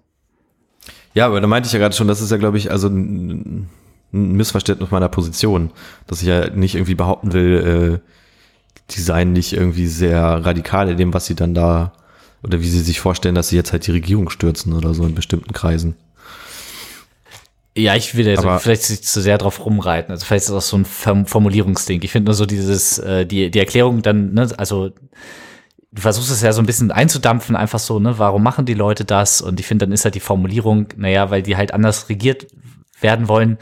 Ja, 1.13 1.25
aber 1.25 1.41
da 1.41 1.47
meinte 1.47 1.67
ich 1.67 1.73
ja 1.73 1.79
gerade 1.79 1.95
schon, 1.95 2.07
das 2.07 2.21
ist 2.21 2.31
ja, 2.31 2.37
glaube 2.37 2.57
ich, 2.57 2.71
also 2.71 2.87
ein, 2.87 3.69
Missverständnis 4.11 4.91
meiner 4.91 5.09
Position, 5.09 5.71
dass 6.07 6.21
ich 6.21 6.27
ja 6.27 6.49
nicht 6.49 6.75
irgendwie 6.75 6.95
behaupten 6.95 7.31
will, 7.31 8.01
äh, 8.03 8.09
die 8.91 8.99
seien 8.99 9.31
nicht 9.31 9.53
irgendwie 9.53 9.87
sehr 9.87 10.21
radikal 10.21 10.89
in 10.89 10.97
dem, 10.97 11.13
was 11.13 11.25
sie 11.25 11.35
dann 11.35 11.53
da 11.53 11.93
oder 12.43 12.59
wie 12.59 12.67
sie 12.67 12.81
sich 12.81 12.99
vorstellen, 12.99 13.35
dass 13.35 13.49
sie 13.49 13.55
jetzt 13.55 13.71
halt 13.71 13.87
die 13.87 13.91
Regierung 13.91 14.29
stürzen 14.29 14.73
oder 14.73 14.93
so 14.93 15.05
in 15.05 15.15
bestimmten 15.15 15.53
Kreisen. 15.53 15.95
Ja, 17.77 17.95
ich 17.95 18.15
will 18.15 18.27
jetzt 18.27 18.45
vielleicht 18.59 18.89
nicht 18.89 19.05
zu 19.05 19.21
sehr 19.21 19.37
drauf 19.37 19.65
rumreiten. 19.65 20.11
Also 20.11 20.25
vielleicht 20.25 20.43
ist 20.43 20.51
das 20.51 20.65
auch 20.65 20.85
so 20.85 21.13
ein 21.15 21.25
Formulierungsding. 21.25 22.01
Ich 22.03 22.11
finde 22.11 22.29
nur 22.29 22.35
so 22.35 22.45
dieses, 22.45 22.99
äh, 22.99 23.25
die, 23.25 23.49
die 23.49 23.59
Erklärung 23.59 24.01
dann, 24.01 24.33
ne, 24.33 24.49
also 24.57 24.89
du 25.91 26.01
versuchst 26.01 26.31
es 26.31 26.41
ja 26.41 26.51
so 26.51 26.61
ein 26.61 26.65
bisschen 26.65 26.91
einzudampfen, 26.91 27.55
einfach 27.55 27.79
so, 27.79 27.99
ne, 27.99 28.17
warum 28.17 28.43
machen 28.43 28.65
die 28.65 28.73
Leute 28.73 29.05
das? 29.05 29.41
Und 29.41 29.59
ich 29.59 29.67
finde, 29.67 29.85
dann 29.85 29.93
ist 29.93 30.03
halt 30.03 30.15
die 30.15 30.19
Formulierung, 30.19 30.87
naja, 30.97 31.29
weil 31.29 31.43
die 31.43 31.55
halt 31.55 31.73
anders 31.73 32.09
regiert 32.09 32.47
werden 32.99 33.29
wollen. 33.29 33.57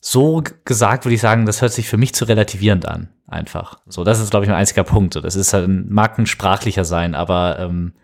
So 0.00 0.42
gesagt 0.64 1.04
würde 1.04 1.14
ich 1.14 1.20
sagen, 1.20 1.46
das 1.46 1.62
hört 1.62 1.72
sich 1.72 1.88
für 1.88 1.96
mich 1.96 2.14
zu 2.14 2.24
relativierend 2.24 2.86
an. 2.86 3.10
Einfach. 3.28 3.78
So, 3.86 4.04
das 4.04 4.20
ist, 4.20 4.30
glaube 4.30 4.44
ich, 4.44 4.50
mein 4.50 4.58
einziger 4.58 4.84
Punkt. 4.84 5.14
So, 5.14 5.20
das 5.20 5.36
ist 5.36 5.52
halt, 5.52 5.68
mag 5.68 6.18
ein 6.18 6.26
sprachlicher 6.26 6.84
sein, 6.84 7.14
aber 7.14 7.58
ähm, 7.58 7.94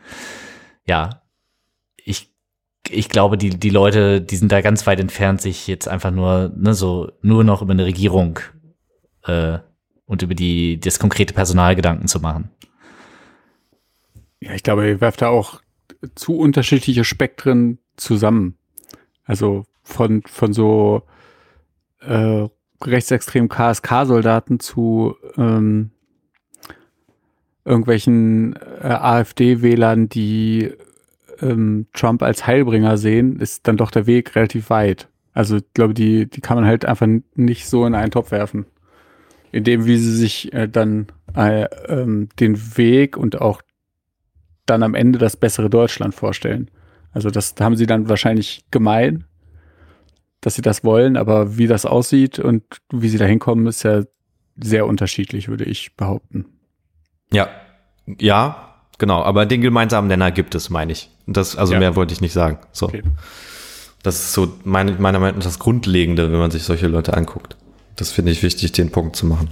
ja, 0.85 1.22
ich 2.89 3.09
glaube, 3.09 3.39
die, 3.39 3.51
die 3.51 3.71
Leute, 3.71 4.21
die 4.21 4.37
sind 4.37 4.51
da 4.51 4.61
ganz 4.61 4.87
weit 4.87 5.01
entfernt, 5.01 5.41
sich 5.41 5.67
jetzt 5.67 5.89
einfach 5.89 6.11
nur, 6.11 6.53
ne, 6.57 6.75
so, 6.75 7.13
nur 7.23 7.45
noch 7.45 7.63
über 7.63 7.73
eine 7.73 7.85
Regierung 7.85 8.41
äh, 9.25 9.59
und 10.07 10.23
über 10.23 10.35
die, 10.35 10.81
das 10.81 10.99
konkrete 10.99 11.35
Personal 11.35 11.77
Gedanken 11.77 12.09
zu 12.09 12.21
machen. 12.21 12.51
Ja, 14.41 14.55
ich 14.55 14.63
glaube, 14.63 14.89
ihr 14.89 15.01
werft 15.01 15.23
da 15.23 15.29
auch 15.29 15.61
zu 16.15 16.37
unterschiedliche 16.37 17.05
Spektren 17.05 17.79
zusammen. 17.97 18.57
Also 19.25 19.65
von, 19.85 20.23
von 20.23 20.53
so 20.53 21.03
äh, 22.01 22.49
rechtsextremen 22.83 23.49
KSK-Soldaten 23.49 24.59
zu 24.59 25.17
ähm, 25.37 25.93
irgendwelchen 27.65 28.57
äh, 28.57 28.89
AfD-Wählern, 28.89 30.09
die 30.09 30.73
ähm, 31.43 31.87
Trump 31.93 32.23
als 32.23 32.47
Heilbringer 32.47 32.97
sehen, 32.97 33.39
ist 33.39 33.67
dann 33.69 33.77
doch 33.77 33.91
der 33.91 34.07
Weg 34.07 34.35
relativ 34.35 34.71
weit. 34.71 35.09
Also 35.33 35.57
ich 35.57 35.65
glaube, 35.75 35.95
die, 35.95 36.29
die 36.29 36.41
kann 36.41 36.57
man 36.57 36.67
halt 36.67 36.85
einfach 36.85 37.07
nicht 37.35 37.69
so 37.69 37.87
in 37.87 37.95
einen 37.95 38.11
Topf 38.11 38.31
werfen. 38.31 38.67
In 39.51 39.65
dem, 39.65 39.85
wie 39.87 39.97
sie 39.97 40.17
sich 40.17 40.53
äh, 40.53 40.69
dann 40.69 41.09
äh, 41.37 41.65
ähm, 41.89 42.29
den 42.39 42.77
Weg 42.77 43.17
und 43.17 43.41
auch 43.41 43.63
dann 44.67 44.83
am 44.83 44.95
Ende 44.95 45.19
das 45.19 45.37
bessere 45.37 45.69
Deutschland 45.69 46.15
vorstellen. 46.15 46.71
Also 47.13 47.31
das 47.31 47.55
haben 47.61 47.77
sie 47.77 47.87
dann 47.87 48.09
wahrscheinlich 48.09 48.65
gemein, 48.71 49.25
dass 50.41 50.55
sie 50.55 50.63
das 50.63 50.85
wollen, 50.85 51.17
aber 51.17 51.59
wie 51.59 51.67
das 51.67 51.85
aussieht 51.85 52.39
und 52.39 52.65
wie 52.91 53.09
sie 53.09 53.19
da 53.19 53.27
hinkommen, 53.27 53.67
ist 53.67 53.83
ja 53.83 54.03
sehr 54.57 54.87
unterschiedlich, 54.87 55.49
würde 55.49 55.65
ich 55.65 55.97
behaupten. 55.97 56.47
Ja, 57.31 57.49
ja, 58.07 58.72
Genau, 59.03 59.21
aber 59.21 59.47
den 59.47 59.63
gemeinsamen 59.63 60.07
Nenner 60.07 60.31
gibt 60.31 60.55
es, 60.55 60.71
meine 60.71 60.93
ich. 60.93 61.11
Das, 61.27 61.57
also 61.57 61.73
ja. 61.73 61.81
mehr 61.81 61.97
wollte 61.97 62.15
ich 62.15 62.21
nicht 62.21 62.33
sagen. 62.33 62.59
So. 62.71 62.87
Okay. 62.87 63.03
Das 64.05 64.15
ist 64.15 64.33
so 64.33 64.53
meine, 64.63 64.93
meiner 64.93 65.19
Meinung 65.19 65.39
nach 65.39 65.45
das 65.45 65.59
Grundlegende, 65.59 66.31
wenn 66.31 66.39
man 66.39 66.53
sich 66.53 66.63
solche 66.63 66.87
Leute 66.87 67.17
anguckt. 67.17 67.57
Das 67.97 68.13
finde 68.13 68.31
ich 68.31 68.45
wichtig, 68.45 68.71
den 68.71 68.93
Punkt 68.93 69.17
zu 69.17 69.27
machen. 69.27 69.51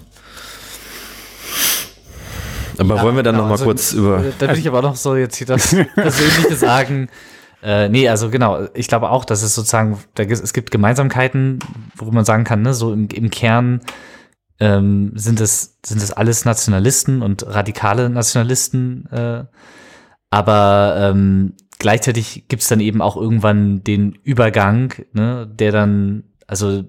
Aber 2.79 2.95
ja, 2.95 3.03
wollen 3.03 3.17
wir 3.17 3.25
dann 3.25 3.35
genau, 3.35 3.43
noch 3.43 3.49
mal 3.49 3.55
also, 3.55 3.65
kurz 3.65 3.93
über. 3.93 4.23
Da 4.39 4.51
will 4.51 4.59
ich 4.59 4.69
aber 4.69 4.83
noch 4.83 4.95
so 4.95 5.17
jetzt 5.17 5.35
hier 5.35 5.49
das 5.49 5.75
Persönliche 5.97 6.55
sagen. 6.57 7.09
Äh, 7.61 7.89
nee, 7.89 8.09
also 8.09 8.31
genau, 8.31 8.69
ich 8.75 8.87
glaube 8.87 9.11
auch, 9.11 9.25
dass 9.25 9.43
es 9.43 9.57
sozusagen, 9.57 9.99
da, 10.15 10.23
es 10.23 10.53
gibt 10.53 10.71
Gemeinsamkeiten, 10.71 11.59
worüber 11.97 12.15
man 12.15 12.25
sagen 12.25 12.45
kann, 12.45 12.63
ne, 12.63 12.73
so 12.73 12.93
im, 12.93 13.09
im 13.09 13.31
Kern 13.31 13.81
ähm, 14.61 15.13
sind 15.15 15.41
es 15.41 15.79
sind 15.85 16.03
es 16.03 16.13
alles 16.13 16.45
Nationalisten 16.45 17.23
und 17.23 17.47
radikale 17.47 18.11
Nationalisten, 18.11 19.07
äh, 19.11 19.45
aber 20.31 20.95
ähm, 20.99 21.55
gleichzeitig 21.79 22.47
gibt 22.49 22.63
es 22.63 22.69
dann 22.69 22.81
eben 22.81 23.03
auch 23.03 23.17
irgendwann 23.17 23.83
den 23.83 24.13
Übergang, 24.23 24.95
ne, 25.13 25.51
der 25.53 25.73
dann, 25.73 26.25
also 26.47 26.85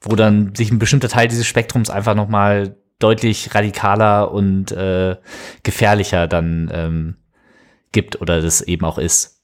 wo 0.00 0.16
dann 0.16 0.54
sich 0.54 0.72
ein 0.72 0.78
bestimmter 0.78 1.08
Teil 1.08 1.28
dieses 1.28 1.46
Spektrums 1.46 1.90
einfach 1.90 2.16
noch 2.16 2.28
mal 2.28 2.76
deutlich 2.98 3.54
radikaler 3.54 4.32
und 4.32 4.72
äh, 4.72 5.16
gefährlicher 5.62 6.26
dann 6.26 6.70
ähm, 6.72 7.16
gibt 7.92 8.20
oder 8.20 8.40
das 8.40 8.62
eben 8.62 8.84
auch 8.84 8.98
ist. 8.98 9.42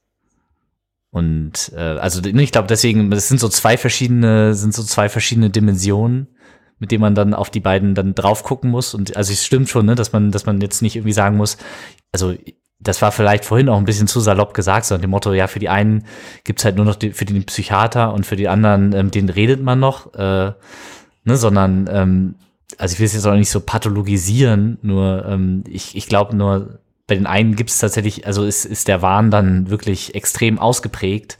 Und 1.11 1.73
äh, 1.75 1.79
also 1.99 2.23
ich 2.23 2.53
glaube 2.53 2.69
deswegen, 2.69 3.11
das 3.11 3.29
sind 3.29 3.41
so 3.41 3.49
zwei 3.49 3.77
verschiedene, 3.77 4.55
sind 4.55 4.75
so 4.75 4.83
zwei 4.83 5.09
verschiedene 5.09 5.51
Dimensionen, 5.51 6.29
mit 6.79 6.91
denen 6.91 7.01
man 7.01 7.15
dann 7.15 7.35
auf 7.35 7.51
die 7.51 7.61
beiden 7.61 7.95
dann 7.95 8.15
drauf 8.15 8.43
gucken 8.43 8.71
muss. 8.71 8.95
Und 8.95 9.17
also 9.17 9.33
es 9.33 9.45
stimmt 9.45 9.69
schon, 9.69 9.87
ne, 9.87 9.95
dass 9.95 10.13
man, 10.13 10.31
dass 10.31 10.47
man 10.47 10.61
jetzt 10.61 10.83
nicht 10.83 10.97
irgendwie 10.97 11.13
sagen 11.13 11.37
muss, 11.37 11.57
also 12.13 12.35
das 12.81 13.03
war 13.03 13.11
vielleicht 13.11 13.45
vorhin 13.45 13.69
auch 13.69 13.79
ein 13.79 13.85
bisschen 13.85 14.07
zu 14.07 14.21
salopp 14.21 14.55
gesagt, 14.55 14.87
so 14.87 14.97
dem 14.97 15.11
Motto, 15.11 15.33
ja, 15.33 15.49
für 15.49 15.59
die 15.59 15.69
einen 15.69 16.05
gibt's 16.45 16.65
halt 16.65 16.77
nur 16.77 16.85
noch 16.85 16.95
die, 16.95 17.11
für 17.11 17.25
den 17.25 17.45
Psychiater 17.45 18.15
und 18.15 18.25
für 18.25 18.37
die 18.37 18.49
anderen, 18.49 18.93
ähm, 18.93 19.11
den 19.11 19.29
redet 19.29 19.61
man 19.61 19.81
noch, 19.81 20.15
äh, 20.15 20.53
ne, 21.25 21.37
sondern 21.37 21.89
ähm, 21.93 22.35
also 22.77 22.93
ich 22.93 23.01
will 23.01 23.07
es 23.07 23.15
jetzt 23.15 23.27
auch 23.27 23.35
nicht 23.35 23.51
so 23.51 23.61
pathologisieren, 23.61 24.79
nur 24.83 25.25
ähm, 25.27 25.65
ich, 25.69 25.97
ich 25.97 26.07
glaube 26.07 26.37
nur, 26.37 26.79
bei 27.07 27.15
den 27.15 27.27
einen 27.27 27.57
gibt 27.57 27.71
es 27.71 27.79
tatsächlich, 27.79 28.27
also 28.27 28.45
ist, 28.45 28.65
ist 28.65 28.87
der 28.87 29.03
Wahn 29.03 29.31
dann 29.31 29.71
wirklich 29.71 30.15
extrem 30.15 30.59
ausgeprägt 30.59 31.39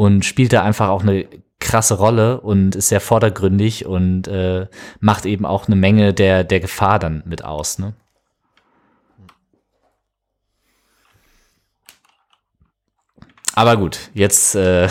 und 0.00 0.24
spielt 0.24 0.54
da 0.54 0.62
einfach 0.62 0.88
auch 0.88 1.02
eine 1.02 1.26
krasse 1.58 1.92
Rolle 1.92 2.40
und 2.40 2.74
ist 2.74 2.88
sehr 2.88 3.02
vordergründig 3.02 3.84
und 3.84 4.28
äh, 4.28 4.66
macht 4.98 5.26
eben 5.26 5.44
auch 5.44 5.66
eine 5.66 5.76
Menge 5.76 6.14
der, 6.14 6.42
der 6.42 6.58
Gefahr 6.58 6.98
dann 6.98 7.22
mit 7.26 7.44
aus. 7.44 7.78
Ne? 7.78 7.92
Aber 13.54 13.76
gut, 13.76 14.08
jetzt, 14.14 14.54
äh, 14.54 14.88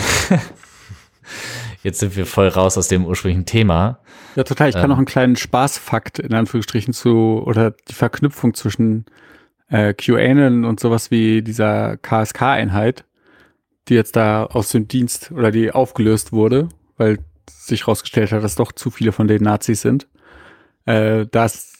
jetzt 1.82 1.98
sind 1.98 2.14
wir 2.14 2.24
voll 2.24 2.46
raus 2.46 2.78
aus 2.78 2.86
dem 2.86 3.04
ursprünglichen 3.04 3.46
Thema. 3.46 3.98
Ja, 4.36 4.44
total. 4.44 4.68
Ich 4.68 4.76
kann 4.76 4.84
ähm, 4.84 4.90
noch 4.90 4.98
einen 4.98 5.06
kleinen 5.06 5.34
Spaßfakt 5.34 6.20
in 6.20 6.34
Anführungsstrichen 6.34 6.94
zu 6.94 7.42
oder 7.44 7.72
die 7.72 7.94
Verknüpfung 7.94 8.54
zwischen 8.54 9.06
äh, 9.70 9.92
QAnon 9.92 10.64
und 10.64 10.78
sowas 10.78 11.10
wie 11.10 11.42
dieser 11.42 11.96
KSK-Einheit, 11.96 13.06
die 13.88 13.94
jetzt 13.94 14.16
da 14.16 14.46
aus 14.46 14.70
dem 14.70 14.88
Dienst 14.88 15.32
oder 15.32 15.50
die 15.50 15.72
aufgelöst 15.72 16.32
wurde, 16.32 16.68
weil 16.96 17.18
sich 17.48 17.82
herausgestellt 17.82 18.32
hat, 18.32 18.44
dass 18.44 18.54
doch 18.54 18.72
zu 18.72 18.90
viele 18.90 19.12
von 19.12 19.28
den 19.28 19.42
Nazis 19.42 19.80
sind. 19.80 20.08
Äh, 20.86 21.26
das 21.30 21.74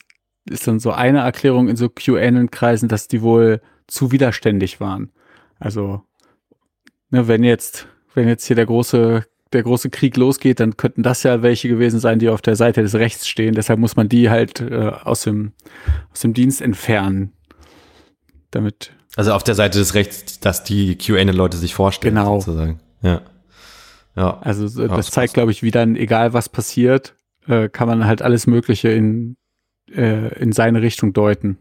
ist 0.49 0.67
dann 0.67 0.81
so 0.81 0.93
eine 0.93 1.21
Erklärung 1.21 1.69
in 1.69 1.77
so 1.77 1.89
QAnon-Kreisen, 1.89 2.89
dass 2.89 3.09
die 3.09 3.23
wohl 3.23 3.61
zu 3.87 4.13
widerständig 4.13 4.81
waren. 4.81 5.13
Also, 5.59 6.03
ne, 7.11 7.29
wenn 7.29 7.45
jetzt, 7.45 7.87
wenn 8.15 8.29
jetzt 8.29 8.47
hier 8.47 8.57
der 8.57 8.67
große 8.67 9.25
der 9.53 9.63
große 9.63 9.91
Krieg 9.91 10.17
losgeht, 10.17 10.61
dann 10.61 10.77
könnten 10.77 11.03
das 11.03 11.23
ja 11.23 11.43
welche 11.43 11.69
gewesen 11.69 11.99
sein, 11.99 12.19
die 12.19 12.29
auf 12.29 12.43
der 12.43 12.57
Seite 12.57 12.83
des 12.83 12.95
Rechts 12.95 13.29
stehen. 13.29 13.55
Deshalb 13.55 13.81
muss 13.81 13.97
man 13.97 14.09
die 14.09 14.31
halt 14.31 14.61
äh, 14.61 14.93
aus, 15.03 15.23
dem, 15.23 15.53
aus 16.13 16.21
dem 16.21 16.35
Dienst 16.35 16.61
entfernen. 16.61 17.33
Damit. 18.51 18.93
Also 19.17 19.33
auf 19.33 19.43
der 19.43 19.55
Seite 19.55 19.79
des 19.79 19.95
Rechts, 19.95 20.41
dass 20.41 20.63
die 20.63 20.97
QA-Leute 20.97 21.57
sich 21.57 21.75
vorstellen. 21.75 22.15
Genau. 22.15 22.41
Sozusagen. 22.41 22.81
Ja. 23.03 23.23
Ja. 24.17 24.39
Also 24.41 24.65
das 24.65 25.07
ja, 25.07 25.13
zeigt, 25.13 25.35
glaube 25.35 25.51
ich, 25.51 25.63
wie 25.63 25.71
dann, 25.71 25.97
egal 25.97 26.33
was 26.33 26.49
passiert, 26.49 27.15
äh, 27.47 27.69
kann 27.69 27.89
man 27.89 28.07
halt 28.07 28.23
alles 28.23 28.47
Mögliche 28.47 28.89
in, 28.89 29.37
äh, 29.93 30.35
in 30.39 30.53
seine 30.53 30.83
Richtung 30.83 31.13
deuten. 31.13 31.59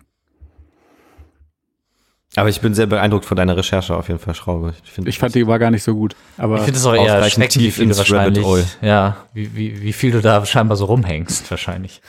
Aber 2.36 2.50
ich 2.50 2.62
bin 2.62 2.76
sehr 2.76 2.86
beeindruckt 2.86 3.26
von 3.26 3.36
deiner 3.36 3.58
Recherche 3.58 3.96
auf 3.96 4.08
jeden 4.08 4.20
Fall, 4.20 4.36
Schraube. 4.36 4.76
Ich, 4.84 4.92
find, 4.92 5.08
ich 5.08 5.18
fand 5.18 5.34
die 5.34 5.48
war 5.48 5.58
gar 5.58 5.72
nicht 5.72 5.84
so 5.84 5.96
gut. 5.96 6.16
Aber 6.38 6.58
ich 6.58 6.62
finde 6.62 6.80
es 6.80 6.86
auch 6.86 6.94
eher 6.94 7.16
erschreckend, 7.16 7.64
wie 7.64 7.72
viel 7.72 7.88
du 7.88 7.98
wahrscheinlich, 7.98 8.46
ja, 8.82 9.26
wie, 9.34 9.56
wie, 9.56 9.82
wie 9.82 9.94
viel 9.94 10.12
du 10.12 10.22
da 10.22 10.46
scheinbar 10.46 10.78
so 10.78 10.86
rumhängst, 10.86 11.50
wahrscheinlich. 11.50 12.02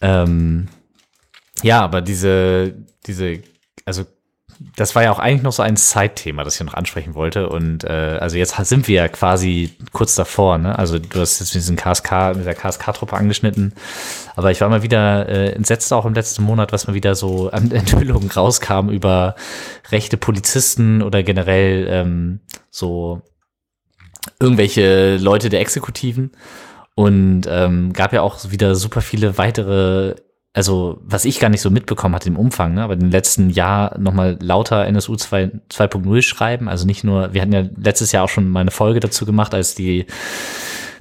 Ähm, 0.00 0.68
ja, 1.62 1.82
aber 1.82 2.00
diese, 2.00 2.74
diese, 3.06 3.40
also 3.86 4.04
das 4.76 4.94
war 4.94 5.02
ja 5.02 5.12
auch 5.12 5.18
eigentlich 5.18 5.42
noch 5.42 5.52
so 5.52 5.62
ein 5.62 5.76
Zeitthema, 5.76 6.42
das 6.42 6.54
ich 6.54 6.64
noch 6.64 6.74
ansprechen 6.74 7.14
wollte. 7.14 7.48
Und 7.50 7.84
äh, 7.84 8.18
also 8.20 8.38
jetzt 8.38 8.56
sind 8.56 8.88
wir 8.88 8.94
ja 8.94 9.08
quasi 9.08 9.76
kurz 9.92 10.14
davor, 10.14 10.56
ne? 10.56 10.78
Also 10.78 10.98
du 10.98 11.20
hast 11.20 11.40
jetzt 11.40 11.54
mit 11.54 11.62
diesem 11.62 11.76
KSK, 11.76 12.34
mit 12.36 12.46
der 12.46 12.54
KSK-Truppe 12.54 13.16
angeschnitten. 13.16 13.74
Aber 14.34 14.50
ich 14.50 14.60
war 14.62 14.68
mal 14.68 14.82
wieder 14.82 15.28
äh, 15.28 15.52
entsetzt 15.52 15.92
auch 15.92 16.06
im 16.06 16.14
letzten 16.14 16.42
Monat, 16.42 16.72
was 16.72 16.86
mal 16.86 16.94
wieder 16.94 17.14
so 17.14 17.50
an 17.50 17.70
Enthüllungen 17.70 18.30
rauskam 18.30 18.88
über 18.88 19.34
rechte 19.90 20.16
Polizisten 20.16 21.02
oder 21.02 21.22
generell 21.22 21.86
ähm, 21.90 22.40
so 22.70 23.22
irgendwelche 24.40 25.16
Leute 25.18 25.50
der 25.50 25.60
Exekutiven. 25.60 26.32
Und 26.94 27.42
ähm, 27.46 27.92
gab 27.92 28.14
ja 28.14 28.22
auch 28.22 28.38
wieder 28.50 28.74
super 28.74 29.02
viele 29.02 29.36
weitere 29.36 30.14
also 30.56 31.02
was 31.04 31.26
ich 31.26 31.38
gar 31.38 31.50
nicht 31.50 31.60
so 31.60 31.68
mitbekommen 31.68 32.14
hatte 32.14 32.30
im 32.30 32.38
Umfang, 32.38 32.72
ne, 32.72 32.82
aber 32.82 32.96
den 32.96 33.10
letzten 33.10 33.50
Jahr 33.50 33.98
nochmal 33.98 34.38
lauter 34.40 34.86
NSU 34.86 35.12
2.0 35.12 36.22
schreiben. 36.22 36.66
Also 36.70 36.86
nicht 36.86 37.04
nur, 37.04 37.34
wir 37.34 37.42
hatten 37.42 37.52
ja 37.52 37.64
letztes 37.76 38.10
Jahr 38.10 38.24
auch 38.24 38.30
schon 38.30 38.48
mal 38.48 38.60
eine 38.60 38.70
Folge 38.70 39.00
dazu 39.00 39.26
gemacht, 39.26 39.52
als 39.52 39.74
die 39.74 40.06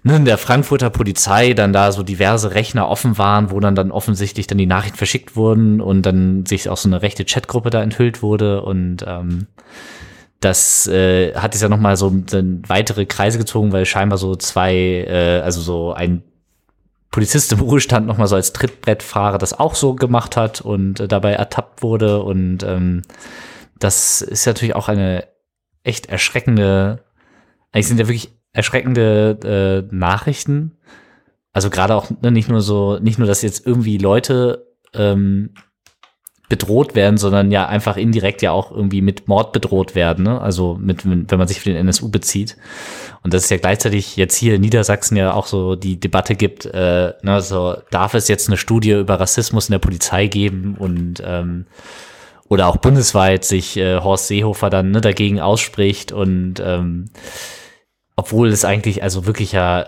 ne, 0.03 0.19
der 0.19 0.37
Frankfurter 0.37 0.89
Polizei 0.89 1.53
dann 1.53 1.71
da 1.71 1.93
so 1.93 2.03
diverse 2.03 2.53
Rechner 2.53 2.89
offen 2.89 3.17
waren, 3.17 3.49
wo 3.49 3.61
dann 3.61 3.75
dann 3.75 3.91
offensichtlich 3.91 4.45
dann 4.45 4.57
die 4.57 4.65
Nachrichten 4.65 4.97
verschickt 4.97 5.37
wurden 5.37 5.79
und 5.79 6.01
dann 6.01 6.45
sich 6.45 6.67
auch 6.67 6.77
so 6.77 6.89
eine 6.89 7.01
rechte 7.01 7.23
Chatgruppe 7.23 7.69
da 7.69 7.81
enthüllt 7.81 8.21
wurde 8.21 8.61
und 8.61 9.05
ähm, 9.07 9.47
das 10.41 10.85
äh, 10.87 11.33
hat 11.33 11.55
es 11.55 11.61
ja 11.61 11.69
nochmal 11.69 11.95
so 11.95 12.13
weitere 12.67 13.05
Kreise 13.05 13.37
gezogen, 13.37 13.71
weil 13.71 13.85
scheinbar 13.85 14.17
so 14.17 14.35
zwei, 14.35 14.75
äh, 14.75 15.39
also 15.39 15.61
so 15.61 15.93
ein 15.93 16.23
Polizist 17.15 17.53
im 17.53 17.61
Ruhestand 17.61 18.07
nochmal 18.07 18.27
so 18.27 18.35
als 18.35 18.51
Trittbrettfahrer 18.51 19.37
das 19.37 19.57
auch 19.57 19.75
so 19.75 19.95
gemacht 19.95 20.35
hat 20.35 20.59
und 20.59 20.99
äh, 20.99 21.07
dabei 21.07 21.31
ertappt 21.31 21.81
wurde. 21.81 22.21
Und 22.21 22.61
ähm, 22.63 23.03
das 23.79 24.21
ist 24.21 24.45
natürlich 24.45 24.75
auch 24.75 24.89
eine 24.89 25.25
echt 25.83 26.07
erschreckende, 26.07 27.05
eigentlich 27.71 27.87
sind 27.87 28.01
ja 28.01 28.09
wirklich 28.09 28.33
erschreckende 28.51 29.87
äh, 29.89 29.95
Nachrichten. 29.95 30.77
Also 31.53 31.69
gerade 31.69 31.95
auch 31.95 32.09
ne, 32.21 32.31
nicht 32.31 32.49
nur 32.49 32.59
so, 32.59 32.99
nicht 32.99 33.17
nur, 33.17 33.29
dass 33.29 33.43
jetzt 33.43 33.65
irgendwie 33.65 33.97
Leute 33.97 34.75
ähm, 34.93 35.53
bedroht 36.49 36.95
werden, 36.95 37.17
sondern 37.17 37.51
ja 37.51 37.67
einfach 37.67 37.97
indirekt 37.97 38.41
ja 38.41 38.51
auch 38.51 38.71
irgendwie 38.71 39.01
mit 39.01 39.27
Mord 39.27 39.51
bedroht 39.51 39.95
werden. 39.95 40.25
Ne? 40.25 40.39
Also 40.39 40.77
mit, 40.79 41.05
wenn 41.05 41.39
man 41.39 41.47
sich 41.47 41.59
für 41.59 41.69
den 41.69 41.77
NSU 41.77 42.09
bezieht. 42.09 42.57
Und 43.23 43.33
das 43.33 43.45
ist 43.45 43.49
ja 43.49 43.57
gleichzeitig 43.57 44.15
jetzt 44.17 44.35
hier 44.35 44.55
in 44.55 44.61
Niedersachsen 44.61 45.17
ja 45.17 45.33
auch 45.33 45.47
so 45.47 45.75
die 45.75 45.99
Debatte 45.99 46.35
gibt, 46.35 46.65
äh, 46.65 47.13
ne, 47.23 47.41
so 47.41 47.77
darf 47.89 48.13
es 48.13 48.27
jetzt 48.27 48.47
eine 48.47 48.57
Studie 48.57 48.91
über 48.91 49.19
Rassismus 49.19 49.67
in 49.67 49.73
der 49.73 49.79
Polizei 49.79 50.27
geben 50.27 50.75
und 50.77 51.23
ähm, 51.25 51.65
oder 52.47 52.67
auch 52.67 52.77
bundesweit 52.77 53.43
sich 53.43 53.77
äh, 53.77 53.99
Horst 53.99 54.27
Seehofer 54.27 54.69
dann 54.69 54.91
ne, 54.91 55.01
dagegen 55.01 55.39
ausspricht 55.39 56.11
und 56.11 56.61
ähm, 56.63 57.09
obwohl 58.15 58.49
es 58.49 58.63
eigentlich 58.63 59.01
also 59.01 59.25
wirklich 59.25 59.51
ja 59.51 59.87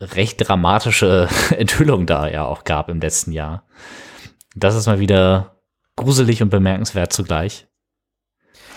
recht 0.00 0.48
dramatische 0.48 1.28
Enthüllung 1.56 2.06
da 2.06 2.28
ja 2.28 2.46
auch 2.46 2.64
gab 2.64 2.88
im 2.88 3.00
letzten 3.00 3.32
Jahr. 3.32 3.64
Das 4.56 4.74
ist 4.74 4.86
mal 4.86 5.00
wieder 5.00 5.59
gruselig 6.00 6.42
und 6.42 6.50
bemerkenswert 6.50 7.12
zugleich. 7.12 7.66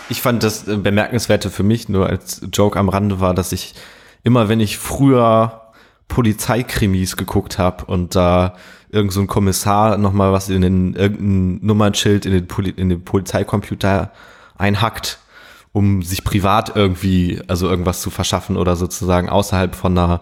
Ich 0.08 0.20
fand 0.20 0.42
das 0.42 0.68
äh, 0.68 0.76
Bemerkenswerte 0.76 1.50
für 1.50 1.62
mich 1.62 1.88
nur 1.88 2.08
als 2.08 2.46
Joke 2.52 2.78
am 2.78 2.88
Rande 2.88 3.20
war, 3.20 3.34
dass 3.34 3.52
ich 3.52 3.74
immer, 4.22 4.48
wenn 4.48 4.60
ich 4.60 4.78
früher 4.78 5.72
Polizeikrimis 6.08 7.16
geguckt 7.16 7.58
habe 7.58 7.86
und 7.86 8.14
da 8.14 8.56
irgend 8.90 9.12
so 9.12 9.20
ein 9.20 9.26
Kommissar 9.26 9.96
nochmal 9.96 10.32
was 10.32 10.48
in 10.48 10.60
den 10.60 10.94
irgendein 10.94 11.66
Nummernschild 11.66 12.26
in 12.26 12.32
den, 12.32 12.46
Poli 12.46 12.70
in 12.70 12.88
den 12.88 13.04
Polizeicomputer 13.04 14.12
einhackt, 14.56 15.18
um 15.72 16.02
sich 16.02 16.22
privat 16.22 16.76
irgendwie, 16.76 17.40
also 17.48 17.68
irgendwas 17.68 18.02
zu 18.02 18.10
verschaffen 18.10 18.56
oder 18.56 18.76
sozusagen 18.76 19.28
außerhalb 19.28 19.74
von 19.74 19.96
einer 19.96 20.20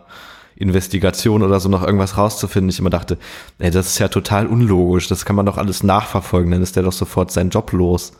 Investigation 0.56 1.42
oder 1.42 1.60
so 1.60 1.68
noch 1.68 1.82
irgendwas 1.82 2.16
rauszufinden. 2.16 2.70
Ich 2.70 2.78
immer 2.78 2.90
dachte, 2.90 3.18
ey, 3.58 3.70
das 3.70 3.88
ist 3.88 3.98
ja 3.98 4.08
total 4.08 4.46
unlogisch, 4.46 5.08
das 5.08 5.24
kann 5.24 5.36
man 5.36 5.46
doch 5.46 5.58
alles 5.58 5.82
nachverfolgen, 5.82 6.50
dann 6.50 6.62
ist 6.62 6.76
der 6.76 6.82
doch 6.82 6.92
sofort 6.92 7.30
seinen 7.30 7.50
Job 7.50 7.72
los. 7.72 8.12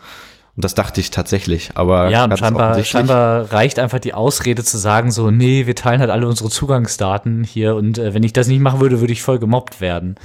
Und 0.54 0.64
das 0.64 0.74
dachte 0.74 1.00
ich 1.00 1.10
tatsächlich, 1.10 1.70
aber 1.76 2.10
ja, 2.10 2.24
und 2.24 2.38
scheinbar, 2.38 2.84
scheinbar 2.84 3.52
reicht 3.52 3.78
einfach 3.78 4.00
die 4.00 4.12
Ausrede 4.12 4.62
zu 4.62 4.76
sagen 4.76 5.10
so, 5.10 5.30
nee, 5.30 5.66
wir 5.66 5.74
teilen 5.74 6.00
halt 6.00 6.10
alle 6.10 6.28
unsere 6.28 6.50
Zugangsdaten 6.50 7.42
hier 7.42 7.74
und 7.74 7.96
äh, 7.96 8.12
wenn 8.12 8.22
ich 8.22 8.34
das 8.34 8.48
nicht 8.48 8.60
machen 8.60 8.80
würde, 8.80 9.00
würde 9.00 9.14
ich 9.14 9.22
voll 9.22 9.38
gemobbt 9.38 9.80
werden. 9.80 10.16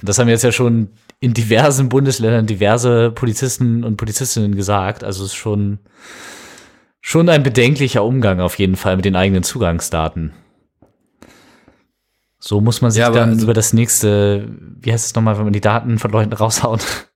Und 0.00 0.08
das 0.08 0.20
haben 0.20 0.28
jetzt 0.28 0.44
ja 0.44 0.52
schon 0.52 0.90
in 1.18 1.34
diversen 1.34 1.88
Bundesländern 1.88 2.46
diverse 2.46 3.10
Polizisten 3.10 3.82
und 3.82 3.96
Polizistinnen 3.96 4.54
gesagt. 4.54 5.02
Also 5.02 5.24
es 5.24 5.30
ist 5.30 5.36
schon 5.36 5.78
schon 7.00 7.28
ein 7.28 7.42
bedenklicher 7.42 8.04
Umgang 8.04 8.40
auf 8.40 8.58
jeden 8.58 8.76
Fall 8.76 8.96
mit 8.96 9.04
den 9.04 9.16
eigenen 9.16 9.42
Zugangsdaten. 9.42 10.32
So 12.46 12.60
muss 12.60 12.80
man 12.80 12.92
sich 12.92 13.00
ja, 13.00 13.10
dann 13.10 13.30
also 13.30 13.42
über 13.42 13.54
das 13.54 13.72
nächste, 13.72 14.48
wie 14.80 14.92
heißt 14.92 15.04
es 15.04 15.14
nochmal, 15.16 15.36
wenn 15.36 15.44
man 15.44 15.52
die 15.52 15.60
Daten 15.60 15.98
von 15.98 16.12
Leuten 16.12 16.32
raushaut? 16.32 17.10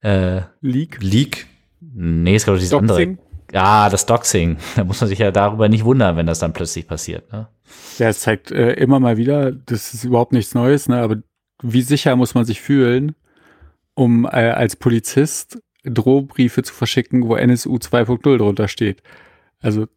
äh, 0.00 0.40
Leak? 0.62 1.02
Leak? 1.02 1.46
Nee, 1.80 2.36
ist 2.36 2.44
glaube 2.44 2.58
ich 2.58 2.64
das 2.64 2.72
andere. 2.72 3.18
Ja, 3.52 3.90
das 3.90 4.06
Doxing. 4.06 4.56
Da 4.76 4.84
muss 4.84 5.02
man 5.02 5.08
sich 5.08 5.18
ja 5.18 5.30
darüber 5.32 5.68
nicht 5.68 5.84
wundern, 5.84 6.16
wenn 6.16 6.24
das 6.24 6.38
dann 6.38 6.54
plötzlich 6.54 6.88
passiert. 6.88 7.30
Ne? 7.30 7.48
Ja, 7.98 8.08
es 8.08 8.20
zeigt 8.20 8.50
äh, 8.50 8.72
immer 8.72 9.00
mal 9.00 9.18
wieder, 9.18 9.52
das 9.52 9.92
ist 9.92 10.04
überhaupt 10.04 10.32
nichts 10.32 10.54
Neues, 10.54 10.88
ne? 10.88 11.02
aber 11.02 11.16
wie 11.62 11.82
sicher 11.82 12.16
muss 12.16 12.34
man 12.34 12.46
sich 12.46 12.62
fühlen, 12.62 13.14
um 13.92 14.24
äh, 14.24 14.28
als 14.28 14.76
Polizist 14.76 15.58
Drohbriefe 15.84 16.62
zu 16.62 16.72
verschicken, 16.72 17.28
wo 17.28 17.36
NSU 17.36 17.74
2.0 17.74 18.38
drunter 18.38 18.68
steht? 18.68 19.02
Also 19.60 19.88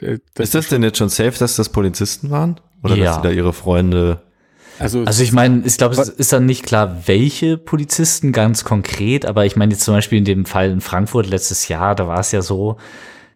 äh, 0.00 0.18
das 0.34 0.48
ist 0.48 0.54
das 0.56 0.68
denn 0.70 0.82
jetzt 0.82 0.98
schon 0.98 1.08
safe, 1.08 1.38
dass 1.38 1.54
das 1.54 1.68
Polizisten 1.68 2.30
waren? 2.30 2.60
Oder 2.86 2.96
ja. 2.96 3.04
dass 3.04 3.16
sie 3.16 3.22
da 3.22 3.30
ihre 3.30 3.52
Freunde 3.52 4.22
also, 4.78 5.04
also 5.04 5.22
ich 5.22 5.32
meine, 5.32 5.62
ich 5.64 5.78
glaube, 5.78 5.94
es 5.94 6.08
ist 6.08 6.32
dann 6.32 6.46
nicht 6.46 6.64
klar, 6.64 7.02
welche 7.06 7.56
Polizisten 7.56 8.32
ganz 8.32 8.64
konkret, 8.64 9.24
aber 9.24 9.46
ich 9.46 9.56
meine 9.56 9.72
jetzt 9.72 9.84
zum 9.84 9.94
Beispiel 9.94 10.18
in 10.18 10.24
dem 10.24 10.44
Fall 10.44 10.70
in 10.70 10.80
Frankfurt 10.80 11.28
letztes 11.28 11.68
Jahr, 11.68 11.94
da 11.94 12.06
war 12.08 12.20
es 12.20 12.32
ja 12.32 12.42
so, 12.42 12.76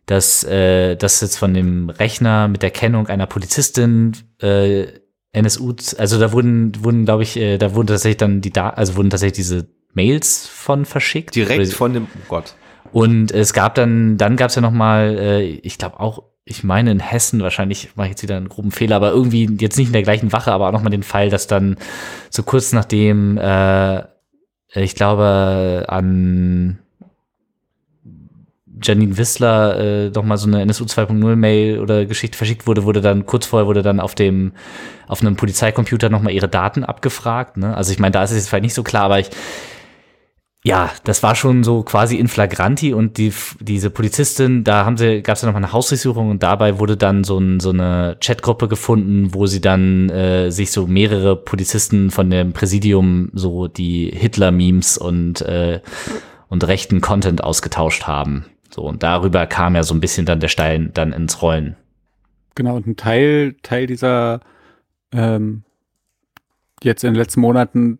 dass 0.06 0.44
äh, 0.44 0.96
das 0.96 1.20
jetzt 1.20 1.38
von 1.38 1.54
dem 1.54 1.88
Rechner 1.88 2.48
mit 2.48 2.62
der 2.62 2.70
Kennung 2.70 3.06
einer 3.06 3.26
Polizistin 3.26 4.16
äh, 4.42 4.86
NSU, 5.32 5.74
also 5.96 6.18
da 6.18 6.32
wurden, 6.32 6.72
wurden, 6.84 7.04
glaube 7.04 7.22
ich, 7.22 7.36
äh, 7.36 7.56
da 7.56 7.74
wurden 7.74 7.86
tatsächlich 7.86 8.18
dann 8.18 8.40
die 8.40 8.50
da, 8.50 8.70
also 8.70 8.96
wurden 8.96 9.10
tatsächlich 9.10 9.36
diese 9.36 9.68
Mails 9.92 10.46
von 10.46 10.84
verschickt. 10.84 11.34
Direkt 11.34 11.66
oder, 11.66 11.76
von 11.76 11.94
dem, 11.94 12.06
oh 12.14 12.26
Gott. 12.28 12.54
Und 12.92 13.30
es 13.30 13.52
gab 13.52 13.76
dann, 13.76 14.16
dann 14.16 14.36
gab 14.36 14.48
es 14.48 14.56
ja 14.56 14.62
noch 14.62 14.72
mal, 14.72 15.16
äh, 15.16 15.42
ich 15.42 15.78
glaube 15.78 16.00
auch 16.00 16.24
ich 16.50 16.64
meine 16.64 16.90
in 16.90 16.98
Hessen, 16.98 17.42
wahrscheinlich 17.42 17.90
mache 17.94 18.08
ich 18.08 18.10
jetzt 18.10 18.24
wieder 18.24 18.36
einen 18.36 18.48
groben 18.48 18.72
Fehler, 18.72 18.96
aber 18.96 19.12
irgendwie 19.12 19.48
jetzt 19.60 19.78
nicht 19.78 19.86
in 19.86 19.92
der 19.92 20.02
gleichen 20.02 20.32
Wache, 20.32 20.50
aber 20.50 20.66
auch 20.66 20.72
nochmal 20.72 20.90
den 20.90 21.04
Fall, 21.04 21.30
dass 21.30 21.46
dann 21.46 21.76
so 22.28 22.42
kurz 22.42 22.72
nachdem, 22.72 23.38
äh, 23.38 24.02
ich 24.74 24.96
glaube, 24.96 25.84
an 25.86 26.80
Janine 28.82 29.16
Wissler 29.16 29.78
äh, 29.78 30.10
noch 30.10 30.24
mal 30.24 30.38
so 30.38 30.48
eine 30.48 30.62
NSU 30.62 30.86
2.0 30.86 31.36
Mail 31.36 31.78
oder 31.78 32.04
Geschichte 32.06 32.36
verschickt 32.36 32.66
wurde, 32.66 32.82
wurde 32.82 33.00
dann 33.00 33.26
kurz 33.26 33.46
vorher 33.46 33.68
wurde 33.68 33.82
dann 33.82 34.00
auf 34.00 34.16
dem 34.16 34.52
auf 35.06 35.20
einem 35.20 35.36
Polizeicomputer 35.36 36.08
noch 36.08 36.22
mal 36.22 36.32
ihre 36.32 36.48
Daten 36.48 36.82
abgefragt. 36.82 37.58
Ne? 37.58 37.76
Also 37.76 37.92
ich 37.92 38.00
meine, 38.00 38.12
da 38.12 38.24
ist 38.24 38.30
es 38.30 38.38
jetzt 38.38 38.48
vielleicht 38.48 38.64
nicht 38.64 38.74
so 38.74 38.82
klar, 38.82 39.04
aber 39.04 39.20
ich 39.20 39.30
ja, 40.70 40.92
das 41.02 41.24
war 41.24 41.34
schon 41.34 41.64
so 41.64 41.82
quasi 41.82 42.16
in 42.16 42.28
flagranti 42.28 42.94
und 42.94 43.18
die, 43.18 43.32
diese 43.58 43.90
Polizistin, 43.90 44.62
da 44.62 44.84
haben 44.84 44.96
sie, 44.96 45.20
gab 45.20 45.34
es 45.34 45.42
ja 45.42 45.46
nochmal 45.46 45.64
eine 45.64 45.72
Hausdurchsuchung 45.72 46.30
und 46.30 46.44
dabei 46.44 46.78
wurde 46.78 46.96
dann 46.96 47.24
so, 47.24 47.38
ein, 47.38 47.58
so 47.58 47.70
eine 47.70 48.16
Chatgruppe 48.20 48.68
gefunden, 48.68 49.34
wo 49.34 49.46
sie 49.46 49.60
dann 49.60 50.10
äh, 50.10 50.52
sich 50.52 50.70
so 50.70 50.86
mehrere 50.86 51.34
Polizisten 51.34 52.12
von 52.12 52.30
dem 52.30 52.52
Präsidium 52.52 53.30
so 53.32 53.66
die 53.66 54.12
Hitler-Memes 54.14 54.96
und, 54.96 55.40
äh, 55.40 55.80
und 56.46 56.64
rechten 56.68 57.00
Content 57.00 57.42
ausgetauscht 57.42 58.04
haben. 58.06 58.44
So, 58.70 58.82
und 58.82 59.02
darüber 59.02 59.48
kam 59.48 59.74
ja 59.74 59.82
so 59.82 59.92
ein 59.92 60.00
bisschen 60.00 60.24
dann 60.24 60.38
der 60.38 60.46
Stein 60.46 60.92
dann 60.94 61.12
ins 61.12 61.42
Rollen. 61.42 61.74
Genau, 62.54 62.76
und 62.76 62.86
ein 62.86 62.94
Teil, 62.94 63.56
Teil 63.64 63.88
dieser 63.88 64.38
ähm, 65.10 65.64
jetzt 66.84 67.02
in 67.02 67.12
den 67.12 67.18
letzten 67.18 67.40
Monaten 67.40 67.98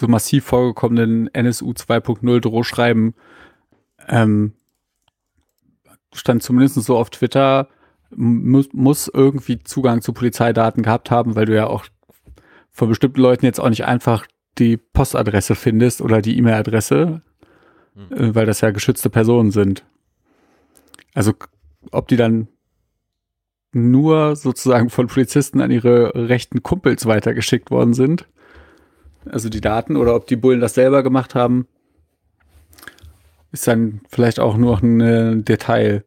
so 0.00 0.08
massiv 0.08 0.44
vorgekommenen 0.44 1.32
NSU 1.34 1.70
2.0 1.70 2.40
Drohschreiben 2.40 3.14
ähm, 4.08 4.54
stand 6.12 6.42
zumindest 6.42 6.76
so 6.82 6.96
auf 6.96 7.10
Twitter, 7.10 7.68
muss, 8.10 8.68
muss 8.72 9.08
irgendwie 9.12 9.62
Zugang 9.62 10.00
zu 10.00 10.12
Polizeidaten 10.12 10.82
gehabt 10.82 11.10
haben, 11.10 11.36
weil 11.36 11.46
du 11.46 11.54
ja 11.54 11.66
auch 11.66 11.84
von 12.70 12.88
bestimmten 12.88 13.20
Leuten 13.20 13.44
jetzt 13.44 13.60
auch 13.60 13.68
nicht 13.68 13.84
einfach 13.84 14.26
die 14.58 14.78
Postadresse 14.78 15.54
findest 15.54 16.00
oder 16.00 16.22
die 16.22 16.36
E-Mail-Adresse, 16.38 17.22
mhm. 17.94 18.16
äh, 18.16 18.34
weil 18.34 18.46
das 18.46 18.62
ja 18.62 18.70
geschützte 18.70 19.10
Personen 19.10 19.50
sind. 19.50 19.84
Also 21.14 21.34
ob 21.92 22.08
die 22.08 22.16
dann 22.16 22.48
nur 23.72 24.34
sozusagen 24.34 24.90
von 24.90 25.06
Polizisten 25.06 25.60
an 25.60 25.70
ihre 25.70 26.12
rechten 26.14 26.62
Kumpels 26.62 27.06
weitergeschickt 27.06 27.70
worden 27.70 27.92
sind 27.92 28.26
also 29.26 29.48
die 29.48 29.60
Daten, 29.60 29.96
oder 29.96 30.14
ob 30.14 30.26
die 30.26 30.36
Bullen 30.36 30.60
das 30.60 30.74
selber 30.74 31.02
gemacht 31.02 31.34
haben, 31.34 31.66
ist 33.52 33.66
dann 33.66 34.00
vielleicht 34.08 34.40
auch 34.40 34.56
nur 34.56 34.78
ein 34.78 35.00
äh, 35.00 35.36
Detail. 35.42 36.04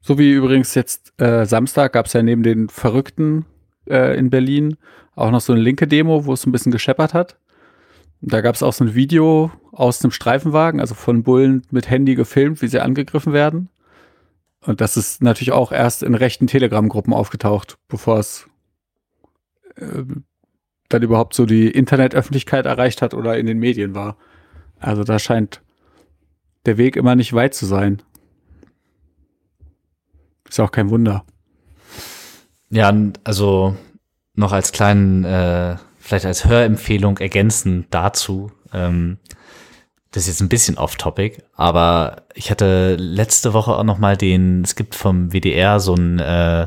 So 0.00 0.18
wie 0.18 0.32
übrigens 0.32 0.74
jetzt 0.74 1.12
äh, 1.20 1.44
Samstag 1.44 1.92
gab 1.92 2.06
es 2.06 2.12
ja 2.12 2.22
neben 2.22 2.42
den 2.42 2.68
Verrückten 2.68 3.46
äh, 3.88 4.18
in 4.18 4.30
Berlin 4.30 4.76
auch 5.14 5.30
noch 5.30 5.40
so 5.40 5.52
eine 5.52 5.62
linke 5.62 5.86
Demo, 5.86 6.24
wo 6.24 6.32
es 6.32 6.46
ein 6.46 6.52
bisschen 6.52 6.72
gescheppert 6.72 7.14
hat. 7.14 7.38
Da 8.22 8.40
gab 8.40 8.54
es 8.54 8.62
auch 8.62 8.72
so 8.72 8.84
ein 8.84 8.94
Video 8.94 9.50
aus 9.72 10.02
einem 10.02 10.12
Streifenwagen, 10.12 10.80
also 10.80 10.94
von 10.94 11.22
Bullen 11.22 11.62
mit 11.70 11.88
Handy 11.88 12.14
gefilmt, 12.14 12.62
wie 12.62 12.68
sie 12.68 12.80
angegriffen 12.80 13.32
werden. 13.32 13.68
Und 14.60 14.80
das 14.80 14.96
ist 14.96 15.22
natürlich 15.22 15.52
auch 15.52 15.72
erst 15.72 16.02
in 16.02 16.14
rechten 16.14 16.46
Telegram-Gruppen 16.46 17.14
aufgetaucht, 17.14 17.78
bevor 17.88 18.18
es 18.18 18.46
äh, 19.76 20.04
dann 20.90 21.02
überhaupt 21.02 21.34
so 21.34 21.46
die 21.46 21.68
Internetöffentlichkeit 21.70 22.66
erreicht 22.66 23.00
hat 23.00 23.14
oder 23.14 23.38
in 23.38 23.46
den 23.46 23.58
Medien 23.58 23.94
war. 23.94 24.16
Also 24.78 25.04
da 25.04 25.18
scheint 25.18 25.62
der 26.66 26.76
Weg 26.76 26.96
immer 26.96 27.14
nicht 27.14 27.32
weit 27.32 27.54
zu 27.54 27.64
sein. 27.64 28.02
Ist 30.48 30.60
auch 30.60 30.72
kein 30.72 30.90
Wunder. 30.90 31.24
Ja, 32.70 32.92
also 33.24 33.76
noch 34.34 34.52
als 34.52 34.72
kleinen, 34.72 35.24
äh, 35.24 35.76
vielleicht 35.98 36.26
als 36.26 36.44
Hörempfehlung 36.44 37.18
ergänzend 37.18 37.86
dazu. 37.90 38.50
Ähm, 38.72 39.18
das 40.10 40.24
ist 40.24 40.28
jetzt 40.28 40.40
ein 40.40 40.48
bisschen 40.48 40.76
off-topic, 40.76 41.42
aber 41.54 42.24
ich 42.34 42.50
hatte 42.50 42.96
letzte 42.96 43.52
Woche 43.52 43.76
auch 43.76 43.84
noch 43.84 43.98
mal 43.98 44.16
den, 44.16 44.62
es 44.62 44.74
gibt 44.74 44.96
vom 44.96 45.32
WDR 45.32 45.78
so 45.78 45.94
einen 45.94 46.18
äh, 46.18 46.66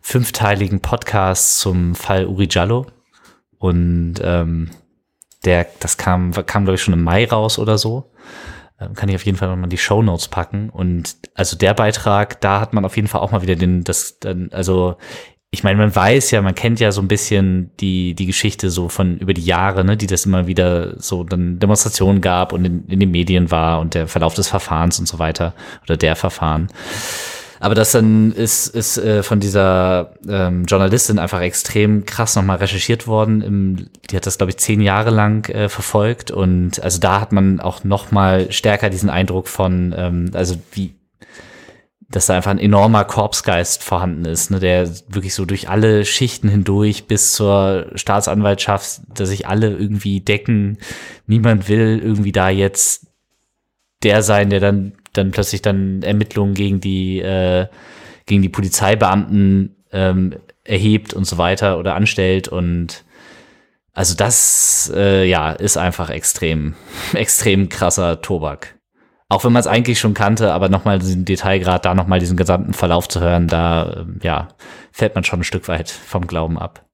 fünfteiligen 0.00 0.80
Podcast 0.80 1.60
zum 1.60 1.94
Fall 1.94 2.26
Uri 2.26 2.48
Jallo. 2.50 2.86
Und 3.58 4.14
ähm, 4.22 4.70
der, 5.44 5.66
das 5.80 5.96
kam, 5.96 6.32
kam 6.32 6.64
glaube 6.64 6.74
ich 6.76 6.82
schon 6.82 6.94
im 6.94 7.04
Mai 7.04 7.26
raus 7.26 7.58
oder 7.58 7.78
so. 7.78 8.10
Ähm, 8.80 8.94
kann 8.94 9.08
ich 9.08 9.14
auf 9.14 9.24
jeden 9.24 9.38
Fall 9.38 9.48
nochmal 9.48 9.68
die 9.68 9.78
Show 9.78 10.02
Notes 10.02 10.28
packen. 10.28 10.70
Und 10.70 11.16
also 11.34 11.56
der 11.56 11.74
Beitrag, 11.74 12.40
da 12.40 12.60
hat 12.60 12.72
man 12.72 12.84
auf 12.84 12.96
jeden 12.96 13.08
Fall 13.08 13.20
auch 13.20 13.32
mal 13.32 13.42
wieder 13.42 13.56
den, 13.56 13.84
das, 13.84 14.18
dann, 14.18 14.50
also 14.52 14.96
ich 15.50 15.64
meine, 15.64 15.78
man 15.78 15.94
weiß 15.94 16.32
ja, 16.32 16.42
man 16.42 16.54
kennt 16.54 16.80
ja 16.80 16.92
so 16.92 17.00
ein 17.00 17.08
bisschen 17.08 17.70
die, 17.80 18.14
die 18.14 18.26
Geschichte 18.26 18.68
so 18.68 18.88
von 18.88 19.18
über 19.18 19.32
die 19.32 19.44
Jahre, 19.44 19.84
ne, 19.84 19.96
die 19.96 20.06
das 20.06 20.26
immer 20.26 20.46
wieder 20.46 21.00
so 21.00 21.24
dann 21.24 21.58
Demonstrationen 21.58 22.20
gab 22.20 22.52
und 22.52 22.64
in, 22.64 22.86
in 22.88 23.00
den 23.00 23.10
Medien 23.10 23.50
war 23.50 23.80
und 23.80 23.94
der 23.94 24.08
Verlauf 24.08 24.34
des 24.34 24.48
Verfahrens 24.48 24.98
und 24.98 25.06
so 25.06 25.18
weiter 25.18 25.54
oder 25.84 25.96
der 25.96 26.16
Verfahren. 26.16 26.68
Aber 27.60 27.74
das 27.74 27.92
dann 27.92 28.32
ist, 28.32 28.68
ist 28.68 28.98
äh, 28.98 29.22
von 29.22 29.40
dieser 29.40 30.14
ähm, 30.28 30.64
Journalistin 30.64 31.18
einfach 31.18 31.40
extrem 31.40 32.04
krass 32.04 32.36
nochmal 32.36 32.58
recherchiert 32.58 33.06
worden. 33.06 33.42
Im, 33.42 33.90
die 34.10 34.16
hat 34.16 34.26
das, 34.26 34.38
glaube 34.38 34.50
ich, 34.50 34.58
zehn 34.58 34.80
Jahre 34.80 35.10
lang 35.10 35.48
äh, 35.48 35.68
verfolgt. 35.68 36.30
Und 36.30 36.82
also 36.82 37.00
da 37.00 37.20
hat 37.20 37.32
man 37.32 37.60
auch 37.60 37.84
nochmal 37.84 38.52
stärker 38.52 38.90
diesen 38.90 39.10
Eindruck 39.10 39.48
von, 39.48 39.94
ähm, 39.96 40.30
also 40.34 40.56
wie, 40.72 40.94
dass 42.08 42.26
da 42.26 42.36
einfach 42.36 42.52
ein 42.52 42.58
enormer 42.58 43.04
Korpsgeist 43.04 43.82
vorhanden 43.82 44.26
ist, 44.26 44.50
ne, 44.50 44.60
der 44.60 44.88
wirklich 45.08 45.34
so 45.34 45.44
durch 45.44 45.68
alle 45.68 46.04
Schichten 46.04 46.48
hindurch 46.48 47.06
bis 47.06 47.32
zur 47.32 47.90
Staatsanwaltschaft, 47.94 49.00
dass 49.14 49.28
sich 49.28 49.48
alle 49.48 49.70
irgendwie 49.70 50.20
decken. 50.20 50.78
Niemand 51.26 51.68
will 51.68 52.00
irgendwie 52.02 52.32
da 52.32 52.48
jetzt 52.48 53.06
der 54.02 54.22
sein, 54.22 54.50
der 54.50 54.60
dann 54.60 54.92
dann 55.16 55.30
plötzlich 55.30 55.62
dann 55.62 56.02
Ermittlungen 56.02 56.54
gegen 56.54 56.80
die, 56.80 57.20
äh, 57.20 57.66
gegen 58.26 58.42
die 58.42 58.48
Polizeibeamten 58.48 59.76
ähm, 59.92 60.34
erhebt 60.64 61.14
und 61.14 61.26
so 61.26 61.38
weiter 61.38 61.78
oder 61.78 61.94
anstellt 61.94 62.48
und 62.48 63.04
also 63.92 64.14
das 64.14 64.92
äh, 64.94 65.24
ja 65.24 65.52
ist 65.52 65.78
einfach 65.78 66.10
extrem 66.10 66.74
extrem 67.14 67.68
krasser 67.68 68.20
Tobak. 68.20 68.74
Auch 69.28 69.42
wenn 69.44 69.52
man 69.52 69.60
es 69.60 69.66
eigentlich 69.66 69.98
schon 69.98 70.14
kannte, 70.14 70.52
aber 70.52 70.68
nochmal 70.68 71.00
diesen 71.00 71.24
Detailgrad, 71.24 71.84
da 71.84 71.94
nochmal 71.94 72.20
diesen 72.20 72.36
gesamten 72.36 72.74
Verlauf 72.74 73.08
zu 73.08 73.20
hören, 73.20 73.48
da 73.48 74.04
äh, 74.04 74.04
ja 74.22 74.48
fällt 74.92 75.14
man 75.14 75.24
schon 75.24 75.40
ein 75.40 75.44
Stück 75.44 75.66
weit 75.68 75.90
vom 75.90 76.26
Glauben 76.26 76.58
ab. 76.58 76.84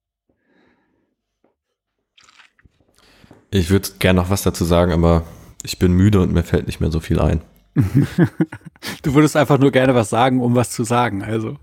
Ich 3.51 3.69
würde 3.69 3.89
gerne 3.99 4.21
noch 4.21 4.31
was 4.31 4.43
dazu 4.43 4.65
sagen, 4.65 4.93
aber 4.93 5.25
Ich 5.65 5.79
bin 5.79 5.93
müde 5.93 6.21
und 6.21 6.33
mir 6.33 6.43
fällt 6.43 6.67
nicht 6.67 6.81
mehr 6.81 6.91
so 6.91 7.01
viel 7.01 7.21
ein. 7.21 7.41
Du 7.75 9.15
würdest 9.15 9.37
einfach 9.37 9.59
nur 9.59 9.71
gerne 9.71 9.95
was 9.95 10.11
sagen, 10.11 10.41
um 10.41 10.55
was 10.55 10.71
zu 10.71 10.85
sagen, 10.85 11.23
also. 11.23 11.57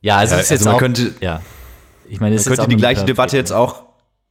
Ja, 0.00 0.16
also, 0.18 0.34
ja, 0.34 0.40
ist 0.40 0.50
also 0.52 0.64
man 0.66 0.74
auch, 0.74 0.78
könnte, 0.78 1.14
ja. 1.20 1.40
Ich 2.08 2.20
meine, 2.20 2.36
es 2.36 2.46
man 2.46 2.56
könnte 2.56 2.70
die 2.70 2.76
gleiche 2.76 3.04
Debatte 3.04 3.36
jetzt 3.36 3.52
auch, 3.52 3.84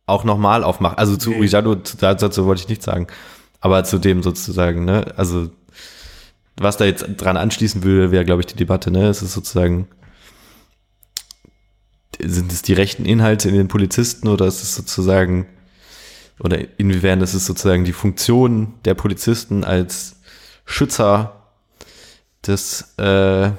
auch 0.06 0.24
nochmal 0.24 0.64
aufmachen. 0.64 0.98
Also 0.98 1.18
zu 1.18 1.32
nee. 1.32 1.48
dazu 1.48 2.46
wollte 2.46 2.62
ich 2.62 2.70
nichts 2.70 2.86
sagen. 2.86 3.08
Aber 3.60 3.84
zu 3.84 3.98
dem 3.98 4.24
sozusagen, 4.24 4.86
ne, 4.86 5.14
also, 5.16 5.50
was 6.58 6.78
da 6.78 6.86
jetzt 6.86 7.06
dran 7.18 7.38
anschließen 7.38 7.84
würde, 7.84 8.12
wäre, 8.12 8.26
glaube 8.26 8.42
ich, 8.42 8.46
die 8.46 8.56
Debatte, 8.56 8.92
ne, 8.92 9.08
es 9.08 9.22
ist 9.22 9.34
sozusagen, 9.34 9.88
sind 12.20 12.52
es 12.52 12.62
die 12.62 12.74
rechten 12.74 13.06
Inhalte 13.06 13.50
in 13.50 13.56
den 13.56 13.68
Polizisten 13.68 14.28
oder 14.28 14.46
ist 14.46 14.62
es 14.62 14.76
sozusagen, 14.76 15.48
oder 16.40 16.60
inwiefern 16.80 17.22
ist 17.22 17.34
es 17.34 17.46
sozusagen 17.46 17.86
die 17.86 17.94
Funktion 17.94 18.74
der 18.86 18.94
Polizisten 18.94 19.64
als 19.64 20.18
Schützer 20.66 21.44
des, 22.46 22.98
äh, 22.98 23.52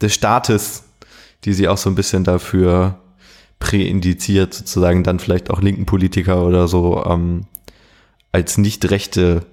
des 0.00 0.14
Staates, 0.14 0.84
die 1.44 1.52
sie 1.52 1.68
auch 1.68 1.78
so 1.78 1.90
ein 1.90 1.94
bisschen 1.94 2.24
dafür 2.24 2.98
präindiziert, 3.58 4.54
sozusagen 4.54 5.04
dann 5.04 5.18
vielleicht 5.18 5.50
auch 5.50 5.60
linken 5.60 5.86
Politiker 5.86 6.44
oder 6.44 6.68
so 6.68 7.04
ähm, 7.04 7.46
als 8.32 8.58
nicht 8.58 8.90
rechte 8.90 9.44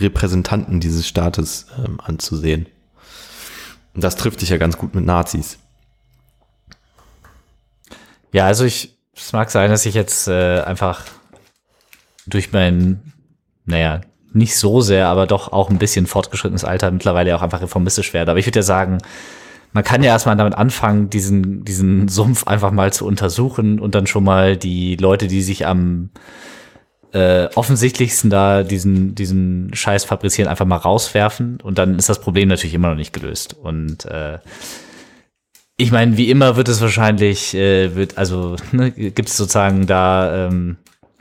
Repräsentanten 0.00 0.80
dieses 0.80 1.06
Staates 1.06 1.66
ähm, 1.78 2.00
anzusehen. 2.00 2.66
Und 3.94 4.04
das 4.04 4.16
trifft 4.16 4.40
sich 4.40 4.50
ja 4.50 4.58
ganz 4.58 4.76
gut 4.76 4.94
mit 4.94 5.04
Nazis. 5.04 5.58
Ja, 8.32 8.46
also 8.46 8.64
ich, 8.64 8.98
es 9.16 9.32
mag 9.32 9.50
sein, 9.50 9.70
dass 9.70 9.86
ich 9.86 9.94
jetzt 9.94 10.28
äh, 10.28 10.60
einfach 10.60 11.04
durch 12.28 12.52
mein, 12.52 13.00
naja, 13.64 14.00
nicht 14.32 14.56
so 14.56 14.80
sehr, 14.80 15.08
aber 15.08 15.26
doch 15.26 15.52
auch 15.52 15.70
ein 15.70 15.78
bisschen 15.78 16.06
fortgeschrittenes 16.06 16.64
Alter 16.64 16.90
mittlerweile 16.90 17.34
auch 17.36 17.42
einfach 17.42 17.62
reformistisch 17.62 18.12
werde. 18.12 18.30
Aber 18.30 18.40
ich 18.40 18.46
würde 18.46 18.58
ja 18.58 18.62
sagen, 18.62 18.98
man 19.72 19.84
kann 19.84 20.02
ja 20.02 20.10
erstmal 20.10 20.36
damit 20.36 20.54
anfangen, 20.54 21.10
diesen, 21.10 21.64
diesen 21.64 22.08
Sumpf 22.08 22.46
einfach 22.46 22.70
mal 22.70 22.92
zu 22.92 23.06
untersuchen 23.06 23.78
und 23.78 23.94
dann 23.94 24.06
schon 24.06 24.24
mal 24.24 24.56
die 24.56 24.96
Leute, 24.96 25.26
die 25.26 25.42
sich 25.42 25.66
am 25.66 26.10
äh, 27.12 27.48
offensichtlichsten 27.54 28.30
da 28.30 28.62
diesen, 28.62 29.14
diesen 29.14 29.74
Scheiß 29.74 30.04
fabrizieren, 30.04 30.48
einfach 30.48 30.66
mal 30.66 30.76
rauswerfen. 30.76 31.58
Und 31.62 31.78
dann 31.78 31.98
ist 31.98 32.08
das 32.08 32.20
Problem 32.20 32.48
natürlich 32.48 32.74
immer 32.74 32.88
noch 32.88 32.96
nicht 32.96 33.12
gelöst. 33.12 33.54
Und 33.54 34.04
äh, 34.06 34.38
ich 35.76 35.92
meine, 35.92 36.16
wie 36.16 36.30
immer 36.30 36.56
wird 36.56 36.68
es 36.68 36.80
wahrscheinlich, 36.80 37.54
äh, 37.54 37.94
wird, 37.94 38.18
also 38.18 38.56
ne, 38.72 38.90
gibt 38.90 39.28
es 39.28 39.36
sozusagen 39.36 39.86
da, 39.86 40.48
ähm, 40.48 40.76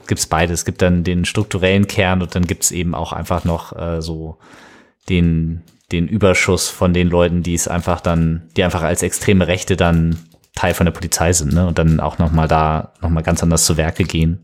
gibt 0.08 0.20
es 0.20 0.28
beides. 0.28 0.62
Es 0.62 0.66
gibt 0.66 0.82
dann 0.82 1.04
den 1.04 1.26
strukturellen 1.26 1.88
Kern 1.88 2.22
und 2.22 2.36
dann 2.36 2.48
gibt 2.48 2.64
es 2.64 2.72
eben 2.72 2.96
auch 2.96 3.14
einfach 3.14 3.44
noch 3.44 3.78
äh, 3.78 4.02
so 4.02 4.38
den, 5.10 5.64
den 5.92 6.08
Überschuss 6.08 6.70
von 6.70 6.94
den 6.94 7.10
Leuten, 7.10 7.44
die 7.44 7.54
es 7.54 7.68
einfach 7.68 8.02
dann, 8.02 8.50
die 8.56 8.64
einfach 8.64 8.84
als 8.84 9.04
extreme 9.04 9.48
Rechte 9.48 9.76
dann 9.78 10.18
Teil 10.56 10.74
von 10.74 10.86
der 10.86 10.92
Polizei 10.92 11.34
sind, 11.34 11.54
ne? 11.54 11.68
Und 11.68 11.78
dann 11.78 12.00
auch 12.00 12.18
nochmal 12.18 12.48
da 12.48 12.94
nochmal 13.02 13.24
ganz 13.24 13.44
anders 13.44 13.66
zu 13.66 13.78
Werke 13.78 14.04
gehen. 14.04 14.44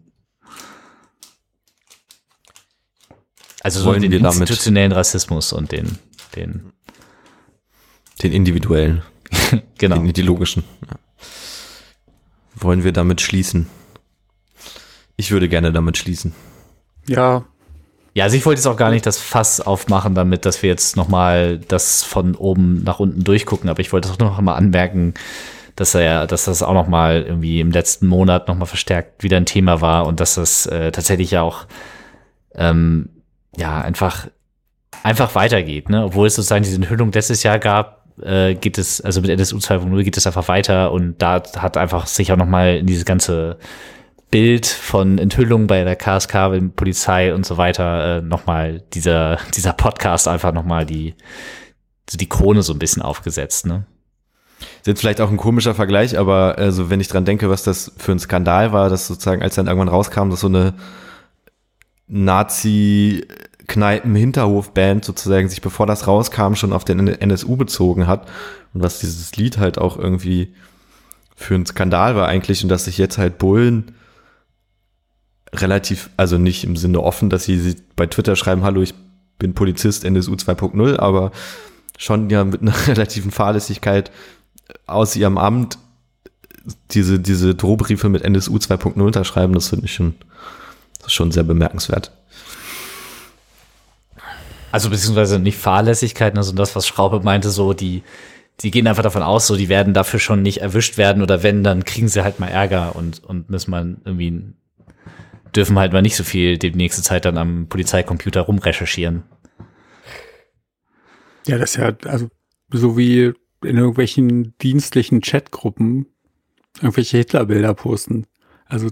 Also 3.61 3.79
so 3.79 3.93
den 3.93 4.11
institutionellen 4.11 4.91
Rassismus 4.91 5.53
und 5.53 5.71
den, 5.71 5.97
den, 6.35 6.73
den 8.21 8.33
individuellen. 8.33 9.01
genau. 9.77 9.95
Den 9.95 10.09
ideologischen. 10.09 10.63
Ja. 10.87 10.97
Wollen 12.55 12.83
wir 12.83 12.91
damit 12.91 13.21
schließen? 13.21 13.67
Ich 15.15 15.31
würde 15.31 15.49
gerne 15.49 15.71
damit 15.71 15.97
schließen. 15.97 16.33
Ja, 17.05 17.43
ja, 18.15 18.25
also 18.25 18.37
ich 18.37 18.45
wollte 18.45 18.59
jetzt 18.59 18.67
auch 18.67 18.77
gar 18.77 18.91
nicht 18.91 19.05
das 19.05 19.17
Fass 19.17 19.59
aufmachen 19.59 20.13
damit, 20.13 20.45
dass 20.45 20.61
wir 20.61 20.69
jetzt 20.69 20.95
nochmal 20.95 21.57
das 21.67 22.03
von 22.03 22.35
oben 22.35 22.83
nach 22.83 22.99
unten 22.99 23.23
durchgucken, 23.23 23.69
aber 23.69 23.79
ich 23.79 23.91
wollte 23.91 24.09
auch 24.09 24.19
noch 24.19 24.39
mal 24.39 24.53
anmerken, 24.53 25.15
dass 25.75 25.95
er, 25.95 26.27
dass 26.27 26.45
das 26.45 26.61
auch 26.61 26.75
nochmal 26.75 27.23
irgendwie 27.23 27.59
im 27.59 27.71
letzten 27.71 28.05
Monat 28.05 28.47
nochmal 28.47 28.67
verstärkt 28.67 29.23
wieder 29.23 29.37
ein 29.37 29.47
Thema 29.47 29.81
war 29.81 30.05
und 30.05 30.19
dass 30.19 30.35
das 30.35 30.67
äh, 30.67 30.91
tatsächlich 30.91 31.31
ja 31.31 31.41
auch 31.41 31.65
ähm, 32.53 33.09
ja 33.57 33.81
einfach 33.81 34.27
einfach 35.01 35.33
weitergeht, 35.33 35.89
ne? 35.89 36.05
Obwohl 36.05 36.27
es 36.27 36.35
sozusagen 36.35 36.63
diese 36.63 36.75
Enthüllung 36.75 37.11
letztes 37.11 37.41
Jahr 37.41 37.57
gab, 37.57 38.05
äh, 38.21 38.53
geht 38.53 38.77
es, 38.77 39.01
also 39.01 39.21
mit 39.21 39.31
NSU 39.31 39.57
2.0 39.57 40.03
geht 40.03 40.17
es 40.17 40.27
einfach 40.27 40.47
weiter 40.47 40.91
und 40.91 41.19
da 41.19 41.41
hat 41.57 41.77
einfach 41.77 42.05
sich 42.05 42.31
auch 42.31 42.37
nochmal 42.37 42.77
in 42.77 42.85
diese 42.85 43.05
ganze 43.05 43.57
Bild 44.33 44.65
von 44.65 45.19
Enthüllungen 45.19 45.67
bei 45.67 45.83
der 45.83 45.95
KSK, 45.95 46.75
Polizei 46.75 47.35
und 47.35 47.45
so 47.45 47.57
weiter 47.57 48.17
äh, 48.17 48.21
nochmal 48.23 48.81
dieser, 48.95 49.37
dieser 49.55 49.73
Podcast 49.73 50.27
einfach 50.27 50.51
nochmal 50.51 50.87
die, 50.87 51.13
die 52.11 52.27
Krone 52.27 52.63
so 52.63 52.73
ein 52.73 52.79
bisschen 52.79 53.03
aufgesetzt, 53.03 53.67
ne? 53.67 53.85
Ist 54.59 54.87
jetzt 54.87 55.01
vielleicht 55.01 55.21
auch 55.21 55.29
ein 55.29 55.37
komischer 55.37 55.75
Vergleich, 55.75 56.17
aber 56.17 56.57
also 56.57 56.89
wenn 56.89 56.99
ich 56.99 57.09
dran 57.09 57.25
denke, 57.25 57.51
was 57.51 57.61
das 57.61 57.91
für 57.97 58.11
ein 58.11 58.17
Skandal 58.17 58.73
war, 58.73 58.89
dass 58.89 59.05
sozusagen, 59.05 59.43
als 59.43 59.53
dann 59.53 59.67
irgendwann 59.67 59.89
rauskam, 59.89 60.31
dass 60.31 60.39
so 60.39 60.47
eine 60.47 60.73
Nazi-Kneipen-Hinterhof-Band 62.07 65.05
sozusagen 65.05 65.47
sich, 65.47 65.61
bevor 65.61 65.85
das 65.85 66.07
rauskam, 66.07 66.55
schon 66.55 66.73
auf 66.73 66.85
den 66.85 67.07
NSU 67.07 67.55
bezogen 67.55 68.07
hat 68.07 68.27
und 68.73 68.81
was 68.81 68.97
dieses 68.97 69.35
Lied 69.35 69.59
halt 69.59 69.77
auch 69.77 69.95
irgendwie 69.95 70.55
für 71.35 71.53
ein 71.53 71.67
Skandal 71.67 72.15
war 72.15 72.27
eigentlich 72.27 72.63
und 72.63 72.69
dass 72.69 72.85
sich 72.85 72.97
jetzt 72.97 73.19
halt 73.19 73.37
Bullen 73.37 73.93
relativ, 75.53 76.09
also 76.17 76.37
nicht 76.37 76.63
im 76.63 76.75
Sinne 76.75 77.01
offen, 77.01 77.29
dass 77.29 77.45
sie 77.45 77.75
bei 77.95 78.07
Twitter 78.07 78.35
schreiben, 78.35 78.63
hallo, 78.63 78.81
ich 78.81 78.93
bin 79.39 79.53
Polizist 79.53 80.03
NSU 80.03 80.33
2.0, 80.33 80.97
aber 80.97 81.31
schon 81.97 82.29
ja 82.29 82.43
mit 82.43 82.61
einer 82.61 82.75
relativen 82.87 83.31
Fahrlässigkeit 83.31 84.11
aus 84.87 85.15
ihrem 85.15 85.37
Amt 85.37 85.77
diese, 86.91 87.19
diese 87.19 87.55
Drohbriefe 87.55 88.09
mit 88.09 88.23
NSU 88.23 88.55
2.0 88.55 89.01
unterschreiben, 89.01 89.53
das 89.53 89.69
finde 89.69 89.85
ich 89.85 89.93
schon, 89.93 90.15
schon 91.07 91.31
sehr 91.31 91.43
bemerkenswert. 91.43 92.11
Also 94.71 94.89
beziehungsweise 94.89 95.39
nicht 95.39 95.57
Fahrlässigkeiten, 95.57 96.37
also 96.37 96.53
das, 96.53 96.75
was 96.75 96.87
Schraube 96.87 97.19
meinte, 97.19 97.51
so 97.51 97.73
die, 97.73 98.01
die 98.61 98.71
gehen 98.71 98.87
einfach 98.87 99.03
davon 99.03 99.21
aus, 99.21 99.45
so 99.45 99.55
die 99.55 99.69
werden 99.69 99.93
dafür 99.93 100.19
schon 100.19 100.41
nicht 100.41 100.61
erwischt 100.61 100.97
werden 100.97 101.21
oder 101.21 101.43
wenn, 101.43 101.63
dann 101.63 101.83
kriegen 101.83 102.07
sie 102.07 102.23
halt 102.23 102.39
mal 102.39 102.47
Ärger 102.47 102.95
und, 102.95 103.23
und 103.23 103.49
müssen 103.49 103.71
man 103.71 103.97
irgendwie 104.05 104.53
dürfen 105.55 105.77
halt 105.77 105.93
mal 105.93 106.01
nicht 106.01 106.15
so 106.15 106.23
viel 106.23 106.57
die 106.57 106.71
nächste 106.71 107.01
Zeit 107.01 107.25
dann 107.25 107.37
am 107.37 107.67
Polizeicomputer 107.67 108.41
rumrecherchieren. 108.41 109.23
Ja, 111.47 111.57
das 111.57 111.71
ist 111.71 111.77
ja, 111.77 111.93
also 112.05 112.29
so 112.71 112.97
wie 112.97 113.33
in 113.63 113.77
irgendwelchen 113.77 114.57
dienstlichen 114.59 115.21
Chatgruppen 115.21 116.07
irgendwelche 116.81 117.17
Hitlerbilder 117.17 117.73
posten. 117.73 118.25
Also 118.65 118.89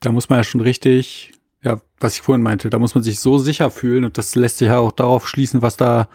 da 0.00 0.12
muss 0.12 0.28
man 0.28 0.38
ja 0.38 0.44
schon 0.44 0.60
richtig, 0.60 1.32
ja, 1.62 1.80
was 1.98 2.16
ich 2.16 2.22
vorhin 2.22 2.42
meinte, 2.42 2.70
da 2.70 2.78
muss 2.78 2.94
man 2.94 3.02
sich 3.02 3.20
so 3.20 3.38
sicher 3.38 3.70
fühlen 3.70 4.04
und 4.04 4.18
das 4.18 4.34
lässt 4.34 4.58
sich 4.58 4.68
ja 4.68 4.78
auch 4.78 4.92
darauf 4.92 5.28
schließen, 5.28 5.62
was 5.62 5.76
da, 5.76 6.08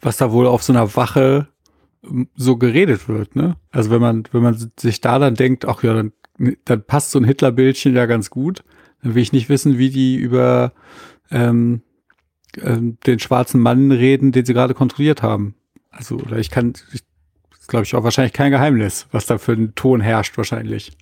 was 0.00 0.16
da 0.16 0.32
wohl 0.32 0.46
auf 0.46 0.62
so 0.62 0.72
einer 0.72 0.94
Wache 0.96 1.48
ähm, 2.04 2.28
so 2.36 2.56
geredet 2.56 3.08
wird, 3.08 3.36
ne? 3.36 3.56
Also 3.70 3.90
wenn 3.90 4.00
man, 4.00 4.24
wenn 4.32 4.42
man 4.42 4.72
sich 4.78 5.00
da 5.00 5.18
dann 5.18 5.34
denkt, 5.34 5.66
ach 5.66 5.82
ja, 5.82 5.94
dann 5.94 6.12
dann 6.64 6.84
passt 6.84 7.10
so 7.10 7.18
ein 7.18 7.24
Hitler-Bildchen 7.24 7.94
ja 7.94 8.06
ganz 8.06 8.30
gut. 8.30 8.62
Dann 9.02 9.14
will 9.14 9.22
ich 9.22 9.32
nicht 9.32 9.48
wissen, 9.48 9.78
wie 9.78 9.90
die 9.90 10.16
über 10.16 10.72
ähm, 11.30 11.82
ähm, 12.58 12.98
den 13.06 13.18
schwarzen 13.18 13.60
Mann 13.60 13.92
reden, 13.92 14.32
den 14.32 14.44
sie 14.44 14.54
gerade 14.54 14.74
kontrolliert 14.74 15.22
haben. 15.22 15.54
Also, 15.90 16.16
oder 16.16 16.38
ich 16.38 16.50
kann, 16.50 16.74
ich, 16.92 17.04
das 17.50 17.66
glaube 17.66 17.84
ich 17.84 17.94
auch 17.94 18.04
wahrscheinlich 18.04 18.32
kein 18.32 18.50
Geheimnis, 18.50 19.06
was 19.12 19.26
da 19.26 19.38
für 19.38 19.52
ein 19.52 19.74
Ton 19.74 20.00
herrscht, 20.00 20.36
wahrscheinlich. 20.36 20.96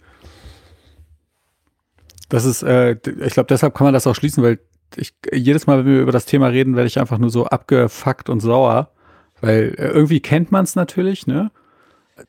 Das 2.29 2.45
ist, 2.45 2.63
äh, 2.63 2.93
ich 2.93 3.35
glaube, 3.35 3.49
deshalb 3.49 3.75
kann 3.75 3.85
man 3.85 3.95
das 3.95 4.07
auch 4.07 4.15
schließen, 4.15 4.43
weil 4.43 4.59
ich 4.97 5.15
jedes 5.33 5.67
Mal, 5.67 5.85
wenn 5.85 5.93
wir 5.95 6.03
über 6.03 6.13
das 6.13 6.27
Thema 6.27 6.49
reden, 6.49 6.77
werde 6.77 6.87
ich 6.87 7.01
einfach 7.01 7.19
nur 7.19 7.31
so 7.31 7.47
abgefuckt 7.47 8.29
und 8.29 8.41
sauer, 8.41 8.91
weil 9.41 9.75
äh, 9.77 9.89
irgendwie 9.89 10.21
kennt 10.21 10.53
man 10.53 10.65
es 10.65 10.77
natürlich, 10.77 11.27
ne? 11.27 11.51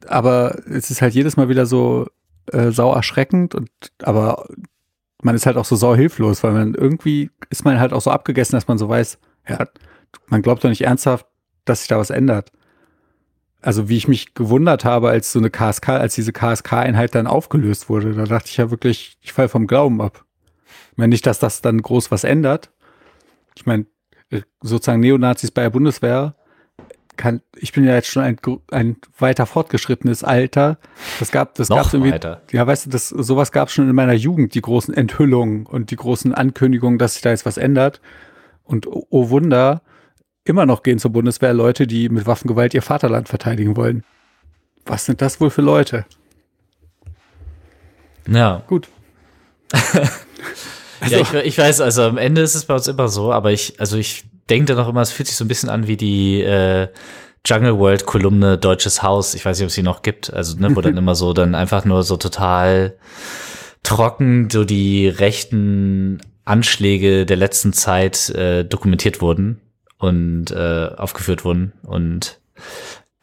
Aber 0.08 0.58
es 0.68 0.90
ist 0.90 1.02
halt 1.02 1.14
jedes 1.14 1.38
Mal 1.38 1.48
wieder 1.48 1.68
so, 1.68 2.08
äh, 2.52 2.72
sau 2.72 2.94
erschreckend 2.94 3.56
und 3.56 3.70
aber 4.04 4.48
man 5.22 5.36
ist 5.36 5.46
halt 5.46 5.58
auch 5.58 5.66
so 5.66 5.76
sau 5.76 5.96
hilflos, 5.96 6.44
weil 6.44 6.52
man 6.52 6.74
irgendwie 6.74 7.32
ist 7.50 7.66
man 7.66 7.80
halt 7.80 7.94
auch 7.94 8.02
so 8.02 8.12
abgegessen, 8.12 8.56
dass 8.56 8.68
man 8.68 8.78
so 8.78 8.88
weiß, 8.90 9.18
ja, 9.48 9.68
man 10.28 10.42
glaubt 10.42 10.64
doch 10.64 10.70
nicht 10.70 10.84
ernsthaft, 10.84 11.26
dass 11.66 11.80
sich 11.80 11.88
da 11.88 11.98
was 11.98 12.10
ändert. 12.10 12.52
Also 13.62 13.90
wie 13.90 13.98
ich 13.98 14.08
mich 14.08 14.36
gewundert 14.36 14.86
habe, 14.86 15.10
als 15.10 15.32
so 15.32 15.40
eine 15.40 15.50
KSK, 15.50 15.90
als 15.90 16.14
diese 16.14 16.32
KSK-Einheit 16.32 17.16
dann 17.16 17.26
aufgelöst 17.26 17.90
wurde, 17.90 18.14
da 18.14 18.26
dachte 18.26 18.50
ich 18.50 18.58
ja 18.58 18.70
wirklich, 18.70 19.18
ich 19.22 19.34
fall 19.34 19.50
vom 19.50 19.66
Glauben 19.66 20.02
ab. 20.02 20.26
Ich 20.92 20.98
meine 20.98 21.10
nicht, 21.10 21.26
dass 21.26 21.40
das 21.40 21.62
dann 21.62 21.82
groß 21.82 22.12
was 22.12 22.24
ändert. 22.24 22.72
Ich 23.56 23.66
meine, 23.66 23.88
sozusagen 24.62 25.00
Neonazis 25.00 25.52
bei 25.52 25.64
der 25.64 25.70
Bundeswehr 25.72 26.36
kann, 27.18 27.42
ich 27.56 27.74
bin 27.74 27.86
ja 27.86 27.94
jetzt 27.96 28.08
schon 28.08 28.24
ein, 28.24 28.38
ein 28.72 28.98
weiter 29.18 29.46
fortgeschrittenes 29.46 30.24
Alter. 30.24 30.78
Das 31.20 31.32
gab, 31.32 31.56
das 31.56 31.70
gab 31.70 31.94
irgendwie, 31.94 32.12
weiter. 32.12 32.42
ja, 32.52 32.66
weißt 32.66 32.86
du, 32.86 32.90
das, 32.90 33.10
sowas 33.10 33.52
gab 33.52 33.68
es 33.68 33.74
schon 33.74 33.90
in 33.90 33.96
meiner 33.96 34.14
Jugend, 34.14 34.56
die 34.56 34.62
großen 34.62 34.94
Enthüllungen 34.94 35.66
und 35.66 35.92
die 35.92 35.96
großen 35.96 36.34
Ankündigungen, 36.34 37.00
dass 37.00 37.14
sich 37.14 37.22
da 37.22 37.30
jetzt 37.32 37.46
was 37.46 37.58
ändert. 37.58 38.02
Und 38.64 38.88
oh, 38.88 39.06
oh 39.10 39.30
Wunder, 39.30 39.82
immer 40.44 40.66
noch 40.66 40.84
gehen 40.84 41.00
zur 41.00 41.12
Bundeswehr 41.12 41.54
Leute, 41.54 41.88
die 41.88 42.10
mit 42.10 42.26
Waffengewalt 42.26 42.74
ihr 42.74 42.82
Vaterland 42.82 43.30
verteidigen 43.30 43.76
wollen. 43.76 44.04
Was 44.86 45.06
sind 45.06 45.22
das 45.22 45.42
wohl 45.42 45.50
für 45.50 45.62
Leute? 45.62 46.06
Ja. 48.28 48.64
Gut. 48.68 48.90
also. 49.72 50.00
Ja, 51.08 51.20
ich, 51.20 51.34
ich, 51.34 51.58
weiß, 51.58 51.82
also 51.82 52.04
am 52.04 52.18
Ende 52.18 52.42
ist 52.42 52.56
es 52.56 52.66
bei 52.66 52.74
uns 52.74 52.88
immer 52.88 53.10
so, 53.10 53.32
aber 53.32 53.52
ich, 53.52 53.80
also 53.80 53.98
ich 53.98 54.24
denke 54.50 54.74
dann 54.74 54.84
auch 54.84 54.90
immer, 54.90 55.02
es 55.02 55.12
fühlt 55.12 55.28
sich 55.28 55.38
so 55.38 55.46
ein 55.46 55.48
bisschen 55.48 55.70
an 55.70 55.88
wie 55.88 55.98
die 55.98 56.42
äh, 56.42 56.88
Jungle 57.46 57.78
World 57.78 58.06
Kolumne 58.06 58.58
Deutsches 58.58 59.04
Haus. 59.04 59.36
Ich 59.36 59.46
weiß 59.46 59.58
nicht, 59.58 59.66
ob 59.66 59.70
es 59.70 59.76
sie 59.76 59.84
noch 59.84 60.02
gibt. 60.02 60.34
Also, 60.34 60.58
ne, 60.58 60.76
wo 60.76 60.82
dann 60.82 60.98
immer 60.98 61.16
so 61.16 61.34
dann 61.34 61.56
einfach 61.56 61.86
nur 61.86 62.04
so 62.04 62.18
total 62.18 62.98
trocken 63.84 64.50
so 64.50 64.66
die 64.66 65.08
rechten 65.08 66.20
Anschläge 66.44 67.26
der 67.26 67.38
letzten 67.38 67.72
Zeit 67.72 68.30
äh, 68.30 68.64
dokumentiert 68.66 69.22
wurden 69.22 69.62
und 70.00 70.52
äh, 70.52 70.90
aufgeführt 70.98 71.46
wurden. 71.46 71.74
Und 71.84 72.40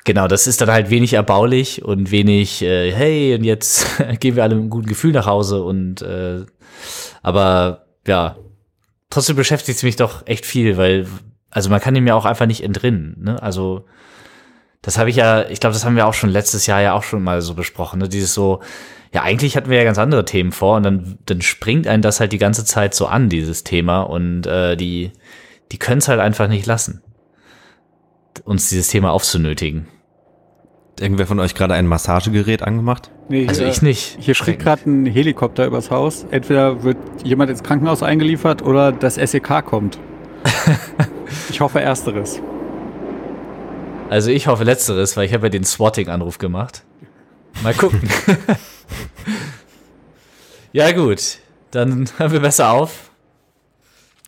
genau, 0.05 0.29
das 0.29 0.47
ist 0.47 0.61
dann 0.61 0.71
halt 0.71 0.91
wenig 0.91 1.15
erbaulich 1.15 1.85
und 1.85 2.11
wenig, 2.11 2.63
äh, 2.63 2.93
hey, 2.93 3.35
und 3.35 3.45
jetzt 3.45 3.87
gehen 4.21 4.37
wir 4.37 4.43
alle 4.43 4.55
mit 4.55 4.63
einem 4.63 4.71
guten 4.71 4.89
Gefühl 4.89 5.13
nach 5.13 5.27
Hause 5.27 5.63
und 5.63 6.03
äh, 6.03 6.45
aber 7.23 7.87
ja, 8.07 8.37
trotzdem 9.13 9.37
beschäftigt 9.37 9.77
es 9.77 9.83
mich 9.83 9.97
doch 9.97 10.27
echt 10.27 10.47
viel, 10.47 10.77
weil, 10.77 11.07
also 11.51 11.69
man 11.69 11.81
kann 11.81 11.95
dem 11.95 12.07
ja 12.07 12.15
auch 12.15 12.25
einfach 12.25 12.47
nicht 12.47 12.65
entrinnen. 12.65 13.17
Ne? 13.21 13.43
Also 13.43 13.85
das 14.81 14.99
habe 14.99 15.11
ich 15.11 15.17
ja, 15.17 15.49
ich 15.49 15.61
glaube, 15.61 15.75
das 15.75 15.85
haben 15.85 15.97
wir 15.97 16.07
auch 16.07 16.15
schon 16.15 16.31
letztes 16.31 16.67
Jahr 16.67 16.81
ja 16.81 16.95
auch 16.95 17.03
schon 17.03 17.23
mal 17.23 17.43
so 17.43 17.55
besprochen. 17.55 18.01
Ne? 18.01 18.09
Dieses 18.09 18.33
so, 18.33 18.61
ja, 19.13 19.23
eigentlich 19.23 19.57
hatten 19.57 19.69
wir 19.69 19.77
ja 19.77 19.85
ganz 19.85 19.99
andere 19.99 20.25
Themen 20.25 20.51
vor 20.51 20.77
und 20.77 20.83
dann, 20.83 21.19
dann 21.27 21.43
springt 21.43 21.87
einen 21.87 22.03
das 22.03 22.21
halt 22.21 22.33
die 22.33 22.39
ganze 22.39 22.65
Zeit 22.65 22.95
so 22.95 23.07
an, 23.07 23.29
dieses 23.29 23.65
Thema. 23.65 24.01
Und 24.01 24.47
äh, 24.47 24.77
die, 24.77 25.13
die 25.71 25.79
können 25.79 25.99
es 25.99 26.09
halt 26.09 26.19
einfach 26.19 26.49
nicht 26.49 26.65
lassen, 26.65 27.03
uns 28.45 28.71
dieses 28.71 28.89
Thema 28.89 29.13
aufzunötigen. 29.13 29.89
Irgendwer 31.01 31.27
von 31.27 31.41
euch 31.41 31.55
gerade 31.55 31.75
ein 31.75 31.87
Massagegerät 31.87 32.63
angemacht? 32.63 33.11
Nee, 33.29 33.49
also 33.49 33.65
ich 33.65 33.83
nicht. 33.83 34.19
Hier 34.21 34.35
fliegt 34.35 34.63
gerade 34.63 34.89
ein 34.89 35.07
Helikopter 35.07 35.67
übers 35.67 35.91
Haus. 35.91 36.27
Entweder 36.31 36.83
wird 36.83 36.99
jemand 37.25 37.51
ins 37.51 37.63
Krankenhaus 37.63 38.03
eingeliefert 38.03 38.63
oder 38.63 38.93
das 38.93 39.15
SEK 39.15 39.65
kommt. 39.65 39.99
ich 41.51 41.61
hoffe 41.61 41.81
ersteres. 41.81 42.41
Also 44.11 44.31
ich 44.31 44.47
hoffe 44.47 44.65
letzteres, 44.65 45.17
weil 45.17 45.25
ich 45.25 45.33
habe 45.33 45.47
ja 45.47 45.51
den 45.51 45.65
Swatting-Anruf 45.65 46.39
gemacht. 46.39 46.85
Mal 47.63 47.73
gucken. 47.73 48.03
ja 50.73 50.93
gut, 50.93 51.39
dann 51.71 52.09
hören 52.19 52.33
wir 52.33 52.41
besser 52.41 52.71
auf. 52.71 53.11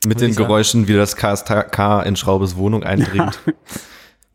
Mit 0.06 0.20
den 0.20 0.34
Geräuschen, 0.34 0.88
wie 0.88 0.94
das 0.94 1.16
KSK 1.16 2.04
in 2.04 2.16
Schraubes 2.16 2.56
Wohnung 2.56 2.84
eindringt. 2.84 3.38
Ja 3.46 3.52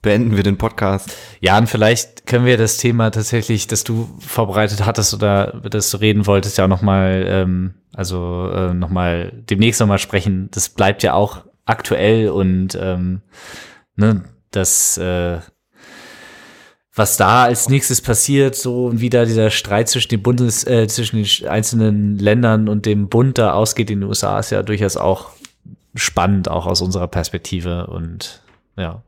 beenden 0.02 0.36
wir 0.36 0.44
den 0.44 0.58
Podcast. 0.58 1.16
Ja, 1.42 1.58
und 1.58 1.68
vielleicht 1.68 2.26
können 2.26 2.46
wir 2.46 2.58
das 2.58 2.78
Thema 2.78 3.12
tatsächlich, 3.12 3.68
das 3.68 3.84
du 3.84 4.10
vorbereitet 4.20 4.86
hattest 4.86 5.14
oder 5.14 5.62
das 5.70 5.92
du 5.92 5.98
reden 5.98 6.26
wolltest, 6.26 6.58
ja 6.58 6.66
auch 6.66 6.70
nochmal, 6.70 7.26
ähm, 7.28 7.74
also 7.94 8.50
äh, 8.54 8.74
nochmal 8.74 9.32
demnächst 9.50 9.82
nochmal 9.82 10.00
sprechen. 10.00 10.50
Das 10.52 10.70
bleibt 10.70 11.04
ja 11.04 11.14
auch 11.14 11.44
aktuell 11.66 12.30
und 12.30 12.78
ähm, 12.80 13.22
ne, 13.96 14.24
das, 14.52 14.98
äh, 14.98 15.40
was 16.96 17.18
da 17.18 17.44
als 17.44 17.70
nächstes 17.70 18.02
passiert, 18.02 18.56
so 18.56 18.88
und 18.88 19.02
wie 19.02 19.10
da 19.10 19.26
dieser 19.26 19.52
Streit 19.52 19.90
zwischen 19.90 20.10
den 20.10 20.24
Bundes, 20.24 20.66
äh, 20.66 20.88
zwischen 20.88 21.22
den 21.24 21.50
einzelnen 21.50 22.18
Ländern 22.18 22.68
und 22.68 22.86
dem 22.86 23.10
Bund 23.10 23.38
da 23.38 23.54
ausgeht 23.54 23.90
in 23.92 24.02
den 24.02 24.10
USA, 24.10 24.40
ist 24.40 24.50
ja 24.50 24.64
durchaus 24.64 24.98
auch 24.98 25.30
spannend, 25.96 26.50
auch 26.50 26.66
aus 26.66 26.82
unserer 26.82 27.08
Perspektive 27.08 27.88
und 27.88 28.42
ja. 28.78 29.04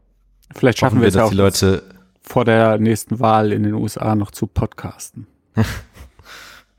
Vielleicht 0.55 0.79
schaffen 0.79 0.97
wir, 0.97 1.01
wir 1.01 1.07
es 1.09 1.15
ja 1.15 1.25
auch, 1.25 1.29
die 1.29 1.35
Leute 1.35 1.83
vor 2.21 2.45
der 2.45 2.77
nächsten 2.77 3.19
Wahl 3.19 3.51
in 3.51 3.63
den 3.63 3.73
USA 3.73 4.15
noch 4.15 4.31
zu 4.31 4.47
podcasten. 4.47 5.27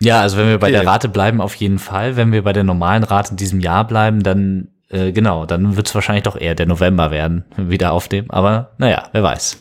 ja, 0.00 0.20
also 0.20 0.36
wenn 0.36 0.48
wir 0.48 0.58
bei 0.58 0.68
okay. 0.68 0.80
der 0.80 0.86
Rate 0.86 1.08
bleiben, 1.08 1.40
auf 1.40 1.54
jeden 1.56 1.78
Fall. 1.78 2.16
Wenn 2.16 2.32
wir 2.32 2.42
bei 2.42 2.52
der 2.52 2.64
normalen 2.64 3.04
Rate 3.04 3.32
in 3.32 3.36
diesem 3.36 3.60
Jahr 3.60 3.86
bleiben, 3.86 4.22
dann 4.22 4.68
äh, 4.92 5.12
genau, 5.12 5.46
dann 5.46 5.76
wird 5.76 5.88
es 5.88 5.94
wahrscheinlich 5.94 6.24
doch 6.24 6.36
eher 6.36 6.54
der 6.54 6.66
November 6.66 7.10
werden, 7.10 7.44
wieder 7.56 7.92
aufnehmen. 7.92 8.30
Aber 8.30 8.72
naja, 8.78 9.08
wer 9.12 9.22
weiß. 9.22 9.58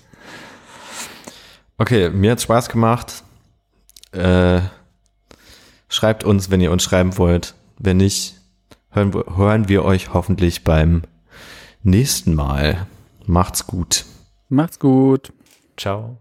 Okay, 1.78 2.10
mir 2.10 2.32
hat 2.32 2.42
Spaß 2.42 2.70
gemacht. 2.70 3.24
Äh, 4.12 4.60
schreibt 5.88 6.24
uns, 6.24 6.52
wenn 6.52 6.62
ihr 6.62 6.72
uns 6.72 6.84
schreiben 6.84 7.18
wollt. 7.18 7.56
Wenn 7.80 7.98
nicht, 7.98 8.36
hören, 8.92 9.14
hören 9.14 9.70
wir 9.70 9.84
euch 9.84 10.14
hoffentlich 10.14 10.64
beim 10.64 11.04
nächsten 11.82 12.36
Mal. 12.36 12.86
Macht's 13.26 13.68
gut. 13.68 14.06
Macht's 14.50 14.80
gut. 14.80 15.34
Ciao. 15.78 16.18